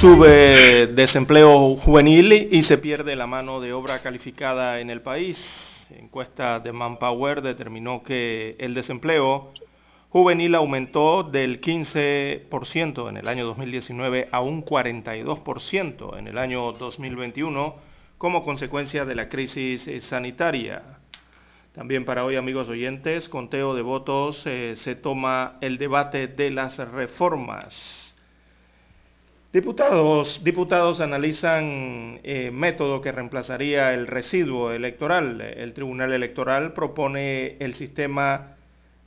Sube 0.00 0.88
desempleo 0.88 1.74
juvenil 1.76 2.30
y 2.52 2.62
se 2.64 2.76
pierde 2.76 3.16
la 3.16 3.26
mano 3.26 3.62
de 3.62 3.72
obra 3.72 4.02
calificada 4.02 4.78
en 4.78 4.90
el 4.90 5.00
país. 5.00 5.42
Encuesta 5.88 6.60
de 6.60 6.70
Manpower 6.70 7.40
determinó 7.40 8.02
que 8.02 8.56
el 8.58 8.74
desempleo 8.74 9.52
juvenil 10.10 10.54
aumentó 10.54 11.22
del 11.22 11.62
15% 11.62 13.08
en 13.08 13.16
el 13.16 13.26
año 13.26 13.46
2019 13.46 14.28
a 14.30 14.42
un 14.42 14.62
42% 14.66 16.18
en 16.18 16.28
el 16.28 16.36
año 16.36 16.72
2021 16.72 17.76
como 18.18 18.42
consecuencia 18.44 19.06
de 19.06 19.14
la 19.14 19.30
crisis 19.30 19.88
sanitaria. 20.04 20.82
También 21.72 22.04
para 22.04 22.22
hoy, 22.26 22.36
amigos 22.36 22.68
oyentes, 22.68 23.30
conteo 23.30 23.74
de 23.74 23.80
votos, 23.80 24.42
eh, 24.46 24.74
se 24.76 24.94
toma 24.94 25.56
el 25.62 25.78
debate 25.78 26.26
de 26.26 26.50
las 26.50 26.76
reformas. 26.76 28.05
Diputados, 29.52 30.42
diputados 30.44 31.00
analizan 31.00 32.20
eh, 32.24 32.50
método 32.52 33.00
que 33.00 33.12
reemplazaría 33.12 33.94
el 33.94 34.06
residuo 34.06 34.72
electoral. 34.72 35.40
El 35.40 35.72
Tribunal 35.72 36.12
Electoral 36.12 36.72
propone 36.72 37.56
el 37.60 37.74
sistema 37.74 38.56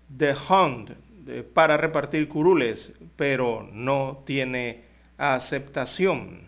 de 0.07 0.33
Hunt 0.33 0.91
para 1.53 1.77
repartir 1.77 2.27
curules, 2.29 2.91
pero 3.15 3.69
no 3.73 4.23
tiene 4.25 4.85
aceptación. 5.17 6.47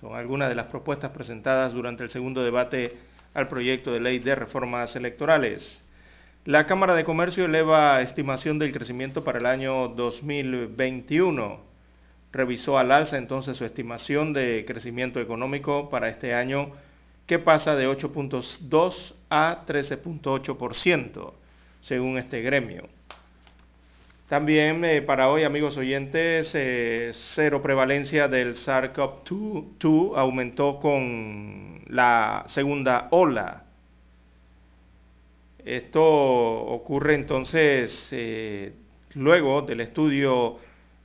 Son 0.00 0.14
algunas 0.14 0.48
de 0.48 0.56
las 0.56 0.66
propuestas 0.66 1.12
presentadas 1.12 1.72
durante 1.72 2.02
el 2.02 2.10
segundo 2.10 2.42
debate 2.42 2.96
al 3.32 3.48
proyecto 3.48 3.92
de 3.92 4.00
ley 4.00 4.18
de 4.18 4.34
reformas 4.34 4.96
electorales. 4.96 5.82
La 6.44 6.66
Cámara 6.66 6.94
de 6.94 7.04
Comercio 7.04 7.44
eleva 7.44 8.02
estimación 8.02 8.58
del 8.58 8.72
crecimiento 8.72 9.24
para 9.24 9.38
el 9.38 9.46
año 9.46 9.88
2021 9.88 11.69
revisó 12.32 12.78
al 12.78 12.92
alza 12.92 13.18
entonces 13.18 13.56
su 13.56 13.64
estimación 13.64 14.32
de 14.32 14.64
crecimiento 14.66 15.20
económico 15.20 15.88
para 15.88 16.08
este 16.08 16.34
año, 16.34 16.72
que 17.26 17.38
pasa 17.38 17.76
de 17.76 17.88
8.2 17.88 19.14
a 19.30 19.64
13.8%, 19.66 21.32
según 21.80 22.18
este 22.18 22.42
gremio. 22.42 22.88
También 24.28 24.84
eh, 24.84 25.02
para 25.02 25.28
hoy, 25.28 25.42
amigos 25.42 25.76
oyentes, 25.76 26.52
eh, 26.54 27.10
cero 27.12 27.60
prevalencia 27.60 28.28
del 28.28 28.54
SARS-CoV-2 28.54 30.12
aumentó 30.16 30.78
con 30.78 31.82
la 31.88 32.44
segunda 32.46 33.08
ola. 33.10 33.64
Esto 35.64 36.00
ocurre 36.04 37.14
entonces 37.14 38.08
eh, 38.12 38.72
luego 39.14 39.62
del 39.62 39.80
estudio 39.80 40.58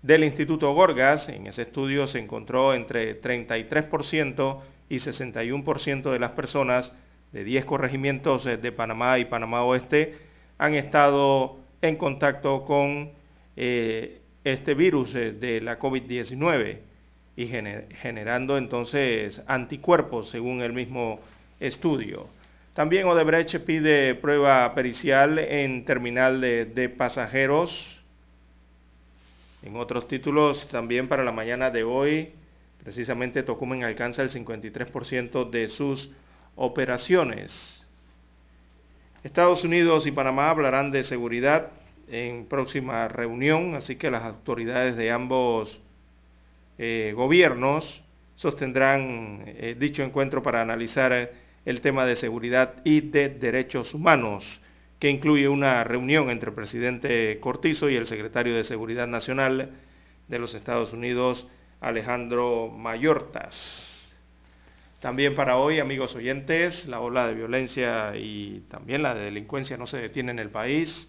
del 0.06 0.24
Instituto 0.24 0.72
Gorgas. 0.74 1.30
En 1.30 1.48
ese 1.48 1.64
estudio 1.64 2.06
se 2.06 2.20
encontró 2.20 2.76
entre 2.76 3.20
33% 3.20 4.60
y 4.88 4.98
61% 4.98 6.12
de 6.12 6.20
las 6.20 6.32
personas 6.32 6.94
de 7.32 7.44
10 7.44 7.66
corregimientos 7.66 8.46
eh, 8.46 8.58
de 8.58 8.72
Panamá 8.72 9.18
y 9.18 9.26
Panamá 9.26 9.64
Oeste 9.64 10.16
han 10.60 10.76
estado 10.76 11.58
en 11.82 11.96
contacto 11.96 12.64
con 12.66 13.10
eh, 13.58 14.22
este 14.44 14.76
virus 14.76 15.16
eh, 15.16 15.32
de 15.32 15.60
la 15.60 15.80
COVID-19 15.80 16.78
y 17.38 17.48
generando 17.48 18.58
entonces 18.58 19.42
anticuerpos 19.48 20.30
según 20.30 20.62
el 20.62 20.72
mismo 20.72 21.20
estudio. 21.60 22.28
También 22.74 23.08
Odebrecht 23.08 23.60
pide 23.66 24.16
prueba 24.16 24.74
pericial 24.74 25.40
en 25.40 25.84
terminal 25.84 26.40
de 26.40 26.90
pasajeros 26.96 27.95
en 29.66 29.76
otros 29.76 30.08
títulos, 30.08 30.68
también 30.70 31.08
para 31.08 31.24
la 31.24 31.32
mañana 31.32 31.72
de 31.72 31.84
hoy, 31.84 32.30
precisamente 32.84 33.42
Tocumen 33.42 33.84
alcanza 33.84 34.22
el 34.22 34.30
53% 34.30 35.50
de 35.50 35.68
sus 35.70 36.12
operaciones. 36.56 37.84
Estados 39.24 39.64
Unidos 39.64 40.06
y 40.06 40.12
Panamá 40.12 40.52
hablarán 40.52 40.92
de 40.92 41.04
seguridad 41.04 41.72
en 42.08 42.46
próxima 42.46 43.08
reunión, 43.08 43.74
así 43.74 43.96
que 43.96 44.12
las 44.12 44.24
autoridades 44.24 44.96
de 44.98 45.10
ambos 45.10 45.82
eh, 46.78 47.14
gobiernos 47.16 48.04
sostendrán 48.36 49.46
eh, 49.48 49.76
dicho 49.80 50.04
encuentro 50.04 50.44
para 50.44 50.62
analizar 50.62 51.32
el 51.66 51.82
tema 51.82 52.06
de 52.06 52.16
seguridad 52.16 52.76
y 52.84 53.02
de 53.02 53.30
derechos 53.30 53.96
humanos 53.96 54.62
que 55.00 55.10
incluye 55.10 55.48
una 55.48 55.84
reunión 55.84 56.30
entre 56.30 56.50
el 56.50 56.56
presidente 56.56 57.40
Cortizo 57.40 57.90
y 57.90 57.96
el 57.96 58.08
secretario 58.08 58.56
de 58.56 58.64
Seguridad 58.64 59.08
Nacional 59.08 59.72
de 60.28 60.40
los 60.40 60.54
Estados 60.54 60.94
Unidos, 60.94 61.48
Alejandro 61.82 62.70
Mayortas. 62.70 64.16
También 65.00 65.36
para 65.36 65.58
hoy, 65.58 65.80
amigos 65.80 66.16
oyentes, 66.16 66.88
la 66.88 67.00
ola 67.00 67.28
de 67.28 67.36
violencia 67.36 68.16
y 68.16 68.62
también 68.70 69.04
la 69.04 69.14
de 69.14 69.26
delincuencia 69.26 69.78
no 69.78 69.86
se 69.86 69.98
detiene 69.98 70.32
en 70.32 70.40
el 70.40 70.50
país. 70.50 71.08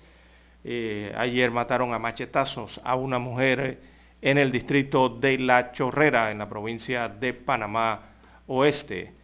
Eh, 0.64 1.14
ayer 1.16 1.50
mataron 1.50 1.94
a 1.94 1.98
machetazos 1.98 2.80
a 2.84 2.96
una 2.96 3.19
mujer 3.19 3.80
en 4.20 4.38
el 4.38 4.50
distrito 4.50 5.08
de 5.08 5.38
La 5.38 5.72
Chorrera, 5.72 6.30
en 6.30 6.38
la 6.38 6.48
provincia 6.48 7.08
de 7.08 7.32
Panamá 7.32 8.16
Oeste. 8.48 9.14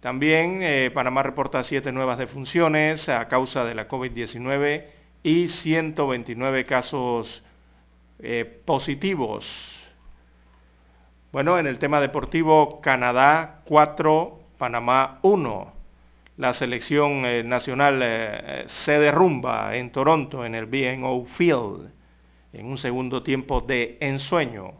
También 0.00 0.60
eh, 0.62 0.92
Panamá 0.94 1.24
reporta 1.24 1.64
siete 1.64 1.90
nuevas 1.90 2.18
defunciones 2.18 3.08
a 3.08 3.26
causa 3.26 3.64
de 3.64 3.74
la 3.74 3.88
COVID-19 3.88 4.84
y 5.24 5.48
129 5.48 6.64
casos 6.64 7.44
eh, 8.20 8.44
positivos. 8.64 9.80
Bueno, 11.32 11.58
en 11.58 11.66
el 11.66 11.80
tema 11.80 12.00
deportivo, 12.00 12.80
Canadá 12.80 13.62
4, 13.64 14.38
Panamá 14.56 15.18
1. 15.22 15.72
La 16.36 16.54
selección 16.54 17.26
eh, 17.26 17.42
nacional 17.42 18.64
se 18.66 19.00
derrumba 19.00 19.74
en 19.74 19.90
Toronto, 19.90 20.46
en 20.46 20.54
el 20.54 20.66
BNO 20.66 21.24
Field, 21.24 21.90
en 22.52 22.66
un 22.66 22.78
segundo 22.78 23.24
tiempo 23.24 23.60
de 23.60 23.98
ensueño 24.00 24.74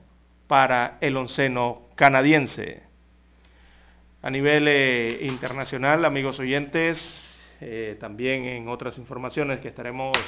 para 0.47 0.97
el 1.01 1.17
onceno 1.17 1.89
canadiense. 1.97 2.88
A 4.21 4.31
nivel 4.31 4.67
eh, 4.67 5.21
internacional, 5.23 6.05
amigos 6.05 6.41
oyentes, 6.41 7.49
eh, 7.61 7.97
también 8.01 8.47
en 8.47 8.69
otras 8.69 8.99
informaciones 8.99 9.61
que 9.61 9.69
estaremos 9.69 10.19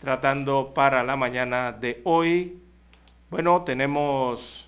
tratando 0.00 0.72
para 0.72 1.02
la 1.04 1.14
mañana 1.14 1.72
de 1.72 2.00
hoy, 2.04 2.58
bueno, 3.28 3.64
tenemos 3.64 4.66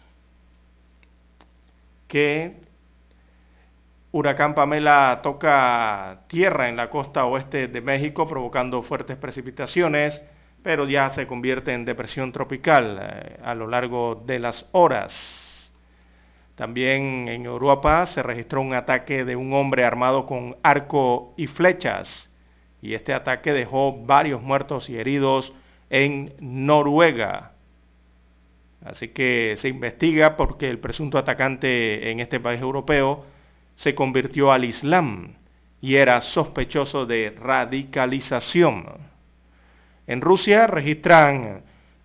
que 2.06 2.54
Huracán 4.12 4.54
Pamela 4.54 5.21
toca 5.22 6.25
tierra 6.28 6.69
en 6.69 6.77
la 6.77 6.91
costa 6.91 7.25
oeste 7.25 7.68
de 7.68 7.80
México, 7.80 8.28
provocando 8.28 8.83
fuertes 8.83 9.16
precipitaciones, 9.16 10.21
pero 10.63 10.86
ya 10.86 11.10
se 11.15 11.27
convierte 11.27 11.72
en 11.72 11.86
depresión 11.86 12.30
tropical 12.30 12.98
eh, 13.01 13.41
a 13.42 13.54
lo 13.54 13.66
largo 13.66 14.22
de 14.27 14.39
las 14.39 14.66
horas. 14.72 15.43
También 16.54 17.28
en 17.28 17.47
Europa 17.47 18.06
se 18.06 18.22
registró 18.22 18.60
un 18.60 18.74
ataque 18.74 19.24
de 19.24 19.34
un 19.34 19.53
hombre 19.53 19.84
armado 19.84 20.24
con 20.27 20.56
arco 20.62 21.34
y 21.36 21.48
flechas 21.48 22.30
y 22.80 22.95
este 22.95 23.15
ataque 23.15 23.53
dejó 23.53 24.04
varios 24.04 24.42
muertos 24.42 24.91
y 24.91 24.98
heridos 24.98 25.54
en 25.89 26.34
Noruega. 26.39 27.53
Así 28.84 29.09
que 29.09 29.54
se 29.56 29.68
investiga 29.68 30.36
porque 30.36 30.68
el 30.68 30.78
presunto 30.78 31.16
atacante 31.16 32.10
en 32.10 32.21
este 32.21 32.41
país 32.41 32.60
europeo 32.60 33.24
se 33.74 33.95
convirtió 33.95 34.53
al 34.53 34.65
Islam 34.65 35.36
y 35.80 35.97
era 35.97 36.21
sospechoso 36.21 37.06
de 37.06 37.34
radicalización. 37.41 38.86
En 40.06 40.21
Rusia 40.21 40.66
registran 40.66 41.62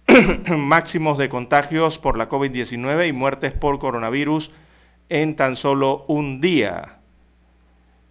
máximos 0.57 1.17
de 1.17 1.29
contagios 1.29 1.97
por 1.99 2.17
la 2.17 2.29
COVID-19 2.29 3.07
y 3.07 3.13
muertes 3.13 3.51
por 3.51 3.79
coronavirus 3.79 4.51
en 5.09 5.35
tan 5.35 5.55
solo 5.55 6.05
un 6.07 6.41
día. 6.41 6.99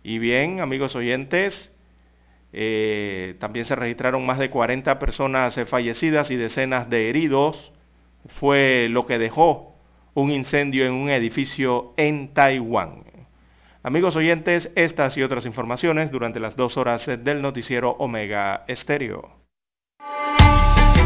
Y 0.02 0.18
bien, 0.18 0.60
amigos 0.60 0.94
oyentes, 0.94 1.74
eh, 2.52 3.36
también 3.40 3.64
se 3.64 3.74
registraron 3.74 4.24
más 4.24 4.38
de 4.38 4.50
40 4.50 4.98
personas 4.98 5.58
fallecidas 5.66 6.30
y 6.30 6.36
decenas 6.36 6.88
de 6.88 7.08
heridos. 7.08 7.72
Fue 8.26 8.88
lo 8.88 9.06
que 9.06 9.18
dejó 9.18 9.74
un 10.14 10.30
incendio 10.30 10.86
en 10.86 10.92
un 10.92 11.10
edificio 11.10 11.94
en 11.96 12.32
Taiwán. 12.32 13.04
Amigos 13.82 14.16
oyentes, 14.16 14.70
estas 14.74 15.16
y 15.16 15.22
otras 15.22 15.46
informaciones 15.46 16.10
durante 16.10 16.40
las 16.40 16.56
dos 16.56 16.76
horas 16.76 17.06
del 17.06 17.42
noticiero 17.42 17.90
Omega 17.98 18.64
Estéreo. 18.68 19.37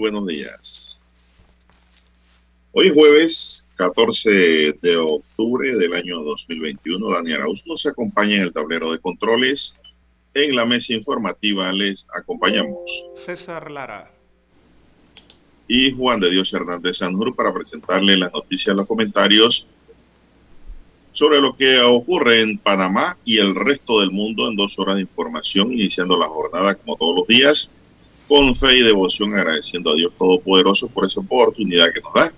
Buenos 0.00 0.26
días. 0.26 1.00
Hoy 2.72 2.90
jueves 2.90 3.66
14 3.76 4.78
de 4.80 4.96
octubre 4.96 5.76
del 5.76 5.92
año 5.92 6.22
2021. 6.22 7.10
Daniel 7.10 7.42
Arauz 7.42 7.62
nos 7.66 7.84
acompaña 7.84 8.36
en 8.36 8.42
el 8.42 8.52
tablero 8.52 8.90
de 8.90 8.98
controles. 8.98 9.78
En 10.32 10.56
la 10.56 10.64
mesa 10.64 10.94
informativa 10.94 11.70
les 11.72 12.06
acompañamos. 12.14 12.80
César 13.26 13.70
Lara. 13.70 14.10
Y 15.68 15.92
Juan 15.92 16.18
de 16.18 16.30
Dios 16.30 16.52
Hernández 16.54 16.96
Sanjur 16.96 17.36
para 17.36 17.52
presentarle 17.52 18.16
las 18.16 18.32
noticias, 18.32 18.74
los 18.74 18.86
comentarios 18.86 19.66
sobre 21.12 21.40
lo 21.40 21.54
que 21.54 21.78
ocurre 21.80 22.40
en 22.40 22.56
Panamá 22.56 23.18
y 23.24 23.38
el 23.38 23.54
resto 23.54 24.00
del 24.00 24.12
mundo 24.12 24.48
en 24.48 24.56
dos 24.56 24.78
horas 24.78 24.94
de 24.94 25.02
información, 25.02 25.72
iniciando 25.72 26.16
la 26.16 26.28
jornada 26.28 26.74
como 26.76 26.96
todos 26.96 27.16
los 27.16 27.26
días 27.26 27.70
con 28.30 28.54
fe 28.54 28.76
y 28.76 28.82
devoción 28.82 29.34
agradeciendo 29.34 29.90
a 29.90 29.96
Dios 29.96 30.12
Todopoderoso 30.16 30.86
por 30.86 31.04
esa 31.04 31.18
oportunidad 31.18 31.92
que 31.92 32.00
nos 32.00 32.14
da 32.14 32.32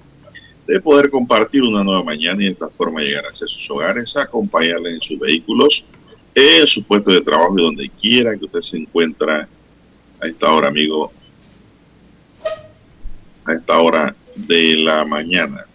de 0.67 0.81
poder 0.81 1.11
compartir 1.11 1.63
una 1.63 1.85
nueva 1.85 2.03
mañana 2.03 2.41
y 2.41 2.47
de 2.47 2.53
esta 2.53 2.71
forma 2.71 3.03
llegar 3.03 3.27
hacia 3.27 3.47
sus 3.47 3.69
hogares, 3.71 4.17
acompañarle 4.17 4.95
en 4.95 5.03
sus 5.03 5.19
vehículos, 5.19 5.85
en 6.35 6.67
su 6.67 6.83
puesto 6.83 7.11
de 7.11 7.21
trabajo 7.21 7.59
y 7.59 7.63
donde 7.63 7.91
quiera 7.91 8.39
que 8.39 8.47
usted 8.47 8.63
se 8.63 8.79
encuentre 8.79 9.33
a 9.33 9.49
esta 10.23 10.51
hora, 10.51 10.69
amigo, 10.69 11.13
a 13.45 13.53
esta 13.53 13.79
hora 13.79 14.17
de 14.35 14.77
la 14.79 15.05
mañana. 15.05 15.67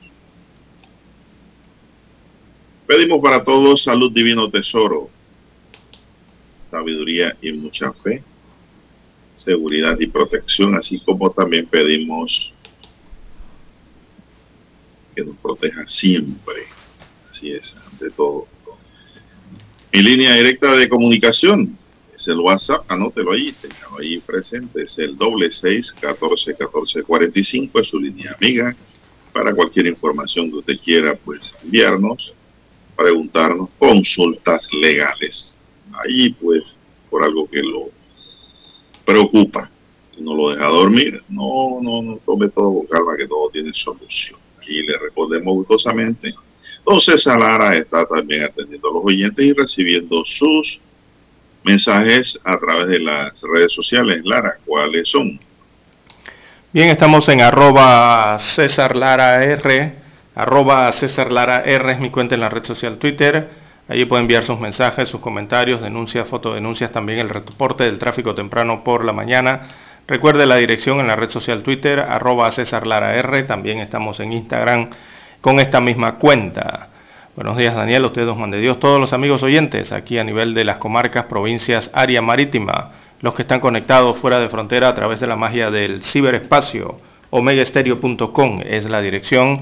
Pedimos 2.87 3.21
para 3.21 3.43
todos 3.43 3.83
salud 3.83 4.11
divino 4.11 4.49
tesoro, 4.49 5.11
sabiduría 6.71 7.37
y 7.39 7.51
mucha 7.51 7.93
fe 7.93 8.23
seguridad 9.37 9.97
y 9.99 10.07
protección, 10.07 10.75
así 10.75 10.99
como 10.99 11.29
también 11.29 11.65
pedimos 11.67 12.51
que 15.15 15.23
nos 15.23 15.37
proteja 15.37 15.87
siempre. 15.87 16.63
Así 17.29 17.51
es, 17.51 17.75
ante 17.89 18.09
todo. 18.09 18.47
Mi 19.93 20.01
línea 20.01 20.35
directa 20.35 20.75
de 20.75 20.89
comunicación 20.89 21.77
es 22.13 22.27
el 22.27 22.39
WhatsApp, 22.39 22.91
anótelo 22.91 23.31
ahí, 23.31 23.51
tenganlo 23.53 23.99
ahí 23.99 24.19
presente, 24.19 24.83
es 24.83 24.97
el 24.97 25.17
doble 25.17 25.51
seis 25.51 25.91
catorce 25.93 26.55
catorce 26.55 27.03
cuarenta 27.03 27.39
y 27.39 27.43
cinco, 27.43 27.79
es 27.79 27.89
su 27.89 27.99
línea 27.99 28.35
amiga, 28.39 28.75
para 29.31 29.53
cualquier 29.53 29.85
información 29.85 30.49
que 30.49 30.57
usted 30.57 30.79
quiera, 30.83 31.15
pues 31.15 31.55
enviarnos, 31.63 32.33
preguntarnos, 32.95 33.69
consultas 33.77 34.67
legales. 34.73 35.55
Ahí, 36.03 36.31
pues, 36.31 36.75
por 37.09 37.23
algo 37.23 37.47
que 37.49 37.61
lo 37.61 37.89
preocupa, 39.07 39.69
no 40.19 40.35
lo 40.35 40.49
deja 40.49 40.65
dormir. 40.65 41.23
No, 41.29 41.79
no, 41.81 42.01
no 42.01 42.19
tome 42.25 42.49
todo 42.49 42.73
con 42.73 42.87
calma 42.87 43.15
que 43.17 43.25
todo 43.25 43.49
tiene 43.49 43.71
solución. 43.73 44.37
Y 44.67 44.83
le 44.83 44.97
respondemos 44.97 45.53
gustosamente. 45.53 46.35
Entonces 46.79 47.25
Lara 47.25 47.75
está 47.77 48.05
también 48.05 48.43
atendiendo 48.43 48.89
a 48.89 48.93
los 48.95 49.05
oyentes 49.05 49.45
y 49.45 49.53
recibiendo 49.53 50.25
sus 50.25 50.81
mensajes 51.63 52.39
a 52.43 52.57
través 52.59 52.87
de 52.87 52.99
las 52.99 53.41
redes 53.41 53.73
sociales. 53.73 54.21
Lara, 54.25 54.57
¿cuáles 54.65 55.07
son? 55.07 55.39
Bien, 56.73 56.89
estamos 56.89 57.29
en 57.29 57.41
arroba 57.41 58.37
César 58.39 58.97
Lara 58.97 59.41
R, 59.43 59.93
arroba 60.35 60.91
César 60.93 61.31
Lara 61.31 61.61
R 61.61 61.93
es 61.93 61.99
mi 61.99 62.09
cuenta 62.09 62.35
en 62.35 62.41
la 62.41 62.49
red 62.49 62.65
social 62.65 62.97
Twitter 62.97 63.66
Allí 63.89 64.05
puede 64.05 64.21
enviar 64.21 64.43
sus 64.43 64.59
mensajes, 64.59 65.07
sus 65.07 65.21
comentarios, 65.21 65.81
denuncias, 65.81 66.27
fotodenuncias, 66.27 66.91
también 66.91 67.19
el 67.19 67.29
reporte 67.29 67.85
del 67.85 67.99
tráfico 67.99 68.35
temprano 68.35 68.83
por 68.83 69.05
la 69.05 69.13
mañana. 69.13 69.61
Recuerde 70.07 70.45
la 70.45 70.57
dirección 70.57 70.99
en 70.99 71.07
la 71.07 71.15
red 71.15 71.29
social 71.29 71.63
Twitter, 71.63 71.99
arroba 71.99 72.51
César 72.51 72.85
Lara 72.85 73.15
R. 73.15 73.43
También 73.43 73.79
estamos 73.79 74.19
en 74.19 74.33
Instagram 74.33 74.89
con 75.41 75.59
esta 75.59 75.79
misma 75.79 76.15
cuenta. 76.15 76.89
Buenos 77.35 77.55
días 77.55 77.75
Daniel, 77.75 78.03
ustedes 78.03 78.33
Juan 78.35 78.49
de 78.49 78.59
Dios, 78.59 78.79
todos 78.79 78.99
los 78.99 79.13
amigos 79.13 79.43
oyentes 79.43 79.91
aquí 79.91 80.17
a 80.17 80.23
nivel 80.23 80.55
de 80.55 80.65
las 80.65 80.79
comarcas, 80.79 81.25
provincias, 81.25 81.91
área 81.93 82.19
marítima, 82.21 82.93
los 83.21 83.35
que 83.35 83.43
están 83.43 83.59
conectados 83.59 84.17
fuera 84.17 84.39
de 84.39 84.49
frontera 84.49 84.87
a 84.87 84.95
través 84.95 85.19
de 85.19 85.27
la 85.27 85.35
magia 85.35 85.69
del 85.69 86.01
ciberespacio, 86.01 86.99
omegaestereo.com 87.29 88.61
es 88.65 88.89
la 88.89 89.01
dirección 89.01 89.61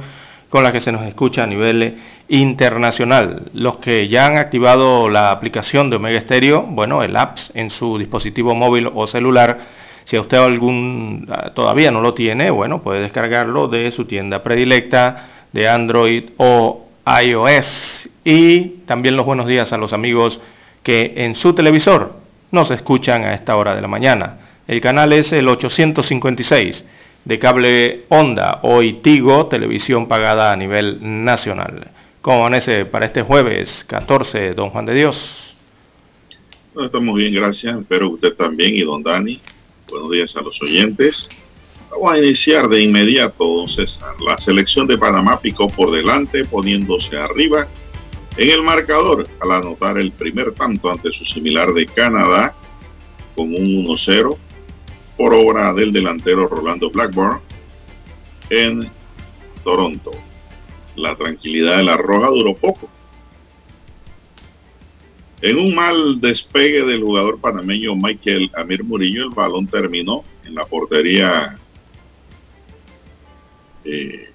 con 0.55 0.63
la 0.63 0.71
que 0.71 0.79
se 0.79 0.93
nos 0.93 1.05
escucha 1.05 1.43
a 1.43 1.47
nivel 1.47 1.97
internacional. 2.29 3.51
Los 3.51 3.75
que 3.79 4.07
ya 4.07 4.25
han 4.25 4.37
activado 4.37 5.09
la 5.09 5.31
aplicación 5.31 5.89
de 5.89 5.97
Omega 5.97 6.21
Stereo, 6.21 6.61
bueno, 6.61 7.03
el 7.03 7.13
apps 7.17 7.51
en 7.55 7.69
su 7.69 7.97
dispositivo 7.97 8.55
móvil 8.55 8.89
o 8.95 9.05
celular, 9.05 9.59
si 10.05 10.15
a 10.15 10.21
usted 10.21 10.37
algún 10.37 11.27
ah, 11.29 11.51
todavía 11.53 11.91
no 11.91 11.99
lo 11.99 12.13
tiene, 12.13 12.51
bueno, 12.51 12.81
puede 12.81 13.01
descargarlo 13.01 13.67
de 13.67 13.91
su 13.91 14.05
tienda 14.05 14.43
predilecta 14.43 15.27
de 15.51 15.67
Android 15.67 16.29
o 16.37 16.85
iOS. 17.21 18.07
Y 18.23 18.61
también 18.85 19.17
los 19.17 19.25
buenos 19.25 19.47
días 19.47 19.73
a 19.73 19.77
los 19.77 19.91
amigos 19.91 20.39
que 20.83 21.15
en 21.17 21.35
su 21.35 21.51
televisor 21.51 22.13
nos 22.51 22.71
escuchan 22.71 23.25
a 23.25 23.33
esta 23.33 23.57
hora 23.57 23.75
de 23.75 23.81
la 23.81 23.89
mañana. 23.89 24.37
El 24.69 24.79
canal 24.79 25.11
es 25.11 25.33
el 25.33 25.49
856 25.49 26.85
de 27.25 27.39
cable 27.39 28.05
Onda, 28.09 28.59
hoy 28.61 28.93
Tigo, 29.01 29.47
televisión 29.47 30.07
pagada 30.07 30.51
a 30.51 30.55
nivel 30.55 30.99
nacional. 31.01 31.91
¿Cómo 32.21 32.37
amanece 32.37 32.85
para 32.85 33.07
este 33.07 33.23
jueves 33.23 33.83
14, 33.87 34.53
don 34.53 34.69
Juan 34.69 34.85
de 34.85 34.93
Dios? 34.93 35.55
estamos 36.79 37.15
bien, 37.15 37.33
gracias. 37.33 37.79
Espero 37.79 38.11
usted 38.11 38.33
también 38.35 38.75
y 38.75 38.81
don 38.81 39.01
Dani. 39.01 39.39
Buenos 39.89 40.11
días 40.11 40.35
a 40.35 40.41
los 40.41 40.61
oyentes. 40.61 41.29
Vamos 41.89 42.13
a 42.13 42.17
iniciar 42.19 42.67
de 42.67 42.81
inmediato, 42.81 43.43
don 43.43 43.69
César. 43.69 44.13
La 44.21 44.37
selección 44.37 44.85
de 44.85 44.97
Panamá 44.97 45.39
picó 45.39 45.69
por 45.69 45.91
delante, 45.91 46.45
poniéndose 46.45 47.17
arriba 47.17 47.67
en 48.37 48.49
el 48.49 48.61
marcador 48.61 49.27
al 49.39 49.51
anotar 49.51 49.97
el 49.97 50.11
primer 50.11 50.51
tanto 50.51 50.91
ante 50.91 51.11
su 51.11 51.25
similar 51.25 51.73
de 51.73 51.85
Canadá 51.87 52.53
con 53.35 53.47
un 53.47 53.87
1-0 53.87 54.37
por 55.17 55.33
obra 55.33 55.73
del 55.73 55.93
delantero 55.93 56.47
Rolando 56.47 56.89
Blackburn 56.89 57.39
en 58.49 58.89
Toronto. 59.63 60.11
La 60.95 61.15
tranquilidad 61.15 61.77
de 61.77 61.83
la 61.83 61.97
Roja 61.97 62.27
duró 62.29 62.55
poco. 62.55 62.89
En 65.41 65.57
un 65.57 65.75
mal 65.75 66.19
despegue 66.21 66.83
del 66.83 67.03
jugador 67.03 67.39
panameño 67.39 67.95
Michael 67.95 68.49
Amir 68.55 68.83
Murillo, 68.83 69.25
el 69.25 69.29
balón 69.29 69.67
terminó 69.67 70.23
en 70.45 70.55
la 70.55 70.65
portería 70.65 71.59
eh, 73.83 74.29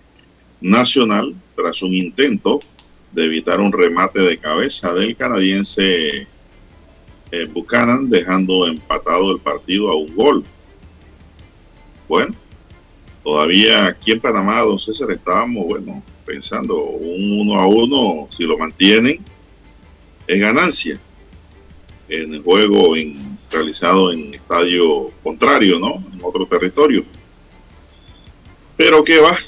nacional 0.60 1.34
tras 1.56 1.82
un 1.82 1.94
intento 1.94 2.60
de 3.12 3.24
evitar 3.24 3.60
un 3.60 3.72
remate 3.72 4.20
de 4.20 4.38
cabeza 4.38 4.92
del 4.94 5.16
canadiense 5.16 6.26
eh, 7.32 7.44
Buchanan, 7.52 8.08
dejando 8.08 8.66
empatado 8.66 9.32
el 9.32 9.40
partido 9.40 9.90
a 9.90 9.96
un 9.96 10.14
gol. 10.14 10.44
Bueno, 12.10 12.34
todavía 13.22 13.86
aquí 13.86 14.10
en 14.10 14.18
Panamá, 14.18 14.62
don 14.62 14.80
César, 14.80 15.12
estábamos, 15.12 15.64
bueno, 15.64 16.02
pensando 16.26 16.76
un 16.76 17.38
uno 17.38 17.60
a 17.60 17.68
uno, 17.68 18.28
si 18.36 18.42
lo 18.42 18.58
mantienen, 18.58 19.24
es 20.26 20.40
ganancia 20.40 20.98
en 22.08 22.34
el 22.34 22.42
juego 22.42 22.96
en, 22.96 23.38
realizado 23.48 24.10
en 24.10 24.34
estadio 24.34 25.12
contrario, 25.22 25.78
¿no? 25.78 26.04
En 26.12 26.18
otro 26.20 26.44
territorio. 26.46 27.04
Pero 28.76 29.04
qué 29.04 29.20
va, 29.20 29.38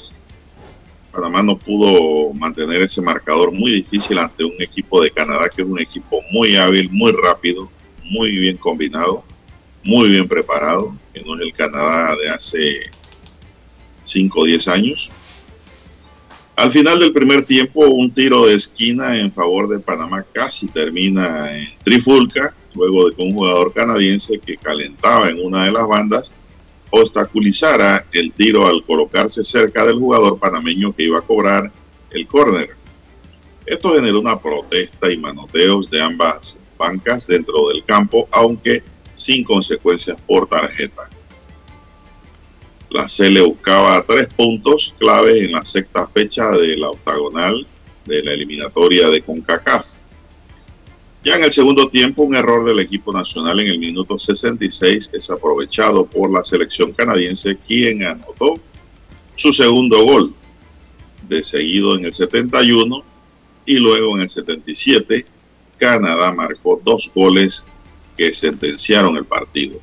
Panamá 1.11 1.43
no 1.43 1.57
pudo 1.57 2.33
mantener 2.33 2.81
ese 2.81 3.01
marcador 3.01 3.51
muy 3.51 3.71
difícil 3.71 4.17
ante 4.17 4.45
un 4.45 4.55
equipo 4.61 5.01
de 5.01 5.11
Canadá 5.11 5.49
que 5.53 5.63
es 5.63 5.67
un 5.67 5.81
equipo 5.81 6.21
muy 6.31 6.55
hábil, 6.55 6.89
muy 6.89 7.11
rápido, 7.11 7.69
muy 8.05 8.31
bien 8.31 8.55
combinado, 8.55 9.25
muy 9.83 10.09
bien 10.09 10.27
preparado, 10.27 10.95
que 11.13 11.21
no 11.21 11.35
es 11.35 11.41
el 11.41 11.53
Canadá 11.53 12.15
de 12.15 12.29
hace 12.29 12.91
5 14.05 14.39
o 14.39 14.43
10 14.45 14.67
años. 14.67 15.11
Al 16.55 16.71
final 16.71 16.99
del 16.99 17.11
primer 17.11 17.45
tiempo, 17.45 17.85
un 17.87 18.13
tiro 18.13 18.45
de 18.45 18.55
esquina 18.55 19.19
en 19.19 19.31
favor 19.31 19.67
de 19.67 19.79
Panamá 19.79 20.23
casi 20.31 20.67
termina 20.67 21.57
en 21.57 21.69
trifulca, 21.83 22.53
luego 22.75 23.09
de 23.09 23.15
que 23.15 23.23
un 23.23 23.33
jugador 23.33 23.73
canadiense 23.73 24.39
que 24.39 24.57
calentaba 24.57 25.29
en 25.29 25.43
una 25.43 25.65
de 25.65 25.71
las 25.71 25.87
bandas 25.87 26.33
obstaculizara 26.91 28.05
el 28.11 28.31
tiro 28.33 28.67
al 28.67 28.83
colocarse 28.83 29.43
cerca 29.43 29.83
del 29.83 29.97
jugador 29.97 30.37
panameño 30.37 30.95
que 30.95 31.03
iba 31.03 31.17
a 31.17 31.23
cobrar 31.23 31.71
el 32.11 32.27
córner. 32.27 32.69
Esto 33.65 33.95
generó 33.95 34.19
una 34.19 34.39
protesta 34.39 35.11
y 35.11 35.17
manoteos 35.17 35.89
de 35.89 36.01
ambas 36.01 36.59
bancas 36.77 37.25
dentro 37.25 37.69
del 37.69 37.83
campo, 37.83 38.27
aunque 38.31 38.83
sin 39.23 39.43
consecuencias 39.43 40.17
por 40.27 40.47
tarjeta. 40.47 41.09
La 42.89 43.07
le 43.17 43.41
buscaba 43.41 44.03
tres 44.05 44.27
puntos 44.35 44.93
clave 44.99 45.45
en 45.45 45.53
la 45.53 45.65
sexta 45.65 46.07
fecha 46.07 46.51
de 46.51 46.77
la 46.77 46.89
octagonal 46.89 47.65
de 48.05 48.21
la 48.21 48.33
eliminatoria 48.33 49.07
de 49.09 49.21
CONCACAF. 49.21 49.87
Ya 51.23 51.37
en 51.37 51.43
el 51.45 51.53
segundo 51.53 51.87
tiempo, 51.89 52.23
un 52.23 52.35
error 52.35 52.65
del 52.65 52.79
equipo 52.79 53.13
nacional 53.13 53.61
en 53.61 53.69
el 53.69 53.79
minuto 53.79 54.19
66 54.19 55.11
es 55.13 55.29
aprovechado 55.31 56.05
por 56.05 56.31
la 56.31 56.43
selección 56.43 56.91
canadiense, 56.91 57.57
quien 57.65 58.03
anotó 58.03 58.59
su 59.37 59.53
segundo 59.53 60.03
gol, 60.03 60.33
de 61.27 61.41
seguido 61.41 61.95
en 61.95 62.05
el 62.05 62.13
71 62.13 63.03
y 63.65 63.75
luego 63.75 64.17
en 64.17 64.23
el 64.23 64.29
77, 64.29 65.25
Canadá 65.77 66.31
marcó 66.33 66.81
dos 66.83 67.09
goles 67.15 67.65
que 68.17 68.33
sentenciaron 68.33 69.17
el 69.17 69.25
partido. 69.25 69.79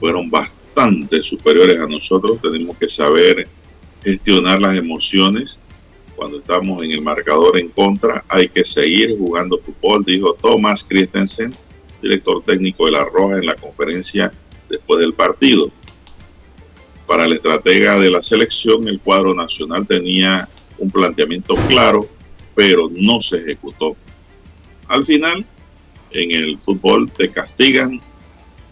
Fueron 0.00 0.30
bastante 0.30 1.22
superiores 1.22 1.78
a 1.78 1.86
nosotros, 1.86 2.40
tenemos 2.40 2.76
que 2.76 2.88
saber 2.88 3.48
gestionar 4.02 4.60
las 4.60 4.76
emociones 4.76 5.60
cuando 6.18 6.38
estamos 6.38 6.82
en 6.82 6.90
el 6.90 7.00
marcador 7.00 7.56
en 7.58 7.68
contra, 7.68 8.24
hay 8.28 8.48
que 8.48 8.64
seguir 8.64 9.16
jugando 9.16 9.56
fútbol, 9.58 10.04
dijo 10.04 10.34
Thomas 10.34 10.82
Christensen, 10.82 11.54
director 12.02 12.42
técnico 12.42 12.86
de 12.86 12.92
La 12.92 13.04
Roja, 13.04 13.36
en 13.36 13.46
la 13.46 13.54
conferencia 13.54 14.32
después 14.68 14.98
del 14.98 15.14
partido. 15.14 15.70
Para 17.06 17.24
el 17.24 17.34
estratega 17.34 18.00
de 18.00 18.10
la 18.10 18.20
selección, 18.20 18.88
el 18.88 18.98
cuadro 18.98 19.32
nacional 19.32 19.86
tenía 19.86 20.48
un 20.76 20.90
planteamiento 20.90 21.54
claro, 21.68 22.08
pero 22.56 22.90
no 22.90 23.22
se 23.22 23.36
ejecutó. 23.36 23.96
Al 24.88 25.04
final, 25.04 25.46
en 26.10 26.30
el 26.32 26.58
fútbol 26.58 27.10
te 27.10 27.30
castigan 27.30 28.00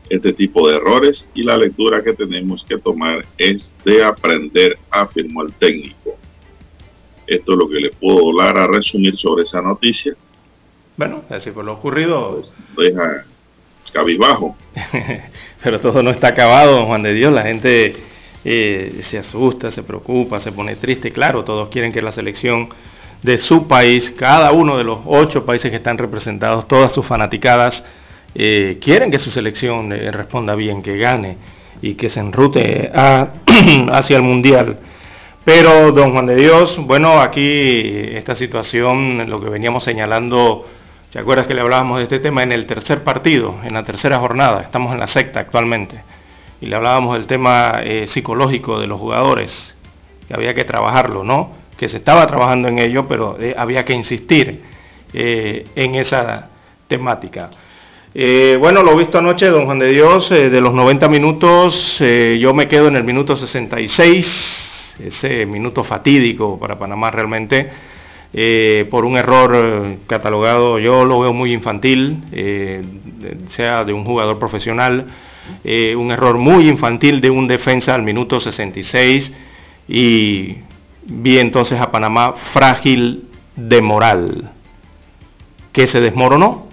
este 0.09 0.33
tipo 0.33 0.69
de 0.69 0.77
errores 0.77 1.29
y 1.35 1.43
la 1.43 1.57
lectura 1.57 2.03
que 2.03 2.13
tenemos 2.13 2.65
que 2.65 2.79
tomar 2.79 3.25
es 3.39 3.75
de 3.85 4.05
aprender, 4.05 4.79
afirmó 4.91 5.43
el 5.43 5.53
técnico. 5.55 6.17
Esto 7.27 7.53
es 7.53 7.59
lo 7.59 7.69
que 7.69 7.81
le 7.81 7.91
puedo 7.91 8.37
dar 8.37 8.57
a 8.57 8.67
resumir 8.67 9.19
sobre 9.19 9.45
esa 9.45 9.61
noticia. 9.61 10.15
Bueno, 10.97 11.25
así 11.29 11.51
fue 11.51 11.65
lo 11.65 11.73
ocurrido. 11.73 12.35
Pues, 12.35 12.55
deja 12.77 13.25
cabizbajo. 13.93 14.57
Pero 15.63 15.81
todo 15.81 16.03
no 16.03 16.11
está 16.11 16.29
acabado, 16.29 16.87
Juan 16.87 17.03
de 17.03 17.15
Dios. 17.15 17.33
La 17.33 17.43
gente 17.43 17.97
eh, 18.45 19.01
se 19.03 19.19
asusta, 19.19 19.71
se 19.71 19.83
preocupa, 19.83 20.39
se 20.39 20.53
pone 20.53 20.77
triste. 20.77 21.13
Claro, 21.13 21.45
todos 21.45 21.69
quieren 21.69 21.93
que 21.93 22.01
la 22.01 22.13
selección 22.13 22.69
de 23.23 23.39
su 23.39 23.67
país, 23.67 24.11
cada 24.11 24.53
uno 24.53 24.77
de 24.77 24.85
los 24.85 25.01
ocho 25.07 25.45
países 25.45 25.71
que 25.71 25.79
están 25.79 25.99
representados, 25.99 26.69
todas 26.69 26.93
sus 26.93 27.07
fanaticadas, 27.07 27.85
eh, 28.35 28.79
quieren 28.81 29.11
que 29.11 29.19
su 29.19 29.31
selección 29.31 29.93
eh, 29.93 30.11
responda 30.13 30.55
bien, 30.55 30.83
que 30.83 30.99
gane 30.99 31.39
y 31.81 31.95
que 31.95 32.11
se 32.11 32.21
enrute 32.21 32.91
hacia 32.95 34.17
el 34.17 34.23
Mundial. 34.23 34.79
Pero, 35.45 35.93
don 35.93 36.13
Juan 36.13 36.27
de 36.27 36.35
Dios, 36.35 36.77
bueno, 36.77 37.21
aquí 37.21 37.41
esta 38.13 38.35
situación, 38.35 39.31
lo 39.31 39.41
que 39.41 39.49
veníamos 39.49 39.85
señalando, 39.85 40.67
¿te 41.11 41.21
acuerdas 41.21 41.47
que 41.47 41.55
le 41.55 41.61
hablábamos 41.61 41.99
de 41.99 42.03
este 42.03 42.19
tema 42.19 42.43
en 42.43 42.51
el 42.51 42.67
tercer 42.67 43.05
partido, 43.05 43.55
en 43.63 43.75
la 43.75 43.85
tercera 43.85 44.19
jornada? 44.19 44.63
Estamos 44.63 44.93
en 44.93 44.99
la 44.99 45.07
secta 45.07 45.39
actualmente. 45.41 46.03
Y 46.61 46.67
le 46.67 46.75
hablábamos 46.75 47.15
del 47.17 47.27
tema 47.27 47.81
eh, 47.83 48.07
psicológico 48.09 48.81
de 48.81 48.89
los 48.89 48.99
jugadores, 48.99 49.77
que 50.27 50.35
había 50.35 50.53
que 50.53 50.65
trabajarlo, 50.65 51.23
¿no? 51.23 51.53
Que 51.77 51.89
se 51.89 51.99
estaba 51.99 52.27
trabajando 52.27 52.69
en 52.69 52.79
ello, 52.79 53.07
pero 53.07 53.37
eh, 53.41 53.55
había 53.57 53.85
que 53.85 53.93
insistir 53.93 54.63
eh, 55.13 55.67
en 55.75 55.95
esa 55.95 56.49
temática. 56.89 57.51
bueno, 58.59 58.83
lo 58.83 58.97
visto 58.97 59.19
anoche, 59.19 59.47
don 59.47 59.67
Juan 59.67 59.79
de 59.79 59.89
Dios, 59.89 60.31
de 60.31 60.61
los 60.61 60.73
90 60.73 61.09
minutos, 61.09 61.99
yo 61.99 62.55
me 62.55 62.67
quedo 62.67 62.89
en 62.89 62.97
el 62.97 63.05
minuto 63.05 63.37
66 63.37 64.67
ese 64.99 65.47
minuto 65.47 65.85
fatídico 65.85 66.59
para 66.59 66.79
Panamá 66.79 67.11
realmente, 67.11 67.71
eh, 68.33 68.87
por 68.91 69.05
un 69.05 69.17
error 69.17 69.53
eh, 69.55 69.99
catalogado, 70.07 70.79
yo 70.79 71.05
lo 71.05 71.21
veo 71.21 71.33
muy 71.33 71.53
infantil, 71.53 72.25
eh, 72.33 72.83
sea 73.51 73.85
de 73.85 73.93
un 73.93 74.05
jugador 74.05 74.39
profesional, 74.39 75.07
un 75.65 76.11
error 76.11 76.39
muy 76.39 76.69
infantil 76.69 77.21
de 77.21 77.31
un 77.31 77.47
defensa 77.47 77.95
al 77.95 78.03
minuto 78.03 78.41
66 78.41 79.33
y 79.89 80.57
vi 81.07 81.39
entonces 81.39 81.81
a 81.81 81.91
Panamá 81.91 82.35
frágil 82.53 83.29
de 83.55 83.81
moral, 83.81 84.51
que 85.73 85.87
se 85.87 86.01
desmoronó. 86.01 86.67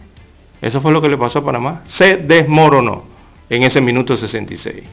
Eso 0.62 0.82
fue 0.82 0.92
lo 0.92 1.02
que 1.02 1.10
le 1.10 1.18
pasó 1.18 1.40
a 1.40 1.46
Panamá. 1.46 1.82
Se 1.86 2.18
desmoronó 2.18 3.04
en 3.50 3.64
ese 3.64 3.82
minuto 3.82 4.16
66 4.16 4.84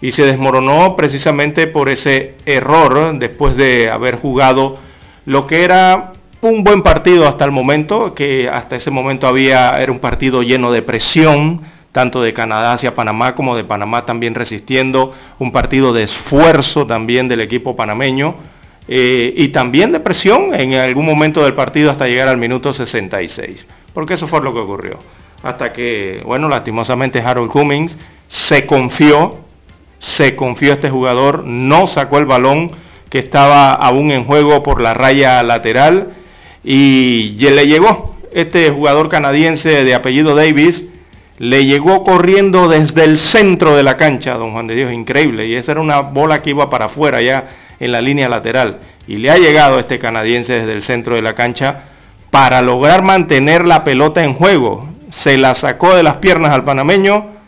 y 0.00 0.10
se 0.10 0.24
desmoronó 0.24 0.94
precisamente 0.96 1.66
por 1.66 1.88
ese 1.88 2.36
error 2.46 3.18
después 3.18 3.56
de 3.56 3.90
haber 3.90 4.16
jugado 4.16 4.78
lo 5.24 5.46
que 5.46 5.64
era 5.64 6.12
un 6.40 6.62
buen 6.62 6.82
partido 6.82 7.26
hasta 7.26 7.44
el 7.44 7.50
momento, 7.50 8.14
que 8.14 8.48
hasta 8.48 8.76
ese 8.76 8.90
momento 8.90 9.26
había, 9.26 9.80
era 9.80 9.90
un 9.90 9.98
partido 9.98 10.42
lleno 10.42 10.70
de 10.70 10.82
presión, 10.82 11.62
tanto 11.90 12.22
de 12.22 12.32
Canadá 12.32 12.74
hacia 12.74 12.94
Panamá 12.94 13.34
como 13.34 13.56
de 13.56 13.64
Panamá 13.64 14.06
también 14.06 14.36
resistiendo, 14.36 15.12
un 15.40 15.50
partido 15.50 15.92
de 15.92 16.04
esfuerzo 16.04 16.86
también 16.86 17.26
del 17.26 17.40
equipo 17.40 17.74
panameño 17.74 18.36
eh, 18.88 19.34
y 19.36 19.48
también 19.48 19.92
de 19.92 20.00
presión 20.00 20.54
en 20.54 20.74
algún 20.74 21.06
momento 21.06 21.44
del 21.44 21.54
partido 21.54 21.90
hasta 21.90 22.08
llegar 22.08 22.28
al 22.28 22.38
minuto 22.38 22.72
66, 22.72 23.66
porque 23.92 24.14
eso 24.14 24.26
fue 24.26 24.42
lo 24.42 24.52
que 24.52 24.60
ocurrió. 24.60 24.98
Hasta 25.42 25.72
que, 25.72 26.22
bueno, 26.24 26.48
lastimosamente 26.48 27.20
Harold 27.20 27.50
Cummings 27.50 27.96
se 28.26 28.66
confió 28.66 29.48
se 29.98 30.36
confió 30.36 30.72
este 30.72 30.90
jugador, 30.90 31.44
no 31.44 31.86
sacó 31.86 32.18
el 32.18 32.26
balón 32.26 32.70
que 33.10 33.18
estaba 33.18 33.74
aún 33.74 34.10
en 34.10 34.24
juego 34.24 34.62
por 34.62 34.80
la 34.80 34.94
raya 34.94 35.42
lateral 35.42 36.14
y 36.62 37.36
le 37.38 37.66
llegó 37.66 38.16
este 38.32 38.70
jugador 38.70 39.08
canadiense 39.08 39.84
de 39.84 39.94
apellido 39.94 40.34
Davis, 40.34 40.84
le 41.38 41.64
llegó 41.64 42.04
corriendo 42.04 42.68
desde 42.68 43.04
el 43.04 43.18
centro 43.18 43.76
de 43.76 43.82
la 43.82 43.96
cancha, 43.96 44.34
don 44.34 44.52
Juan 44.52 44.66
de 44.66 44.74
Dios, 44.74 44.92
increíble, 44.92 45.46
y 45.46 45.54
esa 45.54 45.72
era 45.72 45.80
una 45.80 46.00
bola 46.00 46.42
que 46.42 46.50
iba 46.50 46.68
para 46.68 46.86
afuera 46.86 47.22
ya 47.22 47.48
en 47.80 47.92
la 47.92 48.00
línea 48.00 48.28
lateral, 48.28 48.78
y 49.06 49.16
le 49.16 49.30
ha 49.30 49.38
llegado 49.38 49.78
este 49.78 49.98
canadiense 49.98 50.60
desde 50.60 50.72
el 50.72 50.82
centro 50.82 51.14
de 51.14 51.22
la 51.22 51.34
cancha 51.34 51.84
para 52.30 52.60
lograr 52.60 53.02
mantener 53.02 53.66
la 53.66 53.84
pelota 53.84 54.22
en 54.22 54.34
juego, 54.34 54.88
se 55.10 55.38
la 55.38 55.54
sacó 55.54 55.94
de 55.94 56.02
las 56.02 56.16
piernas 56.16 56.52
al 56.52 56.64
panameño, 56.64 57.38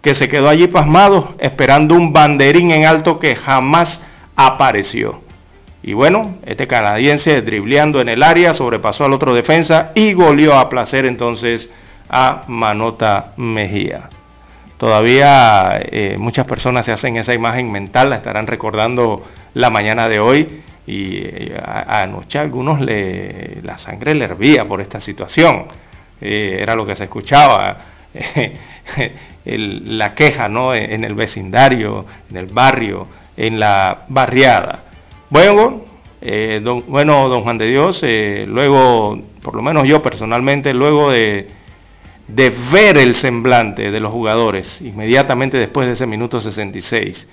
que 0.00 0.14
se 0.14 0.28
quedó 0.28 0.48
allí 0.48 0.66
pasmado 0.66 1.34
esperando 1.38 1.94
un 1.94 2.12
banderín 2.12 2.70
en 2.70 2.86
alto 2.86 3.18
que 3.18 3.36
jamás 3.36 4.00
apareció. 4.34 5.20
Y 5.82 5.92
bueno, 5.92 6.36
este 6.44 6.66
canadiense 6.66 7.42
dribleando 7.42 8.00
en 8.00 8.08
el 8.08 8.22
área, 8.22 8.54
sobrepasó 8.54 9.04
al 9.04 9.12
otro 9.12 9.34
defensa 9.34 9.92
y 9.94 10.12
goleó 10.12 10.54
a 10.54 10.68
placer 10.68 11.06
entonces 11.06 11.70
a 12.08 12.44
Manota 12.48 13.32
Mejía. 13.36 14.08
Todavía 14.80 15.78
eh, 15.92 16.16
muchas 16.18 16.46
personas 16.46 16.86
se 16.86 16.92
hacen 16.92 17.18
esa 17.18 17.34
imagen 17.34 17.70
mental, 17.70 18.08
la 18.08 18.16
estarán 18.16 18.46
recordando 18.46 19.22
la 19.52 19.68
mañana 19.68 20.08
de 20.08 20.20
hoy 20.20 20.62
y 20.86 21.18
eh, 21.18 21.62
anoche 21.86 22.38
a 22.38 22.40
algunos 22.40 22.80
le, 22.80 23.60
la 23.62 23.76
sangre 23.76 24.14
le 24.14 24.24
hervía 24.24 24.66
por 24.66 24.80
esta 24.80 24.98
situación. 24.98 25.66
Eh, 26.18 26.60
era 26.62 26.74
lo 26.74 26.86
que 26.86 26.96
se 26.96 27.04
escuchaba, 27.04 27.76
la 29.44 30.14
queja 30.14 30.48
¿no? 30.48 30.74
en 30.74 31.04
el 31.04 31.14
vecindario, 31.14 32.06
en 32.30 32.38
el 32.38 32.46
barrio, 32.46 33.06
en 33.36 33.60
la 33.60 34.04
barriada. 34.08 34.78
Bueno, 35.28 35.82
don, 36.62 36.84
bueno, 36.88 37.28
don 37.28 37.42
Juan 37.42 37.58
de 37.58 37.68
Dios, 37.68 38.02
luego, 38.46 39.20
por 39.42 39.54
lo 39.56 39.60
menos 39.60 39.86
yo 39.86 40.02
personalmente, 40.02 40.72
luego 40.72 41.10
de, 41.10 41.59
de, 42.34 42.50
ver 42.72 42.98
el 42.98 43.14
semblante 43.14 43.90
de 43.90 44.00
los 44.00 44.12
jugadores, 44.12 44.80
inmediatamente 44.80 45.58
después 45.58 45.86
de 45.86 45.94
ese 45.94 46.06
minuto 46.06 46.40
66, 46.40 47.28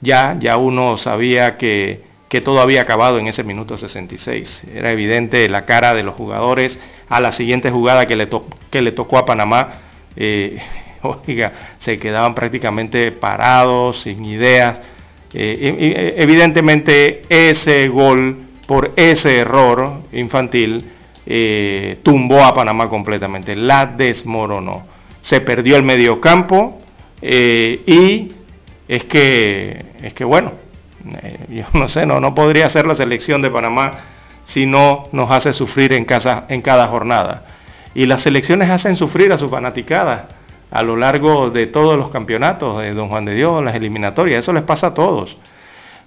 ya, 0.00 0.36
ya 0.38 0.56
uno 0.56 0.98
sabía 0.98 1.56
que, 1.56 2.02
que 2.28 2.40
todo 2.40 2.60
había 2.60 2.82
acabado 2.82 3.18
en 3.18 3.28
ese 3.28 3.44
minuto 3.44 3.76
66. 3.76 4.64
Era 4.74 4.90
evidente 4.90 5.48
la 5.48 5.64
cara 5.64 5.94
de 5.94 6.02
los 6.02 6.14
jugadores 6.14 6.78
a 7.08 7.20
la 7.20 7.32
siguiente 7.32 7.70
jugada 7.70 8.06
que 8.06 8.16
le, 8.16 8.28
que 8.70 8.82
le 8.82 8.92
tocó 8.92 9.18
a 9.18 9.24
Panamá. 9.24 9.80
Eh, 10.16 10.58
oiga, 11.02 11.52
se 11.78 11.98
quedaban 11.98 12.34
prácticamente 12.34 13.12
parados, 13.12 14.02
sin 14.02 14.24
ideas 14.24 14.80
eh, 15.34 16.14
evidentemente 16.18 17.22
ese 17.28 17.88
gol 17.88 18.36
por 18.66 18.92
ese 18.96 19.38
error 19.38 20.02
infantil 20.12 20.90
eh, 21.26 21.98
tumbó 22.02 22.44
a 22.44 22.54
Panamá 22.54 22.88
completamente, 22.88 23.54
la 23.54 23.86
desmoronó. 23.86 24.86
Se 25.20 25.40
perdió 25.40 25.76
el 25.76 25.82
mediocampo 25.82 26.80
eh, 27.20 27.82
y 27.86 28.32
es 28.88 29.04
que, 29.04 29.84
es 30.02 30.14
que 30.14 30.24
bueno, 30.24 30.52
yo 31.48 31.64
no 31.78 31.88
sé, 31.88 32.06
no, 32.06 32.20
no 32.20 32.34
podría 32.34 32.68
ser 32.70 32.86
la 32.86 32.96
selección 32.96 33.42
de 33.42 33.50
Panamá 33.50 33.98
si 34.44 34.66
no 34.66 35.08
nos 35.12 35.30
hace 35.30 35.52
sufrir 35.52 35.92
en, 35.92 36.04
casa, 36.04 36.44
en 36.48 36.62
cada 36.62 36.88
jornada. 36.88 37.44
Y 37.94 38.06
las 38.06 38.22
selecciones 38.22 38.70
hacen 38.70 38.96
sufrir 38.96 39.32
a 39.32 39.38
sus 39.38 39.50
fanaticadas 39.50 40.22
a 40.70 40.82
lo 40.82 40.96
largo 40.96 41.50
de 41.50 41.66
todos 41.66 41.96
los 41.96 42.08
campeonatos 42.08 42.80
de 42.80 42.94
Don 42.94 43.08
Juan 43.08 43.26
de 43.26 43.34
Dios, 43.34 43.62
las 43.62 43.74
eliminatorias, 43.74 44.40
eso 44.40 44.52
les 44.54 44.62
pasa 44.62 44.88
a 44.88 44.94
todos. 44.94 45.36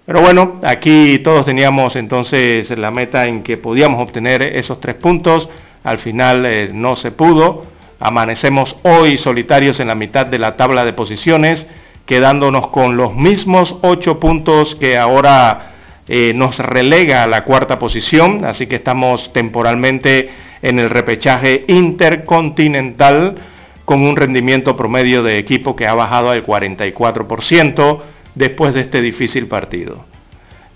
Pero 0.05 0.21
bueno, 0.21 0.59
aquí 0.63 1.17
todos 1.19 1.47
teníamos 1.47 1.95
entonces 1.95 2.69
la 2.77 2.91
meta 2.91 3.25
en 3.25 3.41
que 3.41 3.57
podíamos 3.57 4.03
obtener 4.03 4.43
esos 4.43 4.79
tres 4.79 4.95
puntos, 4.95 5.49
al 5.83 5.97
final 5.97 6.45
eh, 6.45 6.69
no 6.71 6.95
se 6.95 7.09
pudo, 7.11 7.65
amanecemos 7.99 8.75
hoy 8.83 9.17
solitarios 9.17 9.79
en 9.79 9.87
la 9.87 9.95
mitad 9.95 10.27
de 10.27 10.37
la 10.37 10.57
tabla 10.57 10.85
de 10.85 10.93
posiciones, 10.93 11.67
quedándonos 12.05 12.67
con 12.67 12.97
los 12.97 13.15
mismos 13.15 13.77
ocho 13.81 14.19
puntos 14.19 14.75
que 14.75 14.95
ahora 14.95 15.71
eh, 16.07 16.33
nos 16.35 16.59
relega 16.59 17.23
a 17.23 17.27
la 17.27 17.43
cuarta 17.43 17.79
posición, 17.79 18.45
así 18.45 18.67
que 18.67 18.75
estamos 18.75 19.33
temporalmente 19.33 20.29
en 20.61 20.77
el 20.77 20.91
repechaje 20.91 21.65
intercontinental 21.67 23.37
con 23.85 24.03
un 24.03 24.15
rendimiento 24.15 24.75
promedio 24.75 25.23
de 25.23 25.39
equipo 25.39 25.75
que 25.75 25.87
ha 25.87 25.95
bajado 25.95 26.29
al 26.29 26.45
44% 26.45 28.01
después 28.35 28.73
de 28.73 28.81
este 28.81 29.01
difícil 29.01 29.47
partido. 29.47 30.05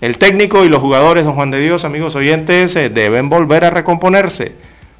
El 0.00 0.16
técnico 0.16 0.64
y 0.64 0.70
los 0.70 0.80
jugadores, 0.80 1.24
don 1.24 1.34
Juan 1.34 1.50
de 1.50 1.60
Dios, 1.60 1.84
amigos 1.84 2.16
oyentes, 2.16 2.74
eh, 2.74 2.88
deben 2.88 3.28
volver 3.28 3.66
a 3.66 3.70
recomponerse, 3.70 4.52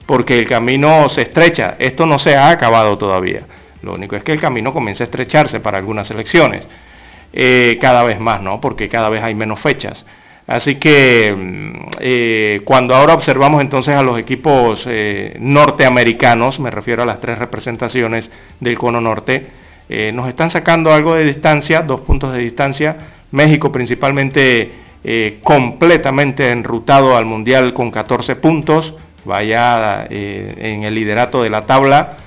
porque 0.04 0.38
el 0.38 0.46
camino 0.46 1.08
se 1.08 1.22
estrecha. 1.22 1.76
Esto 1.78 2.04
no 2.04 2.18
se 2.18 2.36
ha 2.36 2.50
acabado 2.50 2.98
todavía. 2.98 3.46
Lo 3.82 3.94
único 3.94 4.14
es 4.14 4.22
que 4.22 4.32
el 4.32 4.40
camino 4.40 4.74
comienza 4.74 5.04
a 5.04 5.06
estrecharse 5.06 5.60
para 5.60 5.78
algunas 5.78 6.10
elecciones. 6.10 6.68
Eh, 7.32 7.78
cada 7.80 8.02
vez 8.02 8.20
más, 8.20 8.42
¿no? 8.42 8.60
Porque 8.60 8.90
cada 8.90 9.08
vez 9.08 9.22
hay 9.22 9.34
menos 9.34 9.60
fechas. 9.60 10.04
Así 10.46 10.74
que 10.74 11.34
mm, 11.34 11.72
eh, 12.00 12.60
cuando 12.64 12.94
ahora 12.94 13.14
observamos 13.14 13.62
entonces 13.62 13.94
a 13.94 14.02
los 14.02 14.18
equipos 14.18 14.86
norteamericanos, 15.38 16.60
me 16.60 16.70
refiero 16.70 17.04
a 17.04 17.06
las 17.06 17.20
tres 17.20 17.38
representaciones 17.38 18.30
del 18.58 18.76
cono 18.76 19.00
norte, 19.00 19.46
eh, 19.92 20.12
nos 20.12 20.28
están 20.28 20.50
sacando 20.50 20.92
algo 20.92 21.16
de 21.16 21.24
distancia, 21.24 21.82
dos 21.82 22.00
puntos 22.00 22.32
de 22.32 22.38
distancia. 22.38 22.96
México 23.32 23.70
principalmente 23.70 24.88
completamente 25.42 26.50
enrutado 26.50 27.16
al 27.16 27.24
Mundial 27.24 27.72
con 27.72 27.90
14 27.90 28.36
puntos, 28.36 28.98
vaya 29.24 30.06
en 30.10 30.84
el 30.84 30.94
liderato 30.94 31.42
de 31.42 31.48
la 31.48 31.64
tabla, 31.64 32.18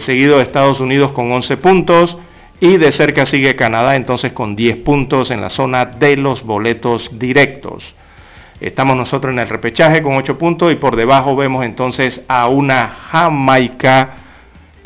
seguido 0.00 0.38
de 0.38 0.42
Estados 0.42 0.80
Unidos 0.80 1.12
con 1.12 1.30
11 1.30 1.58
puntos, 1.58 2.18
y 2.60 2.76
de 2.76 2.92
cerca 2.92 3.24
sigue 3.24 3.54
Canadá 3.54 3.94
entonces 3.94 4.32
con 4.32 4.56
10 4.56 4.78
puntos 4.78 5.30
en 5.30 5.40
la 5.40 5.50
zona 5.50 5.86
de 5.86 6.16
los 6.16 6.42
boletos 6.42 7.18
directos. 7.18 7.94
Estamos 8.60 8.96
nosotros 8.96 9.32
en 9.32 9.38
el 9.38 9.48
repechaje 9.48 10.02
con 10.02 10.16
8 10.16 10.36
puntos 10.36 10.72
y 10.72 10.76
por 10.76 10.96
debajo 10.96 11.36
vemos 11.36 11.64
entonces 11.64 12.24
a 12.26 12.48
una 12.48 12.88
Jamaica 12.88 14.27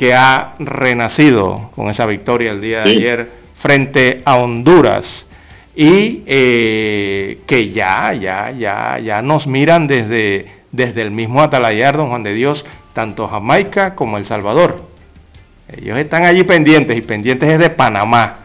que 0.02 0.14
ha 0.14 0.56
renacido 0.58 1.70
con 1.76 1.88
esa 1.88 2.06
victoria 2.06 2.50
el 2.50 2.60
día 2.60 2.82
de 2.82 2.90
ayer 2.90 3.30
frente 3.54 4.20
a 4.24 4.34
Honduras 4.34 5.28
y 5.76 6.24
eh, 6.26 7.38
que 7.46 7.70
ya, 7.70 8.12
ya, 8.12 8.50
ya, 8.50 8.98
ya 8.98 9.22
nos 9.22 9.46
miran 9.46 9.86
desde, 9.86 10.46
desde 10.72 11.02
el 11.02 11.12
mismo 11.12 11.40
Atalayar, 11.40 11.96
don 11.96 12.08
Juan 12.08 12.24
de 12.24 12.34
Dios, 12.34 12.66
tanto 12.94 13.28
Jamaica 13.28 13.94
como 13.94 14.18
El 14.18 14.24
Salvador. 14.24 14.88
Ellos 15.68 15.96
están 15.96 16.24
allí 16.24 16.42
pendientes 16.42 16.98
y 16.98 17.02
pendientes 17.02 17.48
es 17.48 17.60
de 17.60 17.70
Panamá. 17.70 18.38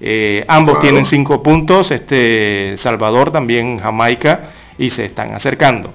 Eh, 0.00 0.46
ambos 0.48 0.80
tienen 0.80 1.04
cinco 1.04 1.42
puntos, 1.42 1.90
este 1.90 2.78
Salvador 2.78 3.30
también 3.30 3.76
Jamaica 3.76 4.44
y 4.78 4.88
se 4.88 5.04
están 5.04 5.34
acercando. 5.34 5.92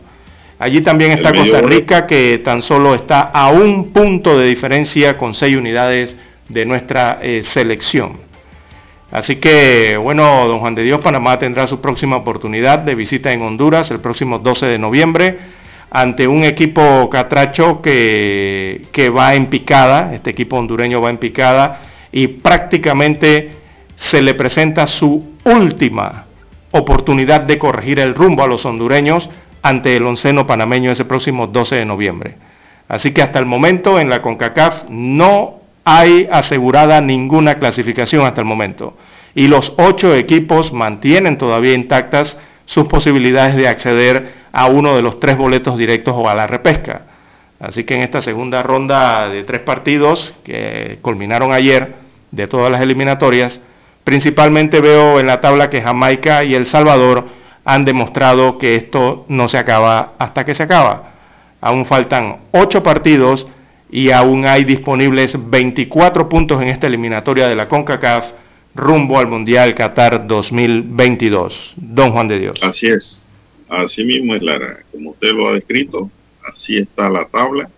Allí 0.62 0.82
también 0.82 1.10
está 1.10 1.34
Costa 1.34 1.60
Rica 1.62 2.06
que 2.06 2.38
tan 2.38 2.62
solo 2.62 2.94
está 2.94 3.32
a 3.34 3.50
un 3.50 3.92
punto 3.92 4.38
de 4.38 4.46
diferencia 4.46 5.18
con 5.18 5.34
seis 5.34 5.56
unidades 5.56 6.16
de 6.50 6.66
nuestra 6.68 7.18
eh, 7.20 7.42
selección. 7.44 8.20
Así 9.10 9.38
que, 9.38 9.98
bueno, 9.98 10.48
don 10.48 10.60
Juan 10.60 10.76
de 10.76 10.84
Dios, 10.84 11.02
Panamá 11.02 11.40
tendrá 11.40 11.66
su 11.66 11.82
próxima 11.82 12.18
oportunidad 12.18 12.78
de 12.78 12.94
visita 12.94 13.32
en 13.32 13.42
Honduras 13.42 13.90
el 13.90 14.02
próximo 14.02 14.38
12 14.38 14.68
de 14.68 14.78
noviembre 14.78 15.40
ante 15.90 16.28
un 16.28 16.44
equipo 16.44 17.10
catracho 17.10 17.82
que, 17.82 18.84
que 18.92 19.10
va 19.10 19.34
en 19.34 19.48
picada, 19.48 20.14
este 20.14 20.30
equipo 20.30 20.58
hondureño 20.58 21.02
va 21.02 21.10
en 21.10 21.18
picada 21.18 21.82
y 22.12 22.28
prácticamente 22.28 23.50
se 23.96 24.22
le 24.22 24.36
presenta 24.36 24.86
su 24.86 25.38
última 25.44 26.26
oportunidad 26.70 27.42
de 27.42 27.58
corregir 27.58 27.98
el 27.98 28.14
rumbo 28.14 28.44
a 28.44 28.48
los 28.48 28.64
hondureños 28.64 29.28
ante 29.62 29.96
el 29.96 30.06
onceno 30.06 30.48
panameño 30.48 30.92
ese 30.92 31.06
próximo 31.06 31.48
12 31.48 31.76
de 31.76 31.86
noviembre. 31.86 32.36
Así 32.88 33.12
que 33.12 33.22
hasta 33.22 33.40
el 33.40 33.46
momento 33.46 34.00
en 34.00 34.10
la 34.10 34.22
CONCACAF 34.22 34.90
no 34.90 35.62
hay 35.86 36.28
asegurada 36.32 37.02
ninguna 37.02 37.56
clasificación 37.56 38.26
hasta 38.26 38.42
el 38.42 38.48
momento. 38.48 38.98
Y 39.34 39.48
los 39.48 39.74
ocho 39.78 40.14
equipos 40.14 40.74
mantienen 40.74 41.38
todavía 41.38 41.74
intactas 41.74 42.38
sus 42.66 42.88
posibilidades 42.88 43.56
de 43.56 43.68
acceder 43.68 44.34
a 44.52 44.68
uno 44.68 44.96
de 44.96 45.02
los 45.02 45.20
tres 45.20 45.38
boletos 45.38 45.78
directos 45.78 46.14
o 46.18 46.28
a 46.30 46.36
la 46.36 46.48
repesca. 46.48 47.04
Así 47.60 47.84
que 47.84 47.96
en 47.96 48.02
esta 48.02 48.22
segunda 48.22 48.64
ronda 48.64 49.30
de 49.30 49.44
tres 49.44 49.62
partidos 49.62 50.34
que 50.44 50.98
culminaron 51.02 51.54
ayer 51.54 51.96
de 52.32 52.48
todas 52.48 52.72
las 52.72 52.82
eliminatorias, 52.82 53.62
principalmente 54.04 54.82
veo 54.82 55.20
en 55.20 55.28
la 55.28 55.42
tabla 55.42 55.70
que 55.70 55.82
Jamaica 55.82 56.44
y 56.44 56.56
El 56.56 56.66
Salvador 56.66 57.28
han 57.64 57.86
demostrado 57.86 58.58
que 58.58 58.76
esto 58.76 59.26
no 59.28 59.48
se 59.48 59.58
acaba 59.58 60.14
hasta 60.18 60.46
que 60.46 60.56
se 60.56 60.64
acaba. 60.64 61.14
Aún 61.62 61.86
faltan 61.86 62.38
ocho 62.52 62.82
partidos 62.82 63.48
y 63.92 64.10
aún 64.12 64.46
hay 64.46 64.64
disponibles 64.64 65.38
24 65.50 66.28
puntos 66.30 66.62
en 66.62 66.70
esta 66.70 66.88
eliminatoria 66.88 67.48
de 67.48 67.56
la 67.56 67.68
CONCACAF 67.68 68.32
rumbo 68.74 69.20
al 69.20 69.28
Mundial 69.28 69.76
Qatar 69.76 70.26
2022. 70.26 71.74
Don 71.76 72.12
Juan 72.12 72.28
de 72.28 72.40
Dios. 72.40 72.64
Así 72.64 72.88
es. 72.88 73.38
Así 73.68 74.04
mismo 74.04 74.36
es, 74.36 74.42
Lara. 74.42 74.80
Como 74.92 75.12
usted 75.12 75.32
lo 75.32 75.50
ha 75.50 75.54
descrito, 75.54 76.10
así 76.52 76.78
está 76.78 77.10
la 77.10 77.26
tabla. 77.26 77.70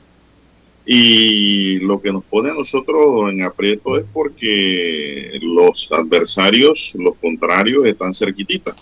Y 0.85 1.79
lo 1.79 2.01
que 2.01 2.11
nos 2.11 2.23
pone 2.25 2.51
a 2.51 2.53
nosotros 2.53 3.31
en 3.31 3.41
aprieto 3.43 3.97
es 3.97 4.05
porque 4.11 5.39
los 5.41 5.89
adversarios, 5.91 6.93
los 6.95 7.15
contrarios, 7.17 7.85
están 7.85 8.13
cerquititas. 8.13 8.75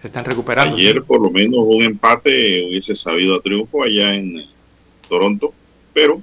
Se 0.00 0.08
están 0.08 0.24
recuperando. 0.24 0.76
Ayer 0.76 1.02
por 1.02 1.20
lo 1.20 1.30
menos 1.30 1.60
un 1.66 1.82
empate 1.82 2.66
hubiese 2.68 2.94
sabido 2.94 3.36
a 3.36 3.40
triunfo 3.40 3.82
allá 3.82 4.14
en 4.14 4.46
Toronto, 5.08 5.52
pero 5.92 6.22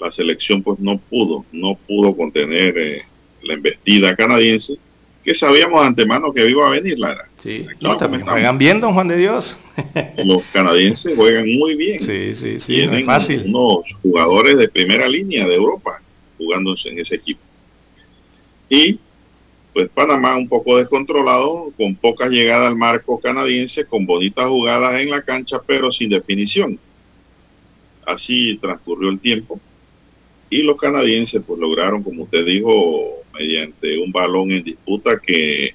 la 0.00 0.10
selección 0.10 0.62
pues 0.62 0.78
no 0.80 0.98
pudo, 0.98 1.44
no 1.52 1.78
pudo 1.86 2.16
contener 2.16 2.76
eh, 2.78 3.02
la 3.42 3.54
embestida 3.54 4.16
canadiense 4.16 4.76
que 5.24 5.34
sabíamos 5.34 5.80
de 5.80 5.86
antemano 5.86 6.32
que 6.32 6.48
iba 6.50 6.66
a 6.66 6.70
venir, 6.70 6.98
Lara. 6.98 7.28
Sí, 7.40 7.66
no, 7.80 7.96
también 7.96 8.26
juegan 8.26 8.58
bien, 8.58 8.80
don 8.80 8.92
Juan 8.94 9.08
de 9.08 9.16
Dios. 9.16 9.56
Los 10.16 10.42
canadienses 10.52 11.14
juegan 11.16 11.46
muy 11.54 11.76
bien. 11.76 12.02
Sí, 12.02 12.34
sí, 12.34 12.58
sí, 12.58 12.74
Tienen 12.74 13.00
es 13.00 13.06
fácil. 13.06 13.44
unos 13.46 13.84
jugadores 14.02 14.58
de 14.58 14.68
primera 14.68 15.08
línea 15.08 15.46
de 15.46 15.54
Europa 15.54 16.02
jugando 16.38 16.74
en 16.84 16.98
ese 16.98 17.16
equipo. 17.16 17.40
Y 18.68 18.98
pues 19.72 19.88
Panamá 19.88 20.36
un 20.36 20.48
poco 20.48 20.76
descontrolado, 20.76 21.72
con 21.76 21.94
pocas 21.94 22.30
llegadas 22.30 22.68
al 22.68 22.76
marco 22.76 23.18
canadiense, 23.18 23.86
con 23.86 24.06
bonitas 24.06 24.46
jugadas 24.46 25.00
en 25.00 25.10
la 25.10 25.22
cancha, 25.22 25.60
pero 25.66 25.90
sin 25.90 26.10
definición. 26.10 26.78
Así 28.04 28.58
transcurrió 28.60 29.08
el 29.08 29.18
tiempo 29.18 29.60
y 30.52 30.62
los 30.62 30.76
canadienses 30.76 31.42
pues 31.46 31.58
lograron, 31.58 32.02
como 32.02 32.24
usted 32.24 32.44
dijo, 32.44 33.22
mediante 33.32 33.98
un 33.98 34.12
balón 34.12 34.50
en 34.50 34.62
disputa 34.62 35.18
que 35.18 35.74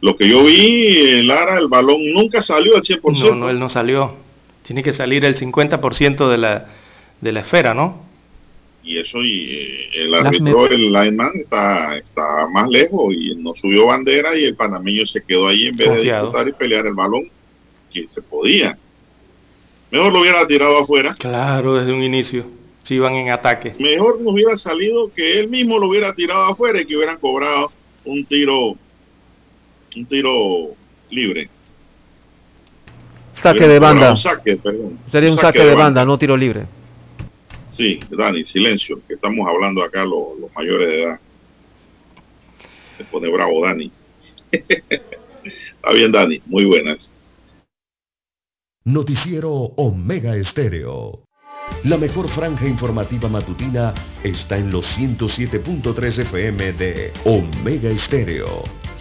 lo 0.00 0.16
que 0.16 0.28
yo 0.28 0.44
vi, 0.44 1.22
Lara, 1.22 1.58
el 1.58 1.68
balón 1.68 2.12
nunca 2.12 2.42
salió 2.42 2.74
al 2.76 2.82
100%. 2.82 3.30
No, 3.30 3.34
no, 3.36 3.50
él 3.50 3.58
no 3.60 3.70
salió. 3.70 4.16
Tiene 4.64 4.82
que 4.82 4.92
salir 4.92 5.24
el 5.24 5.36
50% 5.36 6.28
de 6.28 6.36
la, 6.36 6.66
de 7.20 7.32
la 7.32 7.40
esfera, 7.40 7.74
¿no? 7.74 8.02
Y 8.84 8.98
eso 8.98 9.22
y 9.22 9.46
eh, 9.50 10.02
el 10.02 10.14
árbitro, 10.14 10.66
el 10.68 10.92
lineman 10.92 11.32
está, 11.36 11.96
está 11.96 12.46
más 12.48 12.68
lejos 12.68 13.14
y 13.14 13.34
no 13.36 13.54
subió 13.54 13.86
bandera 13.86 14.36
y 14.36 14.44
el 14.44 14.56
panameño 14.56 15.06
se 15.06 15.22
quedó 15.22 15.48
ahí 15.48 15.68
en 15.68 15.76
vez 15.76 15.88
de 15.88 16.02
disputar 16.02 16.48
y 16.48 16.52
pelear 16.52 16.86
el 16.86 16.92
balón 16.92 17.30
que 17.90 18.06
se 18.14 18.20
podía. 18.20 18.76
Mejor 19.90 20.12
lo 20.12 20.20
hubiera 20.20 20.46
tirado 20.46 20.78
afuera. 20.78 21.14
Claro, 21.18 21.76
desde 21.76 21.92
un 21.92 22.02
inicio, 22.02 22.44
si 22.82 22.96
iban 22.96 23.14
en 23.14 23.30
ataque. 23.30 23.74
Mejor 23.78 24.20
nos 24.20 24.34
hubiera 24.34 24.56
salido 24.56 25.10
que 25.14 25.38
él 25.38 25.48
mismo 25.48 25.78
lo 25.78 25.88
hubiera 25.88 26.14
tirado 26.14 26.44
afuera 26.44 26.80
y 26.80 26.84
que 26.84 26.96
hubieran 26.96 27.18
cobrado 27.18 27.72
un 28.04 28.24
tiro, 28.26 28.76
un 29.96 30.06
tiro 30.06 30.74
libre. 31.10 31.48
Saque 33.42 33.66
de 33.66 33.78
banda. 33.78 34.14
Sería 34.16 35.30
un 35.30 35.38
saque, 35.38 35.64
de, 35.64 35.74
banda, 35.74 36.04
no 36.04 36.18
tiro 36.18 36.36
libre. 36.36 36.66
Sí, 37.74 37.98
Dani, 38.08 38.44
silencio, 38.44 39.00
que 39.08 39.14
estamos 39.14 39.48
hablando 39.48 39.82
acá 39.82 40.04
los, 40.04 40.38
mayores 40.54 40.88
de 40.88 41.02
edad. 41.02 41.20
Se 42.96 43.04
pone 43.04 43.28
bravo 43.28 43.66
Dani. 43.66 43.90
Está 44.52 45.92
bien, 45.92 46.12
Dani, 46.12 46.40
muy 46.46 46.64
buenas. 46.66 47.10
Noticiero 48.84 49.50
Omega 49.50 50.36
Estéreo. 50.36 51.24
La 51.82 51.98
mejor 51.98 52.28
franja 52.28 52.68
informativa 52.68 53.28
matutina 53.28 53.92
está 54.22 54.56
en 54.56 54.70
los 54.70 54.86
107.3 54.96 56.18
FM 56.22 56.74
de 56.74 57.12
Omega 57.24 57.90
Estéreo. 57.90 58.62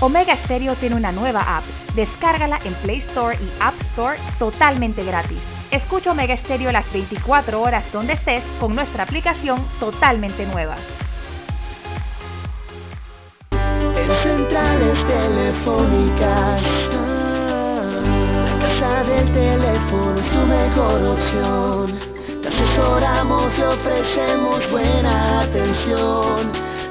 Omega 0.00 0.36
Stereo 0.44 0.74
tiene 0.74 0.94
una 0.94 1.10
nueva 1.10 1.56
app. 1.56 1.64
Descárgala 1.94 2.58
en 2.64 2.74
Play 2.74 2.98
Store 3.08 3.38
y 3.40 3.50
App 3.60 3.74
Store 3.92 4.18
totalmente 4.38 5.02
gratis. 5.02 5.38
Escucha 5.70 6.12
Omega 6.12 6.36
Stereo 6.36 6.70
las 6.70 6.90
24 6.92 7.60
horas 7.60 7.84
donde 7.92 8.12
estés 8.12 8.42
con 8.60 8.74
nuestra 8.74 9.04
aplicación 9.04 9.66
totalmente 9.80 10.44
nueva. 10.46 10.76
En 13.52 14.12
centrales 14.22 15.06
telefónicas, 15.06 16.62
la 18.44 18.58
casa 18.60 19.02
del 19.04 19.32
teléfono 19.32 20.20
es 20.20 20.28
tu 20.28 20.38
mejor 20.46 21.02
opción. 21.04 21.98
Te 22.42 22.48
asesoramos 22.48 23.58
y 23.58 23.62
ofrecemos 23.62 24.70
buena 24.70 25.40
atención 25.40 26.75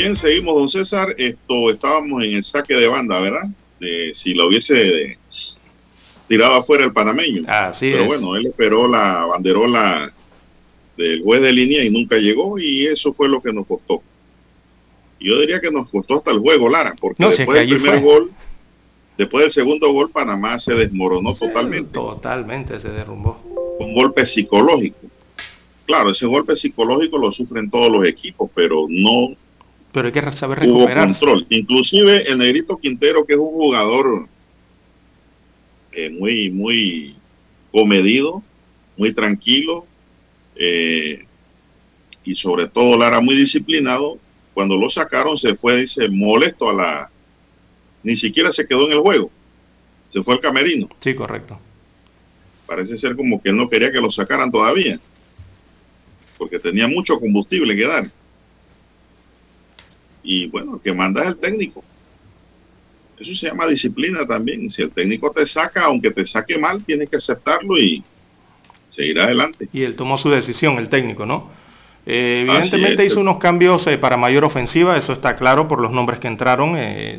Bien, 0.00 0.16
seguimos, 0.16 0.54
don 0.54 0.66
César. 0.66 1.14
Esto 1.18 1.70
estábamos 1.70 2.22
en 2.22 2.36
el 2.36 2.42
saque 2.42 2.74
de 2.74 2.88
banda, 2.88 3.20
¿verdad? 3.20 3.42
De, 3.78 4.12
si 4.14 4.32
lo 4.32 4.48
hubiese 4.48 5.18
tirado 6.26 6.54
afuera 6.54 6.86
el 6.86 6.92
panameño. 6.94 7.42
Pero 7.78 8.06
bueno, 8.06 8.34
él 8.34 8.46
esperó 8.46 8.88
la 8.88 9.26
banderola 9.26 10.10
del 10.96 11.22
juez 11.22 11.42
de 11.42 11.52
línea 11.52 11.84
y 11.84 11.90
nunca 11.90 12.16
llegó 12.16 12.58
y 12.58 12.86
eso 12.86 13.12
fue 13.12 13.28
lo 13.28 13.42
que 13.42 13.52
nos 13.52 13.66
costó. 13.66 14.02
Yo 15.20 15.38
diría 15.38 15.60
que 15.60 15.70
nos 15.70 15.90
costó 15.90 16.14
hasta 16.14 16.30
el 16.30 16.38
juego, 16.38 16.70
Lara, 16.70 16.94
porque 16.98 17.22
después 17.22 17.58
del 17.60 17.78
primer 17.78 18.00
gol, 18.00 18.30
después 19.18 19.42
del 19.44 19.52
segundo 19.52 19.92
gol, 19.92 20.10
Panamá 20.10 20.58
se 20.58 20.72
desmoronó 20.72 21.34
totalmente. 21.34 21.92
Totalmente 21.92 22.78
se 22.78 22.88
derrumbó. 22.88 23.38
Un 23.78 23.92
golpe 23.92 24.24
psicológico. 24.24 24.96
Claro, 25.84 26.12
ese 26.12 26.24
golpe 26.24 26.56
psicológico 26.56 27.18
lo 27.18 27.32
sufren 27.32 27.68
todos 27.68 27.92
los 27.92 28.06
equipos, 28.06 28.48
pero 28.54 28.86
no 28.88 29.36
pero 29.92 30.06
hay 30.06 30.12
que 30.12 30.32
saber 30.32 30.60
recuperar. 30.60 31.08
control. 31.08 31.46
Inclusive 31.50 32.30
el 32.30 32.38
Negrito 32.38 32.76
Quintero, 32.76 33.24
que 33.24 33.34
es 33.34 33.38
un 33.38 33.48
jugador 33.50 34.28
eh, 35.92 36.10
muy, 36.10 36.50
muy 36.50 37.16
comedido, 37.72 38.42
muy 38.96 39.12
tranquilo, 39.12 39.86
eh, 40.56 41.24
y 42.24 42.34
sobre 42.34 42.68
todo 42.68 42.96
Lara 42.96 43.20
muy 43.20 43.34
disciplinado, 43.34 44.18
cuando 44.54 44.76
lo 44.76 44.90
sacaron 44.90 45.36
se 45.36 45.54
fue, 45.54 45.80
dice, 45.80 46.08
molesto 46.08 46.70
a 46.70 46.74
la... 46.74 47.10
Ni 48.02 48.16
siquiera 48.16 48.52
se 48.52 48.66
quedó 48.66 48.86
en 48.86 48.92
el 48.92 49.00
juego. 49.00 49.30
Se 50.12 50.22
fue 50.22 50.34
al 50.34 50.40
camerino. 50.40 50.88
Sí, 51.00 51.14
correcto. 51.14 51.58
Parece 52.66 52.96
ser 52.96 53.16
como 53.16 53.42
que 53.42 53.50
él 53.50 53.56
no 53.56 53.68
quería 53.68 53.92
que 53.92 54.00
lo 54.00 54.10
sacaran 54.10 54.50
todavía. 54.50 54.98
Porque 56.38 56.58
tenía 56.58 56.88
mucho 56.88 57.20
combustible 57.20 57.76
que 57.76 57.86
dar 57.86 58.10
y 60.22 60.48
bueno, 60.48 60.80
que 60.82 60.92
manda 60.92 61.22
es 61.22 61.28
el 61.28 61.38
técnico. 61.38 61.84
Eso 63.18 63.34
se 63.34 63.46
llama 63.46 63.66
disciplina 63.66 64.26
también. 64.26 64.70
Si 64.70 64.82
el 64.82 64.90
técnico 64.90 65.30
te 65.30 65.46
saca, 65.46 65.84
aunque 65.84 66.10
te 66.10 66.26
saque 66.26 66.56
mal, 66.56 66.82
tienes 66.84 67.08
que 67.10 67.16
aceptarlo 67.16 67.78
y 67.78 68.02
seguir 68.88 69.20
adelante. 69.20 69.68
Y 69.72 69.82
él 69.82 69.94
tomó 69.94 70.16
su 70.16 70.30
decisión, 70.30 70.78
el 70.78 70.88
técnico, 70.88 71.26
¿no? 71.26 71.50
Eh, 72.06 72.46
evidentemente 72.48 73.04
hizo 73.04 73.20
unos 73.20 73.36
cambios 73.36 73.86
eh, 73.86 73.98
para 73.98 74.16
mayor 74.16 74.44
ofensiva, 74.44 74.96
eso 74.96 75.12
está 75.12 75.36
claro 75.36 75.68
por 75.68 75.80
los 75.80 75.92
nombres 75.92 76.18
que 76.18 76.28
entraron 76.28 76.72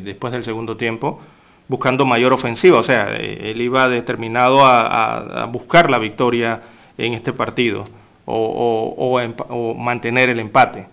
después 0.04 0.32
del 0.32 0.42
segundo 0.42 0.76
tiempo, 0.76 1.20
buscando 1.68 2.04
mayor 2.04 2.32
ofensiva. 2.32 2.80
O 2.80 2.82
sea, 2.82 3.14
él 3.16 3.60
iba 3.60 3.88
determinado 3.88 4.66
a, 4.66 5.46
buscar 5.46 5.88
la 5.88 5.98
victoria 5.98 6.62
en 6.98 7.14
este 7.14 7.32
partido 7.32 7.86
o 8.26 9.74
mantener 9.78 10.30
el 10.30 10.40
empate. 10.40 10.86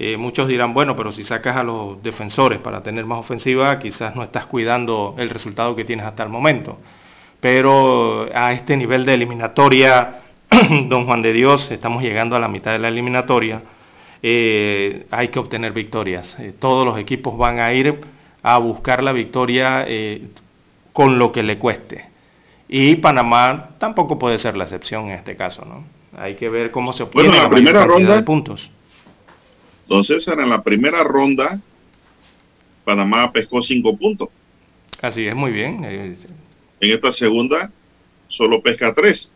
Eh, 0.00 0.16
muchos 0.16 0.46
dirán, 0.46 0.74
bueno, 0.74 0.94
pero 0.94 1.10
si 1.10 1.24
sacas 1.24 1.56
a 1.56 1.64
los 1.64 2.00
defensores 2.04 2.60
para 2.60 2.84
tener 2.84 3.04
más 3.04 3.18
ofensiva, 3.18 3.80
quizás 3.80 4.14
no 4.14 4.22
estás 4.22 4.46
cuidando 4.46 5.16
el 5.18 5.28
resultado 5.28 5.74
que 5.74 5.84
tienes 5.84 6.06
hasta 6.06 6.22
el 6.22 6.28
momento. 6.28 6.78
Pero 7.40 8.28
a 8.32 8.52
este 8.52 8.76
nivel 8.76 9.04
de 9.04 9.14
eliminatoria, 9.14 10.20
don 10.86 11.04
Juan 11.04 11.20
de 11.20 11.32
Dios, 11.32 11.68
estamos 11.72 12.00
llegando 12.00 12.36
a 12.36 12.38
la 12.38 12.46
mitad 12.46 12.70
de 12.70 12.78
la 12.78 12.86
eliminatoria, 12.86 13.60
eh, 14.22 15.04
hay 15.10 15.28
que 15.28 15.40
obtener 15.40 15.72
victorias. 15.72 16.38
Eh, 16.38 16.54
todos 16.56 16.84
los 16.84 16.96
equipos 16.96 17.36
van 17.36 17.58
a 17.58 17.72
ir 17.72 18.00
a 18.44 18.56
buscar 18.58 19.02
la 19.02 19.10
victoria 19.10 19.84
con 20.92 21.18
lo 21.18 21.32
que 21.32 21.42
le 21.42 21.58
cueste. 21.58 22.04
Y 22.68 22.94
Panamá 22.96 23.70
tampoco 23.78 24.16
puede 24.16 24.38
ser 24.38 24.56
la 24.56 24.62
excepción 24.62 25.06
en 25.06 25.14
este 25.14 25.34
caso, 25.34 25.64
¿no? 25.64 25.82
Hay 26.16 26.36
que 26.36 26.48
ver 26.48 26.70
cómo 26.70 26.92
se 26.92 27.02
obtiene 27.02 27.36
la, 27.36 27.50
primera 27.50 27.84
ronda 27.84 28.14
de 28.14 28.22
puntos. 28.22 28.70
Entonces, 29.88 30.28
en 30.28 30.50
la 30.50 30.62
primera 30.62 31.02
ronda, 31.02 31.58
Panamá 32.84 33.32
pescó 33.32 33.62
cinco 33.62 33.96
puntos. 33.96 34.28
Así 35.00 35.26
es, 35.26 35.34
muy 35.34 35.50
bien. 35.50 35.82
En 35.82 36.16
esta 36.78 37.10
segunda, 37.10 37.70
solo 38.28 38.60
pesca 38.60 38.92
tres. 38.94 39.32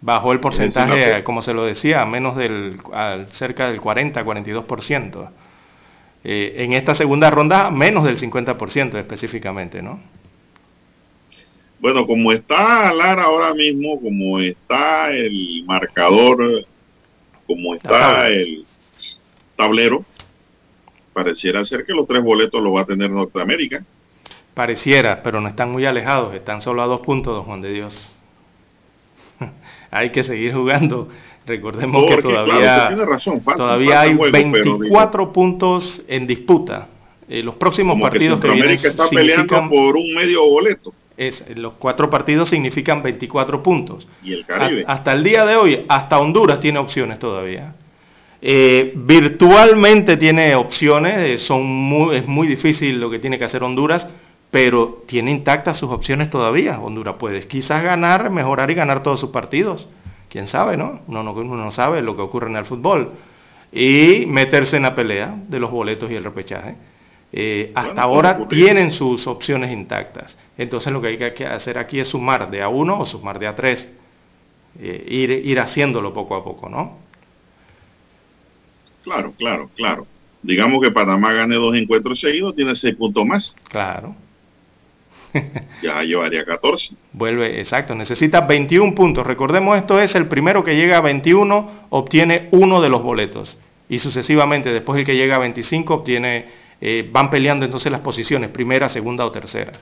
Bajó 0.00 0.32
el 0.32 0.38
porcentaje, 0.38 1.24
como 1.24 1.42
se 1.42 1.52
lo 1.52 1.64
decía, 1.64 2.02
a 2.02 2.06
menos 2.06 2.36
del, 2.36 2.78
cerca 3.32 3.68
del 3.68 3.80
40, 3.80 4.24
42%. 4.24 5.30
Eh, 6.22 6.54
en 6.58 6.72
esta 6.74 6.94
segunda 6.94 7.30
ronda, 7.30 7.72
menos 7.72 8.04
del 8.04 8.16
50% 8.16 8.96
específicamente, 8.96 9.82
¿no? 9.82 10.00
Bueno, 11.80 12.06
como 12.06 12.30
está 12.30 12.92
Lara 12.94 13.24
ahora 13.24 13.54
mismo, 13.54 14.00
como 14.00 14.38
está 14.38 15.10
el 15.10 15.64
marcador, 15.66 16.64
como 17.46 17.74
está 17.74 18.28
el, 18.28 18.66
tablero, 19.60 20.04
pareciera 21.12 21.64
ser 21.64 21.84
que 21.84 21.92
los 21.92 22.06
tres 22.06 22.22
boletos 22.22 22.62
los 22.62 22.74
va 22.74 22.80
a 22.80 22.86
tener 22.86 23.10
Norteamérica. 23.10 23.84
Pareciera, 24.54 25.22
pero 25.22 25.40
no 25.40 25.48
están 25.48 25.70
muy 25.70 25.84
alejados, 25.84 26.34
están 26.34 26.62
solo 26.62 26.82
a 26.82 26.86
dos 26.86 27.00
puntos, 27.00 27.34
don 27.34 27.44
Juan 27.44 27.60
de 27.60 27.72
Dios. 27.72 28.18
hay 29.90 30.10
que 30.10 30.24
seguir 30.24 30.54
jugando. 30.54 31.08
Recordemos 31.46 32.06
que 32.06 32.22
todavía, 32.22 32.96
todavía 33.56 34.00
hay 34.00 34.14
24 34.14 35.32
puntos 35.32 36.02
en 36.08 36.26
disputa. 36.26 36.88
Eh, 37.28 37.42
los 37.42 37.54
próximos 37.56 38.00
partidos 38.00 38.40
que, 38.40 38.50
vienen 38.50 38.72
está 38.72 39.08
peleando 39.08 39.68
por 39.68 39.96
un 39.96 40.14
medio 40.14 40.48
boleto. 40.48 40.92
Es, 41.16 41.44
los 41.54 41.74
cuatro 41.74 42.08
partidos 42.08 42.48
significan 42.48 43.02
24 43.02 43.62
puntos. 43.62 44.08
Y 44.22 44.32
el 44.32 44.46
Caribe. 44.46 44.84
hasta 44.86 45.12
el 45.12 45.22
día 45.22 45.44
de 45.44 45.56
hoy, 45.56 45.84
hasta 45.88 46.18
Honduras 46.18 46.60
tiene 46.60 46.78
opciones 46.78 47.18
todavía. 47.18 47.74
Eh, 48.42 48.92
virtualmente 48.96 50.16
tiene 50.16 50.54
opciones, 50.54 51.18
eh, 51.18 51.38
son 51.38 51.62
es 52.12 52.26
muy 52.26 52.48
difícil 52.48 52.98
lo 52.98 53.10
que 53.10 53.18
tiene 53.18 53.38
que 53.38 53.44
hacer 53.44 53.62
Honduras, 53.62 54.08
pero 54.50 55.02
tiene 55.06 55.30
intactas 55.30 55.78
sus 55.78 55.90
opciones 55.90 56.30
todavía. 56.30 56.80
Honduras 56.80 57.16
puede 57.18 57.46
quizás 57.46 57.82
ganar, 57.82 58.30
mejorar 58.30 58.70
y 58.70 58.74
ganar 58.74 59.02
todos 59.02 59.20
sus 59.20 59.30
partidos. 59.30 59.88
Quién 60.28 60.46
sabe, 60.46 60.76
¿no? 60.76 61.00
Uno, 61.06 61.22
no, 61.22 61.32
uno 61.32 61.56
no 61.56 61.70
sabe 61.70 62.02
lo 62.02 62.16
que 62.16 62.22
ocurre 62.22 62.48
en 62.48 62.56
el 62.56 62.64
fútbol. 62.64 63.12
Y 63.72 64.24
meterse 64.26 64.76
en 64.76 64.84
la 64.84 64.94
pelea 64.94 65.34
de 65.48 65.60
los 65.60 65.70
boletos 65.70 66.10
y 66.10 66.14
el 66.14 66.24
repechaje. 66.24 66.74
Eh, 67.32 67.70
hasta 67.74 68.02
ahora 68.02 68.48
tienen 68.48 68.90
sus 68.90 69.26
opciones 69.26 69.70
intactas. 69.70 70.36
Entonces 70.58 70.92
lo 70.92 71.00
que 71.00 71.08
hay 71.08 71.34
que 71.34 71.46
hacer 71.46 71.78
aquí 71.78 72.00
es 72.00 72.08
sumar 72.08 72.50
de 72.50 72.62
a 72.62 72.68
uno 72.68 72.98
o 72.98 73.06
sumar 73.06 73.38
de 73.38 73.46
a 73.46 73.54
tres. 73.54 73.88
ir, 74.80 75.30
ir 75.30 75.60
haciéndolo 75.60 76.12
poco 76.12 76.34
a 76.34 76.42
poco, 76.42 76.68
¿no? 76.68 77.09
Claro, 79.02 79.32
claro, 79.36 79.70
claro. 79.74 80.06
Digamos 80.42 80.82
que 80.82 80.90
Panamá 80.90 81.32
gane 81.32 81.56
dos 81.56 81.74
encuentros 81.74 82.20
seguidos, 82.20 82.54
tiene 82.56 82.74
seis 82.74 82.94
puntos 82.94 83.26
más. 83.26 83.56
Claro. 83.68 84.14
ya 85.82 86.02
llevaría 86.02 86.44
14. 86.44 86.94
Vuelve, 87.12 87.60
exacto, 87.60 87.94
necesita 87.94 88.42
21 88.42 88.94
puntos. 88.94 89.26
Recordemos 89.26 89.76
esto 89.76 90.00
es 90.00 90.14
el 90.14 90.26
primero 90.26 90.64
que 90.64 90.76
llega 90.76 90.98
a 90.98 91.00
21 91.00 91.86
obtiene 91.90 92.48
uno 92.52 92.80
de 92.80 92.88
los 92.88 93.02
boletos 93.02 93.56
y 93.88 93.98
sucesivamente 93.98 94.72
después 94.72 94.98
el 94.98 95.04
que 95.04 95.16
llega 95.16 95.36
a 95.36 95.40
25 95.40 95.94
obtiene, 95.94 96.46
eh, 96.80 97.08
van 97.12 97.30
peleando 97.30 97.64
entonces 97.64 97.90
las 97.90 98.00
posiciones, 98.00 98.50
primera, 98.50 98.88
segunda 98.88 99.26
o 99.26 99.32
tercera. 99.32 99.72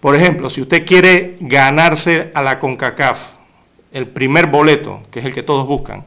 Por 0.00 0.16
ejemplo, 0.16 0.50
si 0.50 0.60
usted 0.60 0.84
quiere 0.84 1.36
ganarse 1.40 2.30
a 2.34 2.42
la 2.42 2.58
CONCACAF, 2.58 3.18
el 3.92 4.08
primer 4.08 4.48
boleto, 4.48 5.02
que 5.10 5.20
es 5.20 5.26
el 5.26 5.34
que 5.34 5.42
todos 5.42 5.66
buscan, 5.66 6.04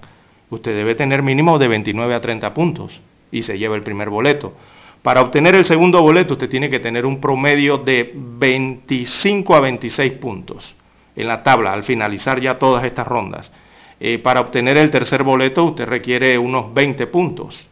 usted 0.50 0.76
debe 0.76 0.96
tener 0.96 1.24
mínimo 1.24 1.60
de 1.60 1.68
29 1.68 2.16
a 2.16 2.22
30 2.22 2.54
puntos 2.54 3.00
y 3.32 3.42
se 3.42 3.58
lleva 3.58 3.76
el 3.76 3.84
primer 3.84 4.10
boleto. 4.10 4.54
Para 5.02 5.22
obtener 5.22 5.56
el 5.56 5.66
segundo 5.66 6.02
boleto 6.02 6.34
usted 6.34 6.50
tiene 6.50 6.70
que 6.70 6.80
tener 6.80 7.06
un 7.06 7.22
promedio 7.22 7.78
de 7.78 8.12
25 8.14 9.56
a 9.56 9.60
26 9.62 10.14
puntos 10.14 10.76
en 11.16 11.28
la 11.28 11.44
tabla 11.44 11.74
al 11.74 11.84
finalizar 11.84 12.40
ya 12.40 12.60
todas 12.60 12.84
estas 12.84 13.08
rondas. 13.08 13.52
Eh, 14.00 14.20
para 14.20 14.42
obtener 14.42 14.78
el 14.78 14.92
tercer 14.92 15.24
boleto 15.24 15.64
usted 15.64 15.88
requiere 15.88 16.38
unos 16.38 16.74
20 16.74 17.08
puntos. 17.08 17.68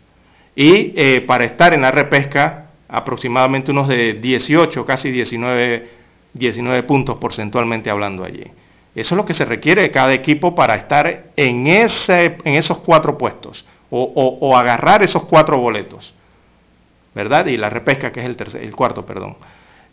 Y 0.55 0.93
eh, 0.95 1.21
para 1.27 1.43
estar 1.43 1.73
en 1.73 1.81
la 1.81 1.91
repesca 1.91 2.71
aproximadamente 2.88 3.71
unos 3.71 3.88
de 3.88 4.13
18, 4.13 4.85
casi 4.85 5.11
19, 5.11 5.89
19 6.33 6.83
puntos 6.83 7.17
porcentualmente 7.17 7.89
hablando 7.89 8.23
allí. 8.23 8.45
Eso 8.95 9.13
es 9.13 9.17
lo 9.17 9.25
que 9.25 9.34
se 9.34 9.43
requiere 9.43 9.81
de 9.81 9.91
cada 9.91 10.13
equipo 10.13 10.55
para 10.55 10.75
estar 10.75 11.25
en, 11.36 11.67
ese, 11.67 12.38
en 12.45 12.55
esos 12.55 12.79
cuatro 12.79 13.17
puestos 13.17 13.65
o, 13.89 14.58
agarrar 14.58 15.03
esos 15.03 15.23
cuatro 15.25 15.58
boletos. 15.58 16.13
¿Verdad? 17.13 17.45
Y 17.47 17.58
la 17.58 17.69
repesca, 17.69 18.12
que 18.12 18.19
es 18.19 18.25
el, 18.25 18.36
tercer, 18.36 18.62
el 18.63 18.75
cuarto, 18.75 19.05
perdón. 19.05 19.38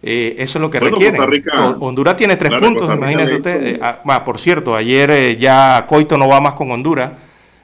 Eh, 0.03 0.35
eso 0.39 0.59
es 0.59 0.63
lo 0.63 0.71
que 0.71 0.81
requiere. 0.81 1.19
Honduras 1.79 2.17
tiene 2.17 2.37
tres 2.37 2.53
puntos, 2.57 2.93
imagínense 2.93 3.37
usted. 3.37 3.67
Eh, 3.67 3.81
ah, 3.81 4.25
por 4.25 4.41
cierto, 4.41 4.75
ayer 4.75 5.11
eh, 5.11 5.37
ya 5.37 5.85
Coito 5.89 6.17
no 6.17 6.27
va 6.27 6.41
más 6.41 6.55
con 6.55 6.71
Honduras. 6.73 7.13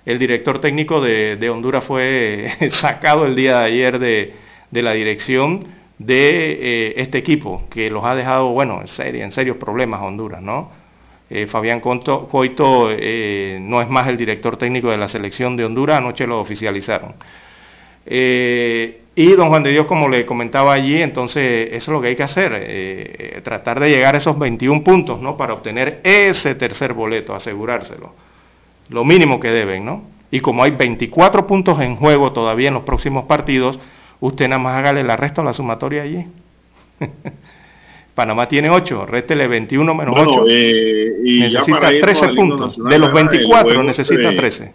El 0.07 0.18
director 0.18 0.61
técnico 0.61 1.01
de, 1.01 1.51
Honduras 1.51 1.85
fue 1.85 2.51
sacado 2.70 3.27
el 3.27 3.35
día 3.35 3.61
de 3.61 3.64
ayer 3.64 3.98
de, 3.98 4.35
la 4.70 4.92
dirección 4.92 5.66
de 5.98 6.94
este 6.96 7.18
equipo, 7.18 7.64
que 7.68 7.90
los 7.90 8.05
ha 8.05 8.14
dejado, 8.14 8.51
bueno, 8.51 8.81
en, 8.81 8.87
serio, 8.87 9.24
en 9.24 9.33
serios 9.33 9.57
problemas 9.57 10.01
a 10.01 10.05
Honduras, 10.05 10.40
¿no? 10.40 10.70
Eh, 11.31 11.47
Fabián 11.47 11.81
Coito 11.81 12.88
eh, 12.91 13.59
no 13.61 13.83
es 13.83 13.88
más 13.88 14.09
el 14.09 14.17
director 14.17 14.57
técnico 14.57 14.91
de 14.91 14.97
la 14.97 15.09
selección 15.09 15.57
de 15.57 15.64
Honduras, 15.64 15.99
anoche 15.99 16.27
lo 16.27 16.41
oficializaron. 16.41 17.14
Eh, 18.07 19.03
y 19.14 19.33
don 19.33 19.49
Juan 19.49 19.62
de 19.62 19.71
Dios, 19.71 19.87
como 19.87 20.09
le 20.09 20.25
comentaba 20.25 20.73
allí, 20.73 21.03
entonces 21.03 21.69
eso 21.73 21.77
es 21.77 21.88
lo 21.88 22.01
que 22.01 22.09
hay 22.09 22.17
que 22.17 22.23
hacer, 22.23 23.43
tratar 23.43 23.81
de 23.81 23.91
llegar 23.91 24.14
a 24.14 24.19
esos 24.19 24.38
21 24.38 24.85
puntos, 24.85 25.21
¿no? 25.21 25.37
Para 25.37 25.55
obtener 25.55 26.01
ese 26.05 26.55
tercer 26.55 26.93
boleto, 26.93 27.35
asegurárselo. 27.35 28.14
Lo 28.91 29.05
mínimo 29.05 29.41
que 29.41 29.51
deben, 29.51 29.85
¿no? 29.85 30.05
Y 30.31 30.38
como 30.38 30.62
hay 30.62 30.71
24 30.71 31.49
puntos 31.49 31.81
en 31.81 31.97
juego 31.97 32.33
todavía 32.33 32.69
en 32.69 32.75
los 32.75 32.85
próximos 32.85 33.25
partidos, 33.25 33.81
usted 34.21 34.49
nada 34.49 34.62
más 34.62 34.79
hágale 34.79 35.01
el 35.01 35.11
arresto 35.11 35.41
a 35.41 35.45
la 35.45 35.53
sumatoria 35.53 36.03
allí. 36.03 36.25
Panamá 38.18 38.48
tiene 38.48 38.68
8, 38.68 39.07
réstele 39.07 39.46
21 39.46 39.94
menos 39.94 40.18
8. 40.18 40.44
Eh, 40.48 41.12
necesita 41.22 41.88
13 41.88 42.28
puntos. 42.31 42.83
De 42.83 42.98
los 42.98 43.12
24 43.12 43.85
necesita 43.85 44.35
13. 44.35 44.72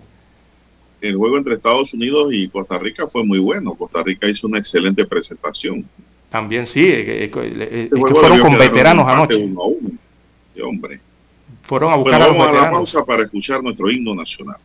El 1.02 1.18
juego 1.18 1.38
entre 1.38 1.56
Estados 1.56 1.94
Unidos 1.94 2.30
y 2.32 2.48
Costa 2.48 2.78
Rica 2.78 3.06
fue 3.06 3.26
muy 3.26 3.40
bueno. 3.40 3.74
Costa 3.74 4.02
Rica 4.02 4.30
hizo 4.30 4.48
una 4.48 4.60
excelente 4.60 5.04
presentación. 5.06 5.86
También 6.30 6.66
sí, 6.66 6.86
eh, 6.86 7.26
eh, 7.26 7.90
que 7.90 8.16
fueron 8.16 8.40
con 8.40 8.58
veteranos 8.58 9.06
anoche. 9.10 9.36
Uno 9.36 9.62
a 9.62 9.68
uno. 9.68 9.90
hombre. 10.64 11.02
Fueron 11.64 11.92
a 11.92 11.98
buscar 11.98 12.22
a 12.22 12.28
los 12.30 12.38
vamos 12.38 12.48
a 12.48 12.64
la 12.64 12.72
pausa 12.72 13.04
para 13.04 13.24
escuchar 13.24 13.62
nuestro 13.62 13.92
himno 13.92 14.16
nacional. 14.16 14.56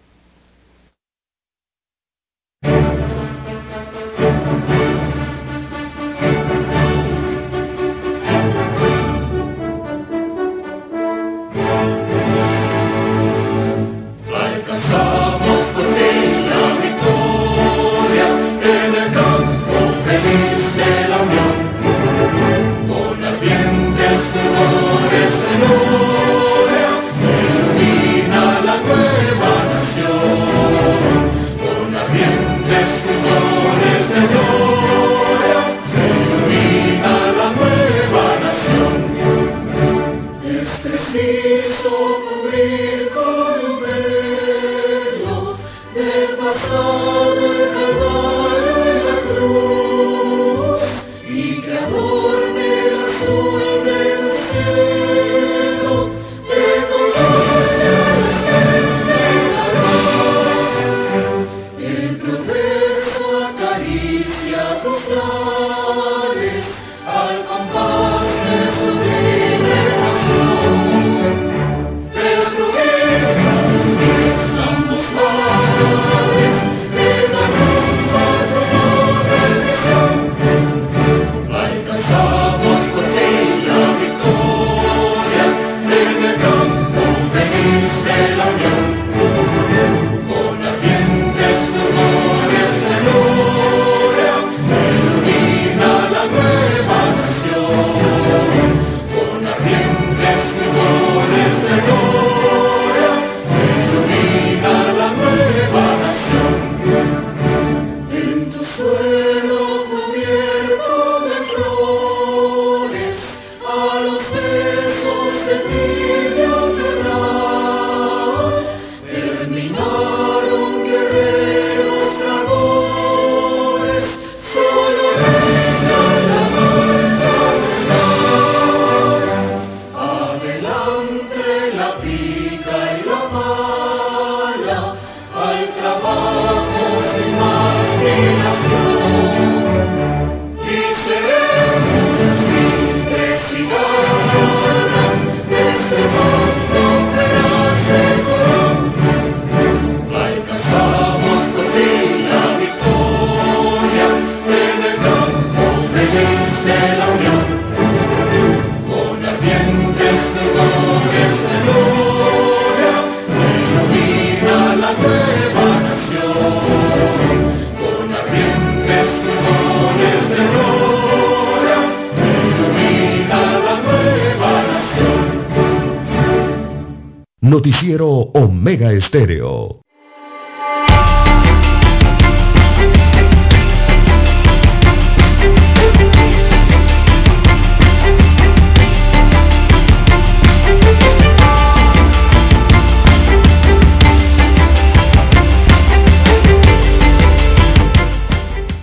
Noticiero 177.58 178.06
Omega 178.06 178.92
Estéreo. 178.92 179.80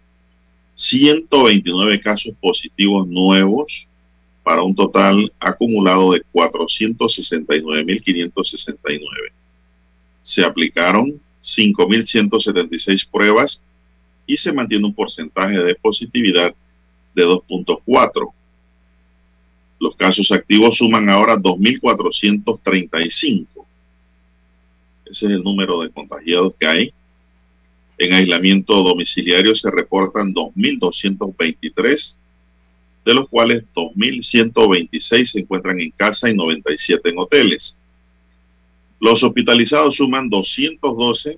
129 0.74 2.00
casos 2.00 2.34
positivos 2.40 3.06
nuevos 3.06 3.86
para 4.42 4.62
un 4.62 4.74
total 4.74 5.30
acumulado 5.40 6.12
de 6.12 6.22
469.569. 6.32 9.00
Se 10.20 10.44
aplicaron 10.44 11.18
5.176 11.42 13.08
pruebas 13.10 13.62
y 14.26 14.36
se 14.36 14.52
mantiene 14.52 14.84
un 14.86 14.94
porcentaje 14.94 15.58
de 15.58 15.74
positividad 15.74 16.54
de 17.14 17.24
2.4. 17.24 18.32
Los 19.78 19.96
casos 19.96 20.30
activos 20.32 20.76
suman 20.78 21.08
ahora 21.08 21.36
2.435. 21.36 23.46
Ese 25.04 25.26
es 25.26 25.32
el 25.32 25.42
número 25.42 25.82
de 25.82 25.90
contagiados 25.90 26.54
que 26.58 26.66
hay 26.66 26.92
en 27.98 28.12
aislamiento 28.12 28.82
domiciliario 28.82 29.54
se 29.54 29.70
reportan 29.70 30.34
2.223, 30.34 32.16
de 33.04 33.14
los 33.14 33.28
cuales 33.28 33.64
2.126 33.74 35.24
se 35.26 35.40
encuentran 35.40 35.80
en 35.80 35.90
casa 35.90 36.30
y 36.30 36.34
97 36.34 37.08
en 37.08 37.18
hoteles. 37.18 37.76
Los 39.00 39.22
hospitalizados 39.22 39.96
suman 39.96 40.28
212 40.30 41.36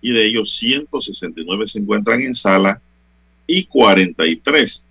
y 0.00 0.12
de 0.12 0.26
ellos 0.26 0.56
169 0.56 1.66
se 1.66 1.78
encuentran 1.78 2.22
en 2.22 2.34
sala 2.34 2.80
y 3.46 3.64
43 3.64 4.84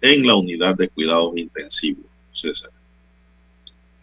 en 0.00 0.26
la 0.26 0.34
unidad 0.34 0.76
de 0.76 0.88
cuidados 0.88 1.36
intensivos. 1.36 2.04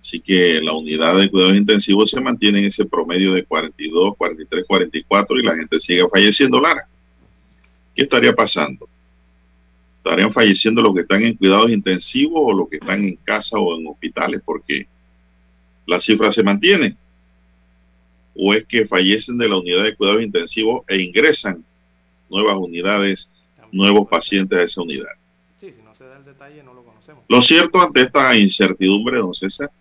Así 0.03 0.19
que 0.19 0.59
la 0.61 0.73
unidad 0.73 1.17
de 1.17 1.31
cuidados 1.31 1.55
intensivos 1.55 2.09
se 2.09 2.19
mantiene 2.19 2.59
en 2.59 2.65
ese 2.65 2.83
promedio 2.83 3.31
de 3.31 3.45
42, 3.45 4.17
43, 4.17 4.65
44 4.67 5.39
y 5.39 5.43
la 5.43 5.55
gente 5.55 5.79
sigue 5.79 6.03
falleciendo, 6.09 6.59
Lara. 6.59 6.85
¿Qué 7.95 8.03
estaría 8.03 8.35
pasando? 8.35 8.89
¿Estarían 9.99 10.33
falleciendo 10.33 10.81
los 10.81 10.93
que 10.93 11.01
están 11.03 11.23
en 11.23 11.35
cuidados 11.35 11.71
intensivos 11.71 12.41
o 12.43 12.51
los 12.51 12.67
que 12.67 12.75
están 12.77 13.05
en 13.05 13.15
casa 13.15 13.57
o 13.57 13.79
en 13.79 13.87
hospitales? 13.87 14.41
Porque 14.43 14.87
la 15.85 16.01
cifra 16.01 16.33
se 16.33 16.43
mantiene. 16.43 16.97
¿O 18.35 18.53
es 18.53 18.65
que 18.65 18.85
fallecen 18.85 19.37
de 19.37 19.47
la 19.47 19.57
unidad 19.57 19.85
de 19.85 19.95
cuidados 19.95 20.21
intensivos 20.21 20.83
e 20.89 20.97
ingresan 20.97 21.63
nuevas 22.29 22.57
unidades, 22.57 23.31
nuevos 23.71 24.09
pacientes 24.09 24.59
a 24.59 24.63
esa 24.63 24.81
unidad? 24.81 25.13
Sí, 25.61 25.71
si 25.71 25.81
no 25.81 25.95
se 25.95 26.03
da 26.03 26.17
el 26.17 26.25
detalle 26.25 26.61
no 26.61 26.73
lo 26.73 26.83
conocemos. 26.83 27.23
Lo 27.29 27.41
cierto 27.41 27.81
ante 27.81 28.01
esta 28.01 28.35
incertidumbre, 28.35 29.19
don 29.19 29.33
César, 29.33 29.71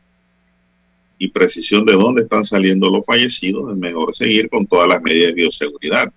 y 1.22 1.28
precisión 1.28 1.86
de 1.86 1.92
dónde 1.92 2.22
están 2.22 2.42
saliendo 2.42 2.90
los 2.90 3.06
fallecidos, 3.06 3.70
es 3.70 3.76
mejor 3.76 4.12
seguir 4.12 4.50
con 4.50 4.66
todas 4.66 4.88
las 4.88 5.00
medidas 5.00 5.28
de 5.28 5.34
bioseguridad. 5.34 6.12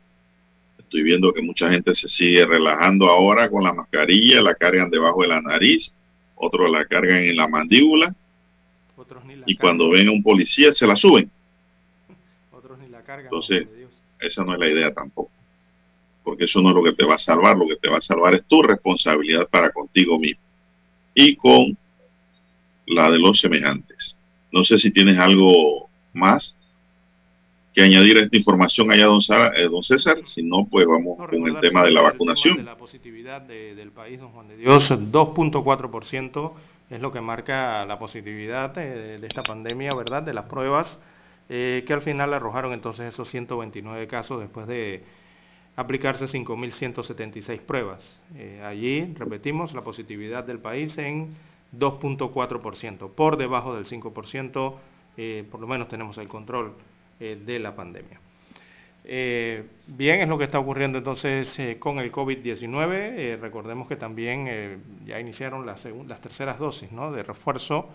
Estoy 0.80 1.04
viendo 1.04 1.32
que 1.32 1.44
mucha 1.44 1.70
gente 1.70 1.94
se 1.94 2.10
sigue 2.10 2.44
relajando 2.44 3.06
ahora 3.06 3.48
con 3.48 3.64
la 3.64 3.72
mascarilla, 3.72 4.42
la 4.42 4.56
cargan 4.56 4.90
debajo 4.90 5.22
de 5.22 5.28
la 5.28 5.42
nariz, 5.42 5.94
otros 6.34 6.72
la 6.72 6.86
cargan 6.86 7.18
en 7.18 7.36
la 7.36 7.48
mandíbula, 7.48 8.16
y 9.46 9.56
cuando 9.56 9.92
ven 9.92 10.08
a 10.08 10.12
un 10.12 10.24
policía 10.24 10.74
se 10.74 10.88
la 10.88 10.96
suben. 10.96 11.30
Otros 12.52 12.80
ni 12.80 12.88
la 12.88 13.04
cargan. 13.04 13.26
Entonces, 13.26 13.68
esa 14.20 14.44
no 14.44 14.54
es 14.54 14.60
la 14.60 14.70
idea 14.70 14.92
tampoco, 14.92 15.30
porque 16.24 16.46
eso 16.46 16.64
no 16.64 16.70
es 16.70 16.76
lo 16.76 16.84
que 16.84 16.94
te 16.94 17.06
va 17.06 17.14
a 17.14 17.20
salvar, 17.20 17.56
lo 17.56 17.68
que 17.68 17.76
te 17.76 17.92
va 17.92 17.98
a 17.98 18.02
salvar 18.02 18.34
es 18.34 18.44
tu 18.48 18.64
responsabilidad 18.64 19.48
para 19.50 19.70
contigo 19.70 20.18
mismo 20.18 20.42
y 21.14 21.36
con 21.36 21.78
la 22.88 23.12
de 23.12 23.20
los 23.20 23.40
semejantes. 23.40 24.18
No 24.56 24.64
sé 24.64 24.80
si 24.80 24.90
tienes 24.90 25.20
algo 25.20 25.90
más 26.14 26.58
que 27.74 27.82
añadir 27.82 28.18
a 28.18 28.22
esta 28.22 28.38
información 28.38 28.90
allá, 28.90 29.06
don, 29.08 29.20
eh, 29.58 29.64
don 29.64 29.84
César. 29.84 30.20
Si 30.24 30.42
no, 30.42 30.66
pues 30.72 30.88
vamos 30.88 31.18
con 31.18 31.46
el 31.46 31.60
tema 31.60 31.84
de 31.84 31.92
la 31.92 32.02
vacunación. 32.02 32.64
la 32.64 32.78
positividad 32.78 33.42
del 33.42 33.92
país, 33.92 34.18
don 34.18 34.30
Juan 34.30 34.48
de 34.48 34.56
Dios, 34.56 34.90
2.4% 34.90 36.54
es 36.90 37.02
lo 37.02 37.12
que 37.12 37.20
marca 37.20 37.86
la 37.86 38.00
positividad 38.00 38.70
de, 38.74 39.16
esta 39.16 39.44
pandemia, 39.44 39.90
¿verdad? 39.94 40.24
De 40.24 40.34
las 40.34 40.46
pruebas 40.46 41.00
eh, 41.50 41.84
que 41.86 41.92
al 41.92 42.02
final 42.02 42.34
arrojaron 42.34 42.72
entonces 42.72 43.14
esos 43.14 43.30
129 43.30 44.08
casos 44.08 44.40
después 44.40 44.68
de 44.68 45.04
aplicarse 45.76 46.28
5.176 46.28 47.60
pruebas. 47.60 48.22
Eh, 48.38 48.62
allí, 48.64 49.14
repetimos, 49.16 49.74
la 49.74 49.82
positividad 49.82 50.46
del 50.46 50.60
país 50.60 50.98
en 50.98 51.36
2.4%, 51.80 53.10
por 53.12 53.38
debajo 53.38 53.76
del 53.76 53.86
5%, 53.86 54.74
eh, 55.18 55.44
por 55.50 55.60
lo 55.60 55.68
menos 55.68 55.88
tenemos 55.88 56.18
el 56.18 56.28
control 56.28 56.74
de 57.18 57.60
la 57.60 57.74
pandemia. 57.74 58.20
bien, 59.06 60.20
es 60.20 60.28
lo 60.28 60.38
que 60.38 60.44
está 60.44 60.60
ocurriendo 60.60 60.98
entonces 60.98 61.58
con 61.80 62.00
el 62.00 62.12
COVID-19. 62.12 63.40
recordemos 63.40 63.88
que 63.88 63.96
también 63.96 64.84
ya 65.06 65.18
iniciaron 65.18 65.66
las, 65.66 65.88
terceras 66.22 66.60
dosis 66.60 66.90
de 66.92 67.24
refuerzo 67.24 67.88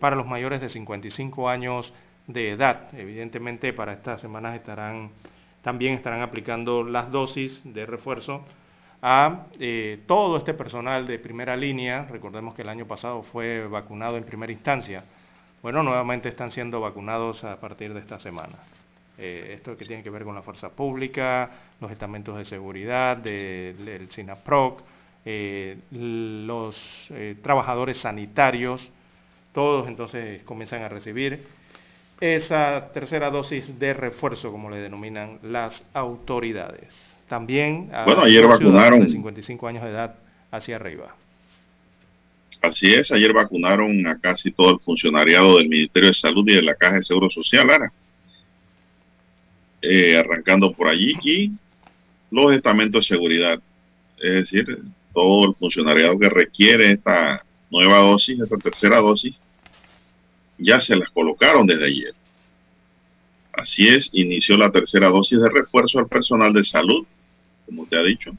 para 0.00 0.16
los 0.16 0.26
mayores 0.26 0.62
de 0.62 0.70
55 0.70 1.50
años 1.50 1.92
de 2.26 2.50
edad. 2.50 2.88
Evidentemente 2.94 3.72
para 3.72 3.92
estas 3.92 4.20
semanas 4.20 4.54
estarán, 4.54 5.10
también 5.62 5.94
estarán 5.94 6.22
aplicando 6.22 6.82
las 6.82 7.10
dosis 7.10 7.60
de 7.64 7.86
refuerzo 7.86 8.44
a 9.06 9.48
eh, 9.60 10.00
todo 10.06 10.38
este 10.38 10.54
personal 10.54 11.06
de 11.06 11.18
primera 11.18 11.54
línea. 11.58 12.06
Recordemos 12.10 12.54
que 12.54 12.62
el 12.62 12.70
año 12.70 12.86
pasado 12.86 13.22
fue 13.22 13.66
vacunado 13.66 14.16
en 14.16 14.24
primera 14.24 14.50
instancia. 14.50 15.04
Bueno, 15.62 15.82
nuevamente 15.82 16.30
están 16.30 16.50
siendo 16.50 16.80
vacunados 16.80 17.44
a 17.44 17.60
partir 17.60 17.92
de 17.92 18.00
esta 18.00 18.18
semana. 18.18 18.54
Eh, 19.18 19.56
esto 19.56 19.76
que 19.76 19.84
tiene 19.84 20.02
que 20.02 20.08
ver 20.08 20.24
con 20.24 20.34
la 20.34 20.40
fuerza 20.40 20.70
pública, 20.70 21.50
los 21.82 21.92
estamentos 21.92 22.38
de 22.38 22.46
seguridad 22.46 23.18
del 23.18 24.08
SINAPROC, 24.10 24.82
eh, 25.26 25.76
los 25.90 27.06
trabajadores 27.42 27.98
sanitarios, 27.98 28.90
todos 29.52 29.86
entonces 29.86 30.42
comienzan 30.44 30.80
a 30.80 30.88
recibir 30.88 31.46
esa 32.20 32.90
tercera 32.94 33.30
dosis 33.30 33.78
de 33.78 33.92
refuerzo, 33.92 34.50
como 34.50 34.70
le 34.70 34.78
denominan 34.78 35.40
las 35.42 35.84
autoridades. 35.92 37.13
También 37.28 37.90
a 37.92 38.04
bueno, 38.04 38.22
ayer 38.22 38.46
vacunaron 38.46 39.00
de 39.00 39.08
55 39.08 39.66
años 39.66 39.84
de 39.84 39.90
edad 39.90 40.16
hacia 40.50 40.76
arriba. 40.76 41.14
Así 42.62 42.94
es, 42.94 43.12
ayer 43.12 43.32
vacunaron 43.32 44.06
a 44.06 44.18
casi 44.18 44.50
todo 44.50 44.72
el 44.72 44.80
funcionariado 44.80 45.58
del 45.58 45.68
Ministerio 45.68 46.08
de 46.08 46.14
Salud 46.14 46.48
y 46.48 46.54
de 46.54 46.62
la 46.62 46.74
Caja 46.74 46.96
de 46.96 47.02
Seguro 47.02 47.28
Social, 47.28 47.66
Lara. 47.66 47.92
Eh, 49.82 50.16
arrancando 50.16 50.72
por 50.72 50.88
allí 50.88 51.12
y 51.22 51.52
los 52.30 52.54
estamentos 52.54 53.06
de 53.06 53.16
seguridad, 53.16 53.60
es 54.18 54.32
decir, 54.32 54.78
todo 55.12 55.48
el 55.48 55.54
funcionariado 55.54 56.18
que 56.18 56.30
requiere 56.30 56.92
esta 56.92 57.44
nueva 57.70 57.98
dosis, 57.98 58.40
esta 58.40 58.56
tercera 58.56 58.98
dosis, 58.98 59.38
ya 60.56 60.80
se 60.80 60.96
las 60.96 61.10
colocaron 61.10 61.66
desde 61.66 61.84
ayer. 61.84 62.14
Así 63.56 63.88
es, 63.88 64.10
inició 64.12 64.56
la 64.56 64.72
tercera 64.72 65.08
dosis 65.08 65.40
de 65.40 65.48
refuerzo 65.48 65.98
al 65.98 66.08
personal 66.08 66.52
de 66.52 66.64
salud, 66.64 67.06
como 67.66 67.86
te 67.86 67.96
ha 67.96 68.02
dicho. 68.02 68.32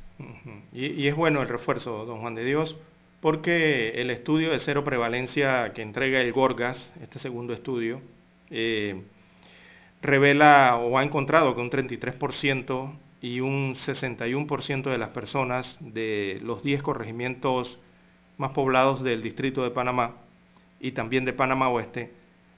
y, 0.74 1.08
es 1.08 1.16
bueno 1.16 1.42
el 1.42 1.48
refuerzo, 1.48 2.06
don 2.06 2.20
Juan 2.20 2.36
de 2.36 2.44
Dios, 2.44 2.76
porque 3.22 4.02
el 4.02 4.10
estudio 4.10 4.52
de 4.52 4.60
cero 4.60 4.84
prevalencia 4.84 5.74
que 5.74 5.82
entrega 5.82 6.20
el 6.20 6.34
Gorgas, 6.34 6.92
este 7.02 7.20
segundo 7.20 7.54
estudio, 7.54 8.02
eh, 8.50 9.02
revela 10.02 10.76
o 10.76 10.98
ha 10.98 11.04
encontrado 11.04 11.56
que 11.56 11.62
un 11.62 11.72
33% 11.72 12.92
y 13.22 13.40
un 13.40 13.76
61% 13.76 14.92
de 14.92 14.98
las 14.98 15.10
personas 15.10 15.78
de 15.80 16.40
los 16.44 16.62
10 16.62 16.84
corregimientos 16.84 17.80
más 18.38 18.52
poblados 18.52 19.02
del 19.02 19.24
distrito 19.24 19.64
de 19.64 19.72
Panamá 19.72 20.16
y 20.80 20.92
también 20.92 21.26
de 21.26 21.34
Panamá 21.34 21.70
Oeste 21.70 22.12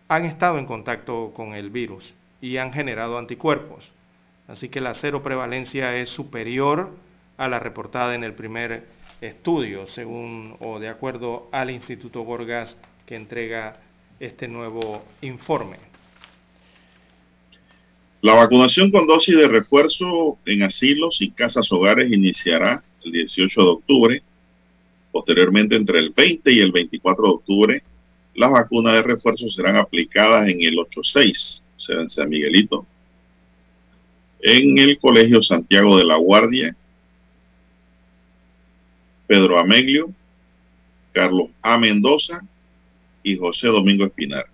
han 0.09 0.25
estado 0.25 0.57
en 0.57 0.65
contacto 0.65 1.31
con 1.33 1.53
el 1.53 1.69
virus 1.69 2.13
y 2.41 2.57
han 2.57 2.73
generado 2.73 3.17
anticuerpos. 3.17 3.91
Así 4.47 4.69
que 4.69 4.81
la 4.81 4.93
cero 4.93 5.23
prevalencia 5.23 5.95
es 5.97 6.09
superior 6.09 6.91
a 7.37 7.47
la 7.47 7.59
reportada 7.59 8.15
en 8.15 8.23
el 8.23 8.33
primer 8.33 8.85
estudio, 9.21 9.87
según 9.87 10.55
o 10.59 10.79
de 10.79 10.89
acuerdo 10.89 11.49
al 11.51 11.69
Instituto 11.69 12.21
Gorgas 12.21 12.77
que 13.05 13.15
entrega 13.15 13.77
este 14.19 14.47
nuevo 14.47 15.03
informe. 15.21 15.77
La 18.21 18.33
vacunación 18.33 18.89
con 18.91 19.05
dosis 19.05 19.37
de 19.37 19.47
refuerzo 19.47 20.39
en 20.45 20.63
asilos 20.63 21.21
y 21.21 21.31
casas 21.31 21.71
hogares 21.71 22.11
iniciará 22.11 22.83
el 23.03 23.11
18 23.11 23.61
de 23.61 23.69
octubre. 23.69 24.23
Posteriormente, 25.11 25.75
entre 25.75 25.99
el 25.99 26.09
20 26.09 26.51
y 26.51 26.59
el 26.59 26.71
24 26.71 27.23
de 27.23 27.31
octubre, 27.31 27.83
las 28.33 28.51
vacunas 28.51 28.95
de 28.95 29.01
refuerzo 29.03 29.49
serán 29.49 29.77
aplicadas 29.77 30.47
en 30.49 30.61
el 30.61 30.79
86, 30.79 31.63
San 31.77 32.29
Miguelito, 32.29 32.85
en 34.41 34.77
el 34.77 34.97
Colegio 34.99 35.41
Santiago 35.41 35.97
de 35.97 36.05
la 36.05 36.17
Guardia, 36.17 36.75
Pedro 39.27 39.59
Ameglio, 39.59 40.11
Carlos 41.11 41.49
A. 41.61 41.77
Mendoza 41.77 42.41
y 43.23 43.35
José 43.37 43.67
Domingo 43.67 44.05
Espinar. 44.05 44.47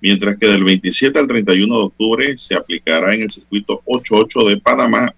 Mientras 0.00 0.38
que 0.38 0.46
del 0.46 0.64
27 0.64 1.18
al 1.18 1.26
31 1.26 1.76
de 1.76 1.84
octubre 1.84 2.38
se 2.38 2.54
aplicará 2.54 3.14
en 3.14 3.22
el 3.22 3.30
circuito 3.30 3.82
88 3.84 4.44
de 4.44 4.56
Panamá, 4.58 5.14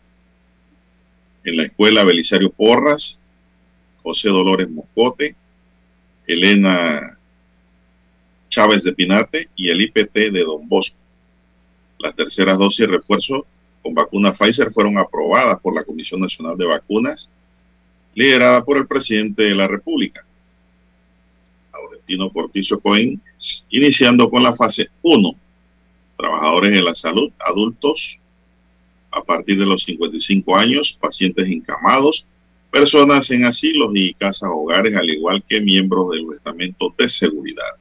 en 1.45 1.57
la 1.57 1.65
Escuela 1.65 2.05
Belisario 2.05 2.51
Porras, 2.51 3.21
José 4.03 4.29
Dolores 4.29 4.69
Moscote, 4.69 5.35
Elena 6.27 7.19
Chávez 8.49 8.83
de 8.85 8.93
Pinate 8.93 9.49
y 9.57 9.69
el 9.69 9.81
IPT 9.81 10.15
de 10.33 10.45
Don 10.45 10.69
Bosco. 10.69 10.97
Las 11.99 12.15
terceras 12.15 12.59
dosis 12.59 12.87
de 12.87 12.93
refuerzo 12.93 13.47
con 13.83 13.95
vacuna 13.95 14.33
Pfizer 14.33 14.73
fueron 14.73 14.99
aprobadas 14.99 15.61
por 15.61 15.75
la 15.75 15.85
Comisión 15.85 16.21
Nacional 16.21 16.57
de 16.57 16.67
Vacunas, 16.67 17.29
liderada 18.15 18.65
por 18.65 18.77
el 18.77 18.87
presidente 18.87 19.45
de 19.45 19.55
la 19.55 19.69
República, 19.69 20.25
Aurentino 21.73 22.31
Portizo 22.31 22.81
Cohen, 22.81 23.21
iniciando 23.71 24.29
con 24.29 24.43
la 24.43 24.55
fase 24.55 24.89
1. 25.03 25.35
Trabajadores 26.17 26.73
de 26.73 26.83
la 26.83 26.95
salud, 26.95 27.31
adultos 27.39 28.19
a 29.11 29.23
partir 29.23 29.59
de 29.59 29.67
los 29.67 29.85
55 29.85 30.57
años, 30.57 30.99
pacientes 31.01 31.47
encamados, 31.47 32.27
personas 32.71 33.31
en 33.31 33.45
asilos 33.45 33.91
y 33.95 34.13
casas 34.15 34.51
hogares, 34.53 34.97
al 34.97 35.09
igual 35.09 35.43
que 35.49 35.61
miembros 35.61 36.11
del 36.11 36.27
estamento 36.35 36.95
de 36.99 37.09
seguridad. 37.09 37.77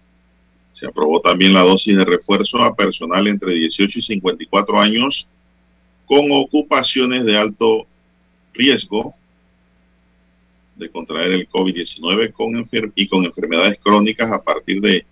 Se 0.75 0.85
aprobó 0.85 1.21
también 1.21 1.53
la 1.53 1.61
dosis 1.61 1.95
de 1.95 2.03
refuerzo 2.03 2.61
a 2.61 2.75
personal 2.75 3.27
entre 3.27 3.53
18 3.53 3.97
y 3.97 4.01
54 4.01 4.77
años 4.77 5.25
con 6.05 6.29
ocupaciones 6.33 7.23
de 7.23 7.37
alto 7.37 7.87
riesgo 8.53 9.15
de 10.75 10.89
contraer 10.89 11.31
el 11.31 11.49
COVID-19 11.49 12.33
con 12.33 12.67
y 12.93 13.07
con 13.07 13.23
enfermedades 13.23 13.79
crónicas 13.81 14.29
a 14.29 14.43
partir 14.43 14.81
de 14.81 15.05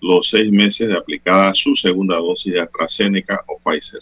los 0.00 0.30
seis 0.30 0.50
meses 0.50 0.88
de 0.88 0.96
aplicada 0.96 1.52
su 1.52 1.76
segunda 1.76 2.16
dosis 2.16 2.54
de 2.54 2.60
AstraZeneca 2.60 3.44
o 3.48 3.58
Pfizer. 3.58 4.00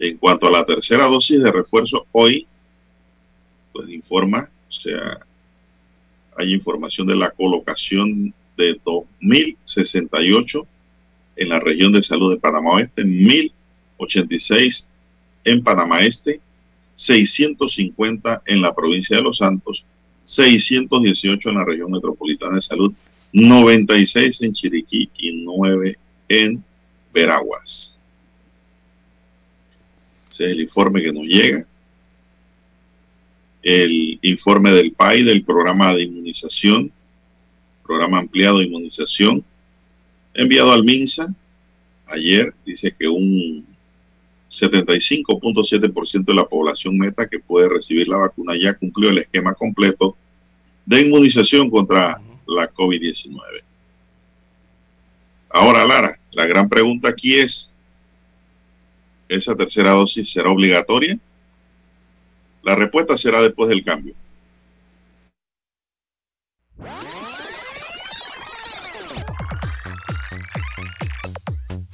En 0.00 0.18
cuanto 0.18 0.48
a 0.48 0.50
la 0.50 0.66
tercera 0.66 1.04
dosis 1.04 1.40
de 1.40 1.52
refuerzo, 1.52 2.08
hoy, 2.10 2.44
pues 3.72 3.88
informa, 3.88 4.50
o 4.68 4.72
sea, 4.72 5.20
hay 6.36 6.52
información 6.52 7.06
de 7.06 7.14
la 7.14 7.30
colocación 7.30 8.34
de 8.56 8.80
2.068 8.80 10.66
en 11.36 11.48
la 11.48 11.60
región 11.60 11.92
de 11.92 12.02
salud 12.02 12.32
de 12.32 12.40
Panamá 12.40 12.74
Oeste, 12.74 13.02
1.086 13.02 14.86
en 15.44 15.62
Panamá 15.62 16.00
Este, 16.02 16.40
650 16.94 18.42
en 18.46 18.62
la 18.62 18.74
provincia 18.74 19.16
de 19.16 19.22
Los 19.22 19.38
Santos, 19.38 19.84
618 20.22 21.48
en 21.48 21.54
la 21.56 21.64
región 21.64 21.90
metropolitana 21.90 22.56
de 22.56 22.62
salud, 22.62 22.92
96 23.32 24.42
en 24.42 24.52
Chiriquí 24.52 25.10
y 25.18 25.44
9 25.44 25.98
en 26.28 26.64
Veraguas. 27.12 27.96
Ese 30.30 30.44
es 30.46 30.50
el 30.52 30.60
informe 30.60 31.02
que 31.02 31.12
nos 31.12 31.24
llega. 31.24 31.66
El 33.62 34.18
informe 34.22 34.72
del 34.72 34.92
PAI 34.92 35.22
del 35.22 35.42
programa 35.42 35.94
de 35.94 36.02
inmunización 36.02 36.92
programa 37.84 38.18
ampliado 38.18 38.58
de 38.58 38.64
inmunización, 38.64 39.44
enviado 40.34 40.72
al 40.72 40.84
MINSA. 40.84 41.34
Ayer 42.06 42.54
dice 42.64 42.94
que 42.98 43.08
un 43.08 43.66
75.7% 44.50 46.24
de 46.24 46.34
la 46.34 46.46
población 46.46 46.96
meta 46.98 47.28
que 47.28 47.40
puede 47.40 47.68
recibir 47.68 48.08
la 48.08 48.18
vacuna 48.18 48.54
ya 48.56 48.74
cumplió 48.74 49.10
el 49.10 49.18
esquema 49.18 49.54
completo 49.54 50.16
de 50.86 51.02
inmunización 51.02 51.70
contra 51.70 52.20
la 52.46 52.72
COVID-19. 52.72 53.40
Ahora, 55.50 55.84
Lara, 55.84 56.18
la 56.32 56.46
gran 56.46 56.68
pregunta 56.68 57.08
aquí 57.08 57.36
es, 57.36 57.70
¿esa 59.28 59.56
tercera 59.56 59.92
dosis 59.92 60.30
será 60.30 60.50
obligatoria? 60.50 61.18
La 62.62 62.74
respuesta 62.74 63.16
será 63.16 63.42
después 63.42 63.68
del 63.68 63.84
cambio. 63.84 64.14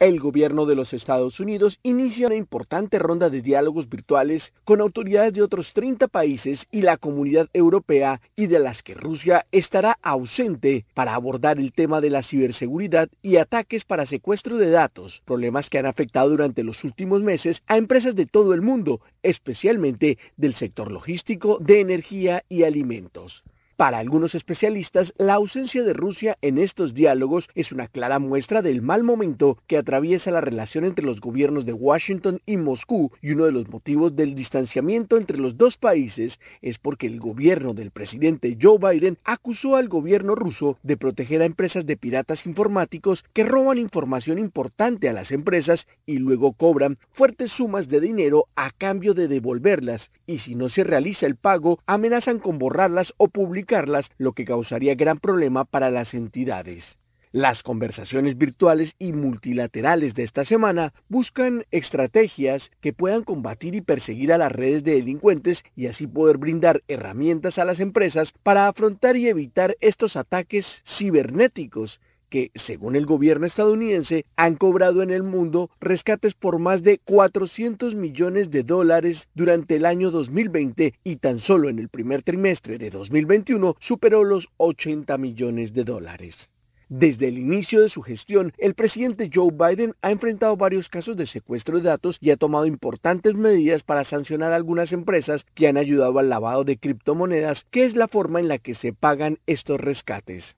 El 0.00 0.18
gobierno 0.18 0.64
de 0.64 0.74
los 0.74 0.94
Estados 0.94 1.40
Unidos 1.40 1.78
inicia 1.82 2.28
una 2.28 2.34
importante 2.34 2.98
ronda 2.98 3.28
de 3.28 3.42
diálogos 3.42 3.86
virtuales 3.86 4.54
con 4.64 4.80
autoridades 4.80 5.34
de 5.34 5.42
otros 5.42 5.74
30 5.74 6.08
países 6.08 6.66
y 6.70 6.80
la 6.80 6.96
comunidad 6.96 7.50
europea 7.52 8.22
y 8.34 8.46
de 8.46 8.60
las 8.60 8.82
que 8.82 8.94
Rusia 8.94 9.44
estará 9.52 9.98
ausente 10.00 10.86
para 10.94 11.14
abordar 11.14 11.58
el 11.58 11.72
tema 11.72 12.00
de 12.00 12.08
la 12.08 12.22
ciberseguridad 12.22 13.10
y 13.20 13.36
ataques 13.36 13.84
para 13.84 14.06
secuestro 14.06 14.56
de 14.56 14.70
datos, 14.70 15.20
problemas 15.26 15.68
que 15.68 15.76
han 15.76 15.84
afectado 15.84 16.30
durante 16.30 16.64
los 16.64 16.82
últimos 16.82 17.20
meses 17.20 17.62
a 17.66 17.76
empresas 17.76 18.16
de 18.16 18.24
todo 18.24 18.54
el 18.54 18.62
mundo, 18.62 19.02
especialmente 19.22 20.16
del 20.38 20.54
sector 20.54 20.90
logístico, 20.90 21.58
de 21.60 21.80
energía 21.80 22.42
y 22.48 22.62
alimentos. 22.62 23.44
Para 23.80 23.96
algunos 23.96 24.34
especialistas, 24.34 25.14
la 25.16 25.32
ausencia 25.32 25.82
de 25.82 25.94
Rusia 25.94 26.36
en 26.42 26.58
estos 26.58 26.92
diálogos 26.92 27.48
es 27.54 27.72
una 27.72 27.88
clara 27.88 28.18
muestra 28.18 28.60
del 28.60 28.82
mal 28.82 29.04
momento 29.04 29.56
que 29.66 29.78
atraviesa 29.78 30.30
la 30.30 30.42
relación 30.42 30.84
entre 30.84 31.06
los 31.06 31.22
gobiernos 31.22 31.64
de 31.64 31.72
Washington 31.72 32.42
y 32.44 32.58
Moscú 32.58 33.10
y 33.22 33.30
uno 33.30 33.46
de 33.46 33.52
los 33.52 33.70
motivos 33.70 34.14
del 34.14 34.34
distanciamiento 34.34 35.16
entre 35.16 35.38
los 35.38 35.56
dos 35.56 35.78
países 35.78 36.40
es 36.60 36.76
porque 36.76 37.06
el 37.06 37.20
gobierno 37.20 37.72
del 37.72 37.90
presidente 37.90 38.58
Joe 38.60 38.76
Biden 38.76 39.16
acusó 39.24 39.76
al 39.76 39.88
gobierno 39.88 40.34
ruso 40.34 40.76
de 40.82 40.98
proteger 40.98 41.40
a 41.40 41.46
empresas 41.46 41.86
de 41.86 41.96
piratas 41.96 42.44
informáticos 42.44 43.24
que 43.32 43.44
roban 43.44 43.78
información 43.78 44.38
importante 44.38 45.08
a 45.08 45.14
las 45.14 45.32
empresas 45.32 45.88
y 46.04 46.18
luego 46.18 46.52
cobran 46.52 46.98
fuertes 47.12 47.52
sumas 47.52 47.88
de 47.88 48.00
dinero 48.00 48.44
a 48.56 48.72
cambio 48.72 49.14
de 49.14 49.26
devolverlas 49.26 50.10
y 50.26 50.40
si 50.40 50.54
no 50.54 50.68
se 50.68 50.84
realiza 50.84 51.24
el 51.24 51.36
pago 51.36 51.78
amenazan 51.86 52.40
con 52.40 52.58
borrarlas 52.58 53.14
o 53.16 53.28
publicarlas 53.28 53.69
lo 54.18 54.32
que 54.32 54.44
causaría 54.44 54.96
gran 54.96 55.20
problema 55.20 55.64
para 55.64 55.90
las 55.90 56.12
entidades. 56.14 56.98
Las 57.30 57.62
conversaciones 57.62 58.36
virtuales 58.36 58.96
y 58.98 59.12
multilaterales 59.12 60.14
de 60.14 60.24
esta 60.24 60.44
semana 60.44 60.92
buscan 61.08 61.64
estrategias 61.70 62.72
que 62.80 62.92
puedan 62.92 63.22
combatir 63.22 63.76
y 63.76 63.80
perseguir 63.80 64.32
a 64.32 64.38
las 64.38 64.50
redes 64.50 64.82
de 64.82 64.94
delincuentes 64.94 65.62
y 65.76 65.86
así 65.86 66.08
poder 66.08 66.38
brindar 66.38 66.82
herramientas 66.88 67.58
a 67.58 67.64
las 67.64 67.78
empresas 67.78 68.34
para 68.42 68.66
afrontar 68.66 69.16
y 69.16 69.28
evitar 69.28 69.76
estos 69.80 70.16
ataques 70.16 70.82
cibernéticos 70.84 72.00
que, 72.30 72.50
según 72.54 72.96
el 72.96 73.04
gobierno 73.04 73.44
estadounidense, 73.44 74.24
han 74.36 74.56
cobrado 74.56 75.02
en 75.02 75.10
el 75.10 75.22
mundo 75.22 75.68
rescates 75.80 76.32
por 76.34 76.58
más 76.58 76.82
de 76.82 76.98
400 76.98 77.94
millones 77.94 78.50
de 78.50 78.62
dólares 78.62 79.28
durante 79.34 79.76
el 79.76 79.84
año 79.84 80.10
2020 80.10 80.94
y 81.04 81.16
tan 81.16 81.40
solo 81.40 81.68
en 81.68 81.78
el 81.78 81.90
primer 81.90 82.22
trimestre 82.22 82.78
de 82.78 82.88
2021 82.88 83.76
superó 83.78 84.24
los 84.24 84.48
80 84.56 85.18
millones 85.18 85.74
de 85.74 85.84
dólares. 85.84 86.50
Desde 86.92 87.28
el 87.28 87.38
inicio 87.38 87.82
de 87.82 87.88
su 87.88 88.02
gestión, 88.02 88.52
el 88.58 88.74
presidente 88.74 89.30
Joe 89.32 89.52
Biden 89.52 89.94
ha 90.02 90.10
enfrentado 90.10 90.56
varios 90.56 90.88
casos 90.88 91.16
de 91.16 91.24
secuestro 91.24 91.78
de 91.78 91.84
datos 91.84 92.16
y 92.20 92.30
ha 92.30 92.36
tomado 92.36 92.66
importantes 92.66 93.36
medidas 93.36 93.84
para 93.84 94.02
sancionar 94.02 94.52
a 94.52 94.56
algunas 94.56 94.92
empresas 94.92 95.46
que 95.54 95.68
han 95.68 95.76
ayudado 95.76 96.18
al 96.18 96.28
lavado 96.28 96.64
de 96.64 96.78
criptomonedas, 96.78 97.64
que 97.70 97.84
es 97.84 97.94
la 97.94 98.08
forma 98.08 98.40
en 98.40 98.48
la 98.48 98.58
que 98.58 98.74
se 98.74 98.92
pagan 98.92 99.38
estos 99.46 99.80
rescates. 99.80 100.56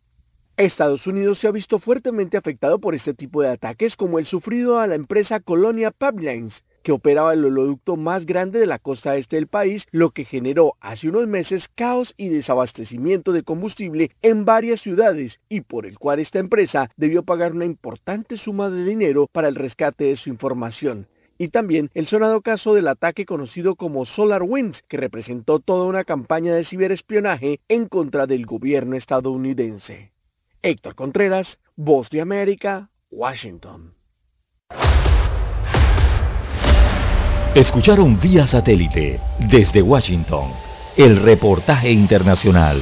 Estados 0.58 1.06
Unidos 1.06 1.38
se 1.38 1.48
ha 1.48 1.50
visto 1.50 1.78
fuertemente 1.78 2.36
afectado 2.36 2.78
por 2.78 2.94
este 2.94 3.14
tipo 3.14 3.40
de 3.40 3.48
ataques 3.48 3.96
como 3.96 4.18
el 4.18 4.26
sufrido 4.26 4.78
a 4.78 4.86
la 4.86 4.96
empresa 4.96 5.40
Colonia 5.40 5.90
Pipelines, 5.90 6.62
que 6.82 6.92
operaba 6.92 7.32
el 7.32 7.44
oleoducto 7.46 7.96
más 7.96 8.26
grande 8.26 8.60
de 8.60 8.66
la 8.66 8.78
costa 8.78 9.16
este 9.16 9.36
del 9.36 9.46
país, 9.46 9.86
lo 9.92 10.10
que 10.10 10.26
generó 10.26 10.74
hace 10.80 11.08
unos 11.08 11.26
meses 11.26 11.68
caos 11.74 12.12
y 12.18 12.28
desabastecimiento 12.28 13.32
de 13.32 13.44
combustible 13.44 14.10
en 14.20 14.44
varias 14.44 14.82
ciudades 14.82 15.40
y 15.48 15.62
por 15.62 15.86
el 15.86 15.98
cual 15.98 16.20
esta 16.20 16.38
empresa 16.38 16.90
debió 16.98 17.22
pagar 17.22 17.52
una 17.52 17.64
importante 17.64 18.36
suma 18.36 18.68
de 18.68 18.84
dinero 18.84 19.28
para 19.32 19.48
el 19.48 19.54
rescate 19.54 20.04
de 20.04 20.16
su 20.16 20.28
información 20.28 21.08
y 21.38 21.48
también 21.48 21.90
el 21.94 22.06
sonado 22.06 22.42
caso 22.42 22.74
del 22.74 22.88
ataque 22.88 23.24
conocido 23.24 23.74
como 23.74 24.04
SolarWinds, 24.04 24.82
que 24.86 24.98
representó 24.98 25.60
toda 25.60 25.86
una 25.86 26.04
campaña 26.04 26.54
de 26.54 26.62
ciberespionaje 26.62 27.58
en 27.68 27.88
contra 27.88 28.26
del 28.26 28.44
gobierno 28.44 28.96
estadounidense. 28.96 30.12
Héctor 30.62 30.94
Contreras, 30.94 31.58
Voz 31.74 32.08
de 32.08 32.20
América, 32.20 32.88
Washington. 33.10 33.94
Escucharon 37.54 38.18
vía 38.20 38.46
satélite 38.46 39.20
desde 39.50 39.82
Washington 39.82 40.52
el 40.96 41.16
reportaje 41.16 41.90
internacional. 41.90 42.80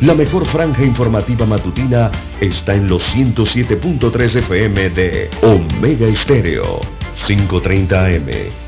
La 0.00 0.14
mejor 0.14 0.46
franja 0.46 0.82
informativa 0.82 1.44
matutina 1.46 2.10
está 2.40 2.74
en 2.74 2.88
los 2.88 3.14
107.3 3.14 4.36
FM 4.36 4.90
de 4.90 5.30
Omega 5.42 6.06
Estéreo, 6.06 6.80
530 7.26 8.06
AM 8.06 8.63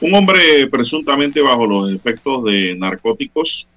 Un 0.00 0.14
hombre 0.14 0.66
presuntamente 0.68 1.42
bajo 1.42 1.66
los 1.66 1.92
efectos 1.92 2.44
de 2.44 2.74
narcóticos 2.74 3.68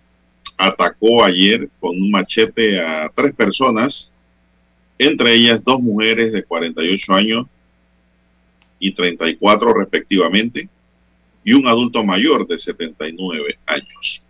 atacó 0.57 1.21
ayer 1.21 1.69
con 1.82 1.91
un 2.01 2.11
machete 2.11 2.80
a 2.80 3.11
tres 3.13 3.36
personas, 3.36 4.13
entre 4.97 5.34
ellas 5.34 5.61
dos 5.61 5.82
mujeres 5.82 6.32
de 6.32 6.43
48 6.43 7.13
años 7.13 7.47
y 8.80 8.93
34 8.93 9.74
respectivamente, 9.74 10.69
y 11.43 11.53
un 11.53 11.67
adulto 11.67 12.05
mayor 12.05 12.47
de 12.47 12.57
79 12.57 13.57
años. 13.65 14.24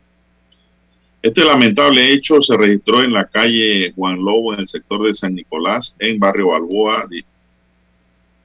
Este 1.22 1.46
lamentable 1.46 2.12
hecho 2.12 2.41
se 2.41 2.58
registró 2.58 3.04
en 3.04 3.14
la 3.14 3.26
calle 3.26 3.94
Juan 3.96 4.18
Lobo 4.18 4.54
en 4.54 4.62
el 4.62 4.68
sector 4.68 5.04
de 5.04 5.14
San 5.14 5.36
Nicolás, 5.36 5.96
en 6.00 6.20
Barrio 6.20 6.50
Balboa, 6.50 7.08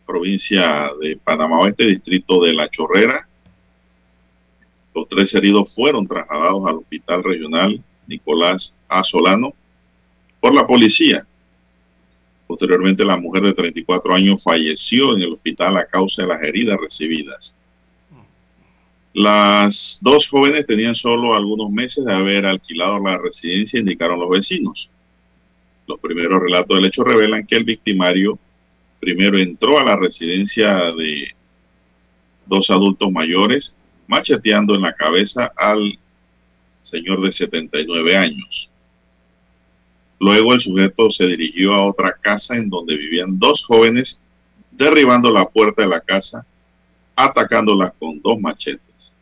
provincia 0.07 0.91
de 1.01 1.17
Panamá 1.17 1.61
Oeste, 1.61 1.87
distrito 1.87 2.43
de 2.43 2.53
La 2.53 2.69
Chorrera, 2.69 3.28
los 4.99 5.09
tres 5.09 5.33
heridos 5.35 5.73
fueron 5.75 6.07
trasladados 6.07 6.67
al 6.67 6.77
Hospital 6.77 7.23
Regional 7.23 7.81
Nicolás 8.07 8.75
A. 8.89 9.05
Solano 9.05 9.55
por 10.41 10.55
la 10.55 10.67
policía. 10.67 11.25
Posteriormente, 12.47 13.05
la 13.05 13.17
mujer 13.17 13.43
de 13.43 13.53
34 13.53 14.15
años 14.15 14.43
falleció 14.43 15.15
en 15.15 15.23
el 15.23 15.35
hospital 15.35 15.77
a 15.77 15.87
causa 15.87 16.23
de 16.23 16.29
las 16.29 16.43
heridas 16.43 16.79
recibidas. 16.81 17.55
Las 19.13 19.99
dos 20.01 20.27
jóvenes 20.29 20.67
tenían 20.67 20.95
solo 20.95 21.35
algunos 21.35 21.71
meses 21.71 22.05
de 22.05 22.13
haber 22.13 22.47
alquilado 22.47 22.99
la 22.99 23.19
residencia, 23.19 23.81
indicaron 23.81 24.19
los 24.19 24.31
vecinos. 24.31 24.91
Los 25.87 26.01
primeros 26.01 26.43
relatos 26.43 26.77
del 26.77 26.87
hecho 26.87 27.05
revelan 27.05 27.47
que 27.47 27.57
el 27.57 27.65
victimario 27.65 28.39
primero 29.01 29.39
entró 29.39 29.79
a 29.79 29.85
la 29.85 29.97
residencia 29.97 30.93
de 30.93 31.35
dos 32.47 32.71
adultos 32.71 33.13
mayores 33.13 33.78
macheteando 34.09 34.75
en 34.75 34.83
la 34.83 34.93
cabeza 34.93 35.53
al 35.55 35.99
señor 36.83 37.21
de 37.21 37.31
79 37.31 38.17
años. 38.17 38.71
Luego 40.19 40.55
el 40.55 40.61
sujeto 40.61 41.11
se 41.11 41.27
dirigió 41.27 41.75
a 41.75 41.87
otra 41.87 42.17
casa 42.21 42.57
en 42.57 42.69
donde 42.69 42.97
vivían 42.97 43.39
dos 43.39 43.65
jóvenes, 43.65 44.21
derribando 44.73 45.31
la 45.31 45.49
puerta 45.49 45.83
de 45.83 45.89
la 45.89 46.01
casa, 46.01 46.45
atacándolas 47.15 47.93
con 47.99 48.21
dos 48.21 48.41
machetes. 48.41 49.13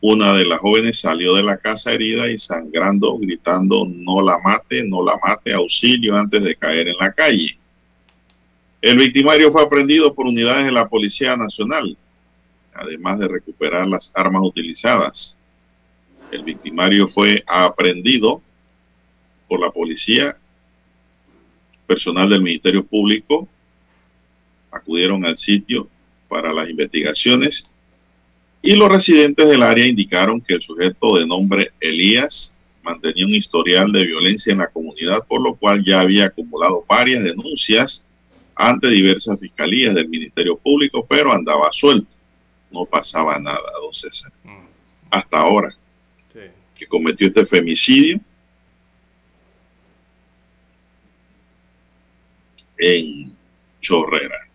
Una 0.00 0.34
de 0.34 0.44
las 0.44 0.60
jóvenes 0.60 1.00
salió 1.00 1.34
de 1.34 1.42
la 1.42 1.56
casa 1.56 1.92
herida 1.92 2.28
y 2.28 2.38
sangrando, 2.38 3.16
gritando, 3.18 3.86
no 3.88 4.20
la 4.20 4.38
mate, 4.38 4.84
no 4.84 5.02
la 5.02 5.18
mate, 5.24 5.54
auxilio 5.54 6.14
antes 6.16 6.42
de 6.42 6.54
caer 6.54 6.88
en 6.88 6.96
la 6.98 7.12
calle. 7.12 7.58
El 8.82 8.98
victimario 8.98 9.50
fue 9.50 9.62
aprendido 9.62 10.14
por 10.14 10.26
unidades 10.26 10.66
de 10.66 10.72
la 10.72 10.88
Policía 10.88 11.36
Nacional, 11.36 11.96
además 12.78 13.18
de 13.18 13.28
recuperar 13.28 13.86
las 13.86 14.10
armas 14.14 14.42
utilizadas. 14.44 15.36
El 16.30 16.42
victimario 16.42 17.08
fue 17.08 17.42
aprendido 17.46 18.42
por 19.48 19.60
la 19.60 19.70
policía, 19.70 20.36
personal 21.86 22.28
del 22.28 22.42
Ministerio 22.42 22.84
Público, 22.84 23.48
acudieron 24.70 25.24
al 25.24 25.36
sitio 25.36 25.88
para 26.28 26.52
las 26.52 26.68
investigaciones 26.68 27.68
y 28.62 28.74
los 28.74 28.90
residentes 28.90 29.48
del 29.48 29.62
área 29.62 29.86
indicaron 29.86 30.40
que 30.40 30.54
el 30.54 30.62
sujeto 30.62 31.16
de 31.16 31.26
nombre 31.26 31.70
Elías 31.80 32.52
mantenía 32.82 33.26
un 33.26 33.34
historial 33.34 33.92
de 33.92 34.04
violencia 34.06 34.52
en 34.52 34.58
la 34.58 34.68
comunidad, 34.68 35.24
por 35.28 35.40
lo 35.40 35.54
cual 35.54 35.84
ya 35.84 36.00
había 36.00 36.26
acumulado 36.26 36.84
varias 36.88 37.22
denuncias 37.22 38.04
ante 38.54 38.88
diversas 38.88 39.38
fiscalías 39.38 39.94
del 39.94 40.08
Ministerio 40.08 40.56
Público, 40.56 41.06
pero 41.08 41.32
andaba 41.32 41.68
suelto. 41.72 42.08
No 42.70 42.84
pasaba 42.84 43.38
nada, 43.38 43.70
don 43.80 43.94
César. 43.94 44.32
Mm. 44.44 44.66
Hasta 45.10 45.38
ahora 45.38 45.74
que 46.76 46.86
cometió 46.86 47.26
este 47.26 47.46
femicidio 47.46 48.20
en 52.78 53.32
Chorrera. 53.80 54.46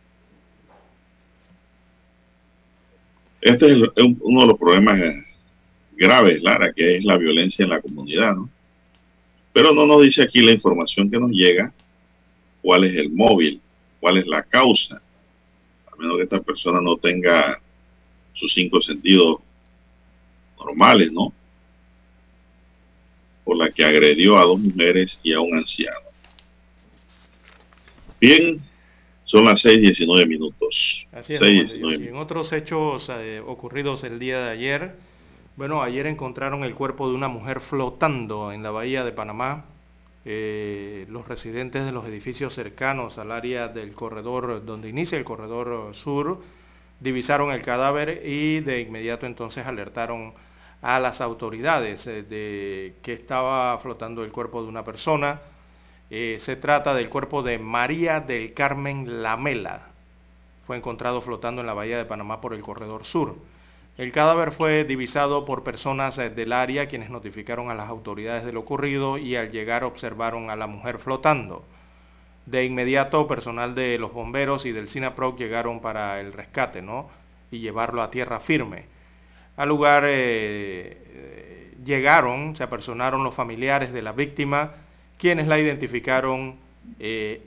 Este 3.42 3.72
es 3.72 3.78
uno 4.22 4.42
de 4.42 4.48
los 4.48 4.60
problemas 4.60 5.00
graves, 5.94 6.44
Lara, 6.44 6.72
que 6.74 6.98
es 6.98 7.06
la 7.06 7.18
violencia 7.18 7.64
en 7.64 7.72
la 7.72 7.82
comunidad, 7.82 8.36
¿no? 8.36 8.50
Pero 9.52 9.74
no 9.74 9.86
nos 9.86 10.04
dice 10.04 10.22
aquí 10.22 10.42
la 10.42 10.52
información 10.52 11.10
que 11.10 11.20
nos 11.20 11.32
llega, 11.32 11.74
cuál 12.62 12.84
es 12.86 12.96
el 12.96 13.12
móvil, 13.12 13.60
cuál 14.00 14.18
es 14.18 14.28
la 14.28 14.44
causa, 14.44 15.02
a 15.92 15.96
menos 15.98 16.18
que 16.18 16.24
esta 16.24 16.40
persona 16.40 16.80
no 16.82 16.98
tenga 16.98 17.60
sus 18.34 18.54
cinco 18.54 18.82
sentidos 18.82 19.40
normales, 20.58 21.12
¿no? 21.12 21.34
Por 23.44 23.58
la 23.58 23.70
que 23.72 23.84
agredió 23.84 24.38
a 24.38 24.44
dos 24.44 24.60
mujeres 24.60 25.20
y 25.24 25.34
a 25.34 25.40
un 25.40 25.58
anciano. 25.58 26.00
Bien, 28.20 28.62
son 29.26 29.46
las 29.46 29.66
6.19 29.66 30.28
minutos. 30.28 31.08
Así 31.12 31.34
es, 31.34 31.74
Y 31.74 32.08
en 32.08 32.16
otros 32.18 32.54
hechos 32.54 33.10
eh, 33.10 33.42
ocurridos 33.46 34.04
el 34.04 34.20
día 34.20 34.42
de 34.42 34.52
ayer, 34.52 34.96
bueno, 35.56 35.82
ayer 35.82 36.06
encontraron 36.08 36.64
el 36.64 36.76
cuerpo 36.76 37.10
de 37.10 37.16
una 37.16 37.28
mujer 37.28 37.62
flotando 37.62 38.52
en 38.52 38.64
la 38.64 38.72
bahía 38.72 39.04
de 39.04 39.12
Panamá. 39.12 39.66
Eh, 40.24 41.08
los 41.10 41.28
residentes 41.28 41.84
de 41.84 41.92
los 41.92 42.06
edificios 42.06 42.54
cercanos 42.54 43.18
al 43.18 43.32
área 43.32 43.68
del 43.68 43.94
corredor, 43.94 44.64
donde 44.66 44.90
inicia 44.90 45.18
el 45.18 45.24
corredor 45.24 45.96
sur, 45.96 46.42
divisaron 47.02 47.52
el 47.52 47.62
cadáver 47.62 48.22
y 48.26 48.62
de 48.62 48.80
inmediato 48.80 49.26
entonces 49.26 49.66
alertaron 49.66 50.34
a 50.82 51.00
las 51.00 51.20
autoridades 51.20 52.08
eh, 52.08 52.24
de 52.24 52.96
que 53.04 53.14
estaba 53.14 53.78
flotando 53.80 54.24
el 54.24 54.32
cuerpo 54.32 54.64
de 54.64 54.70
una 54.70 54.86
persona 54.86 55.42
eh, 56.14 56.40
se 56.42 56.58
trata 56.58 56.94
del 56.94 57.08
cuerpo 57.08 57.42
de 57.42 57.58
María 57.58 58.20
del 58.20 58.54
Carmen 58.54 59.24
Lamela. 59.24 59.88
Fue 60.68 60.76
encontrado 60.76 61.22
flotando 61.22 61.62
en 61.62 61.68
la 61.68 61.74
bahía 61.74 61.98
de 61.98 62.04
Panamá 62.04 62.42
por 62.42 62.54
el 62.54 62.62
corredor 62.62 63.06
sur. 63.06 63.38
El 63.98 64.12
cadáver 64.12 64.52
fue 64.52 64.84
divisado 64.84 65.46
por 65.46 65.64
personas 65.64 66.18
eh, 66.18 66.30
del 66.30 66.52
área 66.52 66.90
quienes 66.90 67.10
notificaron 67.10 67.72
a 67.72 67.76
las 67.76 67.88
autoridades 67.88 68.44
de 68.44 68.52
lo 68.52 68.60
ocurrido 68.60 69.18
y 69.18 69.38
al 69.38 69.52
llegar 69.52 69.86
observaron 69.86 70.50
a 70.50 70.58
la 70.58 70.68
mujer 70.68 70.98
flotando. 70.98 71.64
De 72.46 72.66
inmediato, 72.66 73.28
personal 73.28 73.76
de 73.76 73.98
los 73.98 74.14
bomberos 74.14 74.66
y 74.66 74.72
del 74.72 74.90
SINAPROC 74.90 75.38
llegaron 75.38 75.80
para 75.80 76.20
el 76.20 76.34
rescate, 76.34 76.82
¿no? 76.82 77.10
Y 77.52 77.60
llevarlo 77.60 78.02
a 78.02 78.12
tierra 78.12 78.40
firme. 78.40 78.86
Al 79.58 79.70
lugar 79.70 80.04
eh, 80.08 81.76
llegaron, 81.84 82.56
se 82.56 82.64
apersonaron 82.64 83.24
los 83.24 83.36
familiares 83.36 83.94
de 83.94 84.02
la 84.02 84.12
víctima, 84.12 84.74
quienes 85.18 85.48
la 85.48 85.60
identificaron 85.60 86.56
eh, 87.00 87.42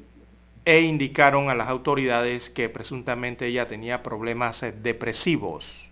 e 0.65 0.81
indicaron 0.81 1.51
a 1.51 1.55
las 1.55 1.69
autoridades 1.69 2.49
que 2.51 2.69
presuntamente 2.69 3.47
ella 3.47 3.69
tenía 3.69 4.03
problemas 4.03 4.63
eh, 4.63 4.73
depresivos. 4.73 5.91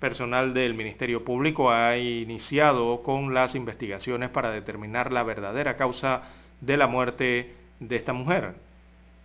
Personal 0.00 0.54
del 0.54 0.74
Ministerio 0.74 1.24
Público 1.24 1.70
ha 1.70 1.96
iniciado 1.96 3.02
con 3.02 3.34
las 3.34 3.54
investigaciones 3.54 4.30
para 4.30 4.50
determinar 4.50 5.12
la 5.12 5.24
verdadera 5.24 5.76
causa 5.76 6.22
de 6.60 6.76
la 6.76 6.86
muerte 6.86 7.52
de 7.80 7.96
esta 7.96 8.12
mujer. 8.12 8.54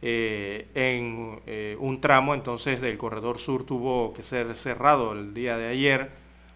Eh, 0.02 0.68
en 0.76 1.40
un 1.80 2.02
tramo 2.02 2.34
entonces 2.34 2.82
del 2.82 2.98
corredor 2.98 3.40
sur 3.40 3.66
tuvo 3.66 4.14
que 4.14 4.24
ser 4.24 4.54
cerrado 4.56 5.14
el 5.14 5.34
día 5.34 5.58
de 5.58 5.68
ayer 5.68 6.10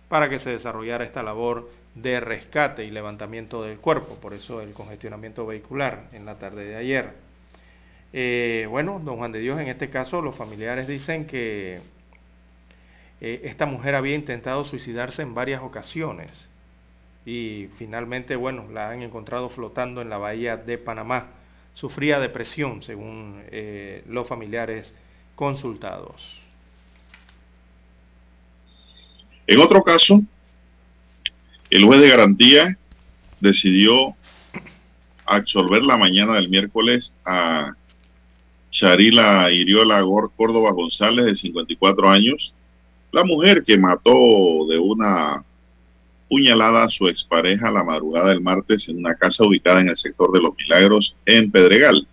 para 0.10 0.30
que 0.30 0.40
se 0.40 0.50
desarrollara 0.50 1.06
esta 1.06 1.24
labor 1.24 1.70
de 2.02 2.20
rescate 2.20 2.86
y 2.86 2.92
levantamiento 2.92 3.64
del 3.64 3.78
cuerpo, 3.78 4.16
por 4.16 4.34
eso 4.34 4.62
el 4.62 4.74
congestionamiento 4.74 5.46
vehicular 5.46 6.08
en 6.14 6.26
la 6.26 6.36
tarde 6.36 6.66
de 6.66 6.76
ayer. 6.76 7.14
Eh, 8.14 8.68
bueno, 8.70 9.02
don 9.04 9.18
Juan 9.18 9.32
de 9.32 9.40
Dios, 9.40 9.60
en 9.60 9.68
este 9.68 9.90
caso 9.90 10.22
los 10.22 10.36
familiares 10.36 10.88
dicen 10.88 11.26
que 11.26 11.82
eh, 13.20 13.42
esta 13.44 13.66
mujer 13.66 13.96
había 13.96 14.16
intentado 14.16 14.64
suicidarse 14.64 15.24
en 15.24 15.34
varias 15.34 15.62
ocasiones 15.62 16.30
y 17.26 17.70
finalmente, 17.78 18.36
bueno, 18.36 18.66
la 18.72 18.92
han 18.92 19.02
encontrado 19.02 19.50
flotando 19.50 20.02
en 20.02 20.10
la 20.10 20.18
bahía 20.18 20.56
de 20.56 20.78
Panamá. 20.78 21.28
Sufría 21.78 22.20
depresión, 22.20 22.82
según 22.82 23.44
eh, 23.52 24.04
los 24.10 24.28
familiares 24.28 24.96
consultados. 25.36 26.42
En 29.46 29.60
otro 29.60 29.84
caso, 29.84 30.24
el 31.70 31.86
juez 31.86 32.02
de 32.02 32.10
garantía 32.10 32.80
decidió 33.40 34.16
absolver 35.24 35.84
la 35.84 35.98
mañana 35.98 36.34
del 36.34 36.50
miércoles 36.50 37.14
a 37.24 37.76
Charila 38.72 39.52
Iriola 39.52 40.04
Córdoba 40.36 40.72
González, 40.72 41.26
de 41.26 41.36
54 41.36 42.10
años, 42.10 42.56
la 43.12 43.24
mujer 43.24 43.64
que 43.64 43.78
mató 43.78 44.66
de 44.68 44.80
una 44.80 45.44
puñalada 46.30 46.84
a 46.84 46.90
su 46.90 47.08
expareja 47.08 47.72
la 47.72 47.84
madrugada 47.84 48.30
del 48.30 48.42
martes 48.42 48.90
en 48.90 48.98
una 48.98 49.16
casa 49.16 49.46
ubicada 49.46 49.82
en 49.82 49.90
el 49.90 49.98
sector 49.98 50.32
de 50.32 50.42
Los 50.42 50.56
Milagros, 50.58 51.16
en 51.26 51.52
Pedregal, 51.52 52.08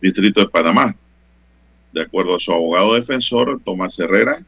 distrito 0.00 0.40
de 0.40 0.48
Panamá. 0.48 0.94
De 1.92 2.02
acuerdo 2.02 2.36
a 2.36 2.40
su 2.40 2.52
abogado 2.52 2.94
defensor, 2.94 3.60
Tomás 3.64 3.98
Herrera, 3.98 4.42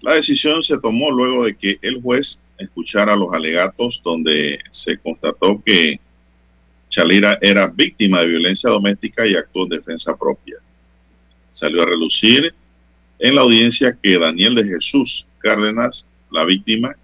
la 0.00 0.14
decisión 0.14 0.62
se 0.62 0.78
tomó 0.78 1.10
luego 1.10 1.44
de 1.44 1.56
que 1.56 1.78
el 1.82 2.00
juez 2.00 2.40
escuchara 2.56 3.16
los 3.16 3.32
alegatos 3.32 4.00
donde 4.04 4.58
se 4.70 4.98
constató 4.98 5.62
que 5.64 6.00
Chalira 6.88 7.38
era 7.42 7.66
víctima 7.68 8.20
de 8.20 8.28
violencia 8.28 8.70
doméstica 8.70 9.26
y 9.26 9.34
actuó 9.34 9.64
en 9.64 9.70
defensa 9.70 10.16
propia. 10.16 10.56
Salió 11.50 11.82
a 11.82 11.86
relucir 11.86 12.54
en 13.18 13.34
la 13.34 13.42
audiencia 13.42 13.96
que 14.00 14.18
Daniel 14.18 14.54
de 14.54 14.64
Jesús 14.64 15.26
Cárdenas, 15.40 16.06
la 16.30 16.44
víctima, 16.44 16.96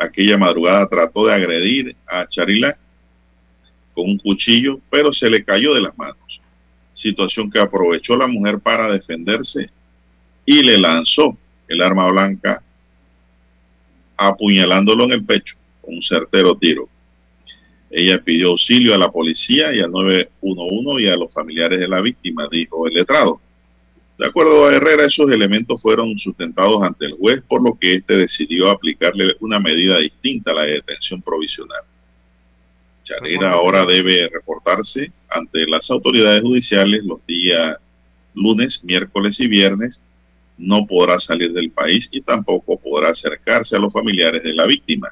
aquella 0.00 0.38
madrugada 0.38 0.88
trató 0.88 1.26
de 1.26 1.34
agredir 1.34 1.94
a 2.06 2.26
Charila 2.26 2.76
con 3.92 4.08
un 4.08 4.18
cuchillo, 4.18 4.80
pero 4.90 5.12
se 5.12 5.28
le 5.28 5.44
cayó 5.44 5.74
de 5.74 5.82
las 5.82 5.96
manos. 5.96 6.40
Situación 6.92 7.50
que 7.50 7.60
aprovechó 7.60 8.16
la 8.16 8.26
mujer 8.26 8.58
para 8.58 8.90
defenderse 8.90 9.70
y 10.46 10.62
le 10.62 10.78
lanzó 10.78 11.36
el 11.68 11.82
arma 11.82 12.08
blanca 12.08 12.62
apuñalándolo 14.16 15.04
en 15.04 15.12
el 15.12 15.24
pecho 15.24 15.56
con 15.80 15.94
un 15.94 16.02
certero 16.02 16.56
tiro. 16.56 16.88
Ella 17.90 18.22
pidió 18.22 18.50
auxilio 18.50 18.94
a 18.94 18.98
la 18.98 19.10
policía 19.10 19.74
y 19.74 19.80
al 19.80 19.90
911 19.90 21.02
y 21.02 21.08
a 21.08 21.16
los 21.16 21.32
familiares 21.32 21.78
de 21.78 21.88
la 21.88 22.00
víctima, 22.00 22.48
dijo 22.50 22.86
el 22.86 22.94
letrado. 22.94 23.40
De 24.20 24.26
acuerdo 24.26 24.66
a 24.66 24.74
Herrera, 24.74 25.06
esos 25.06 25.30
elementos 25.30 25.80
fueron 25.80 26.18
sustentados 26.18 26.82
ante 26.82 27.06
el 27.06 27.12
juez, 27.12 27.42
por 27.48 27.62
lo 27.62 27.78
que 27.80 27.94
éste 27.94 28.18
decidió 28.18 28.68
aplicarle 28.68 29.34
una 29.40 29.58
medida 29.58 29.96
distinta 29.96 30.50
a 30.50 30.56
la 30.56 30.64
detención 30.64 31.22
provisional. 31.22 31.80
Charera 33.02 33.52
ahora 33.52 33.86
debe 33.86 34.28
reportarse 34.28 35.10
ante 35.30 35.66
las 35.66 35.90
autoridades 35.90 36.42
judiciales 36.42 37.02
los 37.02 37.24
días 37.24 37.78
lunes, 38.34 38.84
miércoles 38.84 39.40
y 39.40 39.48
viernes 39.48 40.02
no 40.58 40.86
podrá 40.86 41.18
salir 41.18 41.54
del 41.54 41.70
país 41.70 42.06
y 42.12 42.20
tampoco 42.20 42.78
podrá 42.78 43.08
acercarse 43.08 43.74
a 43.74 43.78
los 43.78 43.90
familiares 43.90 44.42
de 44.42 44.52
la 44.52 44.66
víctima. 44.66 45.08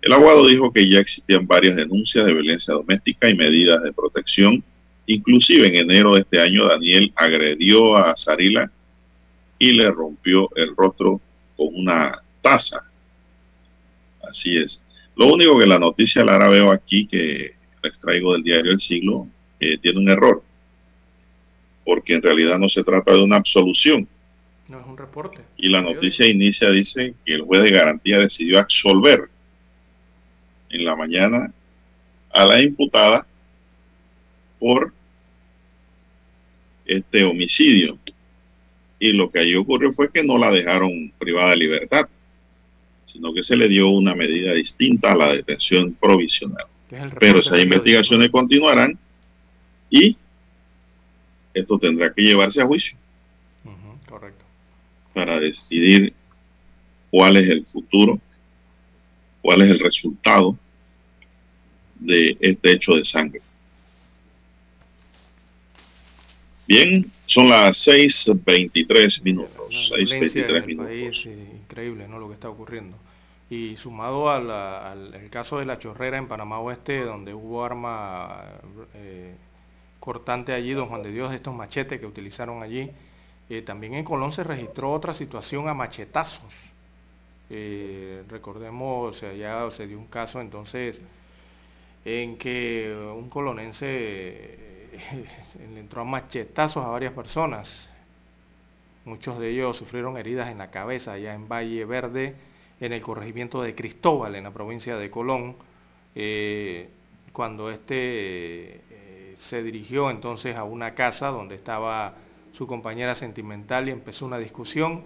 El 0.00 0.12
abogado 0.12 0.46
dijo 0.46 0.72
que 0.72 0.88
ya 0.88 1.00
existían 1.00 1.44
varias 1.48 1.74
denuncias 1.74 2.24
de 2.24 2.32
violencia 2.32 2.72
doméstica 2.72 3.28
y 3.28 3.34
medidas 3.34 3.82
de 3.82 3.92
protección. 3.92 4.62
Inclusive 5.06 5.66
en 5.66 5.74
enero 5.90 6.14
de 6.14 6.20
este 6.20 6.40
año 6.40 6.66
Daniel 6.66 7.12
agredió 7.16 7.96
a 7.96 8.14
Sarila 8.16 8.70
y 9.58 9.72
le 9.72 9.90
rompió 9.90 10.48
el 10.56 10.74
rostro 10.76 11.20
con 11.56 11.68
una 11.74 12.22
taza. 12.40 12.84
Así 14.28 14.56
es. 14.56 14.82
Lo 15.16 15.26
único 15.26 15.58
que 15.58 15.66
la 15.66 15.78
noticia 15.78 16.24
la 16.24 16.48
veo 16.48 16.72
aquí 16.72 17.06
que 17.06 17.54
les 17.82 18.00
traigo 18.00 18.32
del 18.32 18.42
diario 18.42 18.72
El 18.72 18.80
Siglo 18.80 19.26
eh, 19.60 19.78
tiene 19.78 19.98
un 19.98 20.08
error. 20.08 20.42
Porque 21.84 22.14
en 22.14 22.22
realidad 22.22 22.58
no 22.58 22.68
se 22.68 22.84
trata 22.84 23.12
de 23.12 23.22
una 23.22 23.36
absolución, 23.36 24.08
no 24.68 24.80
es 24.80 24.86
un 24.86 24.96
reporte. 24.96 25.42
Y 25.56 25.68
la 25.68 25.82
noticia 25.82 26.26
inicia, 26.26 26.70
dice 26.70 27.14
que 27.26 27.34
el 27.34 27.42
juez 27.42 27.62
de 27.62 27.70
garantía 27.70 28.18
decidió 28.18 28.58
absolver 28.58 29.28
en 30.70 30.84
la 30.84 30.96
mañana 30.96 31.52
a 32.30 32.44
la 32.46 32.62
imputada 32.62 33.26
por 34.62 34.92
este 36.86 37.24
homicidio. 37.24 37.98
Y 39.00 39.12
lo 39.12 39.28
que 39.28 39.40
allí 39.40 39.56
ocurrió 39.56 39.92
fue 39.92 40.08
que 40.12 40.22
no 40.22 40.38
la 40.38 40.52
dejaron 40.52 41.12
privada 41.18 41.50
de 41.50 41.56
libertad, 41.56 42.08
sino 43.04 43.34
que 43.34 43.42
se 43.42 43.56
le 43.56 43.66
dio 43.66 43.88
una 43.88 44.14
medida 44.14 44.52
distinta 44.52 45.10
a 45.10 45.16
la 45.16 45.32
detención 45.32 45.94
provisional. 45.94 46.66
Pero 47.18 47.40
esas 47.40 47.58
investigaciones 47.58 48.30
continuarán 48.30 48.96
y 49.90 50.16
esto 51.52 51.76
tendrá 51.80 52.12
que 52.12 52.22
llevarse 52.22 52.62
a 52.62 52.66
juicio 52.66 52.96
para 55.12 55.40
decidir 55.40 56.14
cuál 57.10 57.36
es 57.36 57.48
el 57.48 57.66
futuro, 57.66 58.20
cuál 59.42 59.62
es 59.62 59.70
el 59.70 59.80
resultado 59.80 60.56
de 61.98 62.36
este 62.40 62.70
hecho 62.70 62.94
de 62.94 63.04
sangre. 63.04 63.42
Bien, 66.72 67.12
son 67.26 67.50
las 67.50 67.86
6.23 67.86 69.22
minutos. 69.22 69.92
6.23 69.92 70.66
minutos. 70.66 71.26
increíble, 71.26 72.08
¿no? 72.08 72.18
Lo 72.18 72.28
que 72.28 72.34
está 72.34 72.48
ocurriendo. 72.48 72.96
Y 73.50 73.76
sumado 73.76 74.30
al, 74.30 75.28
caso 75.30 75.58
de 75.58 75.66
la 75.66 75.78
chorrera 75.78 76.16
en 76.16 76.28
Panamá 76.28 76.60
Oeste, 76.60 77.04
donde 77.04 77.34
hubo 77.34 77.62
arma 77.62 78.42
eh, 78.94 79.34
cortante 80.00 80.54
allí, 80.54 80.72
don 80.72 80.88
Juan 80.88 81.02
de 81.02 81.12
Dios, 81.12 81.34
estos 81.34 81.54
machetes 81.54 82.00
que 82.00 82.06
utilizaron 82.06 82.62
allí, 82.62 82.90
eh, 83.50 83.60
también 83.60 83.92
en 83.92 84.04
Colón 84.04 84.32
se 84.32 84.42
registró 84.42 84.92
otra 84.92 85.12
situación 85.12 85.68
a 85.68 85.74
machetazos. 85.74 86.54
Eh, 87.50 88.22
recordemos, 88.30 89.22
allá 89.22 89.70
se 89.72 89.86
dio 89.86 89.98
un 89.98 90.06
caso 90.06 90.40
entonces 90.40 91.02
en 92.06 92.38
que 92.38 92.96
un 93.14 93.28
colonense 93.28 93.86
eh, 93.86 94.81
le 95.72 95.80
entró 95.80 96.02
a 96.02 96.04
machetazos 96.04 96.84
a 96.84 96.88
varias 96.88 97.12
personas. 97.12 97.88
Muchos 99.04 99.38
de 99.38 99.50
ellos 99.50 99.76
sufrieron 99.76 100.16
heridas 100.16 100.50
en 100.50 100.58
la 100.58 100.70
cabeza 100.70 101.12
allá 101.12 101.34
en 101.34 101.48
Valle 101.48 101.84
Verde, 101.84 102.36
en 102.80 102.92
el 102.92 103.02
corregimiento 103.02 103.62
de 103.62 103.74
Cristóbal, 103.74 104.34
en 104.36 104.44
la 104.44 104.50
provincia 104.52 104.96
de 104.96 105.10
Colón, 105.10 105.56
cuando 107.32 107.70
este 107.70 108.80
se 109.48 109.62
dirigió 109.62 110.10
entonces 110.10 110.56
a 110.56 110.64
una 110.64 110.94
casa 110.94 111.28
donde 111.28 111.56
estaba 111.56 112.14
su 112.52 112.66
compañera 112.66 113.14
sentimental 113.14 113.88
y 113.88 113.92
empezó 113.92 114.26
una 114.26 114.38
discusión 114.38 115.04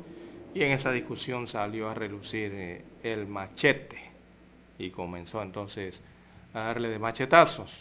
y 0.54 0.62
en 0.62 0.72
esa 0.72 0.92
discusión 0.92 1.46
salió 1.46 1.88
a 1.88 1.94
relucir 1.94 2.52
eh, 2.54 2.84
el 3.02 3.26
machete 3.26 3.98
y 4.78 4.90
comenzó 4.90 5.42
entonces 5.42 6.00
a 6.52 6.64
darle 6.64 6.88
de 6.88 6.98
machetazos. 6.98 7.72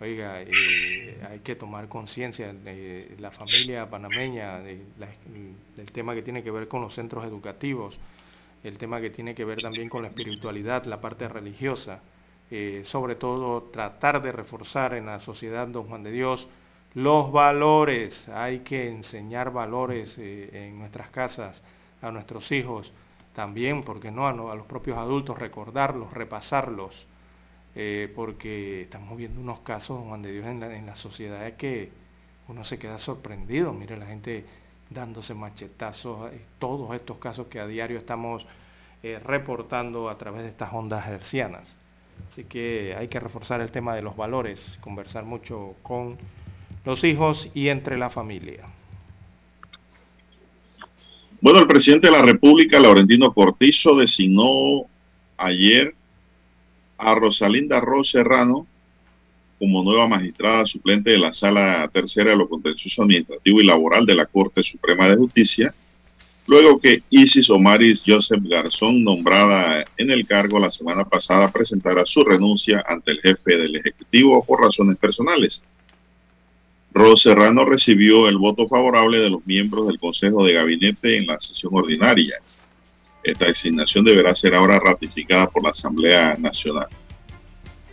Oiga, 0.00 0.42
eh, 0.42 1.20
hay 1.28 1.40
que 1.40 1.56
tomar 1.56 1.88
conciencia 1.88 2.52
de 2.52 3.16
la 3.18 3.32
familia 3.32 3.90
panameña, 3.90 4.60
del 4.60 5.92
tema 5.92 6.14
que 6.14 6.22
tiene 6.22 6.42
que 6.42 6.52
ver 6.52 6.68
con 6.68 6.82
los 6.82 6.94
centros 6.94 7.24
educativos, 7.24 7.98
el 8.62 8.78
tema 8.78 9.00
que 9.00 9.10
tiene 9.10 9.34
que 9.34 9.44
ver 9.44 9.60
también 9.60 9.88
con 9.88 10.02
la 10.02 10.08
espiritualidad, 10.08 10.84
la 10.84 11.00
parte 11.00 11.28
religiosa, 11.28 12.00
eh, 12.50 12.82
sobre 12.86 13.16
todo 13.16 13.64
tratar 13.72 14.22
de 14.22 14.32
reforzar 14.32 14.94
en 14.94 15.06
la 15.06 15.18
sociedad 15.20 15.66
Don 15.66 15.88
Juan 15.88 16.04
de 16.04 16.12
Dios 16.12 16.48
los 16.94 17.30
valores, 17.32 18.28
hay 18.28 18.60
que 18.60 18.88
enseñar 18.88 19.52
valores 19.52 20.16
eh, 20.18 20.68
en 20.68 20.78
nuestras 20.78 21.10
casas 21.10 21.62
a 22.00 22.10
nuestros 22.10 22.50
hijos, 22.52 22.92
también, 23.34 23.82
porque 23.82 24.10
no? 24.10 24.26
A, 24.26 24.54
los 24.56 24.66
propios 24.66 24.98
adultos, 24.98 25.38
recordarlos, 25.38 26.12
repasarlos, 26.12 27.06
eh, 27.80 28.12
porque 28.12 28.82
estamos 28.82 29.16
viendo 29.16 29.40
unos 29.40 29.60
casos, 29.60 30.02
Juan 30.04 30.20
de 30.20 30.32
Dios, 30.32 30.46
en 30.46 30.58
la, 30.58 30.76
en 30.76 30.84
la 30.84 30.96
sociedad 30.96 31.52
que 31.52 31.90
uno 32.48 32.64
se 32.64 32.76
queda 32.76 32.98
sorprendido, 32.98 33.72
mire 33.72 33.96
la 33.96 34.06
gente 34.06 34.44
dándose 34.90 35.32
machetazos, 35.32 36.32
eh, 36.32 36.40
todos 36.58 36.92
estos 36.96 37.18
casos 37.18 37.46
que 37.46 37.60
a 37.60 37.68
diario 37.68 37.98
estamos 37.98 38.44
reportando 39.24 40.08
a 40.08 40.18
través 40.18 40.42
de 40.42 40.48
estas 40.48 40.72
ondas 40.72 41.06
hercianas. 41.06 41.76
Así 42.32 42.42
que 42.42 42.96
hay 42.98 43.06
que 43.06 43.20
reforzar 43.20 43.60
el 43.60 43.70
tema 43.70 43.94
de 43.94 44.02
los 44.02 44.16
valores, 44.16 44.76
conversar 44.80 45.24
mucho 45.24 45.76
con 45.84 46.18
los 46.84 47.04
hijos 47.04 47.48
y 47.54 47.68
entre 47.68 47.96
la 47.96 48.10
familia. 48.10 48.64
Bueno, 51.40 51.60
el 51.60 51.68
presidente 51.68 52.08
de 52.08 52.12
la 52.12 52.22
República, 52.22 52.80
Laurentino 52.80 53.32
Cortizo, 53.32 53.94
designó 53.94 54.86
ayer 55.36 55.94
a 56.98 57.14
Rosalinda 57.14 57.80
Ros 57.80 58.10
Serrano 58.10 58.66
como 59.58 59.82
nueva 59.82 60.06
magistrada 60.06 60.66
suplente 60.66 61.10
de 61.10 61.18
la 61.18 61.32
Sala 61.32 61.88
Tercera 61.92 62.30
de 62.30 62.36
lo 62.36 62.48
Contencioso 62.48 63.02
Administrativo 63.02 63.60
y 63.60 63.66
Laboral 63.66 64.06
de 64.06 64.14
la 64.14 64.26
Corte 64.26 64.62
Suprema 64.62 65.08
de 65.08 65.16
Justicia, 65.16 65.74
luego 66.46 66.78
que 66.80 67.02
Isis 67.10 67.50
Omaris 67.50 68.04
Joseph 68.06 68.42
Garzón, 68.44 69.02
nombrada 69.02 69.84
en 69.96 70.10
el 70.10 70.26
cargo 70.26 70.58
la 70.58 70.70
semana 70.70 71.04
pasada, 71.04 71.50
presentara 71.50 72.06
su 72.06 72.22
renuncia 72.24 72.84
ante 72.88 73.12
el 73.12 73.20
jefe 73.20 73.56
del 73.56 73.76
Ejecutivo 73.76 74.44
por 74.44 74.60
razones 74.60 74.96
personales. 74.96 75.64
Ros 76.92 77.22
Serrano 77.22 77.64
recibió 77.64 78.28
el 78.28 78.38
voto 78.38 78.66
favorable 78.66 79.18
de 79.18 79.30
los 79.30 79.46
miembros 79.46 79.88
del 79.88 79.98
Consejo 79.98 80.44
de 80.44 80.54
Gabinete 80.54 81.18
en 81.18 81.26
la 81.26 81.38
sesión 81.38 81.74
ordinaria. 81.74 82.36
Esta 83.30 83.46
designación 83.46 84.04
deberá 84.04 84.34
ser 84.34 84.54
ahora 84.54 84.80
ratificada 84.80 85.48
por 85.50 85.62
la 85.62 85.70
Asamblea 85.70 86.36
Nacional. 86.38 86.88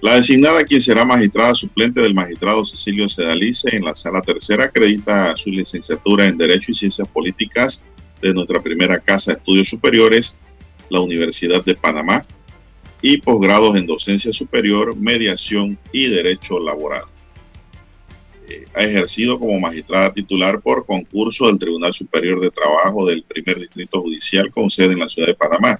La 0.01 0.15
designada, 0.15 0.63
quien 0.63 0.81
será 0.81 1.03
magistrada 1.03 1.55
suplente 1.55 2.01
del 2.01 2.13
magistrado 2.13 2.63
Cecilio 2.63 3.09
Sedalice 3.09 3.75
en 3.75 3.83
la 3.83 3.95
sala 3.95 4.21
tercera, 4.21 4.65
acredita 4.65 5.35
su 5.35 5.49
licenciatura 5.49 6.27
en 6.27 6.37
Derecho 6.37 6.71
y 6.71 6.75
Ciencias 6.75 7.07
Políticas 7.07 7.83
de 8.21 8.33
nuestra 8.33 8.61
primera 8.61 8.99
casa 8.99 9.31
de 9.31 9.37
estudios 9.39 9.67
superiores, 9.69 10.37
la 10.89 10.99
Universidad 10.99 11.63
de 11.65 11.75
Panamá, 11.75 12.25
y 13.01 13.17
posgrados 13.17 13.75
en 13.75 13.87
docencia 13.87 14.31
superior, 14.31 14.95
mediación 14.95 15.77
y 15.91 16.07
derecho 16.07 16.59
laboral 16.59 17.05
ha 18.73 18.83
ejercido 18.83 19.39
como 19.39 19.59
magistrada 19.59 20.13
titular 20.13 20.61
por 20.61 20.85
concurso 20.85 21.47
del 21.47 21.59
Tribunal 21.59 21.93
Superior 21.93 22.39
de 22.39 22.51
Trabajo 22.51 23.05
del 23.05 23.23
Primer 23.23 23.59
Distrito 23.59 24.01
Judicial 24.01 24.51
con 24.51 24.69
sede 24.69 24.93
en 24.93 24.99
la 24.99 25.09
ciudad 25.09 25.27
de 25.27 25.35
Panamá. 25.35 25.79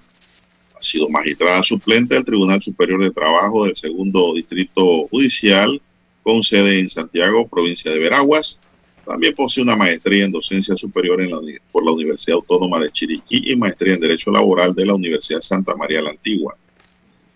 Ha 0.77 0.81
sido 0.81 1.09
magistrada 1.09 1.63
suplente 1.63 2.15
del 2.15 2.25
Tribunal 2.25 2.61
Superior 2.61 3.01
de 3.01 3.11
Trabajo 3.11 3.65
del 3.65 3.75
Segundo 3.75 4.33
Distrito 4.33 5.07
Judicial 5.07 5.81
con 6.23 6.41
sede 6.43 6.79
en 6.79 6.89
Santiago, 6.89 7.47
provincia 7.47 7.91
de 7.91 7.99
Veraguas. 7.99 8.59
También 9.05 9.35
posee 9.35 9.63
una 9.63 9.75
maestría 9.75 10.25
en 10.25 10.31
docencia 10.31 10.75
superior 10.75 11.19
por 11.71 11.85
la 11.85 11.91
Universidad 11.91 12.37
Autónoma 12.37 12.79
de 12.79 12.91
Chiriquí 12.91 13.51
y 13.51 13.55
maestría 13.55 13.93
en 13.93 13.99
Derecho 13.99 14.31
Laboral 14.31 14.73
de 14.73 14.85
la 14.85 14.95
Universidad 14.95 15.41
Santa 15.41 15.75
María 15.75 16.01
la 16.01 16.09
Antigua. 16.09 16.57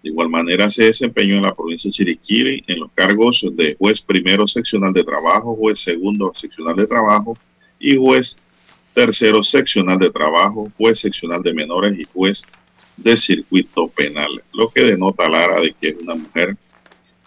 De 0.01 0.09
igual 0.09 0.29
manera 0.29 0.69
se 0.69 0.85
desempeñó 0.85 1.35
en 1.35 1.41
la 1.43 1.53
provincia 1.53 1.89
de 1.89 1.93
Chiriquí 1.93 2.63
en 2.67 2.79
los 2.79 2.91
cargos 2.93 3.45
de 3.51 3.75
juez 3.77 4.01
primero 4.01 4.47
seccional 4.47 4.93
de 4.93 5.03
trabajo, 5.03 5.55
juez 5.55 5.79
segundo 5.79 6.31
seccional 6.33 6.75
de 6.77 6.87
trabajo 6.87 7.37
y 7.79 7.97
juez 7.97 8.37
tercero 8.93 9.43
seccional 9.43 9.99
de 9.99 10.09
trabajo, 10.09 10.71
juez 10.77 10.99
seccional 10.99 11.43
de 11.43 11.53
menores 11.53 11.99
y 11.99 12.05
juez 12.05 12.43
de 12.95 13.17
circuito 13.17 13.89
penal, 13.89 14.41
lo 14.53 14.69
que 14.69 14.83
denota 14.83 15.25
a 15.25 15.29
Lara 15.29 15.59
de 15.59 15.73
que 15.73 15.89
es 15.89 15.95
una 15.95 16.15
mujer 16.15 16.55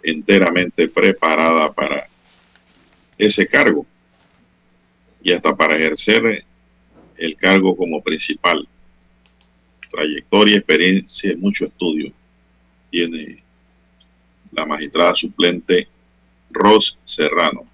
enteramente 0.01 0.87
preparada 0.87 1.71
para 1.71 2.07
ese 3.17 3.47
cargo 3.47 3.85
y 5.21 5.31
hasta 5.31 5.55
para 5.55 5.77
ejercer 5.77 6.43
el 7.17 7.35
cargo 7.37 7.77
como 7.77 8.01
principal. 8.01 8.67
Trayectoria, 9.91 10.57
experiencia 10.57 11.31
y 11.31 11.35
mucho 11.35 11.65
estudio 11.65 12.11
tiene 12.93 13.43
la 14.51 14.67
magistrada 14.67 15.15
suplente 15.15 15.87
Ros 16.51 16.99
Serrano. 17.03 17.65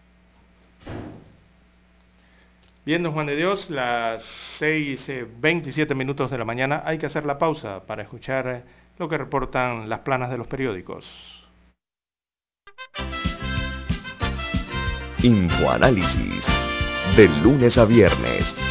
Bien, 2.85 3.03
don 3.03 3.11
Juan 3.11 3.27
de 3.27 3.35
Dios, 3.35 3.69
las 3.69 4.23
6.27 4.61 5.93
minutos 5.93 6.31
de 6.31 6.37
la 6.37 6.45
mañana 6.45 6.83
hay 6.85 6.97
que 6.97 7.07
hacer 7.07 7.25
la 7.25 7.37
pausa 7.37 7.85
para 7.85 8.03
escuchar 8.03 8.63
lo 8.97 9.09
que 9.09 9.17
reportan 9.17 9.89
las 9.89 9.99
planas 9.99 10.31
de 10.31 10.37
los 10.37 10.47
periódicos. 10.47 11.43
Infoanálisis, 15.21 16.45
de 17.17 17.27
lunes 17.43 17.77
a 17.77 17.83
viernes, 17.83 18.55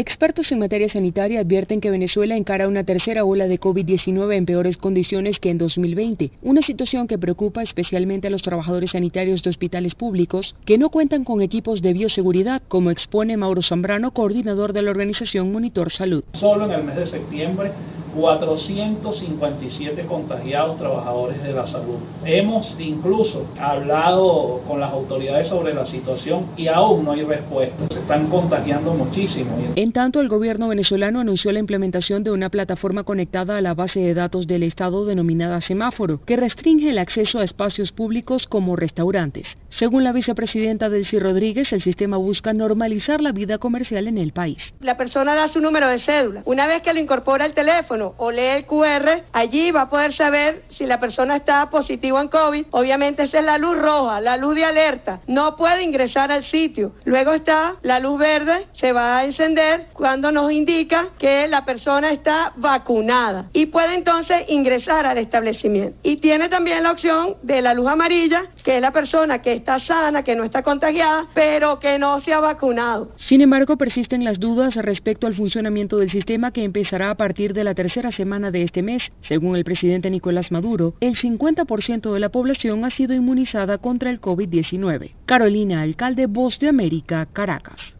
Expertos 0.00 0.50
en 0.50 0.60
materia 0.60 0.88
sanitaria 0.88 1.40
advierten 1.40 1.82
que 1.82 1.90
Venezuela 1.90 2.34
encara 2.34 2.68
una 2.68 2.84
tercera 2.84 3.22
ola 3.26 3.48
de 3.48 3.60
COVID-19 3.60 4.34
en 4.34 4.46
peores 4.46 4.78
condiciones 4.78 5.38
que 5.38 5.50
en 5.50 5.58
2020, 5.58 6.30
una 6.40 6.62
situación 6.62 7.06
que 7.06 7.18
preocupa 7.18 7.60
especialmente 7.60 8.28
a 8.28 8.30
los 8.30 8.40
trabajadores 8.40 8.92
sanitarios 8.92 9.42
de 9.42 9.50
hospitales 9.50 9.94
públicos 9.94 10.56
que 10.64 10.78
no 10.78 10.88
cuentan 10.88 11.22
con 11.22 11.42
equipos 11.42 11.82
de 11.82 11.92
bioseguridad, 11.92 12.62
como 12.66 12.90
expone 12.90 13.36
Mauro 13.36 13.60
Zambrano, 13.60 14.12
coordinador 14.12 14.72
de 14.72 14.80
la 14.80 14.90
organización 14.90 15.52
Monitor 15.52 15.90
Salud. 15.90 16.24
Solo 16.32 16.64
en 16.64 16.72
el 16.72 16.82
mes 16.82 16.96
de 16.96 17.04
septiembre 17.04 17.72
457 18.16 20.06
contagiados 20.06 20.78
trabajadores 20.78 21.42
de 21.42 21.52
la 21.52 21.66
salud. 21.66 21.96
Hemos 22.24 22.74
incluso 22.78 23.44
hablado 23.58 24.60
con 24.66 24.80
las 24.80 24.92
autoridades 24.92 25.48
sobre 25.48 25.74
la 25.74 25.86
situación 25.86 26.46
y 26.56 26.68
aún 26.68 27.04
no 27.04 27.12
hay 27.12 27.22
respuesta. 27.22 27.76
Se 27.90 28.00
están 28.00 28.26
contagiando 28.28 28.92
muchísimo. 28.94 29.50
En 29.76 29.89
tanto, 29.92 30.20
el 30.20 30.28
gobierno 30.28 30.68
venezolano 30.68 31.20
anunció 31.20 31.52
la 31.52 31.58
implementación 31.58 32.22
de 32.24 32.30
una 32.30 32.50
plataforma 32.50 33.04
conectada 33.04 33.56
a 33.56 33.60
la 33.60 33.74
base 33.74 34.00
de 34.00 34.14
datos 34.14 34.46
del 34.46 34.62
Estado 34.62 35.04
denominada 35.04 35.60
Semáforo, 35.60 36.20
que 36.24 36.36
restringe 36.36 36.90
el 36.90 36.98
acceso 36.98 37.38
a 37.38 37.44
espacios 37.44 37.92
públicos 37.92 38.46
como 38.46 38.76
restaurantes. 38.76 39.56
Según 39.68 40.04
la 40.04 40.12
vicepresidenta 40.12 40.88
Delcy 40.88 41.18
Rodríguez, 41.18 41.72
el 41.72 41.82
sistema 41.82 42.16
busca 42.16 42.52
normalizar 42.52 43.20
la 43.20 43.32
vida 43.32 43.58
comercial 43.58 44.08
en 44.08 44.18
el 44.18 44.32
país. 44.32 44.74
La 44.80 44.96
persona 44.96 45.34
da 45.34 45.48
su 45.48 45.60
número 45.60 45.88
de 45.88 45.98
cédula. 45.98 46.42
Una 46.44 46.66
vez 46.66 46.82
que 46.82 46.92
lo 46.92 47.00
incorpora 47.00 47.44
al 47.44 47.54
teléfono 47.54 48.14
o 48.16 48.30
lee 48.30 48.56
el 48.56 48.66
QR, 48.66 49.22
allí 49.32 49.70
va 49.70 49.82
a 49.82 49.88
poder 49.88 50.12
saber 50.12 50.64
si 50.68 50.86
la 50.86 50.98
persona 50.98 51.36
está 51.36 51.70
positiva 51.70 52.20
en 52.20 52.28
COVID. 52.28 52.66
Obviamente 52.70 53.22
esa 53.22 53.38
es 53.38 53.44
la 53.44 53.58
luz 53.58 53.78
roja, 53.78 54.20
la 54.20 54.36
luz 54.36 54.54
de 54.54 54.64
alerta. 54.64 55.20
No 55.26 55.56
puede 55.56 55.82
ingresar 55.82 56.32
al 56.32 56.44
sitio. 56.44 56.92
Luego 57.04 57.32
está 57.32 57.76
la 57.82 58.00
luz 58.00 58.18
verde, 58.18 58.66
se 58.72 58.92
va 58.92 59.18
a 59.18 59.24
encender 59.24 59.69
cuando 59.92 60.32
nos 60.32 60.52
indica 60.52 61.08
que 61.18 61.46
la 61.48 61.64
persona 61.64 62.12
está 62.12 62.52
vacunada 62.56 63.48
y 63.52 63.66
puede 63.66 63.94
entonces 63.94 64.42
ingresar 64.48 65.06
al 65.06 65.18
establecimiento. 65.18 65.98
Y 66.02 66.16
tiene 66.16 66.48
también 66.48 66.82
la 66.82 66.92
opción 66.92 67.36
de 67.42 67.62
la 67.62 67.74
luz 67.74 67.88
amarilla, 67.88 68.44
que 68.62 68.76
es 68.76 68.80
la 68.80 68.92
persona 68.92 69.40
que 69.40 69.52
está 69.52 69.78
sana, 69.78 70.22
que 70.22 70.36
no 70.36 70.44
está 70.44 70.62
contagiada, 70.62 71.26
pero 71.34 71.78
que 71.78 71.98
no 71.98 72.20
se 72.20 72.32
ha 72.32 72.40
vacunado. 72.40 73.10
Sin 73.16 73.40
embargo, 73.40 73.76
persisten 73.76 74.24
las 74.24 74.38
dudas 74.38 74.76
respecto 74.76 75.26
al 75.26 75.34
funcionamiento 75.34 75.98
del 75.98 76.10
sistema 76.10 76.52
que 76.52 76.64
empezará 76.64 77.10
a 77.10 77.16
partir 77.16 77.52
de 77.52 77.64
la 77.64 77.74
tercera 77.74 78.10
semana 78.10 78.50
de 78.50 78.62
este 78.62 78.82
mes. 78.82 79.12
Según 79.20 79.56
el 79.56 79.64
presidente 79.64 80.10
Nicolás 80.10 80.50
Maduro, 80.50 80.94
el 81.00 81.16
50% 81.16 82.12
de 82.12 82.20
la 82.20 82.30
población 82.30 82.84
ha 82.84 82.90
sido 82.90 83.14
inmunizada 83.14 83.78
contra 83.78 84.10
el 84.10 84.20
COVID-19. 84.20 85.14
Carolina, 85.26 85.82
alcalde 85.82 86.26
Voz 86.26 86.58
de 86.58 86.68
América, 86.68 87.26
Caracas. 87.32 87.99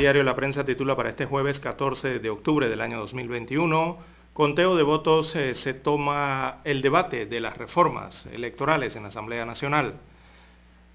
Diario 0.00 0.22
La 0.22 0.34
Prensa 0.34 0.64
titula 0.64 0.96
para 0.96 1.10
este 1.10 1.26
jueves 1.26 1.60
14 1.60 2.20
de 2.20 2.30
octubre 2.30 2.70
del 2.70 2.80
año 2.80 2.98
2021, 3.00 3.98
conteo 4.32 4.74
de 4.74 4.82
votos 4.82 5.36
eh, 5.36 5.54
se 5.54 5.74
toma 5.74 6.62
el 6.64 6.80
debate 6.80 7.26
de 7.26 7.38
las 7.38 7.58
reformas 7.58 8.24
electorales 8.32 8.96
en 8.96 9.02
la 9.02 9.10
Asamblea 9.10 9.44
Nacional. 9.44 9.96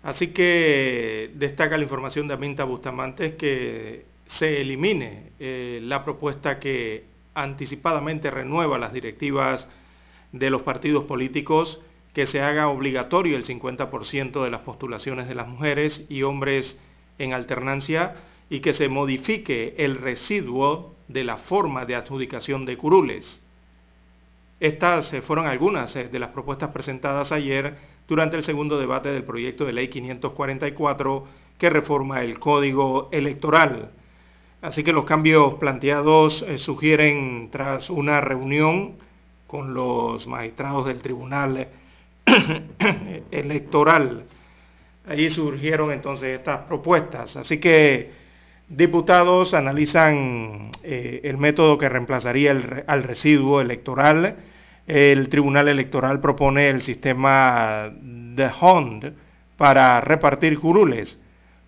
Así 0.02 0.30
que 0.30 1.30
destaca 1.36 1.78
la 1.78 1.84
información 1.84 2.28
de 2.28 2.34
Aminta 2.34 2.64
Bustamante 2.64 3.36
que 3.36 4.06
se 4.26 4.60
elimine 4.62 5.34
eh, 5.40 5.82
la 5.84 6.04
propuesta 6.04 6.60
que 6.60 7.04
anticipadamente 7.36 8.32
renueva 8.32 8.80
las 8.80 8.92
directivas 8.92 9.68
de 10.32 10.50
los 10.50 10.64
partidos 10.64 11.04
políticos, 11.04 11.80
que 12.16 12.26
se 12.26 12.42
haga 12.42 12.70
obligatorio 12.70 13.38
el 13.38 13.46
50% 13.46 14.44
de 14.44 14.50
las 14.50 14.62
postulaciones 14.62 15.28
de 15.28 15.36
las 15.36 15.48
mujeres 15.48 16.08
y 16.10 16.24
hombres 16.24 16.80
en 17.20 17.34
alternancia 17.34 18.16
y 18.50 18.60
que 18.60 18.74
se 18.74 18.90
modifique 18.90 19.76
el 19.78 19.98
residuo 19.98 20.96
de 21.08 21.24
la 21.24 21.38
forma 21.38 21.86
de 21.86 21.96
adjudicación 21.96 22.66
de 22.66 22.78
curules. 22.78 23.44
Estas 24.60 25.12
eh, 25.14 25.22
fueron 25.22 25.48
algunas 25.48 25.96
eh, 25.96 26.08
de 26.08 26.20
las 26.20 26.30
propuestas 26.30 26.70
presentadas 26.70 27.32
ayer 27.32 27.76
durante 28.08 28.38
el 28.38 28.44
segundo 28.44 28.80
debate 28.80 29.12
del 29.12 29.24
proyecto 29.24 29.66
de 29.66 29.74
ley 29.74 29.90
544 29.90 31.28
que 31.58 31.70
reforma 31.70 32.22
el 32.22 32.40
código 32.40 33.10
electoral. 33.12 33.92
Así 34.62 34.84
que 34.84 34.94
los 34.94 35.06
cambios 35.06 35.56
planteados 35.56 36.42
eh, 36.44 36.58
sugieren 36.58 37.50
tras 37.52 37.90
una 37.90 38.22
reunión 38.22 38.96
con 39.48 39.74
los 39.74 40.26
magistrados 40.28 40.88
del 40.88 41.00
Tribunal 41.00 41.68
Electoral. 43.32 44.24
Allí 45.08 45.30
surgieron 45.30 45.92
entonces 45.92 46.40
estas 46.40 46.62
propuestas. 46.62 47.36
Así 47.36 47.60
que 47.60 48.25
Diputados 48.68 49.54
analizan 49.54 50.72
eh, 50.82 51.22
el 51.24 51.38
método 51.38 51.78
que 51.78 51.88
reemplazaría 51.88 52.52
al 52.88 53.04
residuo 53.04 53.62
electoral. 53.62 54.38
El 54.88 55.30
Tribunal 55.30 55.68
Electoral 55.68 56.20
propone 56.20 56.70
el 56.70 56.82
sistema 56.82 57.92
de 57.94 58.50
HOND 58.60 59.14
para 59.56 60.02
repartir 60.02 60.60
curules, 60.60 61.20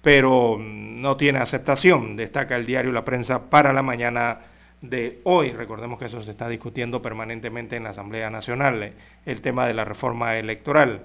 pero 0.02 0.58
no 0.60 1.18
tiene 1.18 1.38
aceptación, 1.40 2.16
destaca 2.16 2.56
el 2.56 2.66
diario 2.66 2.92
La 2.92 3.06
Prensa 3.06 3.48
para 3.50 3.74
la 3.74 3.84
mañana 3.84 4.40
de 4.82 5.20
hoy. 5.24 5.52
Recordemos 5.52 6.00
que 6.00 6.06
eso 6.06 6.24
se 6.24 6.32
está 6.32 6.50
discutiendo 6.50 7.00
permanentemente 7.00 7.76
en 7.76 7.84
la 7.84 7.92
Asamblea 7.92 8.32
Nacional, 8.32 8.94
el 9.24 9.42
tema 9.42 9.68
de 9.68 9.76
la 9.76 9.86
reforma 9.86 10.36
electoral. 10.38 11.04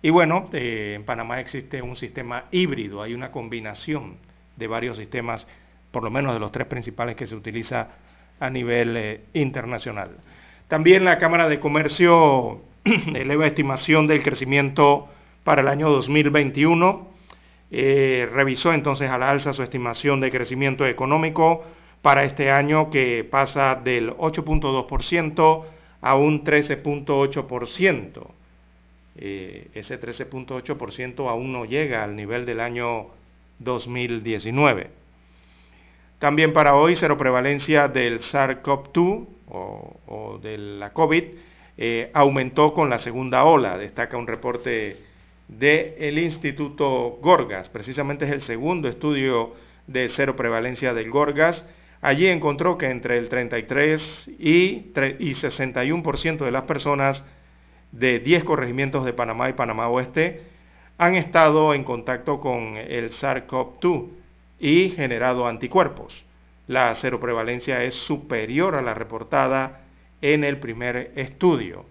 Y 0.00 0.08
bueno, 0.08 0.48
eh, 0.54 0.94
en 0.96 1.04
Panamá 1.04 1.40
existe 1.40 1.82
un 1.82 1.96
sistema 1.96 2.44
híbrido, 2.50 3.02
hay 3.02 3.12
una 3.12 3.30
combinación 3.30 4.16
de 4.56 4.66
varios 4.66 4.96
sistemas, 4.96 5.46
por 5.90 6.02
lo 6.02 6.10
menos 6.10 6.34
de 6.34 6.40
los 6.40 6.52
tres 6.52 6.66
principales 6.66 7.16
que 7.16 7.26
se 7.26 7.34
utiliza 7.34 7.88
a 8.40 8.50
nivel 8.50 8.96
eh, 8.96 9.20
internacional. 9.34 10.10
También 10.68 11.04
la 11.04 11.18
Cámara 11.18 11.48
de 11.48 11.60
Comercio 11.60 12.60
eleva 13.14 13.46
estimación 13.46 14.06
del 14.06 14.22
crecimiento 14.22 15.08
para 15.44 15.62
el 15.62 15.68
año 15.68 15.90
2021. 15.90 17.14
Eh, 17.70 18.28
revisó 18.32 18.72
entonces 18.72 19.10
a 19.10 19.18
la 19.18 19.30
alza 19.30 19.52
su 19.52 19.62
estimación 19.62 20.20
de 20.20 20.30
crecimiento 20.30 20.86
económico 20.86 21.64
para 22.02 22.24
este 22.24 22.50
año 22.50 22.90
que 22.90 23.24
pasa 23.28 23.74
del 23.76 24.10
8.2% 24.10 25.64
a 26.00 26.14
un 26.16 26.44
13.8%. 26.44 28.26
Eh, 29.16 29.68
ese 29.74 30.00
13.8% 30.00 31.28
aún 31.28 31.52
no 31.52 31.64
llega 31.64 32.04
al 32.04 32.16
nivel 32.16 32.44
del 32.44 32.60
año 32.60 33.06
2019. 33.64 34.90
También 36.18 36.52
para 36.52 36.74
hoy, 36.74 36.96
cero 36.96 37.18
prevalencia 37.18 37.88
del 37.88 38.20
SARS-CoV-2 38.20 39.26
o, 39.48 40.38
de 40.42 40.58
la 40.58 40.92
COVID 40.92 41.24
eh, 41.76 42.10
aumentó 42.14 42.72
con 42.72 42.88
la 42.88 42.98
segunda 42.98 43.44
ola, 43.44 43.76
destaca 43.76 44.16
un 44.16 44.26
reporte 44.26 44.96
del 45.48 46.18
Instituto 46.18 47.18
Gorgas, 47.20 47.68
precisamente 47.68 48.24
es 48.24 48.30
el 48.30 48.42
segundo 48.42 48.88
estudio 48.88 49.54
de 49.86 50.08
cero 50.08 50.36
prevalencia 50.36 50.94
del 50.94 51.10
Gorgas. 51.10 51.66
Allí 52.00 52.26
encontró 52.28 52.78
que 52.78 52.86
entre 52.86 53.18
el 53.18 53.28
33 53.28 54.28
y, 54.38 54.92
y 55.18 55.34
61% 55.34 56.38
de 56.38 56.50
las 56.50 56.62
personas 56.62 57.24
de 57.92 58.18
10 58.18 58.44
corregimientos 58.44 59.04
de 59.04 59.12
Panamá 59.12 59.48
y 59.48 59.54
Panamá 59.54 59.88
Oeste 59.88 60.53
han 60.98 61.16
estado 61.16 61.74
en 61.74 61.84
contacto 61.84 62.40
con 62.40 62.76
el 62.76 63.10
SARS-CoV-2 63.10 64.08
y 64.60 64.90
generado 64.90 65.46
anticuerpos. 65.46 66.24
La 66.66 66.94
seroprevalencia 66.94 67.82
es 67.82 67.94
superior 67.94 68.74
a 68.74 68.82
la 68.82 68.94
reportada 68.94 69.82
en 70.22 70.44
el 70.44 70.58
primer 70.58 71.12
estudio. 71.16 71.84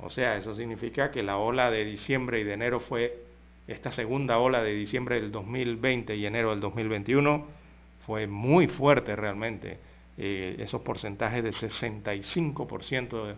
O 0.00 0.10
sea, 0.10 0.36
eso 0.36 0.54
significa 0.54 1.10
que 1.10 1.22
la 1.22 1.36
ola 1.36 1.70
de 1.70 1.84
diciembre 1.84 2.40
y 2.40 2.44
de 2.44 2.54
enero 2.54 2.80
fue, 2.80 3.22
esta 3.68 3.92
segunda 3.92 4.38
ola 4.38 4.62
de 4.62 4.74
diciembre 4.74 5.16
del 5.16 5.30
2020 5.32 6.16
y 6.16 6.26
enero 6.26 6.50
del 6.50 6.60
2021 6.60 7.46
fue 8.06 8.26
muy 8.26 8.68
fuerte 8.68 9.16
realmente. 9.16 9.78
Eh, 10.18 10.56
esos 10.58 10.80
porcentajes 10.80 11.44
de 11.44 11.50
65% 11.50 13.34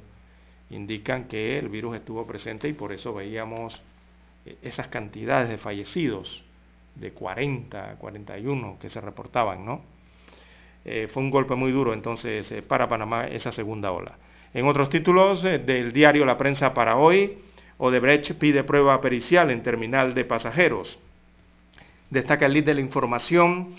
indican 0.71 1.25
que 1.25 1.59
el 1.59 1.69
virus 1.69 1.97
estuvo 1.97 2.27
presente 2.27 2.69
y 2.69 2.73
por 2.73 2.93
eso 2.93 3.15
veíamos 3.15 3.83
esas 4.63 4.89
cantidades 4.89 5.49
de 5.49 5.59
fallecidos, 5.59 6.45
de 6.95 7.13
40, 7.13 7.97
41 7.99 8.79
que 8.81 8.91
se 8.91 9.01
reportaban, 9.01 9.65
¿no? 9.65 9.83
Eh, 10.85 11.09
fue 11.13 11.23
un 11.23 11.31
golpe 11.31 11.55
muy 11.55 11.71
duro 11.71 11.93
entonces 11.93 12.51
eh, 12.51 12.63
para 12.63 12.89
Panamá 12.89 13.27
esa 13.27 13.53
segunda 13.53 13.93
ola. 13.93 14.17
En 14.55 14.67
otros 14.67 14.89
títulos 14.89 15.43
del 15.43 15.93
diario 15.93 16.25
La 16.25 16.39
Prensa 16.39 16.73
para 16.73 16.97
hoy, 16.97 17.39
Odebrecht 17.77 18.33
pide 18.35 18.65
prueba 18.65 19.01
pericial 19.01 19.51
en 19.51 19.63
terminal 19.63 20.15
de 20.15 20.25
pasajeros. 20.25 20.99
Destaca 22.11 22.47
el 22.47 22.55
lead 22.55 22.65
de 22.65 22.75
la 22.75 22.81
información 22.81 23.75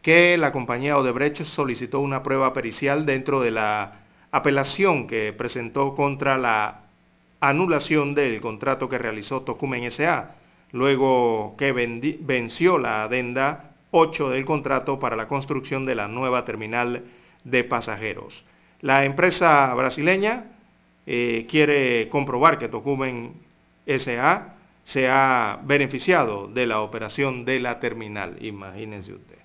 que 0.00 0.36
la 0.38 0.52
compañía 0.52 0.98
Odebrecht 0.98 1.44
solicitó 1.44 2.00
una 2.00 2.22
prueba 2.22 2.52
pericial 2.52 3.04
dentro 3.04 3.40
de 3.40 3.50
la 3.50 4.00
apelación 4.30 5.06
que 5.06 5.32
presentó 5.32 5.94
contra 5.94 6.36
la 6.38 6.83
anulación 7.48 8.14
del 8.14 8.40
contrato 8.40 8.88
que 8.88 8.98
realizó 8.98 9.42
Tocumen 9.42 9.84
S.A., 9.84 10.36
luego 10.72 11.54
que 11.56 11.72
venció 11.72 12.78
la 12.78 13.04
adenda 13.04 13.74
8 13.92 14.30
del 14.30 14.44
contrato 14.44 14.98
para 14.98 15.14
la 15.14 15.28
construcción 15.28 15.86
de 15.86 15.94
la 15.94 16.08
nueva 16.08 16.44
terminal 16.44 17.04
de 17.44 17.62
pasajeros. 17.62 18.44
La 18.80 19.04
empresa 19.04 19.72
brasileña 19.74 20.46
eh, 21.06 21.46
quiere 21.48 22.08
comprobar 22.08 22.58
que 22.58 22.68
Tocumen 22.68 23.34
S.A. 23.86 24.54
se 24.84 25.08
ha 25.08 25.60
beneficiado 25.62 26.48
de 26.48 26.66
la 26.66 26.80
operación 26.80 27.44
de 27.44 27.60
la 27.60 27.78
terminal. 27.78 28.36
Imagínense 28.44 29.12
usted. 29.12 29.38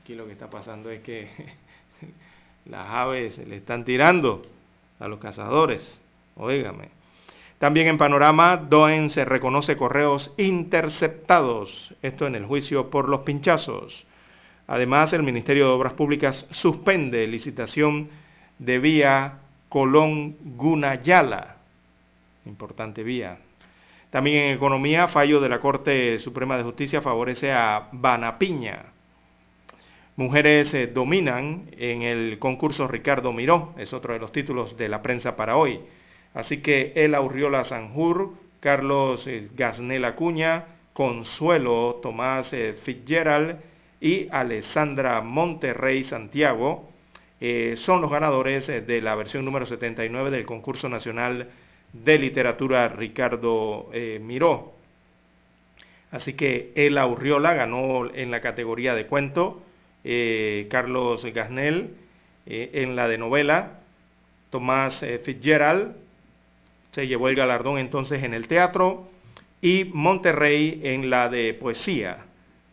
Aquí 0.00 0.14
lo 0.14 0.26
que 0.26 0.32
está 0.32 0.50
pasando 0.50 0.90
es 0.90 1.00
que 1.00 1.28
las 2.64 2.88
aves 2.88 3.38
le 3.38 3.56
están 3.56 3.84
tirando 3.84 4.42
a 4.98 5.06
los 5.06 5.20
cazadores. 5.20 6.00
Óigame. 6.34 6.97
También 7.58 7.88
en 7.88 7.98
Panorama, 7.98 8.56
Doen 8.56 9.10
se 9.10 9.24
reconoce 9.24 9.76
correos 9.76 10.32
interceptados, 10.36 11.92
esto 12.02 12.26
en 12.28 12.36
el 12.36 12.46
juicio 12.46 12.88
por 12.88 13.08
los 13.08 13.20
pinchazos. 13.20 14.06
Además, 14.68 15.12
el 15.12 15.24
Ministerio 15.24 15.66
de 15.66 15.72
Obras 15.72 15.94
Públicas 15.94 16.46
suspende 16.52 17.26
licitación 17.26 18.10
de 18.60 18.78
vía 18.78 19.38
Colón-Gunayala, 19.68 21.56
importante 22.46 23.02
vía. 23.02 23.38
También 24.10 24.44
en 24.44 24.56
Economía, 24.56 25.08
fallo 25.08 25.40
de 25.40 25.48
la 25.48 25.58
Corte 25.58 26.20
Suprema 26.20 26.56
de 26.56 26.62
Justicia 26.62 27.02
favorece 27.02 27.52
a 27.52 27.88
Banapiña. 27.90 28.84
Mujeres 30.14 30.72
eh, 30.74 30.86
dominan 30.86 31.70
en 31.76 32.02
el 32.02 32.38
concurso 32.38 32.86
Ricardo 32.86 33.32
Miró, 33.32 33.74
es 33.78 33.92
otro 33.92 34.12
de 34.12 34.20
los 34.20 34.32
títulos 34.32 34.76
de 34.76 34.88
la 34.88 35.02
prensa 35.02 35.34
para 35.34 35.56
hoy. 35.56 35.80
Así 36.34 36.58
que 36.58 36.92
El 36.94 37.14
Aurriola 37.14 37.64
Sanjur, 37.64 38.34
Carlos 38.60 39.26
eh, 39.26 39.48
Gasnel 39.54 40.04
Acuña, 40.04 40.64
Consuelo 40.92 42.00
Tomás 42.02 42.52
eh, 42.52 42.74
Fitzgerald 42.82 43.56
y 44.00 44.28
Alessandra 44.30 45.20
Monterrey 45.20 46.04
Santiago 46.04 46.90
eh, 47.40 47.74
son 47.76 48.00
los 48.00 48.10
ganadores 48.10 48.66
de 48.66 49.00
la 49.00 49.14
versión 49.14 49.44
número 49.44 49.64
79 49.64 50.30
del 50.30 50.44
concurso 50.44 50.88
nacional 50.88 51.48
de 51.92 52.18
literatura 52.18 52.88
Ricardo 52.88 53.90
Miró. 54.20 54.74
Así 56.10 56.34
que 56.34 56.72
El 56.74 56.98
Aurriola 56.98 57.54
ganó 57.54 58.12
en 58.12 58.30
la 58.30 58.40
categoría 58.40 58.94
de 58.94 59.06
cuento, 59.06 59.62
Carlos 60.68 61.24
Gasnel 61.32 61.94
en 62.44 62.96
la 62.96 63.08
de 63.08 63.18
novela, 63.18 63.80
Tomás 64.50 65.04
Fitzgerald 65.22 65.94
se 66.98 67.06
llevó 67.06 67.28
el 67.28 67.36
galardón 67.36 67.78
entonces 67.78 68.24
en 68.24 68.34
el 68.34 68.48
teatro 68.48 69.06
y 69.62 69.84
Monterrey 69.94 70.80
en 70.82 71.10
la 71.10 71.28
de 71.28 71.54
poesía. 71.54 72.24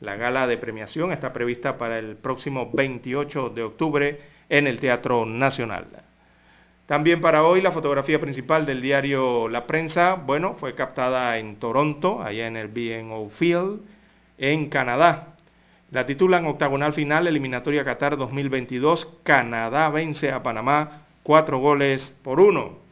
La 0.01 0.15
gala 0.15 0.47
de 0.47 0.57
premiación 0.57 1.11
está 1.11 1.31
prevista 1.31 1.77
para 1.77 1.99
el 1.99 2.15
próximo 2.15 2.71
28 2.73 3.49
de 3.51 3.61
octubre 3.61 4.19
en 4.49 4.65
el 4.65 4.79
Teatro 4.79 5.27
Nacional. 5.27 5.85
También 6.87 7.21
para 7.21 7.43
hoy 7.43 7.61
la 7.61 7.71
fotografía 7.71 8.19
principal 8.19 8.65
del 8.65 8.81
diario 8.81 9.47
La 9.47 9.67
Prensa, 9.67 10.15
bueno, 10.15 10.55
fue 10.59 10.73
captada 10.73 11.37
en 11.37 11.57
Toronto, 11.57 12.23
allá 12.23 12.47
en 12.47 12.57
el 12.57 12.69
BNO 12.69 13.29
Field, 13.29 13.79
en 14.39 14.69
Canadá. 14.69 15.35
La 15.91 16.07
titulan 16.07 16.47
Octagonal 16.47 16.93
Final, 16.93 17.27
Eliminatoria 17.27 17.85
Qatar 17.85 18.17
2022. 18.17 19.07
Canadá 19.21 19.91
vence 19.91 20.31
a 20.31 20.41
Panamá 20.41 21.03
cuatro 21.21 21.59
goles 21.59 22.11
por 22.23 22.39
uno. 22.39 22.84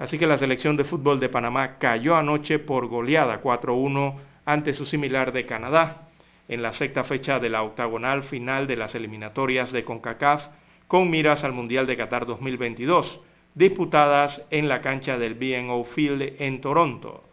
Así 0.00 0.18
que 0.18 0.26
la 0.26 0.38
selección 0.38 0.78
de 0.78 0.84
fútbol 0.84 1.20
de 1.20 1.28
Panamá 1.28 1.76
cayó 1.76 2.16
anoche 2.16 2.58
por 2.58 2.86
goleada 2.86 3.42
4-1 3.42 4.14
ante 4.46 4.72
su 4.72 4.86
similar 4.86 5.30
de 5.30 5.44
Canadá 5.44 6.08
en 6.48 6.62
la 6.62 6.72
sexta 6.72 7.04
fecha 7.04 7.38
de 7.38 7.50
la 7.50 7.62
octagonal 7.62 8.22
final 8.22 8.66
de 8.66 8.76
las 8.76 8.94
eliminatorias 8.94 9.72
de 9.72 9.84
CONCACAF 9.84 10.48
con 10.88 11.10
miras 11.10 11.44
al 11.44 11.52
Mundial 11.52 11.86
de 11.86 11.98
Qatar 11.98 12.24
2022, 12.24 13.20
disputadas 13.54 14.42
en 14.50 14.70
la 14.70 14.80
cancha 14.80 15.18
del 15.18 15.34
BNO 15.34 15.84
Field 15.84 16.36
en 16.38 16.62
Toronto. 16.62 17.24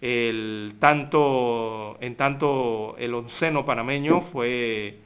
El 0.00 0.74
tanto, 0.80 1.98
en 2.00 2.16
tanto 2.16 2.96
el 2.98 3.14
onceno 3.14 3.64
panameño 3.64 4.22
fue, 4.22 4.98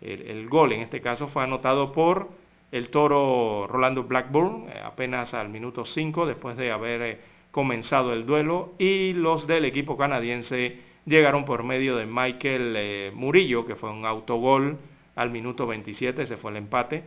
el, 0.00 0.22
el 0.22 0.48
gol 0.48 0.72
en 0.72 0.80
este 0.80 1.00
caso 1.00 1.28
fue 1.28 1.44
anotado 1.44 1.92
por 1.92 2.28
el 2.74 2.90
toro 2.90 3.68
Rolando 3.68 4.02
Blackburn 4.02 4.66
eh, 4.68 4.80
apenas 4.84 5.32
al 5.32 5.48
minuto 5.48 5.84
5 5.84 6.26
después 6.26 6.56
de 6.56 6.72
haber 6.72 7.02
eh, 7.02 7.20
comenzado 7.52 8.12
el 8.12 8.26
duelo 8.26 8.74
y 8.80 9.12
los 9.12 9.46
del 9.46 9.64
equipo 9.64 9.96
canadiense 9.96 10.78
llegaron 11.06 11.44
por 11.44 11.62
medio 11.62 11.94
de 11.94 12.04
Michael 12.04 12.74
eh, 12.76 13.12
Murillo, 13.14 13.64
que 13.64 13.76
fue 13.76 13.90
un 13.90 14.04
autogol 14.04 14.76
al 15.14 15.30
minuto 15.30 15.68
27, 15.68 16.22
ese 16.22 16.36
fue 16.36 16.50
el 16.50 16.56
empate. 16.56 17.04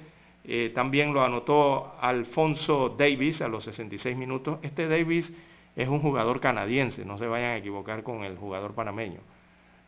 También 0.74 1.14
lo 1.14 1.22
anotó 1.22 1.96
Alfonso 2.00 2.96
Davis 2.98 3.42
a 3.42 3.50
los 3.50 3.66
66 3.66 4.16
minutos. 4.16 4.60
Este 4.62 4.88
Davis 4.88 5.30
es 5.76 5.90
un 5.90 6.00
jugador 6.00 6.40
canadiense, 6.40 7.04
no 7.04 7.18
se 7.18 7.28
vayan 7.28 7.50
a 7.50 7.58
equivocar 7.58 8.02
con 8.02 8.24
el 8.24 8.38
jugador 8.38 8.74
panameño. 8.74 9.20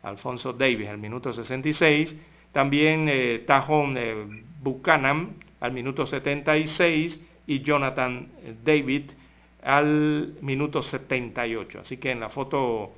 Alfonso 0.02 0.52
Davis 0.52 0.90
al 0.90 0.98
minuto 0.98 1.32
66. 1.32 2.14
También 2.52 3.06
eh, 3.08 3.42
Tajón 3.46 3.96
Buchanan 4.62 5.30
al 5.60 5.72
minuto 5.72 6.06
76 6.06 7.20
y 7.46 7.60
Jonathan 7.60 8.28
David 8.64 9.10
al 9.62 10.34
minuto 10.40 10.82
78. 10.82 11.80
Así 11.80 11.98
que 11.98 12.10
en 12.10 12.20
la 12.20 12.28
foto 12.28 12.92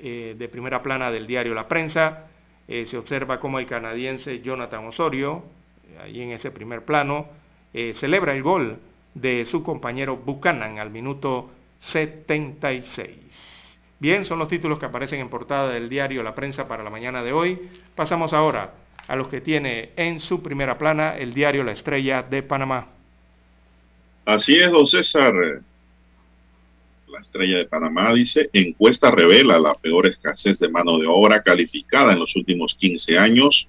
eh, 0.00 0.34
de 0.38 0.48
primera 0.48 0.82
plana 0.82 1.10
del 1.10 1.26
diario 1.26 1.54
La 1.54 1.68
Prensa 1.68 2.26
eh, 2.68 2.86
se 2.86 2.98
observa 2.98 3.38
cómo 3.38 3.58
el 3.58 3.66
canadiense 3.66 4.40
Jonathan 4.40 4.86
Osorio, 4.86 5.44
ahí 6.00 6.20
en 6.20 6.32
ese 6.32 6.50
primer 6.50 6.84
plano, 6.84 7.26
eh, 7.72 7.92
celebra 7.94 8.34
el 8.34 8.42
gol 8.42 8.78
de 9.14 9.44
su 9.44 9.62
compañero 9.62 10.16
Buchanan 10.16 10.78
al 10.78 10.90
minuto 10.90 11.50
76. 11.80 13.78
Bien, 13.98 14.24
son 14.24 14.38
los 14.38 14.48
títulos 14.48 14.78
que 14.78 14.86
aparecen 14.86 15.20
en 15.20 15.28
portada 15.28 15.68
del 15.70 15.88
diario 15.88 16.22
La 16.22 16.34
Prensa 16.34 16.66
para 16.66 16.82
la 16.82 16.90
mañana 16.90 17.22
de 17.22 17.32
hoy. 17.32 17.70
Pasamos 17.94 18.32
ahora 18.32 18.72
a 19.08 19.16
los 19.16 19.28
que 19.28 19.40
tiene 19.40 19.90
en 19.96 20.20
su 20.20 20.42
primera 20.42 20.78
plana 20.78 21.16
el 21.16 21.32
diario 21.32 21.64
La 21.64 21.72
Estrella 21.72 22.22
de 22.22 22.42
Panamá. 22.42 22.88
Así 24.24 24.54
es, 24.54 24.70
don 24.70 24.86
César. 24.86 25.34
La 27.08 27.20
estrella 27.20 27.58
de 27.58 27.66
Panamá 27.66 28.12
dice, 28.14 28.48
encuesta 28.52 29.10
revela 29.10 29.58
la 29.58 29.74
peor 29.74 30.06
escasez 30.06 30.58
de 30.58 30.70
mano 30.70 30.98
de 30.98 31.06
obra 31.06 31.42
calificada 31.42 32.12
en 32.12 32.20
los 32.20 32.34
últimos 32.36 32.74
15 32.74 33.18
años. 33.18 33.68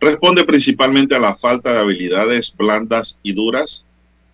Responde 0.00 0.44
principalmente 0.44 1.14
a 1.14 1.20
la 1.20 1.36
falta 1.36 1.72
de 1.72 1.78
habilidades 1.78 2.54
blandas 2.54 3.18
y 3.22 3.32
duras, 3.32 3.86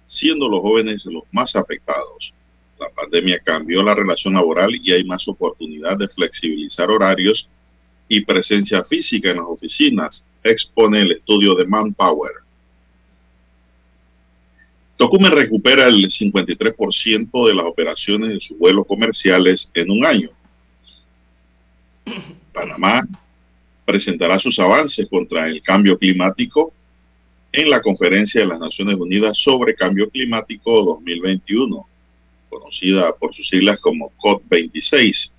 siendo 0.07 0.49
los 0.49 0.61
jóvenes 0.61 1.07
los 1.07 1.23
más 1.31 1.55
afectados. 1.55 2.35
La 2.81 2.89
pandemia 2.89 3.39
cambió 3.39 3.83
la 3.83 3.95
relación 3.95 4.35
laboral 4.35 4.75
y 4.75 4.93
hay 4.93 5.05
más 5.05 5.29
oportunidad 5.29 5.97
de 5.97 6.09
flexibilizar 6.09 6.91
horarios 6.91 7.49
y 8.09 8.25
presencia 8.25 8.85
física 8.85 9.31
en 9.31 9.39
las 9.39 9.47
oficinas, 9.47 10.27
expone 10.43 11.01
el 11.01 11.13
estudio 11.13 11.55
de 11.55 11.67
Manpower. 11.67 12.33
Tocumen 14.97 15.33
recupera 15.33 15.89
el 15.89 16.05
53% 16.05 17.49
de 17.49 17.55
las 17.55 17.67
operaciones 17.67 18.31
de 18.31 18.41
sus 18.41 18.59
vuelos 18.59 18.87
comerciales 18.87 19.71
en 19.75 19.91
un 19.91 20.05
año. 20.05 20.31
Panamá 22.53 23.07
presentará 23.85 24.39
sus 24.39 24.59
avances 24.59 25.07
contra 25.09 25.49
el 25.49 25.61
cambio 25.63 25.99
climático 25.99 26.73
en 27.53 27.71
la 27.71 27.83
Conferencia 27.83 28.41
de 28.41 28.47
las 28.47 28.59
Naciones 28.59 28.97
Unidas 28.97 29.37
sobre 29.39 29.75
Cambio 29.75 30.09
Climático 30.11 30.85
2021, 30.85 31.87
conocida 32.49 33.15
por 33.15 33.35
sus 33.35 33.49
siglas 33.49 33.79
como 33.79 34.13
COP26. 34.19 35.34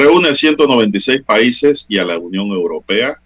Reúne 0.00 0.34
196 0.34 1.24
países 1.24 1.84
y 1.86 1.98
a 1.98 2.06
la 2.06 2.18
Unión 2.18 2.48
Europea 2.48 3.20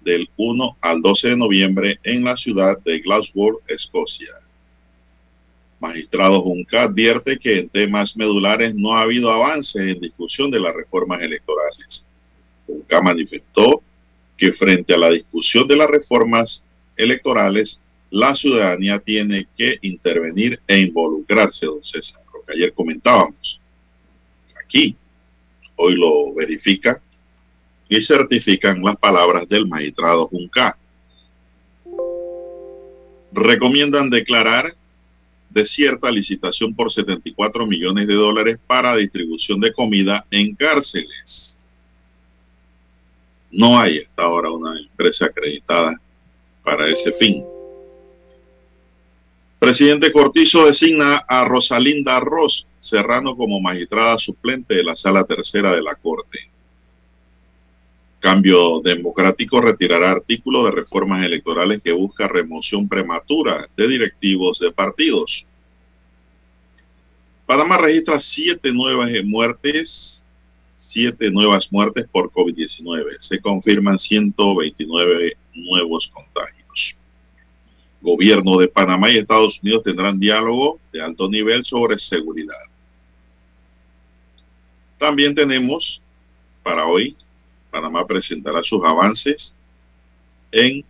del 0.00 0.26
1 0.38 0.78
al 0.80 1.02
12 1.02 1.28
de 1.28 1.36
noviembre 1.36 1.98
en 2.02 2.24
la 2.24 2.34
ciudad 2.34 2.78
de 2.78 3.00
Glasgow, 3.00 3.60
Escocia. 3.68 4.30
Magistrado 5.80 6.40
Junca 6.40 6.84
advierte 6.84 7.38
que 7.38 7.58
en 7.58 7.68
temas 7.68 8.16
medulares 8.16 8.74
no 8.74 8.94
ha 8.94 9.02
habido 9.02 9.30
avances 9.30 9.82
en 9.82 10.00
discusión 10.00 10.50
de 10.50 10.60
las 10.60 10.74
reformas 10.74 11.20
electorales. 11.20 12.06
Junca 12.66 13.02
manifestó 13.02 13.82
que 14.38 14.50
frente 14.54 14.94
a 14.94 14.96
la 14.98 15.10
discusión 15.10 15.68
de 15.68 15.76
las 15.76 15.90
reformas 15.90 16.64
electorales, 16.96 17.82
la 18.10 18.34
ciudadanía 18.34 18.98
tiene 18.98 19.46
que 19.58 19.76
intervenir 19.82 20.58
e 20.66 20.80
involucrarse, 20.80 21.66
don 21.66 21.84
César, 21.84 22.22
lo 22.32 22.42
que 22.46 22.54
ayer 22.54 22.72
comentábamos. 22.72 23.60
Aquí, 24.58 24.96
hoy 25.76 25.94
lo 25.96 26.34
verifica 26.34 27.00
y 27.88 28.00
certifican 28.00 28.82
las 28.82 28.96
palabras 28.96 29.48
del 29.48 29.66
magistrado 29.66 30.26
Junca. 30.26 30.76
Recomiendan 33.32 34.10
declarar 34.10 34.74
desierta 35.50 36.10
licitación 36.10 36.74
por 36.74 36.90
74 36.90 37.66
millones 37.66 38.06
de 38.06 38.14
dólares 38.14 38.58
para 38.66 38.96
distribución 38.96 39.60
de 39.60 39.72
comida 39.72 40.26
en 40.30 40.54
cárceles. 40.54 41.58
No 43.50 43.78
hay 43.78 43.98
hasta 43.98 44.22
ahora 44.22 44.50
una 44.50 44.78
empresa 44.78 45.26
acreditada 45.26 46.00
para 46.64 46.88
ese 46.88 47.12
fin. 47.12 47.44
Presidente 49.62 50.10
Cortizo 50.10 50.66
designa 50.66 51.18
a 51.18 51.44
Rosalinda 51.44 52.18
Ross 52.18 52.66
Serrano 52.80 53.36
como 53.36 53.60
magistrada 53.60 54.18
suplente 54.18 54.74
de 54.74 54.82
la 54.82 54.96
Sala 54.96 55.22
Tercera 55.22 55.70
de 55.70 55.80
la 55.80 55.94
Corte. 55.94 56.50
Cambio 58.18 58.80
Democrático 58.80 59.60
retirará 59.60 60.10
artículo 60.10 60.64
de 60.64 60.72
reformas 60.72 61.24
electorales 61.24 61.80
que 61.80 61.92
busca 61.92 62.26
remoción 62.26 62.88
prematura 62.88 63.68
de 63.76 63.86
directivos 63.86 64.58
de 64.58 64.72
partidos. 64.72 65.46
Panamá 67.46 67.78
registra 67.78 68.18
siete 68.18 68.72
nuevas 68.72 69.10
muertes, 69.24 70.24
siete 70.74 71.30
nuevas 71.30 71.72
muertes 71.72 72.08
por 72.10 72.32
COVID-19. 72.32 73.14
Se 73.20 73.38
confirman 73.38 73.96
129 73.96 75.36
nuevos 75.54 76.10
contagios. 76.12 76.98
Gobierno 78.02 78.58
de 78.58 78.68
Panamá 78.68 79.10
y 79.10 79.18
Estados 79.18 79.60
Unidos 79.62 79.84
tendrán 79.84 80.18
diálogo 80.18 80.80
de 80.92 81.00
alto 81.00 81.28
nivel 81.28 81.64
sobre 81.64 81.96
seguridad. 81.98 82.56
También 84.98 85.34
tenemos 85.34 86.02
para 86.62 86.86
hoy 86.86 87.16
Panamá 87.70 88.06
presentará 88.06 88.62
sus 88.62 88.84
avances 88.84 89.56
en 90.50 90.84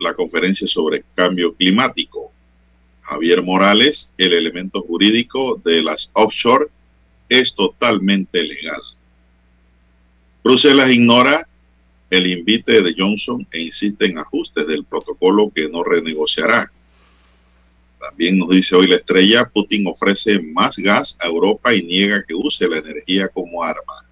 la 0.00 0.14
conferencia 0.14 0.66
sobre 0.66 1.04
cambio 1.14 1.54
climático. 1.54 2.32
Javier 3.02 3.42
Morales, 3.42 4.10
el 4.18 4.32
elemento 4.32 4.80
jurídico 4.82 5.60
de 5.64 5.82
las 5.82 6.10
offshore 6.14 6.66
es 7.28 7.54
totalmente 7.54 8.42
legal. 8.42 8.80
Bruselas 10.42 10.90
ignora 10.90 11.46
el 12.12 12.26
invite 12.26 12.82
de 12.82 12.94
Johnson 12.96 13.46
e 13.50 13.62
insiste 13.62 14.04
en 14.04 14.18
ajustes 14.18 14.66
del 14.66 14.84
protocolo 14.84 15.50
que 15.50 15.66
no 15.70 15.82
renegociará. 15.82 16.70
También 17.98 18.36
nos 18.36 18.50
dice 18.50 18.76
hoy 18.76 18.86
la 18.86 18.96
estrella, 18.96 19.48
Putin 19.48 19.86
ofrece 19.86 20.38
más 20.38 20.76
gas 20.76 21.16
a 21.18 21.26
Europa 21.26 21.74
y 21.74 21.82
niega 21.82 22.22
que 22.22 22.34
use 22.34 22.68
la 22.68 22.78
energía 22.78 23.28
como 23.28 23.64
arma. 23.64 24.04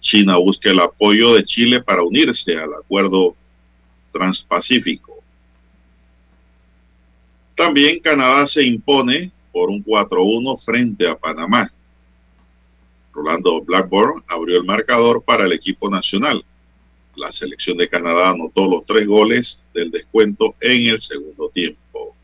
China 0.00 0.38
busca 0.38 0.70
el 0.70 0.80
apoyo 0.80 1.34
de 1.34 1.44
Chile 1.44 1.80
para 1.80 2.02
unirse 2.02 2.56
al 2.56 2.74
acuerdo 2.74 3.36
transpacífico. 4.10 5.22
También 7.54 8.00
Canadá 8.00 8.44
se 8.48 8.64
impone 8.64 9.30
por 9.52 9.70
un 9.70 9.84
4-1 9.84 10.60
frente 10.60 11.06
a 11.06 11.16
Panamá. 11.16 11.72
Rolando 13.12 13.60
Blackburn 13.60 14.24
abrió 14.26 14.56
el 14.56 14.64
marcador 14.64 15.22
para 15.22 15.44
el 15.44 15.52
equipo 15.52 15.88
nacional. 15.88 16.44
La 17.16 17.32
selección 17.32 17.76
de 17.76 17.88
Canadá 17.88 18.30
anotó 18.30 18.68
los 18.68 18.84
tres 18.84 19.06
goles 19.06 19.62
del 19.72 19.90
descuento 19.90 20.54
en 20.60 20.88
el 20.88 21.00
segundo 21.00 21.48
tiempo. 21.48 22.14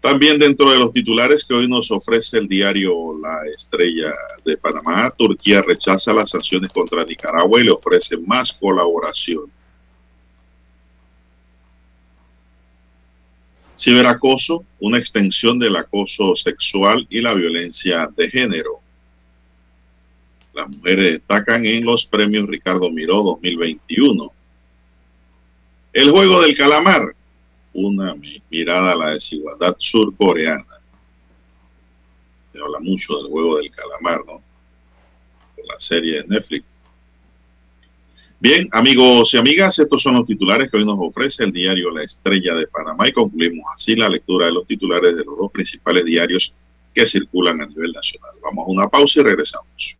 También 0.00 0.38
dentro 0.38 0.70
de 0.70 0.78
los 0.78 0.92
titulares 0.92 1.44
que 1.44 1.52
hoy 1.54 1.68
nos 1.68 1.90
ofrece 1.90 2.38
el 2.38 2.48
diario 2.48 3.18
La 3.20 3.42
Estrella 3.54 4.14
de 4.44 4.56
Panamá, 4.56 5.10
Turquía 5.10 5.60
rechaza 5.60 6.14
las 6.14 6.30
sanciones 6.30 6.70
contra 6.70 7.04
Nicaragua 7.04 7.60
y 7.60 7.64
le 7.64 7.70
ofrece 7.70 8.16
más 8.16 8.52
colaboración. 8.52 9.50
Ciberacoso, 13.78 14.64
una 14.78 14.98
extensión 14.98 15.58
del 15.58 15.76
acoso 15.76 16.34
sexual 16.34 17.06
y 17.10 17.20
la 17.20 17.34
violencia 17.34 18.10
de 18.16 18.30
género. 18.30 18.80
Las 20.52 20.68
mujeres 20.68 21.12
destacan 21.12 21.64
en 21.64 21.84
los 21.84 22.06
premios 22.06 22.48
Ricardo 22.48 22.90
Miró 22.90 23.22
2021. 23.22 24.32
El 25.92 26.10
juego 26.10 26.42
del 26.42 26.56
calamar, 26.56 27.14
una 27.72 28.14
mirada 28.50 28.92
a 28.92 28.96
la 28.96 29.10
desigualdad 29.10 29.76
surcoreana. 29.78 30.66
Se 32.52 32.60
habla 32.60 32.80
mucho 32.80 33.16
del 33.16 33.26
juego 33.28 33.58
del 33.58 33.70
calamar, 33.70 34.24
¿no? 34.26 34.42
la 35.66 35.78
serie 35.78 36.22
de 36.22 36.28
Netflix. 36.28 36.64
Bien, 38.40 38.68
amigos 38.72 39.34
y 39.34 39.36
amigas, 39.36 39.78
estos 39.78 40.02
son 40.02 40.14
los 40.14 40.26
titulares 40.26 40.70
que 40.70 40.78
hoy 40.78 40.84
nos 40.86 40.96
ofrece 40.98 41.44
el 41.44 41.52
diario 41.52 41.90
La 41.90 42.02
Estrella 42.02 42.54
de 42.54 42.66
Panamá 42.66 43.06
y 43.06 43.12
concluimos 43.12 43.66
así 43.74 43.94
la 43.94 44.08
lectura 44.08 44.46
de 44.46 44.52
los 44.52 44.66
titulares 44.66 45.14
de 45.14 45.24
los 45.24 45.36
dos 45.36 45.52
principales 45.52 46.06
diarios 46.06 46.54
que 46.94 47.06
circulan 47.06 47.60
a 47.60 47.66
nivel 47.66 47.92
nacional. 47.92 48.32
Vamos 48.42 48.64
a 48.66 48.70
una 48.70 48.88
pausa 48.88 49.20
y 49.20 49.24
regresamos. 49.24 49.99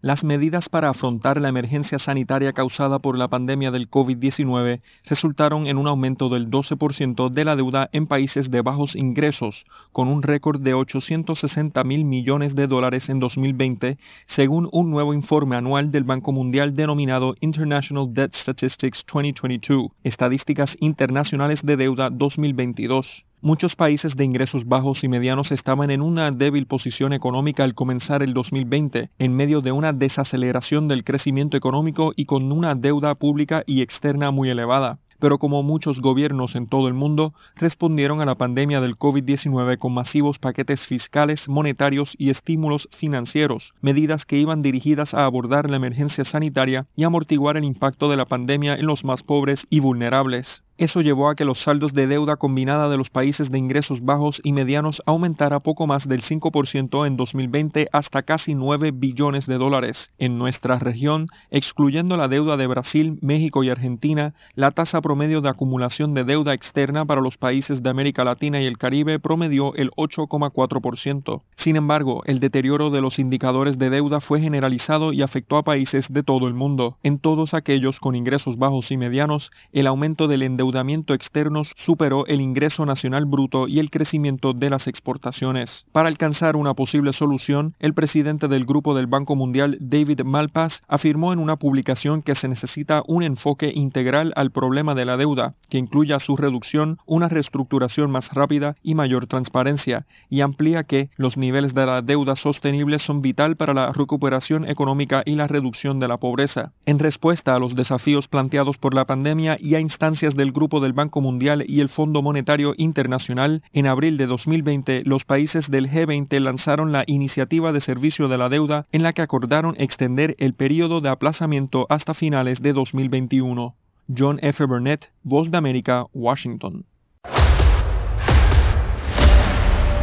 Las 0.00 0.22
medidas 0.22 0.68
para 0.68 0.90
afrontar 0.90 1.40
la 1.40 1.48
emergencia 1.48 1.98
sanitaria 1.98 2.52
causada 2.52 3.00
por 3.00 3.18
la 3.18 3.26
pandemia 3.26 3.72
del 3.72 3.90
COVID-19 3.90 4.80
resultaron 5.04 5.66
en 5.66 5.76
un 5.76 5.88
aumento 5.88 6.28
del 6.28 6.48
12% 6.48 7.30
de 7.30 7.44
la 7.44 7.56
deuda 7.56 7.90
en 7.92 8.06
países 8.06 8.48
de 8.48 8.62
bajos 8.62 8.94
ingresos, 8.94 9.66
con 9.90 10.06
un 10.06 10.22
récord 10.22 10.60
de 10.60 10.72
860 10.72 11.82
mil 11.82 12.04
millones 12.04 12.54
de 12.54 12.68
dólares 12.68 13.08
en 13.08 13.18
2020, 13.18 13.98
según 14.28 14.68
un 14.70 14.92
nuevo 14.92 15.14
informe 15.14 15.56
anual 15.56 15.90
del 15.90 16.04
Banco 16.04 16.30
Mundial 16.30 16.76
denominado 16.76 17.34
International 17.40 18.06
Debt 18.14 18.36
Statistics 18.36 19.04
2022, 19.12 19.90
Estadísticas 20.04 20.76
Internacionales 20.78 21.58
de 21.64 21.76
Deuda 21.76 22.08
2022. 22.10 23.24
Muchos 23.40 23.76
países 23.76 24.16
de 24.16 24.24
ingresos 24.24 24.66
bajos 24.66 25.04
y 25.04 25.08
medianos 25.08 25.52
estaban 25.52 25.92
en 25.92 26.02
una 26.02 26.32
débil 26.32 26.66
posición 26.66 27.12
económica 27.12 27.62
al 27.62 27.74
comenzar 27.74 28.24
el 28.24 28.34
2020, 28.34 29.10
en 29.16 29.36
medio 29.36 29.60
de 29.60 29.70
una 29.70 29.92
desaceleración 29.92 30.88
del 30.88 31.04
crecimiento 31.04 31.56
económico 31.56 32.12
y 32.16 32.24
con 32.24 32.50
una 32.50 32.74
deuda 32.74 33.14
pública 33.14 33.62
y 33.64 33.82
externa 33.82 34.32
muy 34.32 34.50
elevada 34.50 34.98
pero 35.20 35.38
como 35.38 35.62
muchos 35.62 36.00
gobiernos 36.00 36.54
en 36.54 36.68
todo 36.68 36.88
el 36.88 36.94
mundo, 36.94 37.34
respondieron 37.56 38.20
a 38.20 38.24
la 38.24 38.36
pandemia 38.36 38.80
del 38.80 38.96
COVID-19 38.96 39.78
con 39.78 39.92
masivos 39.92 40.38
paquetes 40.38 40.86
fiscales, 40.86 41.48
monetarios 41.48 42.14
y 42.18 42.30
estímulos 42.30 42.88
financieros, 42.92 43.74
medidas 43.80 44.26
que 44.26 44.38
iban 44.38 44.62
dirigidas 44.62 45.14
a 45.14 45.24
abordar 45.24 45.68
la 45.70 45.76
emergencia 45.76 46.24
sanitaria 46.24 46.86
y 46.94 47.04
amortiguar 47.04 47.56
el 47.56 47.64
impacto 47.64 48.08
de 48.08 48.16
la 48.16 48.26
pandemia 48.26 48.76
en 48.76 48.86
los 48.86 49.04
más 49.04 49.22
pobres 49.22 49.66
y 49.70 49.80
vulnerables. 49.80 50.62
Eso 50.78 51.00
llevó 51.00 51.28
a 51.28 51.34
que 51.34 51.44
los 51.44 51.58
saldos 51.58 51.92
de 51.92 52.06
deuda 52.06 52.36
combinada 52.36 52.88
de 52.88 52.96
los 52.96 53.10
países 53.10 53.50
de 53.50 53.58
ingresos 53.58 54.00
bajos 54.00 54.40
y 54.44 54.52
medianos 54.52 55.02
aumentara 55.06 55.58
poco 55.58 55.88
más 55.88 56.06
del 56.06 56.22
5% 56.22 57.04
en 57.04 57.16
2020 57.16 57.88
hasta 57.90 58.22
casi 58.22 58.54
9 58.54 58.92
billones 58.92 59.46
de 59.46 59.58
dólares. 59.58 60.12
En 60.18 60.38
nuestra 60.38 60.78
región, 60.78 61.26
excluyendo 61.50 62.16
la 62.16 62.28
deuda 62.28 62.56
de 62.56 62.68
Brasil, 62.68 63.18
México 63.22 63.64
y 63.64 63.70
Argentina, 63.70 64.34
la 64.54 64.70
tasa 64.70 65.00
promedio 65.00 65.40
de 65.40 65.48
acumulación 65.48 66.14
de 66.14 66.22
deuda 66.22 66.54
externa 66.54 67.04
para 67.04 67.22
los 67.22 67.38
países 67.38 67.82
de 67.82 67.90
América 67.90 68.22
Latina 68.22 68.62
y 68.62 68.66
el 68.66 68.78
Caribe 68.78 69.18
promedió 69.18 69.74
el 69.74 69.90
8,4%. 69.96 71.42
Sin 71.56 71.74
embargo, 71.74 72.22
el 72.24 72.38
deterioro 72.38 72.90
de 72.90 73.00
los 73.00 73.18
indicadores 73.18 73.78
de 73.78 73.90
deuda 73.90 74.20
fue 74.20 74.38
generalizado 74.38 75.12
y 75.12 75.22
afectó 75.22 75.56
a 75.56 75.64
países 75.64 76.06
de 76.08 76.22
todo 76.22 76.46
el 76.46 76.54
mundo. 76.54 76.98
En 77.02 77.18
todos 77.18 77.52
aquellos 77.52 77.98
con 77.98 78.14
ingresos 78.14 78.58
bajos 78.58 78.92
y 78.92 78.96
medianos, 78.96 79.50
el 79.72 79.88
aumento 79.88 80.28
del 80.28 80.44
endeudamiento 80.44 80.67
endeudamiento 80.68 81.14
externo 81.14 81.62
superó 81.64 82.26
el 82.26 82.42
ingreso 82.42 82.84
nacional 82.84 83.24
bruto 83.24 83.68
y 83.68 83.78
el 83.78 83.90
crecimiento 83.90 84.52
de 84.52 84.68
las 84.68 84.86
exportaciones. 84.86 85.86
Para 85.92 86.08
alcanzar 86.08 86.56
una 86.56 86.74
posible 86.74 87.14
solución, 87.14 87.74
el 87.80 87.94
presidente 87.94 88.48
del 88.48 88.66
Grupo 88.66 88.94
del 88.94 89.06
Banco 89.06 89.34
Mundial, 89.34 89.78
David 89.80 90.20
Malpass, 90.24 90.82
afirmó 90.86 91.32
en 91.32 91.38
una 91.38 91.56
publicación 91.56 92.20
que 92.22 92.34
se 92.34 92.48
necesita 92.48 93.02
un 93.06 93.22
enfoque 93.22 93.72
integral 93.74 94.32
al 94.36 94.50
problema 94.50 94.94
de 94.94 95.06
la 95.06 95.16
deuda, 95.16 95.54
que 95.70 95.78
incluya 95.78 96.20
su 96.20 96.36
reducción, 96.36 96.98
una 97.06 97.28
reestructuración 97.28 98.10
más 98.10 98.34
rápida 98.34 98.76
y 98.82 98.94
mayor 98.94 99.26
transparencia, 99.26 100.04
y 100.28 100.42
amplía 100.42 100.84
que 100.84 101.08
los 101.16 101.38
niveles 101.38 101.72
de 101.72 101.86
la 101.86 102.02
deuda 102.02 102.36
sostenible 102.36 102.98
son 102.98 103.22
vital 103.22 103.56
para 103.56 103.72
la 103.72 103.92
recuperación 103.92 104.68
económica 104.68 105.22
y 105.24 105.34
la 105.34 105.46
reducción 105.46 105.98
de 105.98 106.08
la 106.08 106.18
pobreza. 106.18 106.72
En 106.84 106.98
respuesta 106.98 107.54
a 107.54 107.58
los 107.58 107.74
desafíos 107.74 108.28
planteados 108.28 108.76
por 108.76 108.94
la 108.94 109.06
pandemia 109.06 109.56
y 109.58 109.74
a 109.74 109.80
instancias 109.80 110.34
del 110.34 110.52
Grupo 110.58 110.80
del 110.80 110.92
Banco 110.92 111.20
Mundial 111.20 111.64
y 111.68 111.78
el 111.78 111.88
Fondo 111.88 112.20
Monetario 112.20 112.74
Internacional, 112.76 113.62
en 113.72 113.86
abril 113.86 114.16
de 114.16 114.26
2020 114.26 115.04
los 115.04 115.24
países 115.24 115.70
del 115.70 115.88
G20 115.88 116.40
lanzaron 116.40 116.90
la 116.90 117.04
Iniciativa 117.06 117.70
de 117.70 117.80
Servicio 117.80 118.26
de 118.26 118.38
la 118.38 118.48
Deuda 118.48 118.88
en 118.90 119.04
la 119.04 119.12
que 119.12 119.22
acordaron 119.22 119.76
extender 119.78 120.34
el 120.40 120.54
periodo 120.54 121.00
de 121.00 121.10
aplazamiento 121.10 121.86
hasta 121.90 122.12
finales 122.12 122.60
de 122.60 122.72
2021. 122.72 123.76
John 124.18 124.40
F. 124.42 124.64
Burnett, 124.64 125.12
Voz 125.22 125.48
de 125.48 125.58
América, 125.58 126.06
Washington. 126.12 126.84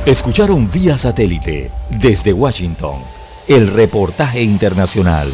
Escucharon 0.06 0.72
vía 0.72 0.98
satélite 0.98 1.70
desde 2.02 2.32
Washington 2.32 3.00
el 3.50 3.74
reportaje 3.74 4.42
internacional. 4.42 5.34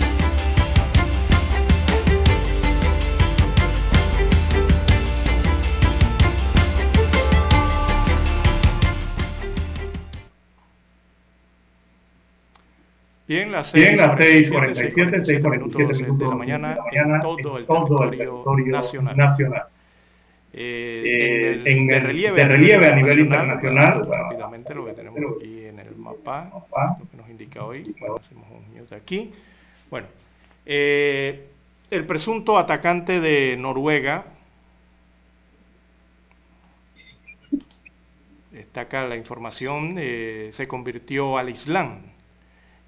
Bien, 13.31 13.49
las 13.49 13.73
6.47, 13.73 15.23
6.47 15.23 15.51
minutos 15.51 16.19
de 16.19 16.25
la 16.25 16.35
mañana, 16.35 16.77
en 16.91 17.21
todo 17.21 17.57
el 17.57 17.65
territorio 17.65 18.71
nacional. 18.73 19.15
nacional. 19.15 19.63
Eh, 20.51 21.61
en, 21.63 21.79
el, 21.79 21.87
de 21.87 21.99
relieve, 22.01 22.43
relieve 22.43 22.87
a 22.87 22.93
nivel 22.93 23.19
internacional, 23.19 24.05
rápidamente 24.05 24.75
lo 24.75 24.85
que 24.85 24.91
tenemos 24.91 25.17
aquí 25.37 25.63
en 25.63 25.79
el 25.79 25.95
mapa, 25.95 26.51
lo 26.99 27.09
que 27.09 27.15
nos 27.15 27.29
indica 27.29 27.63
hoy, 27.63 27.95
bueno, 28.01 28.17
hacemos 28.17 28.45
un 28.51 28.73
minuto 28.73 28.95
aquí. 28.95 29.31
Bueno, 29.89 30.07
eh, 30.65 31.47
el 31.89 32.05
presunto 32.05 32.57
atacante 32.57 33.21
de 33.21 33.55
Noruega, 33.55 34.25
destaca 38.51 39.07
la 39.07 39.15
información, 39.15 39.95
eh, 39.97 40.49
se 40.51 40.67
convirtió 40.67 41.37
al 41.37 41.47
Islam 41.47 42.10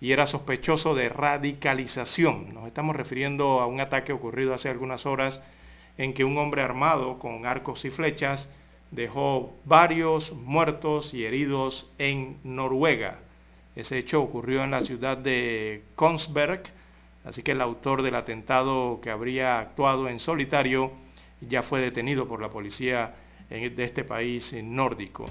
y 0.03 0.11
era 0.11 0.27
sospechoso 0.27 0.95
de 0.95 1.07
radicalización. 1.07 2.53
Nos 2.53 2.67
estamos 2.67 2.93
refiriendo 2.93 3.61
a 3.61 3.67
un 3.67 3.79
ataque 3.79 4.11
ocurrido 4.11 4.53
hace 4.53 4.67
algunas 4.67 5.05
horas 5.05 5.41
en 5.97 6.13
que 6.13 6.25
un 6.25 6.37
hombre 6.37 6.61
armado 6.61 7.19
con 7.19 7.45
arcos 7.45 7.85
y 7.85 7.89
flechas 7.89 8.53
dejó 8.91 9.53
varios 9.63 10.33
muertos 10.33 11.13
y 11.13 11.23
heridos 11.23 11.89
en 11.99 12.35
Noruega. 12.43 13.19
Ese 13.77 13.97
hecho 13.97 14.21
ocurrió 14.21 14.65
en 14.65 14.71
la 14.71 14.81
ciudad 14.81 15.15
de 15.15 15.83
Kongsberg, 15.95 16.63
así 17.23 17.41
que 17.41 17.53
el 17.53 17.61
autor 17.61 18.01
del 18.01 18.15
atentado 18.15 18.99
que 19.01 19.09
habría 19.09 19.59
actuado 19.59 20.09
en 20.09 20.19
solitario 20.19 20.91
ya 21.39 21.63
fue 21.63 21.79
detenido 21.79 22.27
por 22.27 22.41
la 22.41 22.49
policía 22.49 23.15
de 23.49 23.73
este 23.77 24.03
país 24.03 24.53
nórdico. 24.61 25.27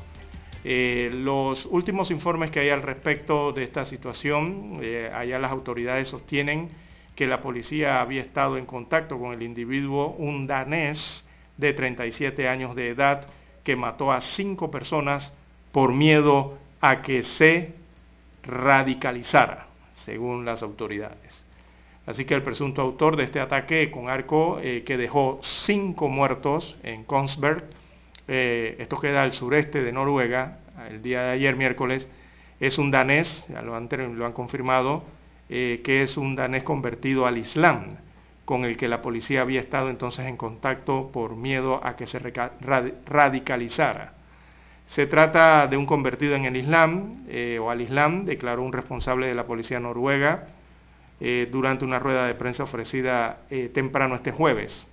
Eh, 0.64 1.10
los 1.12 1.66
últimos 1.66 2.10
informes 2.10 2.51
que 2.51 2.60
hay 2.60 2.70
al 2.70 2.82
respecto 2.82 3.52
de 3.52 3.64
esta 3.64 3.84
situación, 3.84 4.78
eh, 4.80 5.10
allá 5.12 5.39
las 5.39 5.51
autoridades 5.51 6.09
sostienen 6.09 6.70
que 7.16 7.26
la 7.26 7.40
policía 7.40 8.01
había 8.01 8.22
estado 8.22 8.56
en 8.56 8.66
contacto 8.66 9.18
con 9.18 9.32
el 9.32 9.43
individuo, 9.43 10.14
un 10.18 10.47
danés 10.47 11.26
de 11.56 11.72
37 11.72 12.48
años 12.48 12.76
de 12.76 12.90
edad, 12.90 13.26
que 13.64 13.76
mató 13.76 14.12
a 14.12 14.20
cinco 14.20 14.70
personas 14.70 15.32
por 15.72 15.93
miedo 15.93 16.59
a 16.80 17.02
que 17.02 17.22
se 17.22 17.74
radicalizara, 18.43 19.66
según 19.94 20.44
las 20.44 20.62
autoridades. 20.62 21.44
Así 22.06 22.24
que 22.24 22.34
el 22.34 22.43
presunto 22.43 22.82
autor 22.82 23.16
de 23.16 23.24
este 23.24 23.40
ataque 23.40 23.90
con 23.90 24.09
arco, 24.09 24.59
eh, 24.60 24.82
que 24.84 24.97
dejó 24.97 25.39
cinco 25.43 26.09
muertos 26.09 26.76
en 26.82 27.05
Kongsberg, 27.05 27.64
eh, 28.28 28.77
esto 28.78 28.99
queda 28.99 29.23
al 29.23 29.32
sureste 29.32 29.82
de 29.82 29.93
Noruega, 29.93 30.59
el 30.89 31.03
día 31.03 31.23
de 31.23 31.31
ayer 31.31 31.57
miércoles, 31.57 32.09
es 32.61 32.78
un 32.78 32.90
danés, 32.90 33.44
ya 33.49 33.62
lo 33.62 33.74
han, 33.74 33.89
lo 34.16 34.27
han 34.27 34.32
confirmado, 34.32 35.05
eh, 35.49 35.81
que 35.85 36.03
es 36.03 36.16
un 36.16 36.36
danés 36.36 36.62
convertido 36.62 37.27
al 37.27 37.39
Islam, 37.39 37.97
con 38.44 38.65
el 38.65 38.77
que 38.77 38.89
la 38.89 39.03
policía 39.03 39.43
había 39.43 39.61
estado 39.61 39.90
entonces 39.90 40.27
en 40.27 40.36
contacto 40.36 41.11
por 41.12 41.36
miedo 41.36 41.81
a 41.85 41.97
que 41.97 42.07
se 42.07 42.19
radicalizara. 42.19 44.15
Se 44.89 45.07
trata 45.07 45.66
de 45.69 45.77
un 45.77 45.86
convertido 45.86 46.35
en 46.35 46.44
el 46.44 46.57
Islam 46.57 47.24
eh, 47.28 47.59
o 47.61 47.70
al 47.70 47.81
Islam, 47.81 48.24
declaró 48.24 48.62
un 48.62 48.73
responsable 48.73 49.27
de 49.27 49.35
la 49.35 49.47
policía 49.47 49.81
noruega 49.81 50.47
durante 51.53 51.85
una 51.85 52.01
rueda 52.01 52.27
de 52.27 52.35
prensa 52.35 52.65
ofrecida 52.65 53.43
temprano 53.73 54.16
este 54.16 54.32
jueves 54.32 54.89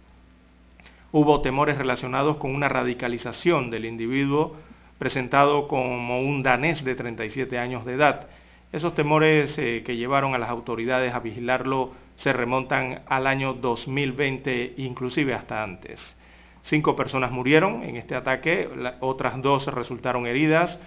hubo 1.12 1.42
temores 1.42 1.78
relacionados 1.78 2.38
con 2.38 2.54
una 2.54 2.70
radicalización 2.70 3.70
del 3.72 3.86
individuo 3.86 4.56
presentado 4.98 5.68
como 5.68 6.20
un 6.22 6.44
danés 6.44 6.84
de 6.84 6.96
37 6.96 7.58
años 7.58 7.86
de 7.86 7.94
edad. 7.94 8.28
Esos 8.72 8.94
temores 8.94 9.58
eh, 9.58 9.82
que 9.84 9.96
llevaron 9.96 10.36
a 10.36 10.38
las 10.38 10.50
autoridades 10.50 11.14
a 11.14 11.20
vigilarlo 11.20 11.92
se 12.16 12.34
remontan 12.34 13.02
al 13.08 13.26
año 13.26 13.54
2020, 13.54 14.76
inclusive 14.78 15.34
hasta 15.34 15.64
antes. 15.64 16.18
Cinco 16.64 16.96
personas 16.96 17.32
murieron 17.32 17.84
en 17.84 17.96
este 17.96 18.14
ataque, 18.14 18.70
otras 19.00 19.42
dos 19.42 19.66
resultaron 19.68 20.28
heridas, 20.28 20.80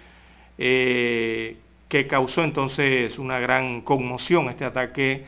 eh, 0.59 1.57
que 1.89 2.07
causó 2.07 2.45
entonces 2.45 3.19
una 3.19 3.41
gran 3.41 3.81
conmoción 3.81 4.49
este 4.49 4.67
ataque 4.67 5.25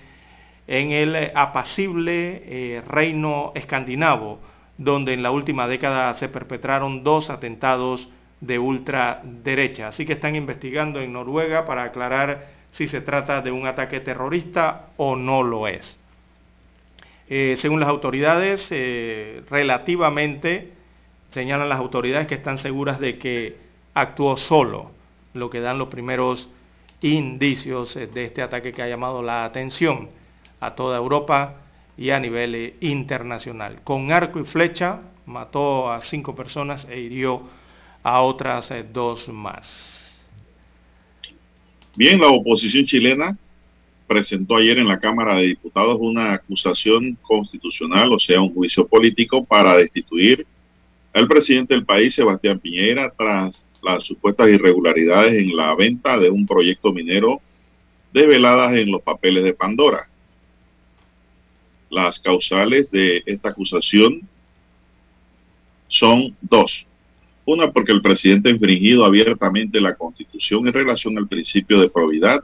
en 0.66 0.92
el 0.92 1.32
apacible 1.34 2.42
eh, 2.46 2.82
reino 2.86 3.52
escandinavo 3.54 4.38
donde 4.78 5.12
en 5.12 5.22
la 5.22 5.30
última 5.30 5.66
década 5.68 6.16
se 6.18 6.28
perpetraron 6.28 7.04
dos 7.04 7.30
atentados 7.30 8.08
de 8.40 8.58
ultraderecha. 8.58 9.88
Así 9.88 10.04
que 10.04 10.14
están 10.14 10.36
investigando 10.36 11.00
en 11.00 11.12
Noruega 11.12 11.66
para 11.66 11.84
aclarar 11.84 12.48
si 12.70 12.88
se 12.88 13.00
trata 13.00 13.40
de 13.40 13.52
un 13.52 13.66
ataque 13.66 14.00
terrorista 14.00 14.86
o 14.96 15.16
no 15.16 15.42
lo 15.42 15.68
es. 15.68 15.98
Eh, 17.28 17.56
según 17.58 17.80
las 17.80 17.88
autoridades, 17.88 18.68
eh, 18.70 19.42
relativamente 19.48 20.72
señalan 21.30 21.68
las 21.68 21.78
autoridades 21.78 22.26
que 22.26 22.34
están 22.34 22.58
seguras 22.58 23.00
de 23.00 23.18
que 23.18 23.56
actuó 23.94 24.36
solo, 24.36 24.90
lo 25.32 25.50
que 25.50 25.60
dan 25.60 25.78
los 25.78 25.88
primeros 25.88 26.50
indicios 27.00 27.96
eh, 27.96 28.06
de 28.06 28.24
este 28.24 28.42
ataque 28.42 28.72
que 28.72 28.82
ha 28.82 28.88
llamado 28.88 29.22
la 29.22 29.44
atención 29.44 30.10
a 30.60 30.74
toda 30.74 30.98
Europa 30.98 31.63
y 31.96 32.10
a 32.10 32.20
nivel 32.20 32.54
eh, 32.54 32.74
internacional. 32.80 33.80
Con 33.84 34.12
arco 34.12 34.40
y 34.40 34.44
flecha 34.44 35.00
mató 35.26 35.90
a 35.90 36.00
cinco 36.00 36.34
personas 36.34 36.86
e 36.90 37.00
hirió 37.00 37.42
a 38.02 38.20
otras 38.22 38.70
eh, 38.70 38.84
dos 38.90 39.28
más. 39.28 40.00
Bien, 41.96 42.20
la 42.20 42.28
oposición 42.28 42.84
chilena 42.84 43.36
presentó 44.06 44.56
ayer 44.56 44.78
en 44.78 44.88
la 44.88 44.98
Cámara 44.98 45.36
de 45.36 45.46
Diputados 45.46 45.96
una 46.00 46.34
acusación 46.34 47.16
constitucional, 47.22 48.12
o 48.12 48.18
sea, 48.18 48.40
un 48.40 48.52
juicio 48.52 48.86
político 48.86 49.44
para 49.44 49.76
destituir 49.76 50.46
al 51.12 51.28
presidente 51.28 51.74
del 51.74 51.84
país, 51.84 52.14
Sebastián 52.14 52.58
Piñera, 52.58 53.12
tras 53.16 53.62
las 53.82 54.02
supuestas 54.02 54.48
irregularidades 54.48 55.34
en 55.34 55.56
la 55.56 55.74
venta 55.74 56.18
de 56.18 56.30
un 56.30 56.46
proyecto 56.46 56.92
minero 56.92 57.40
develadas 58.12 58.72
en 58.74 58.90
los 58.90 59.02
papeles 59.02 59.44
de 59.44 59.54
Pandora. 59.54 60.08
Las 61.94 62.18
causales 62.18 62.90
de 62.90 63.22
esta 63.24 63.50
acusación 63.50 64.28
son 65.86 66.36
dos. 66.40 66.84
Una, 67.44 67.70
porque 67.70 67.92
el 67.92 68.02
presidente 68.02 68.48
ha 68.48 68.52
infringido 68.52 69.04
abiertamente 69.04 69.80
la 69.80 69.94
constitución 69.94 70.66
en 70.66 70.72
relación 70.72 71.16
al 71.16 71.28
principio 71.28 71.78
de 71.78 71.88
probidad. 71.88 72.42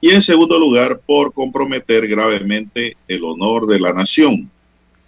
Y 0.00 0.12
en 0.12 0.22
segundo 0.22 0.58
lugar, 0.58 1.02
por 1.04 1.34
comprometer 1.34 2.08
gravemente 2.08 2.96
el 3.06 3.24
honor 3.24 3.66
de 3.66 3.80
la 3.80 3.92
nación, 3.92 4.50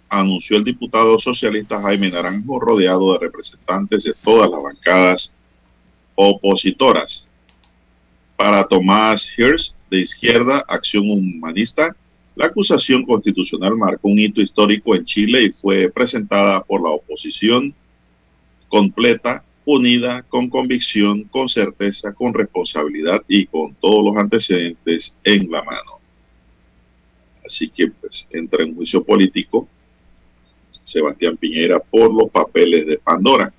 anunció 0.07 0.57
el 0.57 0.63
diputado 0.63 1.19
socialista 1.19 1.81
Jaime 1.81 2.11
Naranjo, 2.11 2.59
rodeado 2.59 3.13
de 3.13 3.19
representantes 3.19 4.03
de 4.03 4.13
todas 4.23 4.51
las 4.51 4.61
bancadas 4.61 5.33
opositoras. 6.13 7.27
Para 8.35 8.67
Tomás 8.67 9.27
Hirsch, 9.35 9.73
de 9.89 10.01
Izquierda, 10.01 10.63
Acción 10.67 11.09
Humanista, 11.09 11.95
la 12.37 12.45
acusación 12.45 13.03
constitucional 13.03 13.75
marcó 13.75 14.09
un 14.09 14.19
hito 14.19 14.41
histórico 14.41 14.93
en 14.93 15.03
Chile 15.05 15.43
y 15.45 15.49
fue 15.49 15.89
presentada 15.89 16.63
por 16.63 16.83
la 16.83 16.89
oposición 16.89 17.73
completa, 18.69 19.43
unida, 19.65 20.21
con 20.21 20.47
convicción, 20.47 21.23
con 21.23 21.49
certeza, 21.49 22.13
con 22.13 22.35
responsabilidad 22.35 23.23
y 23.27 23.47
con 23.47 23.73
todos 23.73 24.05
los 24.05 24.17
antecedentes 24.17 25.17
en 25.23 25.49
la 25.49 25.63
mano. 25.63 25.99
Así 27.43 27.69
que 27.69 27.87
pues 27.87 28.27
entra 28.29 28.63
en 28.63 28.75
juicio 28.75 29.03
político 29.03 29.67
Sebastián 30.83 31.37
Piñera 31.37 31.79
por 31.79 32.13
los 32.13 32.29
papeles 32.29 32.85
de 32.85 32.99
Pandora. 32.99 33.51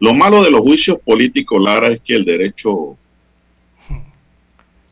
Lo 0.00 0.12
malo 0.12 0.42
de 0.42 0.50
los 0.50 0.62
juicios 0.62 0.98
políticos, 1.04 1.62
Lara, 1.62 1.88
es 1.88 2.00
que 2.00 2.16
el 2.16 2.24
derecho 2.24 2.98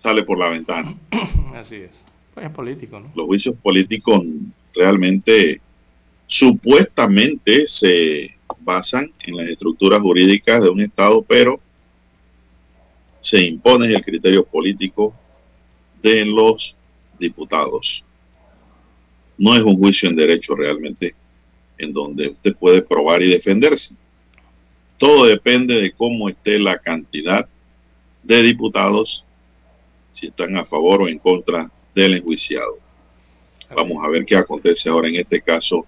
sale 0.07 0.23
por 0.23 0.39
la 0.39 0.49
ventana. 0.51 0.95
Así 1.57 1.75
es. 1.75 1.91
Pues 2.33 2.47
es 2.47 2.53
político, 2.53 3.01
¿no? 3.01 3.11
Los 3.17 3.27
juicios 3.27 3.57
políticos 3.61 4.23
realmente, 4.73 5.61
supuestamente, 6.29 7.67
se 7.67 8.31
basan 8.61 9.11
en 9.27 9.37
las 9.37 9.49
estructuras 9.49 10.01
jurídicas 10.01 10.63
de 10.63 10.71
un 10.71 10.81
Estado, 10.81 11.23
pero 11.23 11.59
se 13.21 13.43
impone 13.43 13.89
el 13.89 14.01
criterio 14.05 14.45
político 14.45 15.13
de 16.01 16.25
los 16.25 16.77
diputados. 17.19 18.05
No 19.37 19.57
es 19.57 19.63
un 19.63 19.77
juicio 19.77 20.09
en 20.09 20.15
derecho 20.15 20.55
realmente, 20.55 21.17
en 21.79 21.93
donde 21.93 22.29
usted 22.29 22.55
puede 22.55 22.81
probar 22.81 23.23
y 23.23 23.31
defenderse. 23.31 23.97
Todo 24.99 25.27
depende 25.27 25.81
de 25.81 25.91
cómo 25.91 26.29
esté 26.29 26.61
la 26.61 26.79
cantidad 26.79 27.49
de 28.23 28.43
diputados 28.43 29.27
si 30.17 30.29
están 30.29 30.57
a 30.57 30.65
favor 30.65 31.03
o 31.03 31.09
en 31.09 31.19
contra 31.19 31.71
del 31.95 32.15
enjuiciado. 32.15 32.79
Vamos 33.75 34.03
a 34.03 34.09
ver 34.09 34.25
qué 34.25 34.37
acontece 34.37 34.89
ahora 34.89 35.09
en 35.09 35.17
este 35.17 35.43
caso 35.43 35.85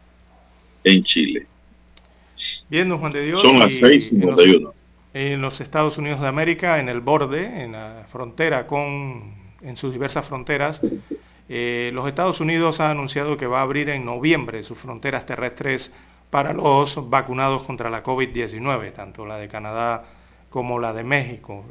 en 0.84 1.02
Chile. 1.02 1.46
Bien, 2.68 2.88
don 2.88 2.98
Juan 2.98 3.12
de 3.12 3.24
Dios. 3.24 3.40
Son 3.40 3.58
las 3.58 3.72
6.51. 3.80 4.72
En, 5.14 5.32
en 5.32 5.40
los 5.40 5.60
Estados 5.62 5.96
Unidos 5.96 6.20
de 6.20 6.28
América, 6.28 6.78
en 6.78 6.90
el 6.90 7.00
borde, 7.00 7.62
en 7.62 7.72
la 7.72 8.06
frontera 8.12 8.66
con, 8.66 9.34
en 9.62 9.76
sus 9.78 9.92
diversas 9.92 10.26
fronteras, 10.26 10.80
eh, 11.48 11.90
los 11.94 12.06
Estados 12.06 12.40
Unidos 12.40 12.80
ha 12.80 12.90
anunciado 12.90 13.38
que 13.38 13.46
va 13.46 13.60
a 13.60 13.62
abrir 13.62 13.88
en 13.88 14.04
noviembre 14.04 14.62
sus 14.62 14.76
fronteras 14.76 15.24
terrestres 15.24 15.90
para 16.28 16.52
los 16.52 17.08
vacunados 17.08 17.62
contra 17.62 17.88
la 17.88 18.02
COVID-19, 18.02 18.92
tanto 18.92 19.24
la 19.24 19.38
de 19.38 19.48
Canadá 19.48 20.04
como 20.50 20.78
la 20.78 20.92
de 20.92 21.04
México, 21.04 21.64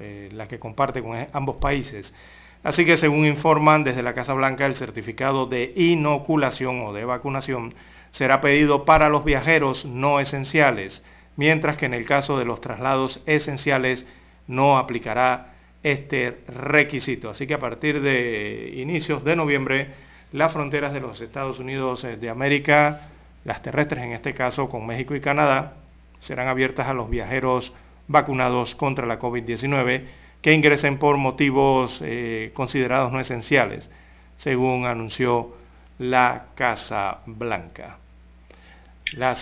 eh, 0.00 0.30
la, 0.32 0.48
que 0.48 0.58
comparte 0.58 1.02
con 1.02 1.16
ambos 1.32 1.56
países. 1.56 2.14
Así 2.62 2.86
que 2.86 2.96
según 2.96 3.26
informan 3.26 3.84
desde 3.84 4.02
la 4.02 4.14
Casa 4.14 4.32
Blanca, 4.32 4.64
el 4.66 4.76
certificado 4.76 5.46
de 5.46 5.72
inoculación 5.76 6.80
o 6.86 6.92
de 6.92 7.04
vacunación 7.04 7.74
será 8.10 8.40
pedido 8.40 8.84
para 8.84 9.08
los 9.08 9.24
viajeros 9.24 9.84
no 9.84 10.20
esenciales, 10.20 11.02
mientras 11.36 11.76
que 11.76 11.86
en 11.86 11.94
el 11.94 12.06
caso 12.06 12.38
de 12.38 12.44
los 12.44 12.60
traslados 12.60 13.20
esenciales 13.26 14.06
no 14.46 14.78
aplicará 14.78 15.54
este 15.82 16.38
requisito. 16.48 17.28
Así 17.28 17.46
que 17.46 17.54
a 17.54 17.60
partir 17.60 18.00
de 18.00 18.72
inicios 18.76 19.24
de 19.24 19.36
noviembre, 19.36 19.88
las 20.32 20.52
fronteras 20.52 20.92
de 20.92 21.00
los 21.00 21.20
Estados 21.20 21.58
Unidos 21.58 22.02
eh, 22.04 22.16
de 22.16 22.30
América, 22.30 23.08
las 23.44 23.62
terrestres 23.62 24.02
en 24.02 24.12
este 24.12 24.32
caso 24.32 24.70
con 24.70 24.86
México 24.86 25.14
y 25.14 25.20
Canadá, 25.20 25.74
serán 26.20 26.48
abiertas 26.48 26.88
a 26.88 26.94
los 26.94 27.10
viajeros 27.10 27.74
vacunados 28.08 28.74
contra 28.74 29.06
la 29.06 29.18
COVID-19 29.18 30.04
que 30.42 30.52
ingresen 30.52 30.98
por 30.98 31.16
motivos 31.16 31.98
eh, 32.02 32.50
considerados 32.54 33.10
no 33.12 33.20
esenciales, 33.20 33.90
según 34.36 34.84
anunció 34.84 35.54
la 35.98 36.48
Casa 36.54 37.20
Blanca. 37.24 37.98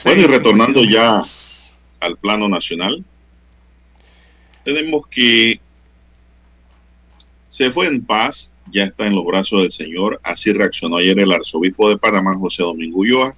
bueno, 0.04 0.20
y 0.20 0.26
retornando 0.26 0.84
ya 0.84 1.22
al 2.00 2.16
plano 2.18 2.48
nacional, 2.48 3.04
tenemos 4.64 5.06
que 5.08 5.60
se 7.48 7.70
fue 7.70 7.86
en 7.86 8.04
paz, 8.04 8.54
ya 8.70 8.84
está 8.84 9.06
en 9.06 9.14
los 9.14 9.26
brazos 9.26 9.60
del 9.60 9.72
Señor. 9.72 10.20
Así 10.22 10.52
reaccionó 10.52 10.96
ayer 10.96 11.18
el 11.18 11.32
arzobispo 11.32 11.90
de 11.90 11.98
Panamá, 11.98 12.34
José 12.38 12.62
Domingo 12.62 13.00
Ulloa. 13.00 13.34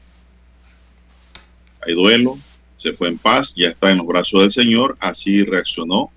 Hay 1.84 1.94
duelo, 1.94 2.38
se 2.84 2.92
fue 2.92 3.08
en 3.08 3.16
paz, 3.16 3.54
ya 3.56 3.68
está 3.68 3.90
en 3.90 3.96
los 3.96 4.06
brazos 4.06 4.42
del 4.42 4.50
Señor. 4.50 4.98
Así 5.00 5.42
reaccionó 5.42 6.10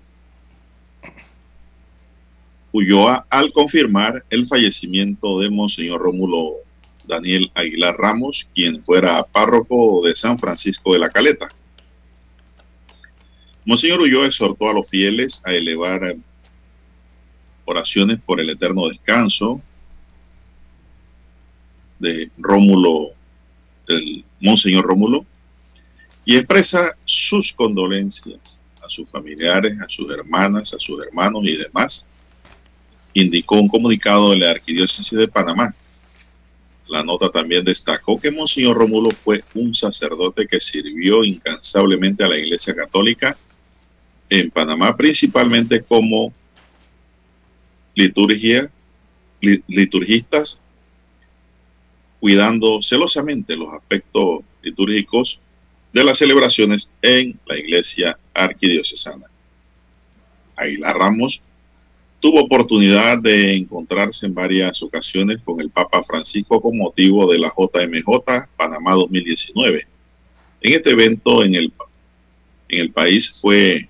Ulloa 2.72 3.26
al 3.30 3.52
confirmar 3.52 4.22
el 4.28 4.46
fallecimiento 4.46 5.40
de 5.40 5.48
Monseñor 5.48 6.02
Rómulo 6.02 6.56
Daniel 7.06 7.50
Aguilar 7.54 7.96
Ramos, 7.96 8.50
quien 8.54 8.84
fuera 8.84 9.22
párroco 9.22 10.06
de 10.06 10.14
San 10.14 10.38
Francisco 10.38 10.92
de 10.92 10.98
la 10.98 11.08
Caleta. 11.08 11.48
Monseñor 13.64 14.02
Ulloa 14.02 14.26
exhortó 14.26 14.68
a 14.68 14.74
los 14.74 14.86
fieles 14.90 15.40
a 15.44 15.54
elevar 15.54 16.16
oraciones 17.64 18.20
por 18.20 18.40
el 18.40 18.50
eterno 18.50 18.88
descanso 18.88 19.62
de 21.98 22.30
Rómulo, 22.36 23.12
del 23.86 24.22
Monseñor 24.42 24.84
Rómulo, 24.84 25.24
y 26.28 26.36
expresa 26.36 26.94
sus 27.06 27.54
condolencias 27.54 28.60
a 28.84 28.90
sus 28.90 29.08
familiares, 29.08 29.80
a 29.80 29.88
sus 29.88 30.12
hermanas, 30.12 30.74
a 30.74 30.78
sus 30.78 31.02
hermanos 31.02 31.40
y 31.44 31.56
demás. 31.56 32.06
Indicó 33.14 33.54
un 33.54 33.66
comunicado 33.66 34.32
de 34.32 34.36
la 34.36 34.50
Arquidiócesis 34.50 35.18
de 35.18 35.26
Panamá. 35.26 35.74
La 36.86 37.02
nota 37.02 37.30
también 37.30 37.64
destacó 37.64 38.20
que 38.20 38.30
Monseñor 38.30 38.76
Rómulo 38.76 39.12
fue 39.12 39.42
un 39.54 39.74
sacerdote 39.74 40.46
que 40.46 40.60
sirvió 40.60 41.24
incansablemente 41.24 42.22
a 42.24 42.28
la 42.28 42.36
Iglesia 42.36 42.74
Católica 42.74 43.34
en 44.28 44.50
Panamá, 44.50 44.94
principalmente 44.98 45.82
como 45.82 46.30
liturgia, 47.94 48.70
liturgistas, 49.40 50.60
cuidando 52.20 52.82
celosamente 52.82 53.56
los 53.56 53.72
aspectos 53.72 54.40
litúrgicos 54.60 55.40
de 55.92 56.04
las 56.04 56.18
celebraciones 56.18 56.90
en 57.02 57.38
la 57.46 57.58
iglesia 57.58 58.18
arquidiocesana. 58.34 59.26
Aguilar 60.56 60.96
Ramos 60.96 61.42
tuvo 62.20 62.42
oportunidad 62.42 63.18
de 63.18 63.54
encontrarse 63.54 64.26
en 64.26 64.34
varias 64.34 64.82
ocasiones 64.82 65.38
con 65.44 65.60
el 65.60 65.70
Papa 65.70 66.02
Francisco 66.02 66.60
con 66.60 66.76
motivo 66.76 67.30
de 67.30 67.38
la 67.38 67.52
JMJ 67.56 68.48
Panamá 68.56 68.94
2019. 68.94 69.86
En 70.60 70.72
este 70.72 70.90
evento 70.90 71.44
en 71.44 71.54
el, 71.54 71.72
en 72.68 72.80
el 72.80 72.90
país 72.90 73.30
fue 73.40 73.88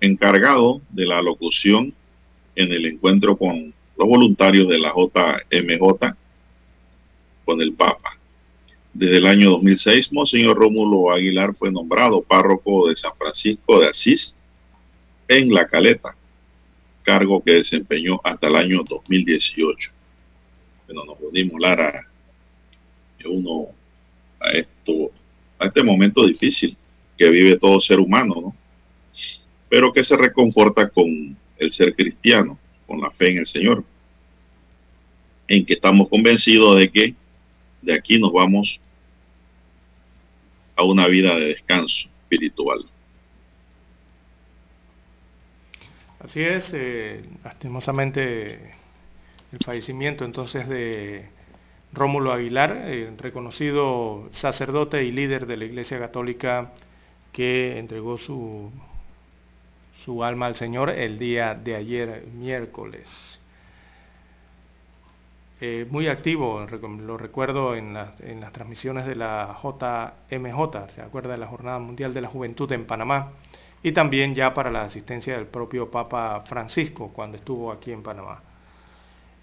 encargado 0.00 0.80
de 0.90 1.06
la 1.06 1.20
locución 1.20 1.92
en 2.54 2.72
el 2.72 2.86
encuentro 2.86 3.36
con 3.36 3.74
los 3.96 4.08
voluntarios 4.08 4.68
de 4.68 4.78
la 4.78 4.92
JMJ 4.94 6.14
con 7.44 7.60
el 7.60 7.72
Papa. 7.72 8.13
Desde 8.94 9.16
el 9.16 9.26
año 9.26 9.50
2006, 9.50 10.12
Monseñor 10.12 10.56
Rómulo 10.56 11.12
Aguilar 11.12 11.52
fue 11.56 11.72
nombrado 11.72 12.22
párroco 12.22 12.88
de 12.88 12.94
San 12.94 13.12
Francisco 13.16 13.80
de 13.80 13.88
Asís 13.88 14.36
en 15.26 15.52
La 15.52 15.66
Caleta, 15.66 16.14
cargo 17.02 17.42
que 17.42 17.54
desempeñó 17.54 18.20
hasta 18.22 18.46
el 18.46 18.54
año 18.54 18.84
2018. 18.88 19.90
Bueno, 20.86 21.04
nos 21.06 21.16
unimos, 21.20 21.60
Lara, 21.60 22.06
a 24.38 25.66
este 25.66 25.82
momento 25.82 26.24
difícil 26.24 26.76
que 27.18 27.30
vive 27.30 27.56
todo 27.56 27.80
ser 27.80 27.98
humano, 27.98 28.34
¿no? 28.40 28.56
Pero 29.68 29.92
que 29.92 30.04
se 30.04 30.16
reconforta 30.16 30.88
con 30.88 31.36
el 31.58 31.72
ser 31.72 31.96
cristiano, 31.96 32.56
con 32.86 33.00
la 33.00 33.10
fe 33.10 33.32
en 33.32 33.38
el 33.38 33.46
Señor, 33.46 33.82
en 35.48 35.66
que 35.66 35.74
estamos 35.74 36.08
convencidos 36.08 36.78
de 36.78 36.90
que 36.90 37.14
de 37.84 37.94
aquí 37.94 38.18
nos 38.18 38.32
vamos 38.32 38.80
a 40.76 40.84
una 40.84 41.06
vida 41.06 41.34
de 41.36 41.46
descanso 41.46 42.08
espiritual. 42.22 42.84
Así 46.18 46.40
es, 46.40 46.70
eh, 46.72 47.22
lastimosamente 47.44 48.54
el 49.52 49.58
fallecimiento 49.64 50.24
entonces 50.24 50.66
de 50.68 51.28
Rómulo 51.92 52.32
Aguilar, 52.32 52.84
eh, 52.86 53.12
reconocido 53.18 54.30
sacerdote 54.34 55.04
y 55.04 55.12
líder 55.12 55.46
de 55.46 55.58
la 55.58 55.66
Iglesia 55.66 55.98
Católica 55.98 56.72
que 57.32 57.78
entregó 57.78 58.16
su 58.18 58.72
su 60.04 60.22
alma 60.22 60.46
al 60.46 60.54
Señor 60.54 60.90
el 60.90 61.18
día 61.18 61.54
de 61.54 61.76
ayer, 61.76 62.26
miércoles. 62.34 63.08
Eh, 65.66 65.86
muy 65.88 66.08
activo, 66.08 66.66
lo 67.00 67.16
recuerdo 67.16 67.74
en, 67.74 67.94
las 67.94 68.52
transmisiones 68.52 69.06
de 69.06 69.14
la 69.14 69.56
JMJ, 69.62 70.90
se 70.94 71.00
acuerda 71.00 71.32
de 71.32 71.38
la 71.38 71.46
Jornada 71.46 71.78
Mundial 71.78 72.12
de 72.12 72.20
la 72.20 72.28
Juventud 72.28 72.70
en 72.72 72.84
Panamá, 72.84 73.32
y 73.82 73.92
también 73.92 74.34
ya 74.34 74.52
para 74.52 74.70
la 74.70 74.82
asistencia 74.82 75.34
del 75.38 75.46
propio 75.46 75.90
Papa 75.90 76.44
Francisco 76.46 77.10
cuando 77.14 77.38
estuvo 77.38 77.72
aquí 77.72 77.92
en 77.92 78.02
Panamá. 78.02 78.42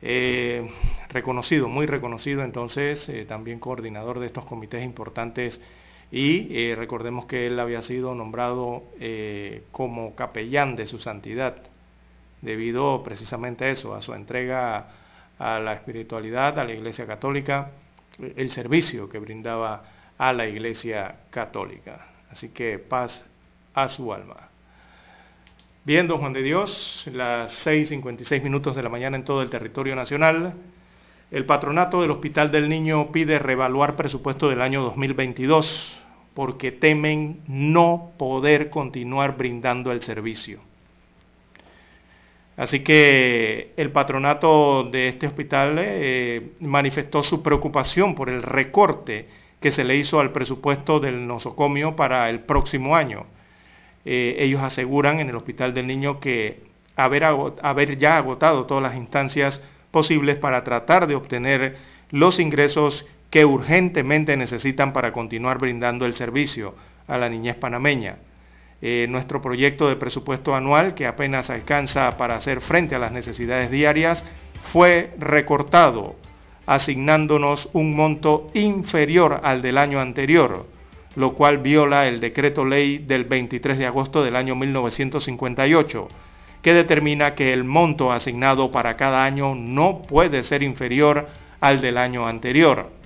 Eh, 0.04 0.70
reconocido, 1.10 1.68
muy 1.68 1.88
reconocido 1.88 2.44
entonces, 2.44 3.10
eh, 3.10 3.26
también 3.26 3.60
coordinador 3.60 4.20
de 4.20 4.28
estos 4.28 4.46
comités 4.46 4.84
importantes 4.84 5.60
y 6.12 6.76
recordemos 6.76 7.26
que 7.26 7.48
él 7.48 7.60
había 7.60 7.82
sido 7.82 8.14
nombrado 8.14 8.84
como 9.72 10.14
capellán 10.14 10.76
de 10.76 10.86
su 10.86 11.00
santidad, 11.00 11.56
debido 12.42 13.02
precisamente 13.02 13.66
a 13.66 13.70
eso, 13.72 13.96
a 13.96 14.04
su 14.04 14.14
entrega 14.14 15.02
a 15.42 15.60
la 15.60 15.74
espiritualidad, 15.74 16.60
a 16.60 16.64
la 16.64 16.74
Iglesia 16.74 17.08
Católica, 17.08 17.72
el 18.36 18.52
servicio 18.52 19.10
que 19.10 19.18
brindaba 19.18 19.84
a 20.18 20.34
la 20.34 20.46
Iglesia 20.46 21.16
Católica. 21.32 22.06
Así 22.30 22.50
que 22.50 22.78
paz 22.78 23.26
a 23.74 23.88
su 23.88 24.14
alma. 24.14 24.50
Bien, 25.84 26.08
don 26.08 26.20
Juan 26.20 26.34
de 26.34 26.44
Dios, 26.44 27.04
las 27.12 27.66
6.56 27.66 28.44
minutos 28.44 28.76
de 28.76 28.84
la 28.84 28.90
mañana 28.90 29.18
en 29.18 29.26
todo 29.26 29.42
el 29.42 29.50
territorio 29.50 29.96
nacional. 29.96 30.54
El 31.32 31.46
patronato 31.48 32.02
del 32.02 32.12
Hospital 32.12 32.52
del 32.52 32.70
Niño 32.70 33.12
pide 33.12 33.40
revaluar 33.40 33.96
presupuesto 33.96 34.48
del 34.48 34.62
año 34.62 34.84
2022 34.84 35.98
porque 36.36 36.72
temen 36.72 37.42
no 37.48 38.12
poder 38.18 38.70
continuar 38.70 39.38
brindando 39.38 39.92
el 39.92 40.04
servicio. 40.04 40.71
Así 42.58 42.82
que 42.82 43.74
el 43.78 43.92
patronato 43.92 44.84
de 44.84 45.08
este 45.08 45.28
hospital 45.28 45.76
eh, 45.80 46.52
manifestó 46.60 47.24
su 47.24 47.42
preocupación 47.42 48.14
por 48.14 48.30
el 48.30 48.44
recorte 48.44 49.28
que 49.60 49.72
se 49.72 49.84
le 49.84 49.96
hizo 49.96 50.20
al 50.20 50.32
presupuesto 50.32 51.00
del 51.00 51.28
nosocomio 51.28 51.96
para 51.96 52.30
el 52.30 52.42
próximo 52.42 52.96
año. 52.96 53.26
Eh, 54.04 54.36
ellos 54.40 54.62
aseguran 54.62 55.20
en 55.20 55.30
el 55.30 55.36
Hospital 55.36 55.74
del 55.74 55.88
Niño 55.88 56.20
que 56.20 56.64
haber, 56.96 57.24
haber 57.24 57.98
ya 57.98 58.18
agotado 58.18 58.66
todas 58.66 58.84
las 58.84 58.96
instancias 58.96 59.62
posibles 59.92 60.38
para 60.38 60.64
tratar 60.64 61.08
de 61.08 61.16
obtener 61.16 61.78
los 62.10 62.40
ingresos 62.40 63.08
que 63.30 63.46
urgentemente 63.46 64.36
necesitan 64.36 64.92
para 64.94 65.14
continuar 65.14 65.60
brindando 65.60 66.06
el 66.06 66.16
servicio 66.16 66.76
a 67.08 67.18
la 67.18 67.30
niñez 67.30 67.56
panameña. 67.56 68.18
Eh, 68.82 69.06
nuestro 69.10 69.42
proyecto 69.42 69.88
de 69.88 69.96
presupuesto 69.96 70.56
anual, 70.56 70.96
que 70.96 71.06
apenas 71.06 71.50
alcanza 71.50 72.18
para 72.18 72.36
hacer 72.36 72.62
frente 72.62 72.96
a 72.96 73.00
las 73.00 73.12
necesidades 73.12 73.70
diarias, 73.70 74.26
fue 74.74 75.14
recortado, 75.20 76.16
asignándonos 76.66 77.70
un 77.74 77.96
monto 77.96 78.50
inferior 78.54 79.42
al 79.44 79.62
del 79.62 79.78
año 79.78 80.00
anterior, 80.00 80.66
lo 81.16 81.34
cual 81.34 81.60
viola 81.60 82.08
el 82.08 82.20
decreto 82.20 82.66
ley 82.66 82.98
del 82.98 83.26
23 83.26 83.78
de 83.78 83.86
agosto 83.86 84.24
del 84.24 84.36
año 84.36 84.56
1958, 84.56 86.08
que 86.62 86.74
determina 86.74 87.36
que 87.36 87.54
el 87.54 87.64
monto 87.64 88.12
asignado 88.12 88.72
para 88.72 88.96
cada 88.96 89.26
año 89.26 89.56
no 89.56 90.02
puede 90.04 90.44
ser 90.44 90.64
inferior 90.64 91.28
al 91.60 91.82
del 91.82 91.98
año 91.98 92.28
anterior 92.28 93.02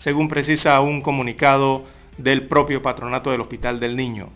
según 0.00 0.28
precisa 0.28 0.80
un 0.80 1.02
comunicado 1.02 1.84
del 2.16 2.48
propio 2.48 2.80
patronato 2.80 3.30
del 3.30 3.42
Hospital 3.42 3.78
del 3.78 3.96
Niño. 3.96 4.30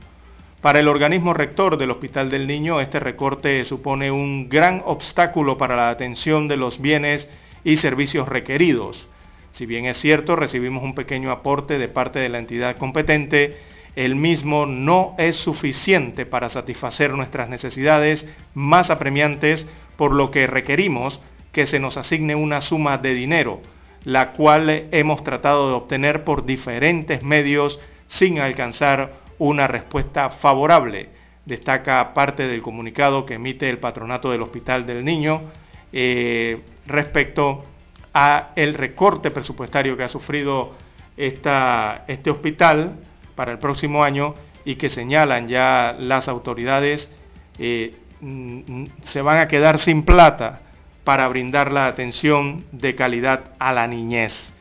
Para 0.64 0.80
el 0.80 0.88
organismo 0.88 1.34
rector 1.34 1.76
del 1.76 1.90
Hospital 1.90 2.30
del 2.30 2.46
Niño, 2.46 2.80
este 2.80 2.98
recorte 2.98 3.66
supone 3.66 4.10
un 4.10 4.48
gran 4.48 4.80
obstáculo 4.86 5.58
para 5.58 5.76
la 5.76 5.90
atención 5.90 6.48
de 6.48 6.56
los 6.56 6.80
bienes 6.80 7.28
y 7.64 7.76
servicios 7.76 8.26
requeridos. 8.30 9.06
Si 9.52 9.66
bien 9.66 9.84
es 9.84 10.00
cierto, 10.00 10.36
recibimos 10.36 10.82
un 10.82 10.94
pequeño 10.94 11.30
aporte 11.30 11.76
de 11.76 11.88
parte 11.88 12.18
de 12.18 12.30
la 12.30 12.38
entidad 12.38 12.78
competente, 12.78 13.58
el 13.94 14.16
mismo 14.16 14.64
no 14.64 15.14
es 15.18 15.36
suficiente 15.36 16.24
para 16.24 16.48
satisfacer 16.48 17.12
nuestras 17.12 17.50
necesidades 17.50 18.26
más 18.54 18.88
apremiantes, 18.88 19.66
por 19.98 20.14
lo 20.14 20.30
que 20.30 20.46
requerimos 20.46 21.20
que 21.52 21.66
se 21.66 21.78
nos 21.78 21.98
asigne 21.98 22.36
una 22.36 22.62
suma 22.62 22.96
de 22.96 23.12
dinero, 23.12 23.60
la 24.04 24.32
cual 24.32 24.88
hemos 24.92 25.24
tratado 25.24 25.68
de 25.68 25.74
obtener 25.74 26.24
por 26.24 26.46
diferentes 26.46 27.22
medios 27.22 27.80
sin 28.08 28.38
alcanzar 28.38 29.23
una 29.38 29.66
respuesta 29.66 30.30
favorable. 30.30 31.08
Destaca 31.44 32.14
parte 32.14 32.46
del 32.46 32.62
comunicado 32.62 33.26
que 33.26 33.34
emite 33.34 33.68
el 33.68 33.78
patronato 33.78 34.30
del 34.30 34.42
Hospital 34.42 34.86
del 34.86 35.04
Niño 35.04 35.42
eh, 35.92 36.62
respecto 36.86 37.64
a 38.12 38.50
el 38.56 38.74
recorte 38.74 39.30
presupuestario 39.30 39.96
que 39.96 40.04
ha 40.04 40.08
sufrido 40.08 40.72
este 41.16 42.30
hospital 42.30 42.94
para 43.34 43.52
el 43.52 43.58
próximo 43.58 44.02
año 44.02 44.34
y 44.64 44.76
que 44.76 44.90
señalan 44.90 45.48
ya 45.48 45.94
las 45.98 46.28
autoridades 46.28 47.10
eh, 47.58 47.94
se 49.04 49.22
van 49.22 49.38
a 49.38 49.48
quedar 49.48 49.78
sin 49.78 50.02
plata 50.02 50.60
para 51.04 51.28
brindar 51.28 51.70
la 51.70 51.86
atención 51.86 52.64
de 52.72 52.94
calidad 52.94 53.52
a 53.58 53.72
la 53.72 53.86
niñez. 53.86 54.52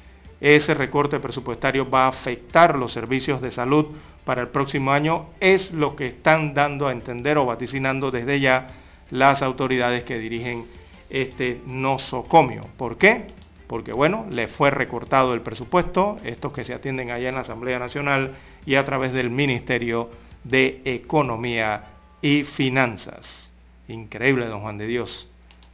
Ese 0.42 0.74
recorte 0.74 1.20
presupuestario 1.20 1.90
va 1.90 2.06
a 2.06 2.10
afectar 2.10 2.78
los 2.78 2.92
servicios 2.92 3.42
de 3.42 3.52
salud 3.52 3.88
para 4.26 4.42
el 4.42 4.48
próximo 4.50 4.92
año, 4.92 5.28
es 5.40 5.72
lo 5.72 5.96
que 5.96 6.08
están 6.08 6.54
dando 6.54 6.88
a 6.88 6.92
entender 6.92 7.38
o 7.38 7.46
vaticinando 7.46 8.12
desde 8.12 8.40
ya 8.40 8.68
las 9.12 9.42
autoridades 9.42 10.04
que 10.04 10.18
dirigen 10.18 10.66
este 11.10 11.62
nosocomio. 11.66 12.68
¿Por 12.78 12.98
qué? 12.98 13.28
Porque 13.68 13.94
bueno, 13.94 14.26
le 14.30 14.48
fue 14.48 14.72
recortado 14.72 15.34
el 15.34 15.42
presupuesto, 15.42 16.18
estos 16.24 16.54
que 16.54 16.64
se 16.64 16.74
atienden 16.74 17.12
allá 17.12 17.30
en 17.30 17.36
la 17.36 17.42
Asamblea 17.42 17.80
Nacional 17.80 18.36
y 18.66 18.76
a 18.76 18.86
través 18.86 19.14
del 19.14 19.30
Ministerio 19.30 20.10
de 20.44 20.82
Economía 20.86 21.84
y 22.22 22.44
Finanzas. 22.44 23.52
Increíble, 23.88 24.48
don 24.48 24.62
Juan 24.62 24.78
de 24.78 24.88
Dios 24.88 25.30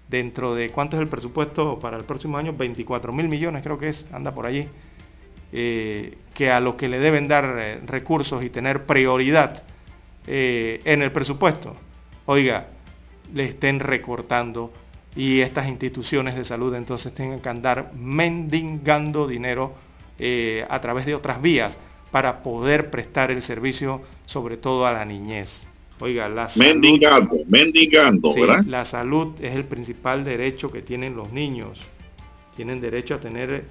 dentro 0.10 0.56
de 0.56 0.72
cuánto 0.72 0.98
es 0.98 1.02
el 1.04 1.08
presupuesto 1.08 1.80
para 1.80 1.96
el 1.96 2.04
próximo 2.04 2.38
año, 2.38 2.54
24 2.54 3.14
mil 3.14 3.30
millones 3.30 3.64
creo 3.64 3.78
que 3.78 3.90
es, 3.90 4.06
anda 4.12 4.34
por 4.34 4.46
allí, 4.46 4.68
eh, 5.54 6.18
que 6.40 6.50
a 6.50 6.62
los 6.62 6.76
que 6.76 6.88
le 6.88 7.00
deben 7.00 7.28
dar 7.28 7.58
eh, 7.60 7.82
recursos 7.86 8.42
y 8.46 8.50
tener 8.50 8.86
prioridad 8.86 9.62
eh, 10.26 10.80
en 10.86 11.02
el 11.02 11.12
presupuesto, 11.12 11.76
oiga, 12.28 12.68
le 13.34 13.44
estén 13.44 13.82
recortando 13.82 14.72
y 15.18 15.42
estas 15.42 15.68
instituciones 15.68 16.38
de 16.38 16.46
salud 16.46 16.74
entonces 16.76 17.14
tengan 17.14 17.42
que 17.42 17.50
andar 17.50 17.92
mendigando 17.94 19.28
dinero 19.28 19.76
a 20.70 20.82
través 20.82 21.06
de 21.06 21.16
otras 21.16 21.42
vías 21.42 21.78
para 22.10 22.42
poder 22.42 22.90
prestar 22.90 23.32
el 23.32 23.44
servicio 23.44 24.02
sobre 24.26 24.56
todo 24.56 24.86
a 24.86 24.94
la 24.94 25.04
niñez. 25.04 25.68
Oiga, 26.00 26.30
la 26.30 26.48
salud, 26.48 26.66
mendigando, 26.66 27.38
mendigando, 27.50 28.34
¿verdad? 28.34 28.64
La 28.66 28.86
salud 28.86 29.34
es 29.42 29.54
el 29.54 29.66
principal 29.66 30.24
derecho 30.24 30.72
que 30.72 30.82
tienen 30.82 31.18
los 31.18 31.34
niños. 31.34 31.80
Tienen 32.56 32.80
derecho 32.80 33.16
a 33.16 33.20
tener 33.20 33.66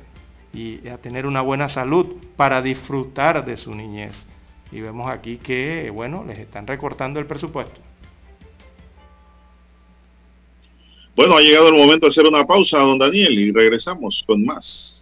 y 0.52 0.88
a 0.88 0.98
tener 0.98 1.26
una 1.26 1.40
buena 1.40 1.68
salud 1.68 2.16
para 2.36 2.62
disfrutar 2.62 3.44
de 3.44 3.56
su 3.56 3.74
niñez. 3.74 4.24
Y 4.70 4.80
vemos 4.80 5.10
aquí 5.10 5.36
que, 5.38 5.90
bueno, 5.90 6.24
les 6.24 6.38
están 6.38 6.66
recortando 6.66 7.20
el 7.20 7.26
presupuesto. 7.26 7.80
Bueno, 11.16 11.36
ha 11.36 11.40
llegado 11.40 11.68
el 11.68 11.74
momento 11.74 12.06
de 12.06 12.10
hacer 12.10 12.26
una 12.26 12.46
pausa, 12.46 12.78
don 12.78 12.98
Daniel, 12.98 13.36
y 13.38 13.50
regresamos 13.50 14.22
con 14.26 14.44
más. 14.44 14.98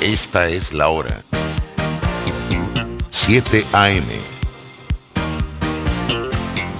Esta 0.00 0.48
es 0.48 0.72
la 0.72 0.88
hora. 0.88 1.24
7 3.10 3.64
AM. 3.72 4.41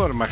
Informa. 0.00 0.28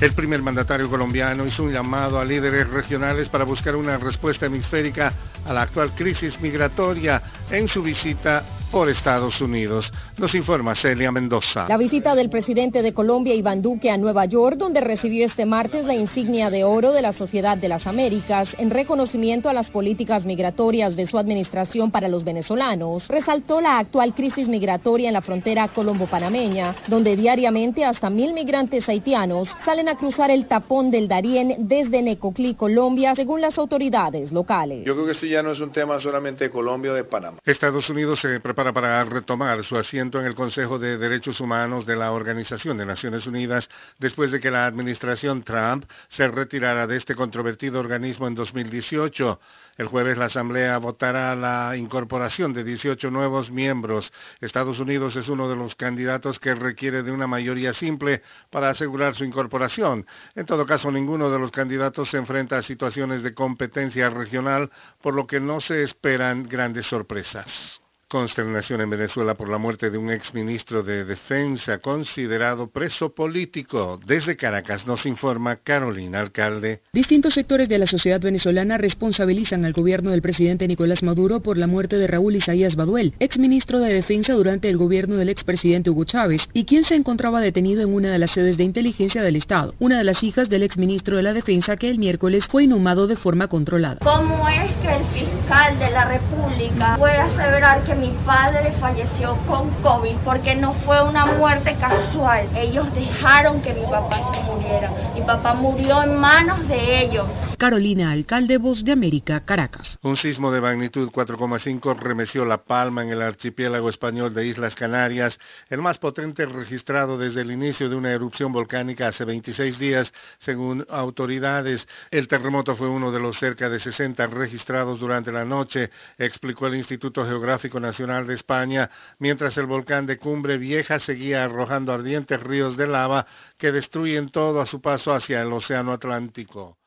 El 0.00 0.12
primer 0.14 0.42
mandatario 0.42 0.90
colombiano 0.90 1.46
hizo 1.46 1.62
un 1.62 1.72
llamado 1.72 2.18
a 2.18 2.24
líderes 2.24 2.68
regionales 2.68 3.28
para 3.28 3.44
buscar 3.44 3.76
una 3.76 3.98
respuesta 3.98 4.46
hemisférica 4.46 5.12
a 5.44 5.52
la 5.52 5.62
actual 5.62 5.94
crisis 5.94 6.40
migratoria 6.40 7.22
en 7.50 7.68
su 7.68 7.84
visita 7.84 8.42
por 8.70 8.88
Estados 8.88 9.40
Unidos. 9.40 9.92
Nos 10.16 10.34
informa 10.34 10.74
Celia 10.76 11.10
Mendoza. 11.10 11.66
La 11.68 11.76
visita 11.76 12.14
del 12.14 12.30
presidente 12.30 12.82
de 12.82 12.94
Colombia, 12.94 13.34
Iván 13.34 13.62
Duque, 13.62 13.90
a 13.90 13.96
Nueva 13.96 14.24
York, 14.26 14.56
donde 14.56 14.80
recibió 14.80 15.26
este 15.26 15.46
martes 15.46 15.84
la 15.84 15.94
insignia 15.94 16.50
de 16.50 16.64
oro 16.64 16.92
de 16.92 17.02
la 17.02 17.12
Sociedad 17.12 17.58
de 17.58 17.68
las 17.68 17.86
Américas 17.86 18.48
en 18.58 18.70
reconocimiento 18.70 19.48
a 19.48 19.52
las 19.52 19.70
políticas 19.70 20.24
migratorias 20.24 20.94
de 20.94 21.06
su 21.06 21.18
administración 21.18 21.90
para 21.90 22.08
los 22.08 22.24
venezolanos, 22.24 23.06
resaltó 23.08 23.60
la 23.60 23.78
actual 23.78 24.14
crisis 24.14 24.46
migratoria 24.46 25.08
en 25.08 25.14
la 25.14 25.22
frontera 25.22 25.68
colombo-panameña, 25.68 26.76
donde 26.86 27.16
diariamente 27.16 27.84
hasta 27.84 28.10
mil 28.10 28.32
migrantes 28.32 28.88
haitianos 28.88 29.48
salen 29.64 29.88
a 29.88 29.96
cruzar 29.96 30.30
el 30.30 30.46
tapón 30.46 30.90
del 30.90 31.08
Darién 31.08 31.56
desde 31.58 32.02
Necoclí, 32.02 32.54
Colombia, 32.54 33.14
según 33.14 33.40
las 33.40 33.58
autoridades 33.58 34.32
locales. 34.32 34.84
Yo 34.84 34.94
creo 34.94 35.06
que 35.06 35.12
esto 35.12 35.26
ya 35.26 35.42
no 35.42 35.52
es 35.52 35.60
un 35.60 35.72
tema 35.72 36.00
solamente 36.00 36.44
de 36.44 36.50
Colombia 36.50 36.92
o 36.92 36.94
de 36.94 37.04
Panamá. 37.04 37.38
Estados 37.44 37.88
Unidos 37.90 38.20
se 38.20 38.38
prepara 38.40 38.59
para 38.60 39.02
retomar 39.04 39.64
su 39.64 39.74
asiento 39.78 40.20
en 40.20 40.26
el 40.26 40.34
Consejo 40.34 40.78
de 40.78 40.98
Derechos 40.98 41.40
Humanos 41.40 41.86
de 41.86 41.96
la 41.96 42.12
Organización 42.12 42.76
de 42.76 42.84
Naciones 42.84 43.26
Unidas 43.26 43.70
después 43.98 44.30
de 44.30 44.38
que 44.38 44.50
la 44.50 44.66
administración 44.66 45.42
Trump 45.42 45.86
se 46.10 46.28
retirara 46.28 46.86
de 46.86 46.98
este 46.98 47.14
controvertido 47.14 47.80
organismo 47.80 48.28
en 48.28 48.34
2018. 48.34 49.40
El 49.78 49.86
jueves 49.86 50.18
la 50.18 50.26
Asamblea 50.26 50.76
votará 50.76 51.34
la 51.34 51.74
incorporación 51.74 52.52
de 52.52 52.62
18 52.62 53.10
nuevos 53.10 53.50
miembros. 53.50 54.12
Estados 54.42 54.78
Unidos 54.78 55.16
es 55.16 55.28
uno 55.28 55.48
de 55.48 55.56
los 55.56 55.74
candidatos 55.74 56.38
que 56.38 56.54
requiere 56.54 57.02
de 57.02 57.12
una 57.12 57.26
mayoría 57.26 57.72
simple 57.72 58.20
para 58.50 58.68
asegurar 58.68 59.14
su 59.14 59.24
incorporación. 59.24 60.06
En 60.34 60.44
todo 60.44 60.66
caso, 60.66 60.92
ninguno 60.92 61.30
de 61.30 61.38
los 61.38 61.50
candidatos 61.50 62.10
se 62.10 62.18
enfrenta 62.18 62.58
a 62.58 62.62
situaciones 62.62 63.22
de 63.22 63.32
competencia 63.32 64.10
regional, 64.10 64.70
por 65.00 65.14
lo 65.14 65.26
que 65.26 65.40
no 65.40 65.62
se 65.62 65.82
esperan 65.82 66.42
grandes 66.42 66.84
sorpresas. 66.86 67.80
Consternación 68.10 68.80
en 68.80 68.90
Venezuela 68.90 69.34
por 69.34 69.48
la 69.48 69.58
muerte 69.58 69.88
de 69.88 69.96
un 69.96 70.10
exministro 70.10 70.82
de 70.82 71.04
Defensa 71.04 71.78
considerado 71.78 72.66
preso 72.66 73.14
político. 73.14 74.00
Desde 74.04 74.36
Caracas 74.36 74.84
nos 74.84 75.06
informa 75.06 75.60
Carolina 75.62 76.18
Alcalde. 76.18 76.82
Distintos 76.92 77.34
sectores 77.34 77.68
de 77.68 77.78
la 77.78 77.86
sociedad 77.86 78.20
venezolana 78.20 78.78
responsabilizan 78.78 79.64
al 79.64 79.74
gobierno 79.74 80.10
del 80.10 80.22
presidente 80.22 80.66
Nicolás 80.66 81.04
Maduro 81.04 81.38
por 81.38 81.56
la 81.56 81.68
muerte 81.68 81.98
de 81.98 82.08
Raúl 82.08 82.34
Isaías 82.34 82.74
Baduel, 82.74 83.14
exministro 83.20 83.78
de 83.78 83.94
Defensa 83.94 84.32
durante 84.32 84.68
el 84.68 84.76
gobierno 84.76 85.14
del 85.14 85.28
expresidente 85.28 85.90
Hugo 85.90 86.02
Chávez, 86.02 86.48
y 86.52 86.64
quien 86.64 86.82
se 86.82 86.96
encontraba 86.96 87.40
detenido 87.40 87.80
en 87.80 87.94
una 87.94 88.10
de 88.10 88.18
las 88.18 88.32
sedes 88.32 88.56
de 88.56 88.64
inteligencia 88.64 89.22
del 89.22 89.36
Estado, 89.36 89.76
una 89.78 89.98
de 89.98 90.04
las 90.04 90.24
hijas 90.24 90.48
del 90.48 90.64
exministro 90.64 91.16
de 91.16 91.22
la 91.22 91.32
Defensa 91.32 91.76
que 91.76 91.88
el 91.88 92.00
miércoles 92.00 92.48
fue 92.48 92.64
inhumado 92.64 93.06
de 93.06 93.14
forma 93.14 93.46
controlada. 93.46 93.98
¿Cómo 94.02 94.48
es 94.48 94.74
que 94.82 94.96
el 94.96 95.04
fiscal 95.14 95.78
de 95.78 95.90
la 95.92 96.06
República 96.06 96.96
puede 96.98 97.16
aseverar 97.16 97.84
que 97.84 97.99
mi 98.00 98.10
padre 98.24 98.72
falleció 98.80 99.36
con 99.46 99.68
COVID 99.82 100.16
porque 100.24 100.56
no 100.56 100.72
fue 100.86 101.02
una 101.02 101.26
muerte 101.26 101.76
casual. 101.78 102.48
Ellos 102.56 102.92
dejaron 102.94 103.60
que 103.60 103.74
mi 103.74 103.82
papá 103.82 104.32
se 104.32 104.42
muriera. 104.42 104.90
Mi 105.14 105.20
papá 105.20 105.52
murió 105.52 106.02
en 106.02 106.16
manos 106.16 106.66
de 106.66 107.02
ellos. 107.02 107.26
Carolina 107.60 108.10
Alcalde, 108.10 108.56
Voz 108.56 108.82
de 108.84 108.92
América, 108.92 109.44
Caracas. 109.44 109.98
Un 110.00 110.16
sismo 110.16 110.50
de 110.50 110.62
magnitud 110.62 111.10
4,5 111.10 111.94
remeció 111.94 112.46
La 112.46 112.64
Palma 112.64 113.02
en 113.02 113.10
el 113.10 113.20
archipiélago 113.20 113.90
español 113.90 114.32
de 114.32 114.46
Islas 114.46 114.74
Canarias, 114.74 115.38
el 115.68 115.82
más 115.82 115.98
potente 115.98 116.46
registrado 116.46 117.18
desde 117.18 117.42
el 117.42 117.50
inicio 117.50 117.90
de 117.90 117.96
una 117.96 118.12
erupción 118.12 118.50
volcánica 118.50 119.08
hace 119.08 119.26
26 119.26 119.78
días, 119.78 120.10
según 120.38 120.86
autoridades. 120.88 121.86
El 122.10 122.28
terremoto 122.28 122.76
fue 122.76 122.88
uno 122.88 123.12
de 123.12 123.20
los 123.20 123.38
cerca 123.38 123.68
de 123.68 123.78
60 123.78 124.26
registrados 124.28 124.98
durante 124.98 125.30
la 125.30 125.44
noche, 125.44 125.90
explicó 126.16 126.66
el 126.66 126.76
Instituto 126.76 127.26
Geográfico 127.26 127.78
Nacional 127.78 128.26
de 128.26 128.36
España, 128.36 128.90
mientras 129.18 129.54
el 129.58 129.66
volcán 129.66 130.06
de 130.06 130.16
Cumbre 130.16 130.56
Vieja 130.56 130.98
seguía 130.98 131.44
arrojando 131.44 131.92
ardientes 131.92 132.42
ríos 132.42 132.78
de 132.78 132.86
lava 132.86 133.26
que 133.58 133.70
destruyen 133.70 134.30
todo 134.30 134.62
a 134.62 134.66
su 134.66 134.80
paso 134.80 135.12
hacia 135.12 135.42
el 135.42 135.52
Océano 135.52 135.92
Atlántico. 135.92 136.78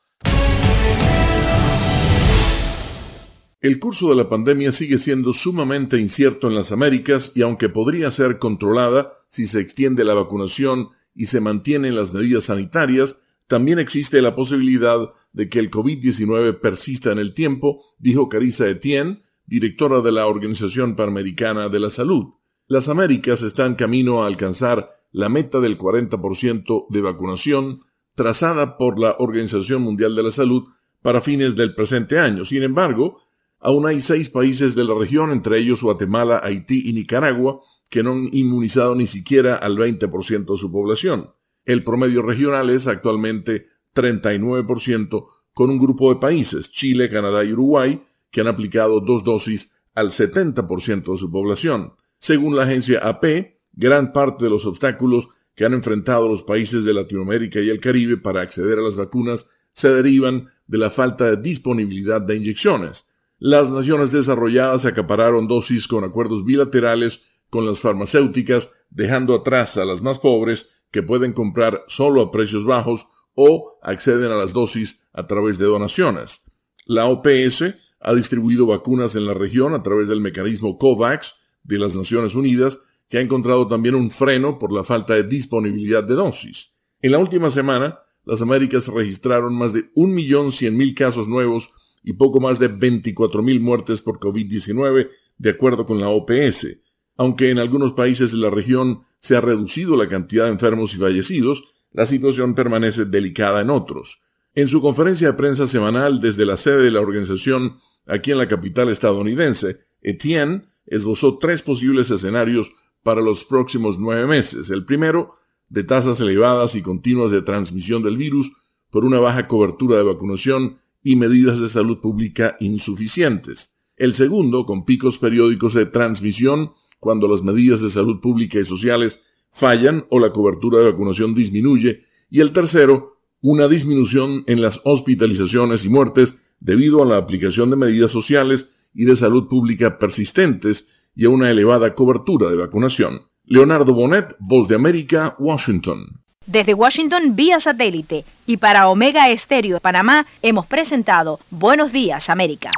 El 3.64 3.78
curso 3.78 4.10
de 4.10 4.16
la 4.16 4.28
pandemia 4.28 4.72
sigue 4.72 4.98
siendo 4.98 5.32
sumamente 5.32 5.98
incierto 5.98 6.48
en 6.48 6.54
las 6.54 6.70
Américas 6.70 7.32
y 7.34 7.40
aunque 7.40 7.70
podría 7.70 8.10
ser 8.10 8.38
controlada 8.38 9.14
si 9.30 9.46
se 9.46 9.58
extiende 9.58 10.04
la 10.04 10.12
vacunación 10.12 10.90
y 11.14 11.26
se 11.26 11.40
mantienen 11.40 11.96
las 11.96 12.12
medidas 12.12 12.44
sanitarias, 12.44 13.18
también 13.46 13.78
existe 13.78 14.20
la 14.20 14.34
posibilidad 14.34 14.98
de 15.32 15.48
que 15.48 15.60
el 15.60 15.70
COVID-19 15.70 16.60
persista 16.60 17.10
en 17.10 17.18
el 17.18 17.32
tiempo, 17.32 17.82
dijo 17.98 18.28
Carissa 18.28 18.68
Etienne, 18.68 19.22
directora 19.46 20.02
de 20.02 20.12
la 20.12 20.26
Organización 20.26 20.94
Panamericana 20.94 21.70
de 21.70 21.80
la 21.80 21.88
Salud. 21.88 22.34
Las 22.66 22.90
Américas 22.90 23.42
están 23.42 23.76
camino 23.76 24.22
a 24.22 24.26
alcanzar 24.26 24.90
la 25.10 25.30
meta 25.30 25.60
del 25.60 25.78
40% 25.78 26.86
de 26.90 27.00
vacunación 27.00 27.80
trazada 28.14 28.76
por 28.76 28.98
la 28.98 29.16
Organización 29.18 29.82
Mundial 29.82 30.14
de 30.14 30.22
la 30.22 30.30
Salud 30.30 30.64
para 31.02 31.20
fines 31.20 31.56
del 31.56 31.74
presente 31.74 32.18
año. 32.18 32.44
Sin 32.44 32.62
embargo, 32.62 33.20
aún 33.60 33.86
hay 33.86 34.00
seis 34.00 34.30
países 34.30 34.74
de 34.74 34.84
la 34.84 34.94
región, 34.94 35.30
entre 35.30 35.58
ellos 35.58 35.82
Guatemala, 35.82 36.40
Haití 36.42 36.88
y 36.88 36.92
Nicaragua, 36.92 37.60
que 37.90 38.02
no 38.02 38.12
han 38.12 38.28
inmunizado 38.32 38.94
ni 38.94 39.06
siquiera 39.06 39.56
al 39.56 39.76
20% 39.76 40.52
de 40.52 40.56
su 40.56 40.72
población. 40.72 41.30
El 41.64 41.84
promedio 41.84 42.22
regional 42.22 42.70
es 42.70 42.86
actualmente 42.86 43.66
39%, 43.94 45.26
con 45.52 45.70
un 45.70 45.78
grupo 45.78 46.12
de 46.12 46.20
países, 46.20 46.70
Chile, 46.70 47.08
Canadá 47.08 47.44
y 47.44 47.52
Uruguay, 47.52 48.02
que 48.30 48.40
han 48.40 48.48
aplicado 48.48 49.00
dos 49.00 49.22
dosis 49.22 49.72
al 49.94 50.10
70% 50.10 51.12
de 51.12 51.18
su 51.18 51.30
población. 51.30 51.92
Según 52.18 52.56
la 52.56 52.64
agencia 52.64 52.98
AP, 53.00 53.54
gran 53.72 54.12
parte 54.12 54.44
de 54.44 54.50
los 54.50 54.66
obstáculos 54.66 55.28
que 55.54 55.64
han 55.64 55.74
enfrentado 55.74 56.28
los 56.28 56.42
países 56.42 56.84
de 56.84 56.94
Latinoamérica 56.94 57.60
y 57.60 57.70
el 57.70 57.80
Caribe 57.80 58.16
para 58.16 58.42
acceder 58.42 58.78
a 58.78 58.82
las 58.82 58.96
vacunas 58.96 59.48
se 59.72 59.88
derivan 59.88 60.48
de 60.66 60.78
la 60.78 60.90
falta 60.90 61.24
de 61.26 61.36
disponibilidad 61.36 62.20
de 62.20 62.36
inyecciones. 62.36 63.06
Las 63.38 63.70
naciones 63.70 64.12
desarrolladas 64.12 64.86
acapararon 64.86 65.48
dosis 65.48 65.86
con 65.86 66.04
acuerdos 66.04 66.44
bilaterales 66.44 67.22
con 67.50 67.66
las 67.66 67.80
farmacéuticas, 67.80 68.70
dejando 68.90 69.34
atrás 69.34 69.76
a 69.76 69.84
las 69.84 70.02
más 70.02 70.18
pobres 70.18 70.68
que 70.90 71.02
pueden 71.02 71.32
comprar 71.32 71.82
solo 71.88 72.22
a 72.22 72.30
precios 72.30 72.64
bajos 72.64 73.06
o 73.34 73.78
acceden 73.82 74.30
a 74.30 74.36
las 74.36 74.52
dosis 74.52 75.02
a 75.12 75.26
través 75.26 75.58
de 75.58 75.66
donaciones. 75.66 76.44
La 76.86 77.06
OPS 77.06 77.74
ha 78.00 78.14
distribuido 78.14 78.66
vacunas 78.66 79.14
en 79.14 79.26
la 79.26 79.34
región 79.34 79.74
a 79.74 79.82
través 79.82 80.08
del 80.08 80.20
mecanismo 80.20 80.78
COVAX 80.78 81.34
de 81.64 81.78
las 81.78 81.96
Naciones 81.96 82.34
Unidas, 82.34 82.78
que 83.14 83.18
ha 83.18 83.22
encontrado 83.22 83.68
también 83.68 83.94
un 83.94 84.10
freno 84.10 84.58
por 84.58 84.72
la 84.72 84.82
falta 84.82 85.14
de 85.14 85.22
disponibilidad 85.22 86.02
de 86.02 86.14
dosis. 86.14 86.72
En 87.00 87.12
la 87.12 87.20
última 87.20 87.48
semana, 87.48 88.00
las 88.24 88.42
Américas 88.42 88.88
registraron 88.88 89.54
más 89.54 89.72
de 89.72 89.84
1.100.000 89.94 90.94
casos 90.94 91.28
nuevos 91.28 91.70
y 92.02 92.14
poco 92.14 92.40
más 92.40 92.58
de 92.58 92.68
24.000 92.68 93.60
muertes 93.60 94.02
por 94.02 94.18
COVID-19, 94.18 95.10
de 95.38 95.50
acuerdo 95.50 95.86
con 95.86 96.00
la 96.00 96.08
OPS. 96.08 96.76
Aunque 97.16 97.52
en 97.52 97.60
algunos 97.60 97.92
países 97.92 98.32
de 98.32 98.38
la 98.38 98.50
región 98.50 99.02
se 99.20 99.36
ha 99.36 99.40
reducido 99.40 99.96
la 99.96 100.08
cantidad 100.08 100.46
de 100.46 100.50
enfermos 100.50 100.92
y 100.92 100.98
fallecidos, 100.98 101.62
la 101.92 102.06
situación 102.06 102.56
permanece 102.56 103.04
delicada 103.04 103.60
en 103.60 103.70
otros. 103.70 104.18
En 104.56 104.66
su 104.66 104.80
conferencia 104.80 105.28
de 105.28 105.34
prensa 105.34 105.68
semanal 105.68 106.20
desde 106.20 106.44
la 106.44 106.56
sede 106.56 106.82
de 106.82 106.90
la 106.90 107.00
organización 107.00 107.76
aquí 108.08 108.32
en 108.32 108.38
la 108.38 108.48
capital 108.48 108.88
estadounidense, 108.88 109.76
Etienne 110.02 110.64
esbozó 110.84 111.38
tres 111.38 111.62
posibles 111.62 112.10
escenarios 112.10 112.72
para 113.04 113.20
los 113.20 113.44
próximos 113.44 113.98
nueve 113.98 114.26
meses. 114.26 114.70
El 114.70 114.84
primero, 114.84 115.34
de 115.68 115.84
tasas 115.84 116.18
elevadas 116.18 116.74
y 116.74 116.82
continuas 116.82 117.30
de 117.30 117.42
transmisión 117.42 118.02
del 118.02 118.16
virus 118.16 118.50
por 118.90 119.04
una 119.04 119.20
baja 119.20 119.46
cobertura 119.46 119.96
de 119.96 120.04
vacunación 120.04 120.78
y 121.02 121.14
medidas 121.14 121.60
de 121.60 121.68
salud 121.68 122.00
pública 122.00 122.56
insuficientes. 122.60 123.72
El 123.96 124.14
segundo, 124.14 124.66
con 124.66 124.84
picos 124.84 125.18
periódicos 125.18 125.74
de 125.74 125.86
transmisión 125.86 126.72
cuando 126.98 127.28
las 127.28 127.42
medidas 127.42 127.80
de 127.80 127.90
salud 127.90 128.20
pública 128.20 128.58
y 128.58 128.64
sociales 128.64 129.22
fallan 129.52 130.06
o 130.10 130.18
la 130.18 130.32
cobertura 130.32 130.78
de 130.78 130.90
vacunación 130.90 131.34
disminuye. 131.34 132.04
Y 132.30 132.40
el 132.40 132.52
tercero, 132.52 133.18
una 133.42 133.68
disminución 133.68 134.44
en 134.46 134.62
las 134.62 134.80
hospitalizaciones 134.84 135.84
y 135.84 135.90
muertes 135.90 136.34
debido 136.60 137.02
a 137.02 137.06
la 137.06 137.18
aplicación 137.18 137.68
de 137.70 137.76
medidas 137.76 138.10
sociales 138.10 138.72
y 138.94 139.04
de 139.04 139.16
salud 139.16 139.48
pública 139.48 139.98
persistentes 139.98 140.88
y 141.14 141.26
a 141.26 141.30
una 141.30 141.50
elevada 141.50 141.94
cobertura 141.94 142.50
de 142.50 142.56
vacunación. 142.56 143.22
Leonardo 143.44 143.92
Bonet, 143.94 144.34
Voz 144.38 144.68
de 144.68 144.74
América, 144.74 145.34
Washington. 145.38 146.06
Desde 146.46 146.74
Washington 146.74 147.34
vía 147.34 147.58
satélite 147.58 148.24
y 148.46 148.58
para 148.58 148.88
Omega 148.88 149.30
Estéreo 149.30 149.76
de 149.76 149.80
Panamá 149.80 150.26
hemos 150.42 150.66
presentado 150.66 151.40
Buenos 151.50 151.90
Días 151.92 152.28
América. 152.28 152.70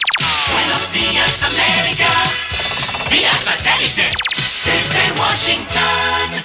Buenos 0.52 0.92
días 0.92 1.42
América, 1.42 2.08
vía 3.10 3.32
satélite 3.32 4.10
desde 4.64 5.20
Washington. 5.20 6.44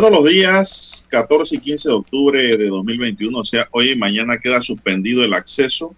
Buenos 0.00 0.20
los 0.20 0.30
días 0.30 1.06
14 1.08 1.56
y 1.56 1.58
15 1.58 1.88
de 1.88 1.94
octubre 1.96 2.56
de 2.56 2.68
2021, 2.68 3.36
o 3.36 3.42
sea, 3.42 3.66
hoy 3.72 3.90
y 3.90 3.96
mañana 3.96 4.38
queda 4.38 4.62
suspendido 4.62 5.24
el 5.24 5.34
acceso 5.34 5.92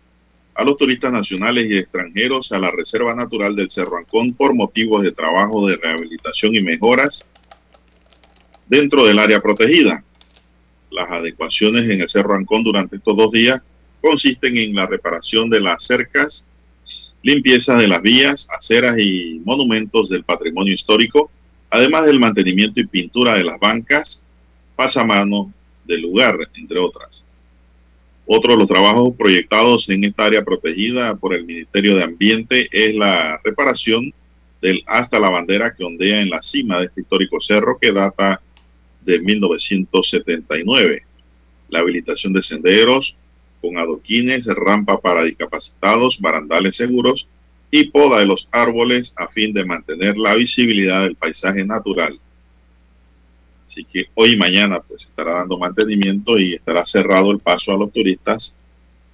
a 0.55 0.65
los 0.65 0.79
turistas 0.79 1.13
nacionales 1.13 1.71
y 1.71 1.77
extranjeros 1.77 2.51
a 2.53 2.59
la 2.59 2.71
Reserva 2.71 3.15
Natural 3.15 3.55
del 3.55 3.71
Cerro 3.71 3.99
Ancón 3.99 4.33
por 4.33 4.55
motivos 4.55 5.03
de 5.03 5.13
trabajo 5.13 5.69
de 5.69 5.77
rehabilitación 5.77 6.55
y 6.55 6.63
mejoras 6.63 7.29
dentro 8.69 9.05
del 9.05 9.19
área 9.19 9.43
protegida. 9.43 10.03
Las 10.91 11.11
adecuaciones 11.11 11.85
en 11.85 12.01
el 12.01 12.09
Cerro 12.09 12.35
Ancón 12.37 12.65
durante 12.65 12.97
estos 12.97 13.15
dos 13.15 13.31
días 13.31 13.61
consisten 14.01 14.57
en 14.57 14.75
la 14.75 14.87
reparación 14.87 15.51
de 15.51 15.61
las 15.61 15.85
cercas, 15.85 16.47
limpieza 17.23 17.77
de 17.77 17.87
las 17.87 18.01
vías, 18.01 18.49
aceras 18.51 18.97
y 18.99 19.43
monumentos 19.45 20.09
del 20.09 20.25
patrimonio 20.25 20.73
histórico, 20.73 21.31
además 21.71 22.05
del 22.05 22.19
mantenimiento 22.19 22.81
y 22.81 22.87
pintura 22.87 23.35
de 23.35 23.45
las 23.45 23.59
bancas, 23.59 24.23
pasamano 24.77 25.53
del 25.85 26.03
lugar, 26.03 26.37
entre 26.55 26.79
otras. 26.79 27.25
Otro 28.27 28.53
de 28.53 28.59
los 28.59 28.69
trabajos 28.69 29.15
proyectados 29.17 29.89
en 29.89 30.05
esta 30.05 30.27
área 30.27 30.45
protegida 30.45 31.17
por 31.17 31.35
el 31.35 31.45
Ministerio 31.45 31.97
de 31.97 32.05
Ambiente 32.05 32.69
es 32.71 32.95
la 32.95 33.41
reparación 33.43 34.13
del 34.61 34.83
hasta 34.87 35.19
la 35.19 35.31
bandera 35.31 35.75
que 35.75 35.85
ondea 35.85 36.21
en 36.21 36.31
la 36.31 36.43
cima 36.43 36.79
de 36.79 36.87
este 36.87 37.01
histórico 37.01 37.41
cerro 37.41 37.79
que 37.81 37.93
data 37.93 38.41
de 39.01 39.19
1979. 39.19 41.03
La 41.71 41.81
habilitación 41.81 42.33
de 42.33 42.43
senderos 42.43 43.17
con 43.61 43.79
adoquines, 43.79 44.47
rampa 44.47 45.01
para 45.01 45.23
discapacitados, 45.23 46.21
barandales 46.21 46.77
seguros 46.77 47.29
y 47.71 47.85
poda 47.91 48.19
de 48.19 48.27
los 48.27 48.49
árboles 48.51 49.13
a 49.17 49.29
fin 49.29 49.53
de 49.53 49.65
mantener 49.65 50.17
la 50.17 50.35
visibilidad 50.35 51.03
del 51.03 51.17
paisaje 51.17 51.65
natural. 51.65 52.19
Así 53.65 53.85
que 53.85 54.07
hoy 54.15 54.33
y 54.33 54.37
mañana 54.37 54.81
pues 54.81 55.03
estará 55.03 55.35
dando 55.35 55.57
mantenimiento 55.57 56.39
y 56.39 56.55
estará 56.55 56.85
cerrado 56.85 57.31
el 57.31 57.39
paso 57.39 57.73
a 57.73 57.79
los 57.79 57.93
turistas 57.93 58.57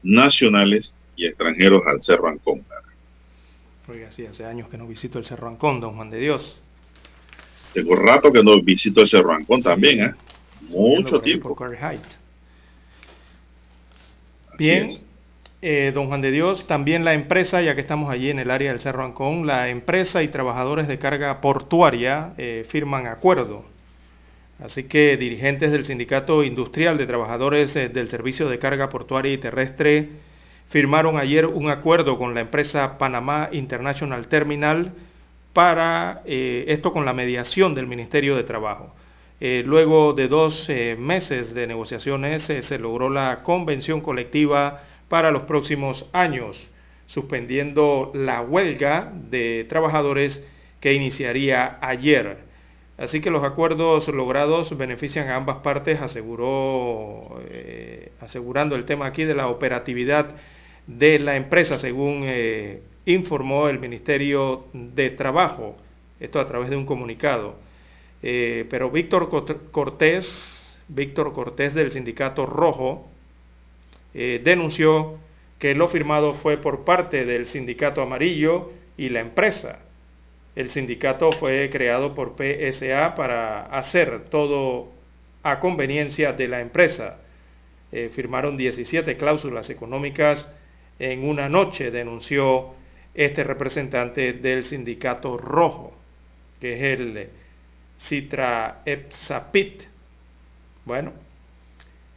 nacionales 0.03 0.95
y 1.15 1.27
extranjeros 1.27 1.83
al 1.87 2.01
Cerro 2.01 2.29
Ancón. 2.29 2.65
Sí, 4.15 4.27
hace 4.27 4.45
años 4.45 4.69
que 4.69 4.79
no 4.79 4.87
visito 4.87 5.19
el 5.19 5.25
Cerro 5.25 5.49
Ancón, 5.49 5.81
don 5.81 5.95
Juan 5.95 6.11
de 6.11 6.19
Dios. 6.19 6.59
Tengo 7.73 7.95
rato 7.95 8.33
que 8.33 8.43
no 8.43 8.61
visito 8.63 9.03
el 9.03 9.09
Cerro 9.09 9.33
Ancón 9.33 9.63
también, 9.63 10.03
¿eh? 10.03 10.15
Mucho 10.69 11.21
tiempo. 11.21 11.57
Bien, 14.59 14.89
eh, 15.63 15.91
don 15.95 16.09
Juan 16.09 16.21
de 16.21 16.31
Dios, 16.31 16.67
también 16.67 17.05
la 17.05 17.15
empresa, 17.15 17.63
ya 17.63 17.75
que 17.75 17.81
estamos 17.81 18.11
allí 18.11 18.29
en 18.29 18.39
el 18.39 18.51
área 18.51 18.71
del 18.73 18.81
Cerro 18.81 19.05
Ancón, 19.05 19.47
la 19.47 19.71
empresa 19.71 20.23
y 20.23 20.29
trabajadores 20.29 20.87
de 20.87 20.99
carga 20.99 21.41
portuaria 21.41 22.35
eh, 22.37 22.67
firman 22.69 23.07
acuerdo. 23.07 23.65
Así 24.63 24.85
que 24.85 25.17
dirigentes 25.17 25.73
del 25.73 25.87
Sindicato 25.87 26.45
Industrial 26.45 26.99
de 26.99 27.07
Trabajadores 27.07 27.75
eh, 27.75 27.89
del 27.89 28.11
Servicio 28.11 28.51
de 28.51 28.59
Carga 28.59 28.91
Portuaria 28.91 29.33
y 29.33 29.39
Terrestre 29.39 30.11
firmaron 30.69 31.17
ayer 31.17 31.47
un 31.47 31.71
acuerdo 31.71 32.19
con 32.19 32.35
la 32.35 32.41
empresa 32.41 32.99
Panamá 32.99 33.49
International 33.53 34.27
Terminal 34.27 34.93
para 35.55 36.23
esto 36.27 36.93
con 36.93 37.07
la 37.07 37.15
mediación 37.15 37.75
del 37.75 37.87
Ministerio 37.87 38.37
de 38.37 38.43
Trabajo. 38.43 38.95
luego 39.41 40.13
de 40.13 40.29
dos 40.29 40.69
meses 40.99 41.55
de 41.55 41.67
negociaciones 41.67 42.43
se 42.43 42.79
logró 42.79 43.09
la 43.09 43.43
convención 43.43 44.03
colectiva 44.03 44.83
para 45.09 45.31
los 45.31 45.43
próximos 45.43 46.07
años, 46.13 46.71
suspendiendo 47.07 48.11
la 48.15 48.43
huelga 48.43 49.13
de 49.15 49.67
trabajadores 49.69 50.45
que 50.81 50.95
iniciaría 50.95 51.79
ayer. 51.81 52.39
Así 52.99 53.21
que 53.21 53.31
los 53.31 53.45
acuerdos 53.45 54.09
logrados 54.09 54.77
benefician 54.77 55.29
a 55.29 55.37
ambas 55.37 55.59
partes, 55.59 56.01
aseguró, 56.01 57.21
eh, 57.51 58.11
asegurando 58.21 58.75
el 58.75 58.85
tema 58.85 59.07
aquí 59.07 59.25
de 59.25 59.35
la 59.35 59.49
operatividad 59.49 60.35
de 60.87 61.19
la 61.19 61.37
empresa, 61.37 61.79
según 61.79 62.23
eh, 62.25 62.81
informó 63.05 63.69
el 63.69 63.79
Ministerio 63.79 64.65
de 64.73 65.11
Trabajo, 65.11 65.77
esto 66.21 66.41
a 66.41 66.47
través 66.47 66.71
de 66.71 66.77
un 66.77 66.87
comunicado. 66.87 67.57
Eh, 68.23 68.67
pero 68.71 68.91
Víctor 68.91 69.29
Cortés, 69.71 70.27
Víctor 70.89 71.35
Cortés 71.35 71.75
del 71.75 71.93
Sindicato 71.93 72.47
Rojo, 72.47 73.11
eh, 74.19 74.41
denunció 74.43 75.19
que 75.59 75.75
lo 75.75 75.89
firmado 75.89 76.33
fue 76.33 76.57
por 76.57 76.87
parte 76.87 77.27
del 77.27 77.47
sindicato 77.47 78.01
amarillo 78.01 78.73
y 78.97 79.11
la 79.11 79.21
empresa. 79.21 79.81
El 80.55 80.71
sindicato 80.71 81.33
fue 81.33 81.69
creado 81.71 82.15
por 82.15 82.35
PSA 82.35 83.15
para 83.15 83.67
hacer 83.67 84.25
todo 84.31 84.89
a 85.43 85.61
conveniencia 85.61 86.33
de 86.33 86.49
la 86.49 86.61
empresa. 86.61 87.19
Eh, 87.93 88.11
firmaron 88.15 88.57
17 88.57 89.19
cláusulas 89.19 89.69
económicas 89.69 90.51
en 90.99 91.29
una 91.29 91.51
noche, 91.51 91.91
denunció 91.91 92.75
este 93.15 93.45
representante 93.45 94.33
del 94.33 94.65
sindicato 94.65 95.37
rojo, 95.37 95.93
que 96.59 96.73
es 96.73 97.01
el 97.01 97.29
Citra 98.01 98.81
Epsapit. 98.87 99.83
Bueno, 100.87 101.13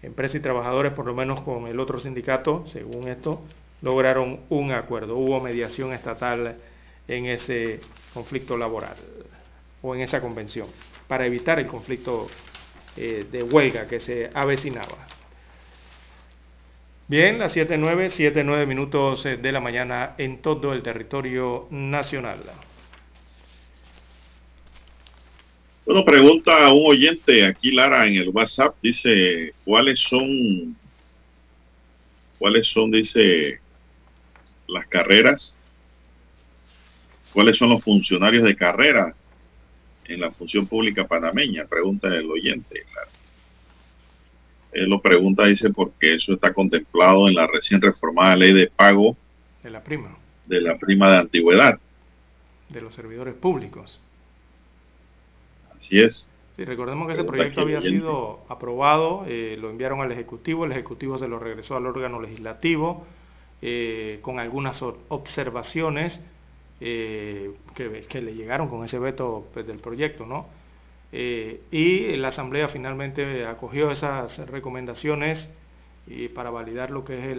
empresas 0.02 0.36
y 0.36 0.40
trabajadores, 0.40 0.94
por 0.94 1.06
lo 1.06 1.14
menos 1.14 1.42
con 1.42 1.68
el 1.68 1.80
otro 1.80 2.00
sindicato, 2.00 2.66
según 2.68 3.08
esto, 3.08 3.42
lograron 3.82 4.42
un 4.50 4.72
acuerdo. 4.72 5.18
Hubo 5.18 5.40
mediación 5.40 5.94
estatal 5.94 6.58
en 7.08 7.26
ese 7.26 7.80
conflicto 8.14 8.58
laboral 8.58 8.96
o 9.82 9.96
en 9.96 10.02
esa 10.02 10.22
convención 10.22 10.68
para 11.08 11.26
evitar 11.26 11.60
el 11.60 11.68
conflicto 11.68 12.28
eh, 12.96 13.26
de 13.32 13.44
huelga 13.44 13.88
que 13.88 14.00
se 14.00 14.30
avecinaba. 14.34 15.08
Bien, 17.08 17.40
las 17.40 17.58
7.9, 17.58 18.12
7.9 18.12 18.68
minutos 18.68 19.26
eh, 19.26 19.38
de 19.38 19.52
la 19.52 19.60
mañana 19.60 20.14
en 20.20 20.44
todo 20.44 20.74
el 20.74 20.84
territorio 20.84 21.68
nacional. 21.72 22.44
Bueno, 25.90 26.06
pregunta 26.06 26.68
a 26.68 26.72
un 26.72 26.84
oyente 26.86 27.44
aquí, 27.44 27.72
Lara, 27.72 28.06
en 28.06 28.14
el 28.14 28.30
WhatsApp, 28.30 28.76
dice, 28.80 29.56
¿cuáles 29.66 29.98
son, 29.98 30.78
cuáles 32.38 32.68
son, 32.68 32.92
dice, 32.92 33.60
las 34.68 34.86
carreras? 34.86 35.58
¿Cuáles 37.34 37.58
son 37.58 37.70
los 37.70 37.84
funcionarios 37.84 38.44
de 38.44 38.56
carrera 38.56 39.16
en 40.06 40.20
la 40.20 40.30
función 40.30 40.68
pública 40.68 41.08
panameña? 41.08 41.66
Pregunta 41.66 42.08
el 42.16 42.30
oyente, 42.30 42.86
Lara. 42.94 43.10
Él 44.74 44.90
lo 44.92 45.02
pregunta, 45.02 45.48
dice, 45.48 45.72
porque 45.72 46.14
eso 46.14 46.34
está 46.34 46.54
contemplado 46.54 47.28
en 47.28 47.34
la 47.34 47.48
recién 47.48 47.82
reformada 47.82 48.36
ley 48.36 48.54
de 48.54 48.68
pago 48.68 49.18
de 49.64 49.72
la 49.72 49.84
prima. 49.84 50.16
De 50.46 50.62
la 50.62 50.78
prima 50.78 51.10
de 51.10 51.18
antigüedad. 51.18 51.80
De 52.70 52.80
los 52.80 52.94
servidores 52.94 53.34
públicos. 53.34 54.00
Así 55.80 56.02
es. 56.02 56.30
Sí, 56.58 56.66
recordemos 56.66 57.08
que 57.08 57.14
ese 57.14 57.24
proyecto 57.24 57.62
había 57.62 57.82
sido 57.82 58.42
aprobado, 58.50 59.24
eh, 59.28 59.58
lo 59.58 59.70
enviaron 59.70 60.02
al 60.02 60.12
Ejecutivo, 60.12 60.66
el 60.66 60.74
Ejecutivo 60.74 61.18
se 61.18 61.30
lo 61.30 61.40
regresó 61.40 61.78
al 61.78 61.86
órgano 61.86 62.22
legislativo 62.22 63.08
eh, 63.62 64.20
con 64.22 64.40
algunas 64.40 64.82
observaciones 64.82 66.20
eh, 66.82 67.52
que, 67.76 68.22
le 68.22 68.36
llegaron 68.36 68.68
con 68.68 68.84
ese 68.84 69.00
veto 69.00 69.48
pues, 69.54 69.66
del 69.66 69.80
proyecto, 69.80 70.26
¿no? 70.26 70.48
y 71.12 72.16
la 72.18 72.28
Asamblea 72.28 72.68
finalmente 72.68 73.44
acogió 73.46 73.90
esas 73.90 74.38
recomendaciones 74.48 75.48
y 76.06 76.28
para 76.28 76.52
validar 76.52 76.92
lo 76.92 77.04
que 77.04 77.32
es 77.32 77.38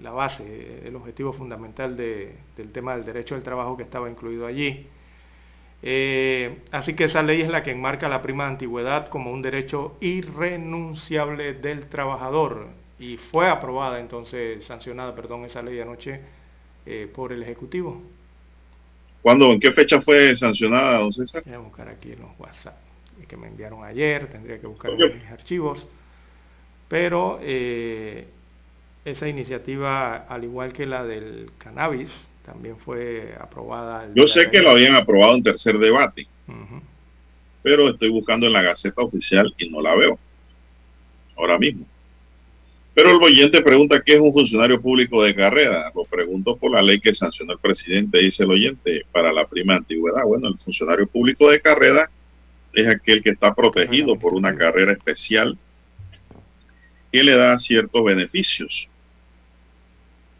la 0.00 0.12
base, 0.12 0.86
el 0.86 0.94
objetivo 0.94 1.32
fundamental 1.32 1.96
del 1.96 2.72
tema 2.72 2.94
del 2.94 3.04
derecho 3.04 3.34
al 3.34 3.42
trabajo 3.42 3.76
que 3.76 3.82
estaba 3.82 4.08
incluido 4.08 4.46
allí. 4.46 4.86
Eh, 5.86 6.60
así 6.70 6.94
que 6.94 7.04
esa 7.04 7.22
ley 7.22 7.42
es 7.42 7.50
la 7.50 7.62
que 7.62 7.72
enmarca 7.72 8.08
la 8.08 8.22
prima 8.22 8.44
de 8.44 8.52
antigüedad 8.52 9.08
como 9.08 9.30
un 9.30 9.42
derecho 9.42 9.98
irrenunciable 10.00 11.52
del 11.52 11.88
trabajador 11.88 12.68
y 12.98 13.18
fue 13.18 13.50
aprobada 13.50 14.00
entonces, 14.00 14.64
sancionada, 14.64 15.14
perdón, 15.14 15.44
esa 15.44 15.60
ley 15.60 15.78
anoche 15.78 16.20
eh, 16.86 17.10
por 17.14 17.32
el 17.32 17.42
Ejecutivo. 17.42 18.00
¿Cuándo, 19.20 19.52
en 19.52 19.60
qué 19.60 19.72
fecha 19.72 20.00
fue 20.00 20.34
sancionada, 20.34 21.00
don 21.00 21.12
César? 21.12 21.42
Voy 21.44 21.54
a 21.54 21.58
buscar 21.58 21.88
aquí 21.88 22.12
en 22.12 22.20
los 22.20 22.30
WhatsApp 22.38 22.76
que 23.28 23.36
me 23.36 23.48
enviaron 23.48 23.84
ayer, 23.84 24.28
tendría 24.28 24.58
que 24.58 24.66
buscar 24.66 24.90
en 24.90 25.18
mis 25.18 25.30
archivos, 25.30 25.86
pero 26.88 27.38
eh, 27.42 28.26
esa 29.04 29.28
iniciativa, 29.28 30.16
al 30.16 30.44
igual 30.44 30.72
que 30.72 30.86
la 30.86 31.04
del 31.04 31.50
cannabis, 31.58 32.28
también 32.44 32.76
fue 32.76 33.34
aprobada. 33.40 34.08
Yo 34.14 34.26
sé 34.26 34.50
que 34.50 34.60
lo 34.60 34.70
habían 34.70 34.94
aprobado 34.94 35.34
en 35.34 35.42
tercer 35.42 35.78
debate, 35.78 36.26
pero 37.62 37.88
estoy 37.88 38.10
buscando 38.10 38.46
en 38.46 38.52
la 38.52 38.62
Gaceta 38.62 39.02
Oficial 39.02 39.54
y 39.58 39.70
no 39.70 39.80
la 39.80 39.94
veo 39.94 40.18
ahora 41.36 41.58
mismo. 41.58 41.86
Pero 42.94 43.10
el 43.10 43.22
oyente 43.22 43.60
pregunta 43.60 44.02
qué 44.04 44.14
es 44.14 44.20
un 44.20 44.32
funcionario 44.32 44.80
público 44.80 45.22
de 45.24 45.34
carrera. 45.34 45.90
Lo 45.94 46.04
pregunto 46.04 46.56
por 46.56 46.70
la 46.70 46.82
ley 46.82 47.00
que 47.00 47.12
sancionó 47.12 47.54
el 47.54 47.58
presidente, 47.58 48.20
dice 48.20 48.44
el 48.44 48.50
oyente, 48.50 49.04
para 49.10 49.32
la 49.32 49.48
prima 49.48 49.74
antigüedad. 49.74 50.22
Bueno, 50.24 50.48
el 50.48 50.58
funcionario 50.58 51.06
público 51.08 51.50
de 51.50 51.60
carrera 51.60 52.08
es 52.72 52.86
aquel 52.86 53.22
que 53.22 53.30
está 53.30 53.52
protegido 53.52 54.16
por 54.16 54.34
una 54.34 54.54
carrera 54.54 54.92
especial 54.92 55.58
que 57.10 57.24
le 57.24 57.36
da 57.36 57.58
ciertos 57.58 58.04
beneficios 58.04 58.88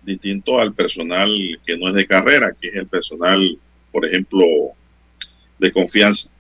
distinto 0.05 0.61
al 0.61 0.75
personal 0.75 1.31
que 1.65 1.77
no 1.77 1.89
es 1.89 1.95
de 1.95 2.07
carrera, 2.07 2.55
que 2.59 2.69
es 2.69 2.75
el 2.75 2.87
personal, 2.87 3.59
por 3.91 4.05
ejemplo, 4.07 4.45
de 5.59 5.73
confianza. 5.73 6.31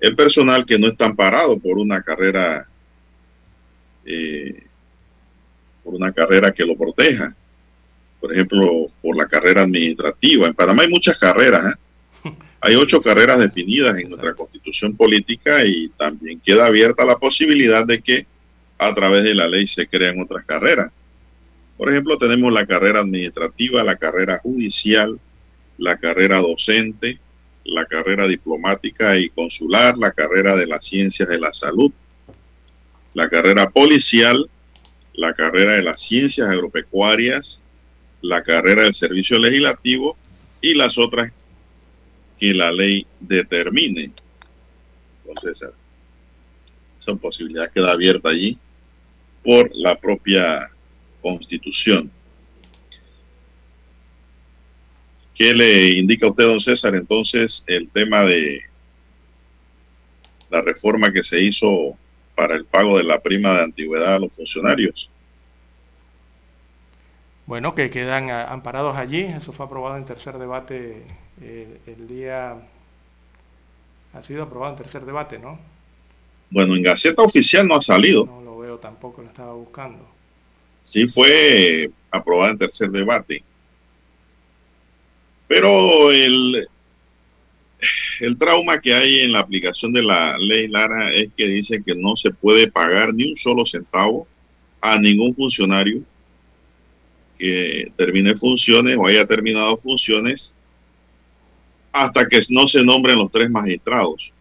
El 0.00 0.16
personal 0.16 0.66
que 0.66 0.78
no 0.78 0.88
está 0.88 1.06
amparado 1.06 1.58
por 1.58 1.78
una 1.78 2.02
carrera, 2.02 2.66
eh, 4.04 4.64
por 5.82 5.94
una 5.94 6.12
carrera 6.12 6.52
que 6.52 6.64
lo 6.64 6.76
proteja. 6.76 7.34
Por 8.20 8.32
ejemplo, 8.32 8.86
por 9.02 9.16
la 9.16 9.26
carrera 9.26 9.62
administrativa. 9.62 10.46
En 10.46 10.54
Panamá 10.54 10.82
hay 10.82 10.88
muchas 10.88 11.18
carreras. 11.18 11.74
¿eh? 12.24 12.30
Hay 12.60 12.74
ocho 12.76 13.02
carreras 13.02 13.38
definidas 13.38 13.94
en 13.98 14.08
nuestra 14.08 14.32
constitución 14.32 14.96
política 14.96 15.62
y 15.66 15.90
también 15.90 16.40
queda 16.40 16.64
abierta 16.64 17.04
la 17.04 17.18
posibilidad 17.18 17.86
de 17.86 18.00
que 18.00 18.26
a 18.78 18.94
través 18.94 19.24
de 19.24 19.34
la 19.34 19.46
ley 19.46 19.66
se 19.66 19.86
crean 19.86 20.20
otras 20.20 20.46
carreras. 20.46 20.90
Por 21.76 21.90
ejemplo, 21.90 22.18
tenemos 22.18 22.52
la 22.52 22.66
carrera 22.66 23.00
administrativa, 23.00 23.82
la 23.82 23.96
carrera 23.96 24.38
judicial, 24.38 25.18
la 25.78 25.96
carrera 25.96 26.38
docente, 26.38 27.18
la 27.64 27.86
carrera 27.86 28.26
diplomática 28.28 29.18
y 29.18 29.28
consular, 29.30 29.98
la 29.98 30.12
carrera 30.12 30.56
de 30.56 30.66
las 30.66 30.84
ciencias 30.84 31.28
de 31.28 31.38
la 31.38 31.52
salud, 31.52 31.92
la 33.14 33.28
carrera 33.28 33.70
policial, 33.70 34.48
la 35.14 35.34
carrera 35.34 35.72
de 35.72 35.82
las 35.82 36.00
ciencias 36.00 36.48
agropecuarias, 36.48 37.60
la 38.20 38.42
carrera 38.42 38.84
del 38.84 38.94
servicio 38.94 39.38
legislativo 39.38 40.16
y 40.60 40.74
las 40.74 40.98
otras 40.98 41.32
que 42.38 42.54
la 42.54 42.72
ley 42.72 43.06
determine. 43.20 44.12
Entonces, 45.26 45.68
Esa 46.98 47.14
posibilidad 47.16 47.70
queda 47.70 47.92
abierta 47.92 48.30
allí 48.30 48.58
por 49.42 49.70
la 49.74 49.98
propia 49.98 50.70
constitución. 51.24 52.10
¿Qué 55.34 55.54
le 55.54 55.92
indica 55.92 56.26
a 56.26 56.30
usted, 56.30 56.44
don 56.44 56.60
César, 56.60 56.94
entonces 56.94 57.64
el 57.66 57.88
tema 57.88 58.22
de 58.22 58.60
la 60.50 60.60
reforma 60.60 61.12
que 61.12 61.22
se 61.22 61.40
hizo 61.40 61.96
para 62.36 62.54
el 62.54 62.66
pago 62.66 62.98
de 62.98 63.04
la 63.04 63.20
prima 63.20 63.56
de 63.56 63.64
antigüedad 63.64 64.14
a 64.14 64.18
los 64.18 64.36
funcionarios? 64.36 65.10
Bueno, 67.46 67.74
que 67.74 67.90
quedan 67.90 68.30
amparados 68.30 68.96
allí. 68.96 69.20
Eso 69.20 69.52
fue 69.52 69.66
aprobado 69.66 69.96
en 69.96 70.04
tercer 70.04 70.38
debate 70.38 71.02
eh, 71.40 71.78
el 71.86 72.06
día... 72.06 72.56
Ha 74.12 74.22
sido 74.22 74.44
aprobado 74.44 74.74
en 74.74 74.78
tercer 74.78 75.04
debate, 75.04 75.38
¿no? 75.38 75.58
Bueno, 76.50 76.76
en 76.76 76.82
Gaceta 76.82 77.22
Oficial 77.22 77.66
no 77.66 77.74
ha 77.76 77.80
salido. 77.80 78.26
No 78.26 78.42
lo 78.42 78.58
veo 78.58 78.78
tampoco, 78.78 79.22
lo 79.22 79.28
estaba 79.28 79.54
buscando. 79.54 80.06
Sí 80.84 81.08
fue 81.08 81.90
aprobada 82.10 82.52
en 82.52 82.58
tercer 82.58 82.90
debate. 82.90 83.42
Pero 85.48 86.12
el, 86.12 86.68
el 88.20 88.38
trauma 88.38 88.80
que 88.80 88.94
hay 88.94 89.20
en 89.20 89.32
la 89.32 89.40
aplicación 89.40 89.92
de 89.92 90.02
la 90.02 90.36
ley 90.38 90.68
Lara 90.68 91.12
es 91.12 91.30
que 91.36 91.46
dice 91.46 91.82
que 91.84 91.94
no 91.96 92.16
se 92.16 92.30
puede 92.30 92.70
pagar 92.70 93.12
ni 93.12 93.30
un 93.30 93.36
solo 93.36 93.64
centavo 93.64 94.28
a 94.80 94.98
ningún 94.98 95.34
funcionario 95.34 96.02
que 97.38 97.90
termine 97.96 98.36
funciones 98.36 98.96
o 98.98 99.06
haya 99.06 99.26
terminado 99.26 99.76
funciones 99.78 100.52
hasta 101.92 102.28
que 102.28 102.40
no 102.50 102.66
se 102.66 102.84
nombren 102.84 103.18
los 103.18 103.30
tres 103.30 103.50
magistrados. 103.50 104.32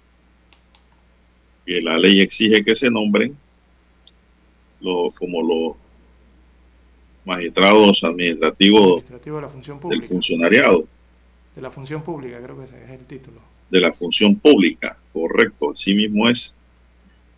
Que 1.66 1.82
la 1.82 1.98
ley 1.98 2.20
exige 2.20 2.66
que 2.66 2.76
se 2.76 2.92
nombren 2.92 3.38
como 4.82 5.42
los 5.42 5.83
magistrados 7.26 8.04
administrativos 8.04 9.04
de 9.08 9.42
la 9.42 9.50
función 9.50 9.80
del 9.90 10.04
funcionariado. 10.04 10.88
De 11.56 11.62
la 11.62 11.72
función 11.72 12.04
pública, 12.04 12.40
creo 12.42 12.58
que 12.58 12.66
ese 12.66 12.84
es 12.84 12.90
el 12.90 13.06
título. 13.06 13.40
De 13.70 13.80
la 13.80 13.94
función 13.94 14.36
pública, 14.36 14.98
correcto, 15.12 15.72
así 15.72 15.94
mismo 15.94 16.28
es. 16.30 16.56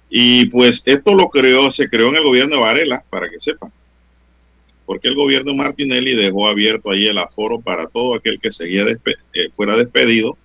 Y 0.09 0.45
pues 0.45 0.83
esto 0.85 1.13
lo 1.13 1.29
creó, 1.29 1.71
se 1.71 1.89
creó 1.89 2.09
en 2.09 2.15
el 2.15 2.23
gobierno 2.23 2.55
de 2.55 2.61
Varela, 2.61 3.03
para 3.09 3.29
que 3.29 3.39
sepan. 3.39 3.71
Porque 4.85 5.07
el 5.07 5.15
gobierno 5.15 5.51
de 5.51 5.57
Martinelli 5.57 6.15
dejó 6.15 6.47
abierto 6.47 6.91
ahí 6.91 7.07
el 7.07 7.17
aforo 7.17 7.59
para 7.59 7.87
todo 7.87 8.15
aquel 8.15 8.39
que 8.39 8.51
seguía 8.51 8.85
eh, 8.85 9.49
fuera 9.55 9.75
despedido, 9.75 10.37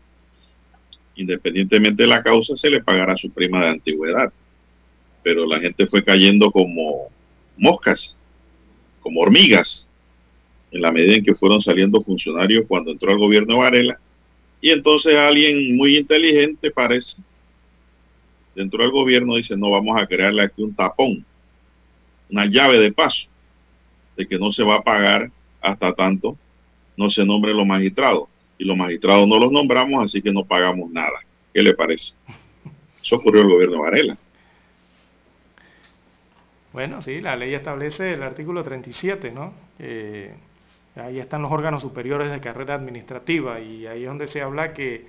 independientemente 1.14 2.02
de 2.02 2.08
la 2.08 2.22
causa, 2.22 2.56
se 2.56 2.70
le 2.70 2.82
pagará 2.82 3.16
su 3.16 3.30
prima 3.30 3.62
de 3.62 3.70
antigüedad. 3.70 4.32
Pero 5.22 5.46
la 5.46 5.60
gente 5.60 5.86
fue 5.86 6.02
cayendo 6.02 6.50
como 6.50 7.08
moscas, 7.58 8.16
como 9.00 9.20
hormigas, 9.20 9.88
en 10.70 10.82
la 10.82 10.92
medida 10.92 11.16
en 11.16 11.24
que 11.24 11.34
fueron 11.34 11.60
saliendo 11.60 12.02
funcionarios 12.02 12.64
cuando 12.68 12.92
entró 12.92 13.10
al 13.10 13.18
gobierno 13.18 13.58
Varela. 13.58 13.98
Y 14.60 14.70
entonces 14.70 15.16
alguien 15.16 15.76
muy 15.76 15.96
inteligente 15.96 16.70
parece, 16.70 17.20
dentro 18.54 18.82
del 18.82 18.92
gobierno 18.92 19.36
dice, 19.36 19.56
no, 19.56 19.70
vamos 19.70 20.00
a 20.00 20.06
crearle 20.06 20.42
aquí 20.42 20.62
un 20.62 20.74
tapón, 20.74 21.24
una 22.30 22.46
llave 22.46 22.78
de 22.78 22.92
paso, 22.92 23.28
de 24.16 24.26
que 24.26 24.38
no 24.38 24.52
se 24.52 24.62
va 24.62 24.76
a 24.76 24.82
pagar 24.82 25.30
hasta 25.60 25.92
tanto 25.92 26.36
no 27.00 27.08
se 27.08 27.24
nombren 27.24 27.56
los 27.56 27.66
magistrados. 27.66 28.24
Y 28.58 28.64
los 28.64 28.76
magistrados 28.76 29.26
no 29.26 29.38
los 29.38 29.50
nombramos, 29.50 30.04
así 30.04 30.20
que 30.20 30.30
no 30.30 30.44
pagamos 30.44 30.90
nada. 30.90 31.20
¿Qué 31.54 31.62
le 31.62 31.72
parece? 31.72 32.12
Eso 33.02 33.16
ocurrió 33.16 33.40
el 33.40 33.48
gobierno 33.48 33.76
de 33.76 33.80
Varela. 33.80 34.18
Bueno, 36.72 37.02
sí, 37.02 37.20
la 37.20 37.36
ley 37.36 37.54
establece 37.54 38.12
el 38.12 38.22
artículo 38.22 38.62
37, 38.62 39.32
¿no? 39.32 39.52
ahí 40.96 41.18
están 41.18 41.42
los 41.42 41.52
órganos 41.52 41.82
superiores 41.82 42.30
de 42.30 42.40
carrera 42.40 42.74
administrativa 42.74 43.60
y 43.60 43.86
ahí 43.86 44.02
es 44.02 44.08
donde 44.08 44.26
se 44.26 44.42
habla 44.42 44.72
que, 44.72 45.06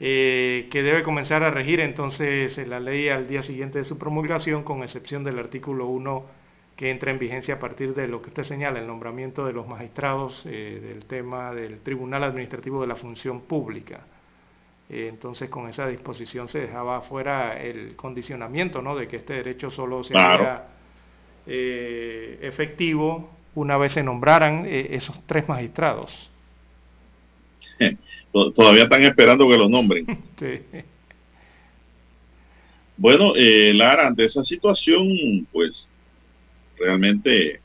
eh, 0.00 0.68
que 0.70 0.82
debe 0.82 1.02
comenzar 1.02 1.42
a 1.42 1.50
regir 1.50 1.80
entonces 1.80 2.56
la 2.66 2.80
ley 2.80 3.08
al 3.08 3.28
día 3.28 3.42
siguiente 3.42 3.78
de 3.78 3.84
su 3.84 3.98
promulgación, 3.98 4.62
con 4.62 4.82
excepción 4.82 5.24
del 5.24 5.38
artículo 5.38 5.86
1 5.86 6.40
que 6.76 6.90
entra 6.90 7.10
en 7.10 7.18
vigencia 7.18 7.56
a 7.56 7.58
partir 7.58 7.94
de 7.94 8.08
lo 8.08 8.22
que 8.22 8.28
usted 8.28 8.42
señala, 8.42 8.78
el 8.78 8.86
nombramiento 8.86 9.44
de 9.44 9.52
los 9.52 9.68
magistrados 9.68 10.42
eh, 10.46 10.80
del 10.82 11.04
tema 11.04 11.52
del 11.52 11.80
Tribunal 11.80 12.24
Administrativo 12.24 12.80
de 12.80 12.86
la 12.86 12.96
Función 12.96 13.42
Pública. 13.42 14.00
Eh, 14.92 15.06
entonces, 15.08 15.48
con 15.48 15.68
esa 15.68 15.86
disposición 15.86 16.48
se 16.48 16.60
dejaba 16.62 17.00
fuera 17.02 17.62
el 17.62 17.94
condicionamiento 17.94 18.82
¿no? 18.82 18.96
de 18.96 19.06
que 19.06 19.16
este 19.16 19.34
derecho 19.34 19.70
solo 19.70 20.02
se 20.02 20.14
eh, 21.46 22.38
efectivo 22.42 23.30
una 23.54 23.76
vez 23.76 23.92
se 23.92 24.02
nombraran 24.02 24.66
eh, 24.66 24.88
esos 24.90 25.16
tres 25.26 25.48
magistrados. 25.48 26.28
Todavía 28.32 28.84
están 28.84 29.02
esperando 29.02 29.48
que 29.48 29.56
los 29.56 29.70
nombren. 29.70 30.06
Bueno, 33.02 33.32
Lara, 33.34 34.08
ante 34.08 34.26
esa 34.26 34.44
situación, 34.44 35.46
pues 35.50 35.88
realmente 36.78 37.62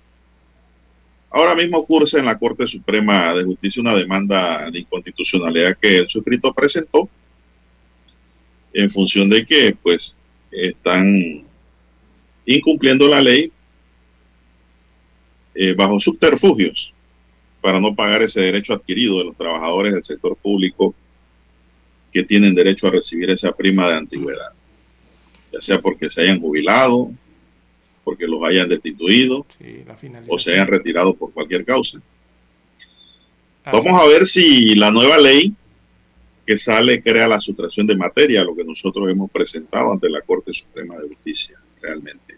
ahora 1.36 1.54
mismo 1.54 1.86
cursa 1.86 2.18
en 2.18 2.26
la 2.26 2.40
Corte 2.40 2.66
Suprema 2.66 3.34
de 3.34 3.44
Justicia 3.44 3.82
una 3.82 3.94
demanda 3.94 4.72
de 4.72 4.80
inconstitucionalidad 4.80 5.78
que 5.78 5.98
el 5.98 6.10
suscrito 6.10 6.54
presentó 6.54 7.10
en 8.72 8.90
función 8.90 9.30
de 9.30 9.46
que 9.46 9.76
pues 9.84 10.16
están 10.50 11.44
incumpliendo 12.46 13.10
la 13.10 13.20
ley 13.20 13.52
eh, 15.56 15.74
bajo 15.74 16.00
subterfugios 16.00 16.94
para 17.60 17.82
no 17.82 17.94
pagar 17.94 18.22
ese 18.22 18.40
derecho 18.40 18.72
adquirido 18.74 19.18
de 19.18 19.26
los 19.26 19.36
trabajadores 19.36 19.94
del 19.94 20.06
sector 20.06 20.38
público 20.38 20.96
que 22.14 22.24
tienen 22.24 22.56
derecho 22.56 22.88
a 22.88 22.92
recibir 22.92 23.30
esa 23.30 23.52
prima 23.52 23.90
de 23.90 23.96
antigüedad, 23.96 24.54
ya 25.52 25.60
sea 25.60 25.82
porque 25.82 26.10
se 26.10 26.22
hayan 26.22 26.40
jubilado, 26.40 27.12
porque 28.06 28.28
los 28.28 28.42
hayan 28.44 28.70
destituido 28.70 29.46
o 30.28 30.40
se 30.40 30.54
hayan 30.54 30.68
retirado 30.68 31.16
por 31.16 31.34
cualquier 31.34 31.66
causa. 31.66 32.00
Vamos 33.66 34.00
a 34.00 34.06
ver 34.06 34.28
si 34.28 34.76
la 34.76 34.92
nueva 34.92 35.18
ley 35.18 35.52
que 36.46 36.58
sale 36.60 37.02
crea 37.02 37.28
la 37.28 37.42
sustracción 37.42 37.88
de 37.88 37.98
materia, 37.98 38.44
lo 38.44 38.56
que 38.56 38.64
nosotros 38.64 39.10
hemos 39.10 39.32
presentado 39.32 39.92
ante 39.92 40.08
la 40.08 40.22
Corte 40.22 40.54
Suprema 40.54 40.96
de 40.98 41.08
Justicia, 41.08 41.60
realmente. 41.82 42.38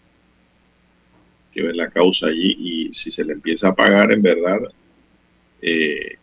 Que 1.52 1.62
ver 1.62 1.76
la 1.76 1.90
causa 1.90 2.28
allí 2.28 2.56
y 2.58 2.92
si 2.94 3.10
se 3.10 3.24
le 3.24 3.34
empieza 3.34 3.68
a 3.68 3.74
pagar 3.74 4.10
en 4.10 4.22
verdad 4.22 4.60
eh, 5.60 6.16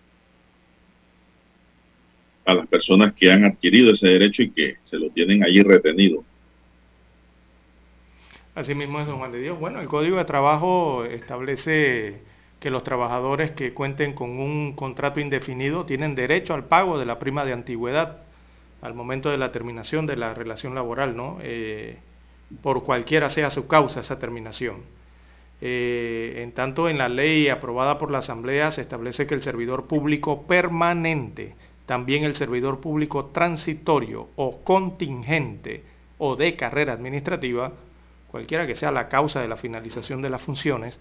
a 2.45 2.53
las 2.55 2.67
personas 2.67 3.13
que 3.13 3.31
han 3.31 3.43
adquirido 3.43 3.91
ese 3.91 4.07
derecho 4.07 4.41
y 4.41 4.49
que 4.49 4.77
se 4.81 4.97
lo 4.97 5.11
tienen 5.11 5.43
allí 5.43 5.61
retenido. 5.61 6.23
Así 8.55 8.73
mismo 8.73 9.01
es, 9.01 9.07
don 9.07 9.17
Juan 9.17 9.33
de 9.33 9.39
Dios. 9.39 9.59
Bueno, 9.59 9.81
el 9.81 9.87
Código 9.87 10.15
de 10.15 10.23
Trabajo 10.23 11.03
establece 11.03 12.21
que 12.61 12.69
los 12.69 12.83
trabajadores 12.83 13.51
que 13.51 13.73
cuenten 13.73 14.13
con 14.13 14.39
un 14.39 14.73
contrato 14.73 15.19
indefinido 15.19 15.85
tienen 15.85 16.15
derecho 16.15 16.53
al 16.53 16.63
pago 16.63 16.97
de 16.97 17.05
la 17.05 17.19
prima 17.19 17.43
de 17.43 17.51
antigüedad 17.51 18.21
al 18.81 18.93
momento 18.93 19.29
de 19.29 19.37
la 19.37 19.51
terminación 19.51 20.05
de 20.05 20.15
la 20.15 20.33
relación 20.33 20.73
laboral, 20.73 21.17
¿no? 21.17 21.39
Eh, 21.41 21.97
por 22.61 22.83
cualquiera 22.83 23.29
sea 23.29 23.51
su 23.51 23.67
causa 23.67 24.01
esa 24.01 24.19
terminación. 24.19 24.83
Eh, 25.59 26.41
en 26.43 26.51
tanto, 26.51 26.87
en 26.87 26.97
la 26.97 27.09
ley 27.09 27.49
aprobada 27.49 27.97
por 27.97 28.11
la 28.11 28.19
Asamblea 28.19 28.71
se 28.71 28.81
establece 28.81 29.25
que 29.25 29.35
el 29.35 29.41
servidor 29.41 29.87
público 29.87 30.43
permanente, 30.43 31.55
también 31.85 32.23
el 32.23 32.35
servidor 32.35 32.79
público 32.79 33.25
transitorio 33.27 34.29
o 34.35 34.61
contingente 34.63 35.83
o 36.17 36.35
de 36.35 36.55
carrera 36.55 36.93
administrativa, 36.93 37.73
cualquiera 38.27 38.67
que 38.67 38.75
sea 38.75 38.91
la 38.91 39.07
causa 39.07 39.41
de 39.41 39.47
la 39.47 39.57
finalización 39.57 40.21
de 40.21 40.29
las 40.29 40.41
funciones, 40.41 40.99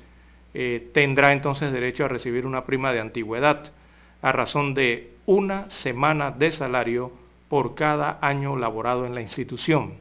eh, 0.54 0.90
tendrá 0.92 1.32
entonces 1.32 1.72
derecho 1.72 2.04
a 2.04 2.08
recibir 2.08 2.46
una 2.46 2.64
prima 2.64 2.92
de 2.92 3.00
antigüedad 3.00 3.72
a 4.22 4.32
razón 4.32 4.72
de 4.74 5.14
una 5.26 5.68
semana 5.70 6.30
de 6.30 6.52
salario 6.52 7.12
por 7.48 7.74
cada 7.74 8.18
año 8.20 8.56
laborado 8.56 9.06
en 9.06 9.14
la 9.14 9.20
institución. 9.20 9.94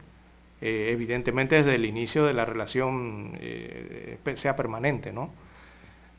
Eh, 0.62 0.92
evidentemente 0.92 1.58
desde 1.58 1.76
el 1.76 1.86
inicio 1.86 2.26
de 2.26 2.34
la 2.34 2.46
relación 2.46 3.38
eh, 3.42 4.18
sea 4.36 4.56
permanente, 4.56 5.12
¿no? 5.12 5.34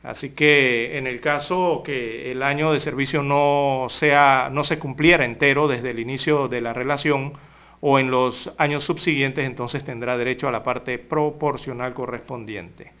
Así 0.03 0.29
que 0.29 0.99
en 0.99 1.07
el 1.07 1.19
caso 1.19 1.81
que 1.83 2.31
el 2.31 2.43
año 2.43 2.71
de 2.71 2.79
servicio 2.79 3.23
no, 3.23 3.87
sea, 3.89 4.49
no 4.51 4.63
se 4.63 4.77
cumpliera 4.77 5.25
entero 5.25 5.67
desde 5.67 5.89
el 5.89 5.99
inicio 5.99 6.47
de 6.47 6.61
la 6.61 6.73
relación 6.73 7.33
o 7.81 7.99
en 7.99 8.11
los 8.11 8.51
años 8.57 8.83
subsiguientes, 8.83 9.45
entonces 9.45 9.83
tendrá 9.83 10.17
derecho 10.17 10.47
a 10.47 10.51
la 10.51 10.63
parte 10.63 10.97
proporcional 10.97 11.93
correspondiente 11.93 12.91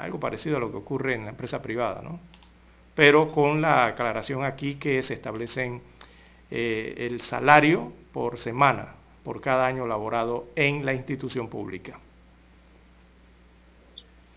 algo 0.00 0.18
parecido 0.18 0.56
a 0.56 0.60
lo 0.60 0.70
que 0.70 0.78
ocurre 0.78 1.14
en 1.14 1.24
la 1.24 1.30
empresa 1.30 1.60
privada, 1.60 2.00
¿no? 2.02 2.20
Pero 2.94 3.30
con 3.32 3.60
la 3.60 3.86
aclaración 3.86 4.44
aquí 4.44 4.74
que 4.74 5.02
se 5.02 5.14
establecen 5.14 5.80
eh, 6.50 6.94
el 6.96 7.20
salario 7.20 7.92
por 8.12 8.38
semana, 8.38 8.94
por 9.22 9.40
cada 9.40 9.66
año 9.66 9.86
laborado 9.86 10.48
en 10.56 10.84
la 10.84 10.94
institución 10.94 11.48
pública. 11.48 11.98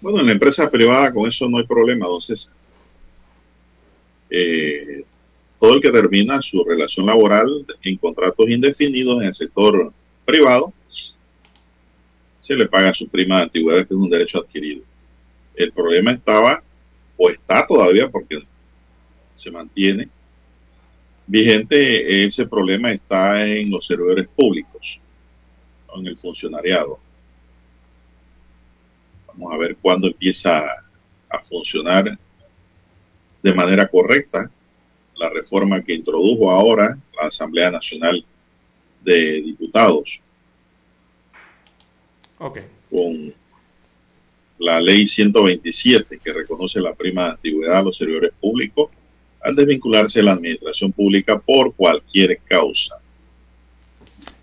Bueno, 0.01 0.19
en 0.19 0.27
la 0.27 0.31
empresa 0.33 0.69
privada 0.69 1.13
con 1.13 1.27
eso 1.27 1.47
no 1.47 1.57
hay 1.57 1.65
problema, 1.65 2.05
don 2.05 2.21
César. 2.21 2.53
Eh, 4.29 5.05
todo 5.63 5.75
el 5.75 5.81
que 5.81 5.91
termina 5.91 6.41
su 6.41 6.61
relación 6.61 7.05
laboral 7.05 7.65
en 7.83 7.95
contratos 7.95 8.49
indefinidos 8.49 9.21
en 9.21 9.27
el 9.29 9.33
sector 9.33 9.93
privado, 10.25 10.73
se 12.41 12.53
le 12.53 12.67
paga 12.67 12.93
su 12.93 13.07
prima 13.07 13.37
de 13.37 13.43
antigüedad, 13.43 13.87
que 13.87 13.93
es 13.93 13.97
un 13.97 14.09
derecho 14.09 14.39
adquirido. 14.39 14.83
El 15.55 15.71
problema 15.71 16.11
estaba, 16.11 16.61
o 17.15 17.29
está 17.29 17.65
todavía, 17.65 18.09
porque 18.09 18.43
se 19.37 19.51
mantiene 19.51 20.09
vigente, 21.25 22.25
ese 22.25 22.45
problema 22.45 22.91
está 22.91 23.47
en 23.47 23.71
los 23.71 23.87
servidores 23.87 24.27
públicos, 24.35 24.99
en 25.95 26.07
el 26.07 26.17
funcionariado. 26.17 26.99
Vamos 29.27 29.53
a 29.53 29.57
ver 29.57 29.77
cuándo 29.81 30.07
empieza 30.07 30.65
a 31.29 31.39
funcionar 31.47 32.19
de 33.41 33.53
manera 33.53 33.87
correcta 33.87 34.51
la 35.17 35.29
reforma 35.29 35.83
que 35.83 35.93
introdujo 35.93 36.51
ahora 36.51 36.97
la 37.19 37.27
Asamblea 37.27 37.71
Nacional 37.71 38.25
de 39.03 39.41
Diputados. 39.41 40.19
Con 42.89 43.33
la 44.59 44.79
ley 44.79 45.07
127 45.07 46.19
que 46.23 46.33
reconoce 46.33 46.79
la 46.79 46.93
prima 46.93 47.25
de 47.25 47.31
antigüedad 47.31 47.79
a 47.79 47.83
los 47.83 47.97
servidores 47.97 48.31
públicos 48.39 48.89
al 49.41 49.55
desvincularse 49.55 50.19
de 50.19 50.25
la 50.25 50.33
administración 50.33 50.91
pública 50.91 51.39
por 51.39 51.75
cualquier 51.75 52.39
causa. 52.45 52.95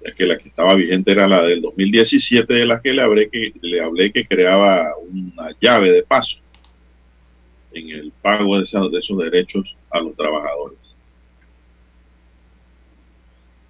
Ya 0.05 0.13
que 0.13 0.27
la 0.27 0.39
que 0.39 0.49
estaba 0.49 0.75
vigente 0.75 1.13
era 1.13 1.27
la 1.27 1.43
del 1.43 1.63
2017, 1.63 2.53
de 2.53 2.67
la 2.67 2.81
que 2.81 2.93
le 2.93 3.03
hablé 3.03 3.29
que, 3.31 3.53
le 3.61 3.81
hablé 3.81 4.13
que 4.13 4.27
creaba 4.27 4.93
una 4.99 5.51
llave 5.61 5.91
de 5.91 6.03
paso 6.03 6.41
en 7.73 7.91
el 7.91 8.13
pago 8.23 8.59
de 8.59 8.65
esos, 8.65 8.91
de 8.91 8.99
esos 8.99 9.19
derechos 9.19 9.75
a 9.91 10.01
los 10.01 10.17
trabajadores. 10.17 10.79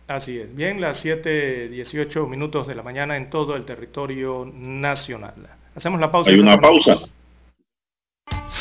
Así 0.09 0.39
es. 0.39 0.55
Bien, 0.55 0.81
las 0.81 1.05
7.18 1.05 2.29
minutos 2.29 2.67
de 2.67 2.75
la 2.75 2.83
mañana 2.83 3.17
en 3.17 3.31
todo 3.31 3.55
el 3.55 3.65
territorio 3.65 4.51
nacional. 4.53 5.35
Hacemos 5.75 6.01
la 6.01 6.11
pausa. 6.11 6.31
Hay 6.31 6.41
una 6.41 6.61
pausa. 6.61 6.99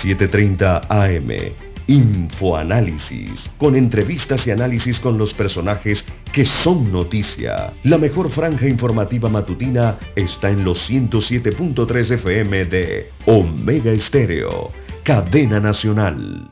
7.30 0.04 0.86
AM. 0.90 1.54
Infoanálisis, 1.88 3.50
con 3.58 3.76
entrevistas 3.76 4.46
y 4.46 4.52
análisis 4.52 5.00
con 5.00 5.18
los 5.18 5.34
personajes 5.34 6.06
que 6.32 6.46
son 6.46 6.92
noticia. 6.92 7.74
La 7.84 7.98
mejor 7.98 8.30
franja 8.30 8.68
informativa 8.68 9.28
matutina 9.28 9.98
está 10.16 10.52
en 10.52 10.64
los 10.64 10.88
107.3 10.88 12.12
FM 12.12 12.66
de 12.66 13.10
Omega 13.26 13.92
Estéreo 13.92 14.72
cadena 15.04 15.60
nacional. 15.60 16.52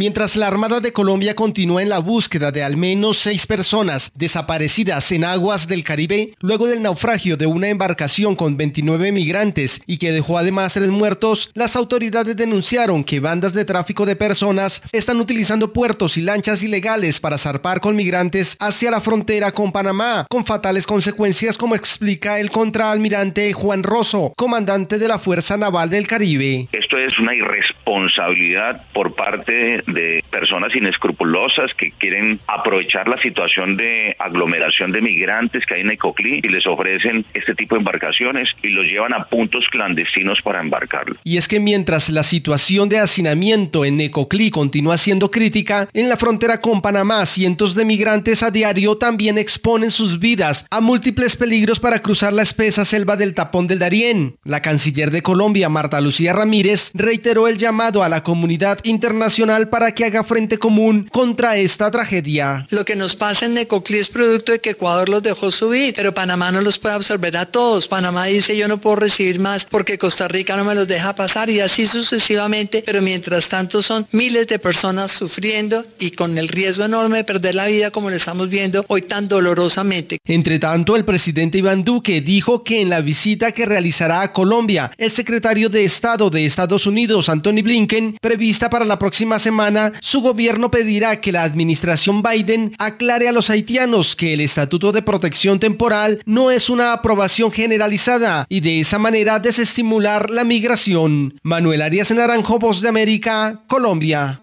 Mientras 0.00 0.34
la 0.34 0.46
Armada 0.46 0.80
de 0.80 0.94
Colombia 0.94 1.34
continúa 1.34 1.82
en 1.82 1.90
la 1.90 1.98
búsqueda 1.98 2.50
de 2.50 2.62
al 2.62 2.78
menos 2.78 3.18
seis 3.18 3.46
personas 3.46 4.10
desaparecidas 4.14 5.12
en 5.12 5.26
aguas 5.26 5.68
del 5.68 5.84
Caribe, 5.84 6.32
luego 6.40 6.66
del 6.68 6.80
naufragio 6.80 7.36
de 7.36 7.44
una 7.44 7.68
embarcación 7.68 8.34
con 8.34 8.56
29 8.56 9.12
migrantes 9.12 9.82
y 9.86 9.98
que 9.98 10.10
dejó 10.10 10.38
además 10.38 10.72
tres 10.72 10.88
muertos, 10.88 11.50
las 11.52 11.76
autoridades 11.76 12.34
denunciaron 12.34 13.04
que 13.04 13.20
bandas 13.20 13.52
de 13.52 13.66
tráfico 13.66 14.06
de 14.06 14.16
personas 14.16 14.80
están 14.90 15.20
utilizando 15.20 15.74
puertos 15.74 16.16
y 16.16 16.22
lanchas 16.22 16.62
ilegales 16.62 17.20
para 17.20 17.36
zarpar 17.36 17.82
con 17.82 17.94
migrantes 17.94 18.56
hacia 18.58 18.90
la 18.90 19.02
frontera 19.02 19.52
con 19.52 19.70
Panamá, 19.70 20.26
con 20.30 20.46
fatales 20.46 20.86
consecuencias 20.86 21.58
como 21.58 21.74
explica 21.74 22.40
el 22.40 22.50
contraalmirante 22.50 23.52
Juan 23.52 23.82
Rosso, 23.82 24.32
comandante 24.34 24.98
de 24.98 25.08
la 25.08 25.18
Fuerza 25.18 25.58
Naval 25.58 25.90
del 25.90 26.06
Caribe. 26.06 26.68
Esto 26.72 26.96
es 26.96 27.18
una 27.18 27.34
irresponsabilidad 27.34 28.86
por 28.94 29.14
parte 29.14 29.82
de 29.92 30.24
personas 30.30 30.74
inescrupulosas 30.74 31.72
que 31.74 31.92
quieren 31.92 32.40
aprovechar 32.46 33.08
la 33.08 33.20
situación 33.20 33.76
de 33.76 34.16
aglomeración 34.18 34.92
de 34.92 35.00
migrantes 35.00 35.64
que 35.66 35.74
hay 35.74 35.80
en 35.82 35.90
Ecoclí 35.90 36.40
y 36.42 36.48
les 36.48 36.66
ofrecen 36.66 37.24
este 37.34 37.54
tipo 37.54 37.74
de 37.74 37.80
embarcaciones 37.80 38.48
y 38.62 38.68
los 38.68 38.84
llevan 38.86 39.12
a 39.12 39.24
puntos 39.24 39.66
clandestinos 39.70 40.40
para 40.42 40.60
embarcarlos. 40.60 41.18
Y 41.24 41.36
es 41.36 41.48
que 41.48 41.60
mientras 41.60 42.08
la 42.08 42.22
situación 42.22 42.88
de 42.88 42.98
hacinamiento 42.98 43.84
en 43.84 44.00
Ecoclí 44.00 44.50
continúa 44.50 44.96
siendo 44.96 45.30
crítica, 45.30 45.88
en 45.92 46.08
la 46.08 46.16
frontera 46.16 46.60
con 46.60 46.82
Panamá 46.82 47.24
cientos 47.26 47.74
de 47.74 47.84
migrantes 47.84 48.42
a 48.42 48.50
diario 48.50 48.96
también 48.96 49.38
exponen 49.38 49.90
sus 49.90 50.18
vidas 50.18 50.66
a 50.70 50.80
múltiples 50.80 51.36
peligros 51.36 51.80
para 51.80 52.00
cruzar 52.00 52.32
la 52.32 52.42
espesa 52.42 52.84
selva 52.84 53.16
del 53.16 53.34
tapón 53.34 53.66
del 53.66 53.78
Darién. 53.78 54.36
La 54.44 54.62
canciller 54.62 55.10
de 55.10 55.22
Colombia, 55.22 55.68
Marta 55.68 56.00
Lucía 56.00 56.32
Ramírez, 56.32 56.90
reiteró 56.94 57.48
el 57.48 57.56
llamado 57.56 58.02
a 58.02 58.08
la 58.08 58.22
comunidad 58.22 58.78
internacional 58.84 59.69
para 59.70 59.92
que 59.92 60.04
haga 60.04 60.24
frente 60.24 60.58
común 60.58 61.08
contra 61.10 61.56
esta 61.56 61.90
tragedia. 61.90 62.66
Lo 62.70 62.84
que 62.84 62.96
nos 62.96 63.16
pasa 63.16 63.46
en 63.46 63.54
Necoclí 63.54 63.98
es 63.98 64.08
producto 64.08 64.52
de 64.52 64.60
que 64.60 64.70
Ecuador 64.70 65.08
los 65.08 65.22
dejó 65.22 65.50
subir, 65.50 65.94
pero 65.94 66.12
Panamá 66.12 66.50
no 66.50 66.60
los 66.60 66.78
puede 66.78 66.96
absorber 66.96 67.36
a 67.36 67.46
todos. 67.46 67.88
Panamá 67.88 68.26
dice 68.26 68.56
yo 68.56 68.68
no 68.68 68.80
puedo 68.80 68.96
recibir 68.96 69.38
más 69.38 69.64
porque 69.64 69.98
Costa 69.98 70.28
Rica 70.28 70.56
no 70.56 70.64
me 70.64 70.74
los 70.74 70.88
deja 70.88 71.14
pasar 71.14 71.50
y 71.50 71.60
así 71.60 71.86
sucesivamente, 71.86 72.82
pero 72.84 73.00
mientras 73.00 73.46
tanto 73.46 73.82
son 73.82 74.06
miles 74.12 74.46
de 74.48 74.58
personas 74.58 75.12
sufriendo 75.12 75.84
y 75.98 76.10
con 76.12 76.36
el 76.38 76.48
riesgo 76.48 76.84
enorme 76.84 77.18
de 77.18 77.24
perder 77.24 77.54
la 77.54 77.66
vida 77.66 77.90
como 77.90 78.10
lo 78.10 78.16
estamos 78.16 78.48
viendo 78.48 78.84
hoy 78.88 79.02
tan 79.02 79.28
dolorosamente. 79.28 80.18
Entre 80.24 80.58
tanto, 80.58 80.96
el 80.96 81.04
presidente 81.04 81.58
Iván 81.58 81.84
Duque 81.84 82.20
dijo 82.20 82.64
que 82.64 82.80
en 82.80 82.90
la 82.90 83.00
visita 83.00 83.52
que 83.52 83.66
realizará 83.66 84.22
a 84.22 84.32
Colombia, 84.32 84.90
el 84.96 85.12
secretario 85.12 85.68
de 85.68 85.84
Estado 85.84 86.30
de 86.30 86.44
Estados 86.44 86.86
Unidos, 86.86 87.28
Anthony 87.28 87.62
Blinken, 87.62 88.16
prevista 88.20 88.68
para 88.68 88.84
la 88.84 88.98
próxima 88.98 89.38
semana, 89.38 89.59
su 90.00 90.20
gobierno 90.20 90.70
pedirá 90.70 91.20
que 91.20 91.32
la 91.32 91.42
administración 91.42 92.22
Biden 92.22 92.74
aclare 92.78 93.28
a 93.28 93.32
los 93.32 93.50
haitianos 93.50 94.16
que 94.16 94.32
el 94.32 94.40
Estatuto 94.40 94.92
de 94.92 95.02
Protección 95.02 95.58
Temporal 95.58 96.22
no 96.26 96.50
es 96.50 96.70
una 96.70 96.92
aprobación 96.92 97.50
generalizada 97.52 98.46
y 98.48 98.60
de 98.60 98.80
esa 98.80 98.98
manera 98.98 99.38
desestimular 99.38 100.30
la 100.30 100.44
migración. 100.44 101.38
Manuel 101.42 101.82
Arias 101.82 102.10
Naranjo, 102.10 102.58
Voz 102.58 102.80
de 102.80 102.88
América, 102.88 103.64
Colombia. 103.68 104.42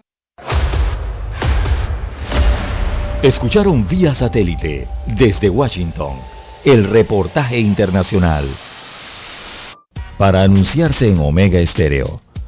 Escucharon 3.22 3.86
vía 3.88 4.14
satélite 4.14 4.86
desde 5.06 5.50
Washington 5.50 6.18
el 6.64 6.84
reportaje 6.84 7.58
internacional. 7.58 8.46
Para 10.18 10.42
anunciarse 10.42 11.08
en 11.08 11.18
Omega 11.18 11.58
Estéreo 11.58 12.20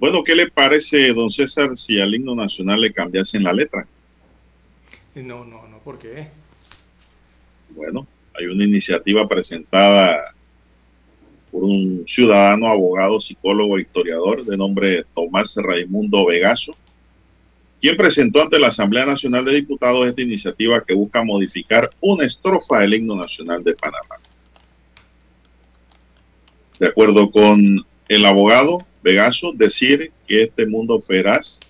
Bueno, 0.00 0.24
¿qué 0.24 0.34
le 0.34 0.50
parece, 0.50 1.12
don 1.12 1.28
César, 1.28 1.76
si 1.76 2.00
al 2.00 2.14
himno 2.14 2.34
nacional 2.34 2.80
le 2.80 2.90
cambiasen 2.90 3.44
la 3.44 3.52
letra? 3.52 3.86
No, 5.14 5.44
no, 5.44 5.68
no, 5.68 5.78
¿por 5.80 5.98
qué? 5.98 6.28
Bueno, 7.68 8.06
hay 8.32 8.46
una 8.46 8.64
iniciativa 8.64 9.28
presentada 9.28 10.34
por 11.52 11.64
un 11.64 12.04
ciudadano, 12.08 12.68
abogado, 12.68 13.20
psicólogo, 13.20 13.78
historiador 13.78 14.46
de 14.46 14.56
nombre 14.56 15.04
Tomás 15.14 15.54
Raimundo 15.56 16.24
Vegaso, 16.24 16.74
quien 17.78 17.94
presentó 17.98 18.40
ante 18.40 18.58
la 18.58 18.68
Asamblea 18.68 19.04
Nacional 19.04 19.44
de 19.44 19.52
Diputados 19.52 20.08
esta 20.08 20.22
iniciativa 20.22 20.82
que 20.82 20.94
busca 20.94 21.22
modificar 21.22 21.90
una 22.00 22.24
estrofa 22.24 22.78
del 22.78 22.94
himno 22.94 23.16
nacional 23.16 23.62
de 23.62 23.74
Panamá. 23.74 24.16
De 26.78 26.86
acuerdo 26.86 27.30
con 27.30 27.84
el 28.08 28.24
abogado, 28.24 28.86
Vegaso 29.02 29.52
decir 29.52 30.12
que 30.26 30.42
este 30.42 30.66
mundo 30.66 31.00
feraz, 31.00 31.60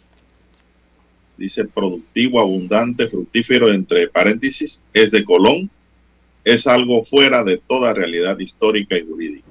dice 1.36 1.64
productivo, 1.64 2.40
abundante, 2.40 3.08
fructífero, 3.08 3.72
entre 3.72 4.08
paréntesis, 4.08 4.80
es 4.92 5.10
de 5.10 5.24
Colón, 5.24 5.70
es 6.44 6.66
algo 6.66 7.04
fuera 7.04 7.44
de 7.44 7.58
toda 7.58 7.94
realidad 7.94 8.38
histórica 8.38 8.96
y 8.96 9.06
jurídica. 9.06 9.46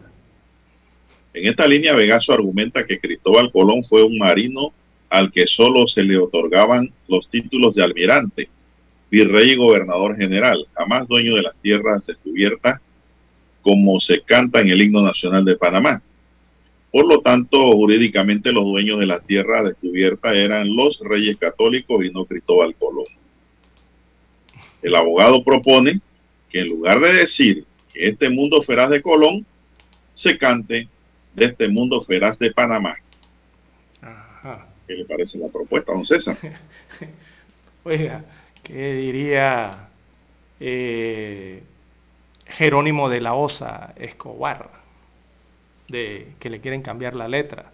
En 1.34 1.48
esta 1.48 1.68
línea, 1.68 1.94
Vegaso 1.94 2.34
argumenta 2.34 2.86
que 2.86 3.00
Cristóbal 3.00 3.52
Colón 3.52 3.84
fue 3.84 4.04
un 4.04 4.18
marino 4.18 4.74
al 5.10 5.32
que 5.32 5.48
solo 5.48 5.88
se 5.88 6.04
le 6.04 6.18
otorgaban 6.18 6.92
los 7.08 7.30
títulos 7.30 7.76
de 7.76 7.84
almirante, 7.84 8.50
virrey 9.10 9.52
y 9.52 9.56
gobernador 9.56 10.18
general, 10.18 10.68
jamás 10.74 11.08
dueño 11.08 11.36
de 11.36 11.44
las 11.44 11.56
tierras 11.62 12.06
descubiertas, 12.06 12.80
como 13.62 14.00
se 14.00 14.22
canta 14.22 14.62
en 14.62 14.70
el 14.70 14.82
himno 14.82 15.02
nacional 15.02 15.46
de 15.46 15.56
Panamá. 15.56 16.02
Por 16.92 17.06
lo 17.06 17.22
tanto, 17.22 17.72
jurídicamente 17.74 18.52
los 18.52 18.66
dueños 18.66 19.00
de 19.00 19.06
la 19.06 19.20
tierra 19.20 19.64
descubierta 19.64 20.34
eran 20.34 20.76
los 20.76 21.00
reyes 21.00 21.38
católicos 21.38 22.04
y 22.04 22.12
no 22.12 22.26
Cristóbal 22.26 22.76
Colón. 22.76 23.06
El 24.82 24.96
abogado 24.96 25.44
propone 25.44 26.02
que 26.50 26.62
en 26.62 26.70
lugar 26.70 27.00
de 27.00 27.14
decir 27.14 27.66
que 27.94 28.08
este 28.08 28.30
mundo 28.30 28.62
feraz 28.64 28.90
de 28.90 29.02
Colón, 29.02 29.46
se 30.14 30.38
cante 30.38 30.88
de 31.36 31.46
este 31.46 31.68
mundo 31.68 32.02
feraz 32.02 32.40
de 32.40 32.52
Panamá. 32.52 32.96
Ajá. 34.02 34.68
¿Qué 34.88 34.96
le 34.96 35.06
parece 35.06 35.38
la 35.38 35.48
propuesta, 35.48 35.94
don 35.94 36.06
César? 36.06 36.38
Oiga, 37.84 38.26
¿qué 38.64 38.94
diría 38.96 39.90
eh, 40.60 41.64
Jerónimo 42.46 43.10
de 43.10 43.22
la 43.22 43.36
Osa 43.36 43.94
Escobar? 43.96 44.79
De 45.90 46.34
que 46.40 46.50
le 46.50 46.62
quieren 46.62 46.82
cambiar 46.82 47.16
la 47.16 47.28
letra 47.28 47.72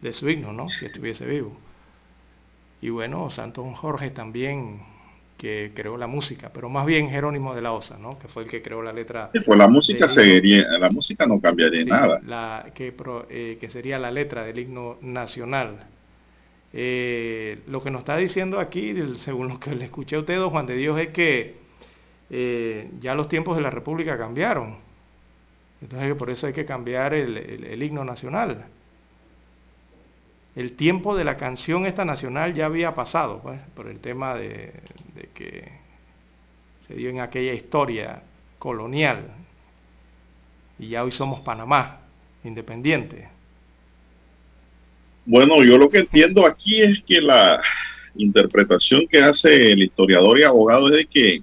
de 0.00 0.12
su 0.12 0.28
himno, 0.28 0.52
¿no? 0.52 0.68
Si 0.68 0.86
estuviese 0.86 1.26
vivo. 1.26 1.56
Y 2.80 2.90
bueno, 2.90 3.30
Santo 3.30 3.64
Jorge 3.74 4.10
también 4.10 4.80
que 5.36 5.70
creó 5.74 5.96
la 5.96 6.08
música, 6.08 6.50
pero 6.52 6.68
más 6.68 6.84
bien 6.84 7.10
Jerónimo 7.10 7.54
de 7.54 7.62
la 7.62 7.72
Osa, 7.72 7.96
¿no? 7.96 8.18
Que 8.18 8.26
fue 8.26 8.42
el 8.42 8.50
que 8.50 8.60
creó 8.60 8.82
la 8.82 8.92
letra. 8.92 9.30
Sí, 9.32 9.40
pues 9.40 9.58
la 9.58 9.68
música 9.68 10.08
seguiría, 10.08 10.64
la 10.78 10.90
música 10.90 11.26
no 11.26 11.40
cambiaría 11.40 11.84
sí, 11.84 11.88
nada. 11.88 12.20
La, 12.26 12.66
que, 12.74 12.92
eh, 13.30 13.56
que 13.60 13.70
sería 13.70 13.98
la 13.98 14.10
letra 14.10 14.44
del 14.44 14.58
himno 14.58 14.98
nacional. 15.00 15.86
Eh, 16.72 17.60
lo 17.68 17.82
que 17.82 17.90
nos 17.90 18.00
está 18.00 18.16
diciendo 18.16 18.58
aquí, 18.58 18.94
según 19.16 19.48
lo 19.48 19.60
que 19.60 19.74
le 19.74 19.84
escuché 19.84 20.16
a 20.16 20.20
usted, 20.20 20.36
don 20.36 20.50
Juan 20.50 20.66
de 20.66 20.74
Dios, 20.74 21.00
es 21.00 21.08
que 21.08 21.54
eh, 22.30 22.90
ya 23.00 23.14
los 23.14 23.28
tiempos 23.28 23.56
de 23.56 23.62
la 23.62 23.70
República 23.70 24.18
cambiaron 24.18 24.87
entonces 25.80 26.14
por 26.14 26.30
eso 26.30 26.46
hay 26.46 26.52
que 26.52 26.64
cambiar 26.64 27.14
el, 27.14 27.82
himno 27.82 28.04
nacional. 28.04 28.66
El 30.56 30.72
tiempo 30.72 31.16
de 31.16 31.24
la 31.24 31.36
canción 31.36 31.86
esta 31.86 32.04
nacional 32.04 32.54
ya 32.54 32.66
había 32.66 32.94
pasado, 32.94 33.40
pues, 33.42 33.60
por 33.74 33.86
el 33.86 34.00
tema 34.00 34.34
de 34.34 34.72
que 35.34 35.68
se 36.88 36.94
dio 36.94 37.10
en 37.10 37.20
aquella 37.20 37.52
historia 37.52 38.22
colonial. 38.58 39.28
Y 40.78 40.88
ya 40.88 41.04
hoy 41.04 41.12
somos 41.12 41.40
Panamá, 41.40 42.00
independiente. 42.44 43.28
Bueno, 45.26 45.62
yo 45.62 45.76
lo 45.76 45.90
que 45.90 45.98
entiendo 45.98 46.46
aquí 46.46 46.80
es 46.80 47.02
que 47.06 47.20
la 47.20 47.60
interpretación 48.14 49.06
que 49.06 49.20
hace 49.20 49.72
el 49.72 49.82
historiador 49.82 50.40
y 50.40 50.44
abogado 50.44 50.88
es 50.88 50.96
de 50.96 51.06
que 51.06 51.42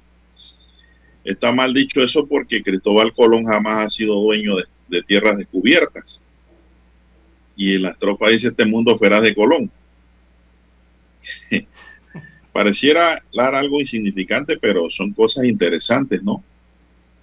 Está 1.25 1.51
mal 1.51 1.73
dicho 1.73 2.03
eso 2.03 2.27
porque 2.27 2.61
Cristóbal 2.61 3.11
Colón 3.11 3.45
jamás 3.45 3.87
ha 3.87 3.89
sido 3.89 4.13
dueño 4.21 4.57
de, 4.87 5.01
tierras 5.01 5.35
descubiertas. 5.37 6.21
Y 7.57 7.79
la 7.79 7.89
estrofa 7.89 8.29
dice 8.29 8.49
este 8.49 8.63
mundo 8.63 8.95
feraz 8.99 9.23
de 9.23 9.33
Colón. 9.33 9.71
Pareciera 12.53 13.23
dar 13.35 13.55
algo 13.55 13.81
insignificante, 13.81 14.57
pero 14.57 14.87
son 14.91 15.13
cosas 15.13 15.45
interesantes, 15.45 16.21
¿no? 16.21 16.43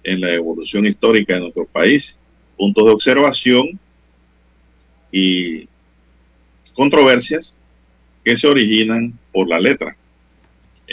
En 0.03 0.19
la 0.19 0.33
evolución 0.33 0.85
histórica 0.85 1.35
de 1.35 1.39
nuestro 1.39 1.65
país. 1.65 2.17
Puntos 2.57 2.85
de 2.85 2.91
observación 2.91 3.79
y 5.13 5.69
controversias 6.73 7.55
que 8.25 8.35
se 8.35 8.47
originan 8.47 9.17
por 9.31 9.47
la 9.47 9.61
letra 9.61 9.95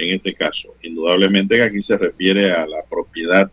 en 0.02 0.16
este 0.16 0.34
caso. 0.34 0.74
Indudablemente 0.82 1.56
que 1.56 1.62
aquí 1.62 1.82
se 1.82 1.96
refiere 1.96 2.52
a 2.52 2.66
la 2.66 2.82
propiedad. 2.88 3.50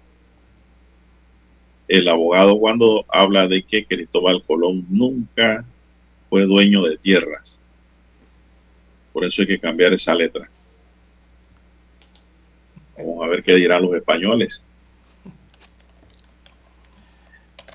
El 1.87 2.07
abogado 2.07 2.59
cuando 2.59 3.05
habla 3.07 3.47
de 3.47 3.63
que 3.63 3.85
Cristóbal 3.85 4.43
Colón 4.43 4.85
nunca 4.89 5.65
fue 6.29 6.43
dueño 6.43 6.83
de 6.83 6.97
tierras. 6.97 7.61
Por 9.13 9.25
eso 9.25 9.41
hay 9.41 9.47
que 9.47 9.59
cambiar 9.59 9.93
esa 9.93 10.13
letra. 10.13 10.49
Vamos 12.97 13.23
a 13.23 13.27
ver 13.27 13.43
qué 13.43 13.55
dirán 13.55 13.83
los 13.83 13.95
españoles. 13.95 14.63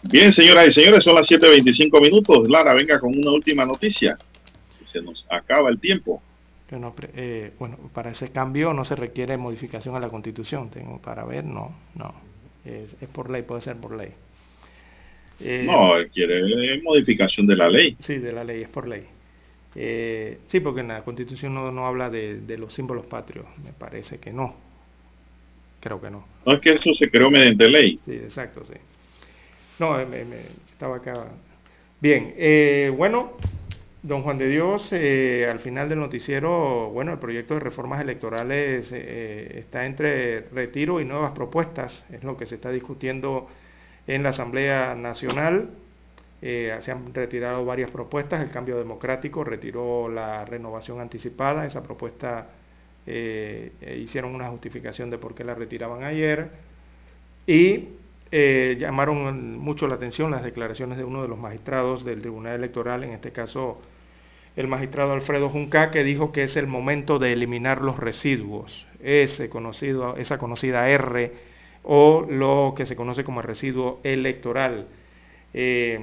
Bien, 0.02 0.32
señoras 0.32 0.66
y 0.66 0.70
señores, 0.72 1.04
son 1.04 1.14
las 1.14 1.30
7.25 1.30 2.00
minutos. 2.00 2.48
Lara, 2.48 2.74
venga 2.74 2.98
con 2.98 3.16
una 3.16 3.30
última 3.30 3.64
noticia. 3.64 4.18
Se 4.84 5.00
nos 5.00 5.26
acaba 5.30 5.70
el 5.70 5.78
tiempo. 5.78 6.20
No, 6.78 6.94
eh, 7.14 7.52
bueno, 7.58 7.76
para 7.92 8.10
ese 8.10 8.30
cambio 8.30 8.72
no 8.72 8.84
se 8.84 8.96
requiere 8.96 9.36
modificación 9.36 9.94
a 9.94 10.00
la 10.00 10.08
Constitución. 10.08 10.70
Tengo 10.70 10.98
para 10.98 11.24
ver, 11.24 11.44
no, 11.44 11.74
no. 11.94 12.14
Es, 12.64 12.94
es 13.00 13.08
por 13.08 13.30
ley, 13.30 13.42
puede 13.42 13.60
ser 13.60 13.76
por 13.76 13.96
ley. 13.96 14.12
Eh, 15.40 15.64
no, 15.66 15.92
quiere 16.12 16.80
modificación 16.82 17.46
de 17.46 17.56
la 17.56 17.68
ley. 17.68 17.96
Sí, 18.00 18.18
de 18.18 18.32
la 18.32 18.44
ley, 18.44 18.62
es 18.62 18.68
por 18.68 18.86
ley. 18.86 19.04
Eh, 19.74 20.38
sí, 20.48 20.60
porque 20.60 20.80
en 20.80 20.88
la 20.88 21.02
Constitución 21.02 21.54
no, 21.54 21.72
no 21.72 21.86
habla 21.86 22.10
de, 22.10 22.40
de, 22.40 22.58
los 22.58 22.74
símbolos 22.74 23.06
patrios. 23.06 23.46
Me 23.64 23.72
parece 23.72 24.18
que 24.18 24.32
no. 24.32 24.54
Creo 25.80 26.00
que 26.00 26.10
no. 26.10 26.24
No 26.46 26.52
es 26.52 26.60
que 26.60 26.74
eso 26.74 26.94
se 26.94 27.10
creó 27.10 27.30
mediante 27.30 27.68
ley. 27.68 27.98
Sí, 28.04 28.12
exacto, 28.12 28.64
sí. 28.64 28.74
No, 29.78 29.96
me, 30.06 30.24
me, 30.24 30.36
estaba 30.70 30.96
acá. 30.96 31.26
Bien, 32.00 32.34
eh, 32.36 32.92
bueno, 32.96 33.32
Don 34.02 34.22
Juan 34.24 34.36
de 34.36 34.48
Dios, 34.48 34.88
eh, 34.90 35.48
al 35.48 35.60
final 35.60 35.88
del 35.88 36.00
noticiero, 36.00 36.90
bueno, 36.90 37.12
el 37.12 37.20
proyecto 37.20 37.54
de 37.54 37.60
reformas 37.60 38.00
electorales 38.00 38.90
eh, 38.90 39.58
está 39.60 39.86
entre 39.86 40.40
retiro 40.40 41.00
y 41.00 41.04
nuevas 41.04 41.30
propuestas, 41.30 42.04
es 42.10 42.24
lo 42.24 42.36
que 42.36 42.46
se 42.46 42.56
está 42.56 42.72
discutiendo 42.72 43.46
en 44.08 44.24
la 44.24 44.30
Asamblea 44.30 44.96
Nacional. 44.96 45.70
Eh, 46.42 46.76
se 46.80 46.90
han 46.90 47.14
retirado 47.14 47.64
varias 47.64 47.92
propuestas, 47.92 48.42
el 48.42 48.50
cambio 48.50 48.76
democrático 48.76 49.44
retiró 49.44 50.08
la 50.08 50.44
renovación 50.46 51.00
anticipada, 51.00 51.64
esa 51.64 51.82
propuesta 51.84 52.48
hicieron 53.06 54.34
una 54.34 54.48
justificación 54.48 55.10
de 55.10 55.18
por 55.18 55.34
qué 55.34 55.44
la 55.44 55.54
retiraban 55.54 56.04
ayer 56.04 56.50
y 57.46 57.88
llamaron 58.32 59.58
mucho 59.58 59.86
la 59.88 59.94
atención 59.96 60.30
las 60.30 60.42
declaraciones 60.44 60.98
de 60.98 61.04
uno 61.04 61.22
de 61.22 61.28
los 61.28 61.38
magistrados 61.38 62.04
del 62.04 62.20
Tribunal 62.20 62.56
Electoral, 62.56 63.04
en 63.04 63.10
este 63.12 63.32
caso 63.32 63.80
el 64.56 64.68
magistrado 64.68 65.12
Alfredo 65.12 65.48
Junca, 65.48 65.90
que 65.90 66.04
dijo 66.04 66.32
que 66.32 66.44
es 66.44 66.56
el 66.56 66.66
momento 66.66 67.18
de 67.18 67.32
eliminar 67.32 67.80
los 67.80 67.98
residuos, 67.98 68.86
ese 69.02 69.48
conocido, 69.48 70.16
esa 70.16 70.38
conocida 70.38 70.88
R 70.88 71.32
o 71.82 72.26
lo 72.28 72.74
que 72.76 72.86
se 72.86 72.96
conoce 72.96 73.24
como 73.24 73.42
residuo 73.42 74.00
electoral. 74.04 74.86
Eh, 75.54 75.98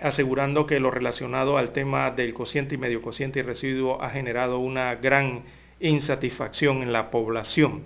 asegurando 0.00 0.66
que 0.66 0.80
lo 0.80 0.90
relacionado 0.90 1.58
al 1.58 1.72
tema 1.72 2.10
del 2.10 2.32
cociente 2.32 2.74
y 2.74 2.78
medio 2.78 3.02
cociente 3.02 3.40
y 3.40 3.42
residuo 3.42 4.02
ha 4.02 4.10
generado 4.10 4.58
una 4.58 4.94
gran 4.94 5.42
insatisfacción 5.78 6.82
en 6.82 6.92
la 6.92 7.10
población. 7.10 7.84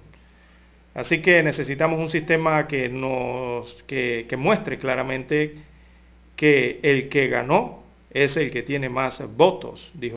Así 0.94 1.22
que 1.22 1.42
necesitamos 1.42 1.98
un 1.98 2.10
sistema 2.10 2.68
que 2.68 2.88
nos 2.88 3.82
que, 3.84 4.26
que 4.28 4.36
muestre 4.36 4.78
claramente 4.78 5.56
que 6.36 6.78
el 6.82 7.08
que 7.08 7.28
ganó 7.28 7.83
es 8.14 8.36
el 8.36 8.50
que 8.50 8.62
tiene 8.62 8.88
más 8.88 9.22
votos, 9.36 9.90
dijo. 9.92 10.12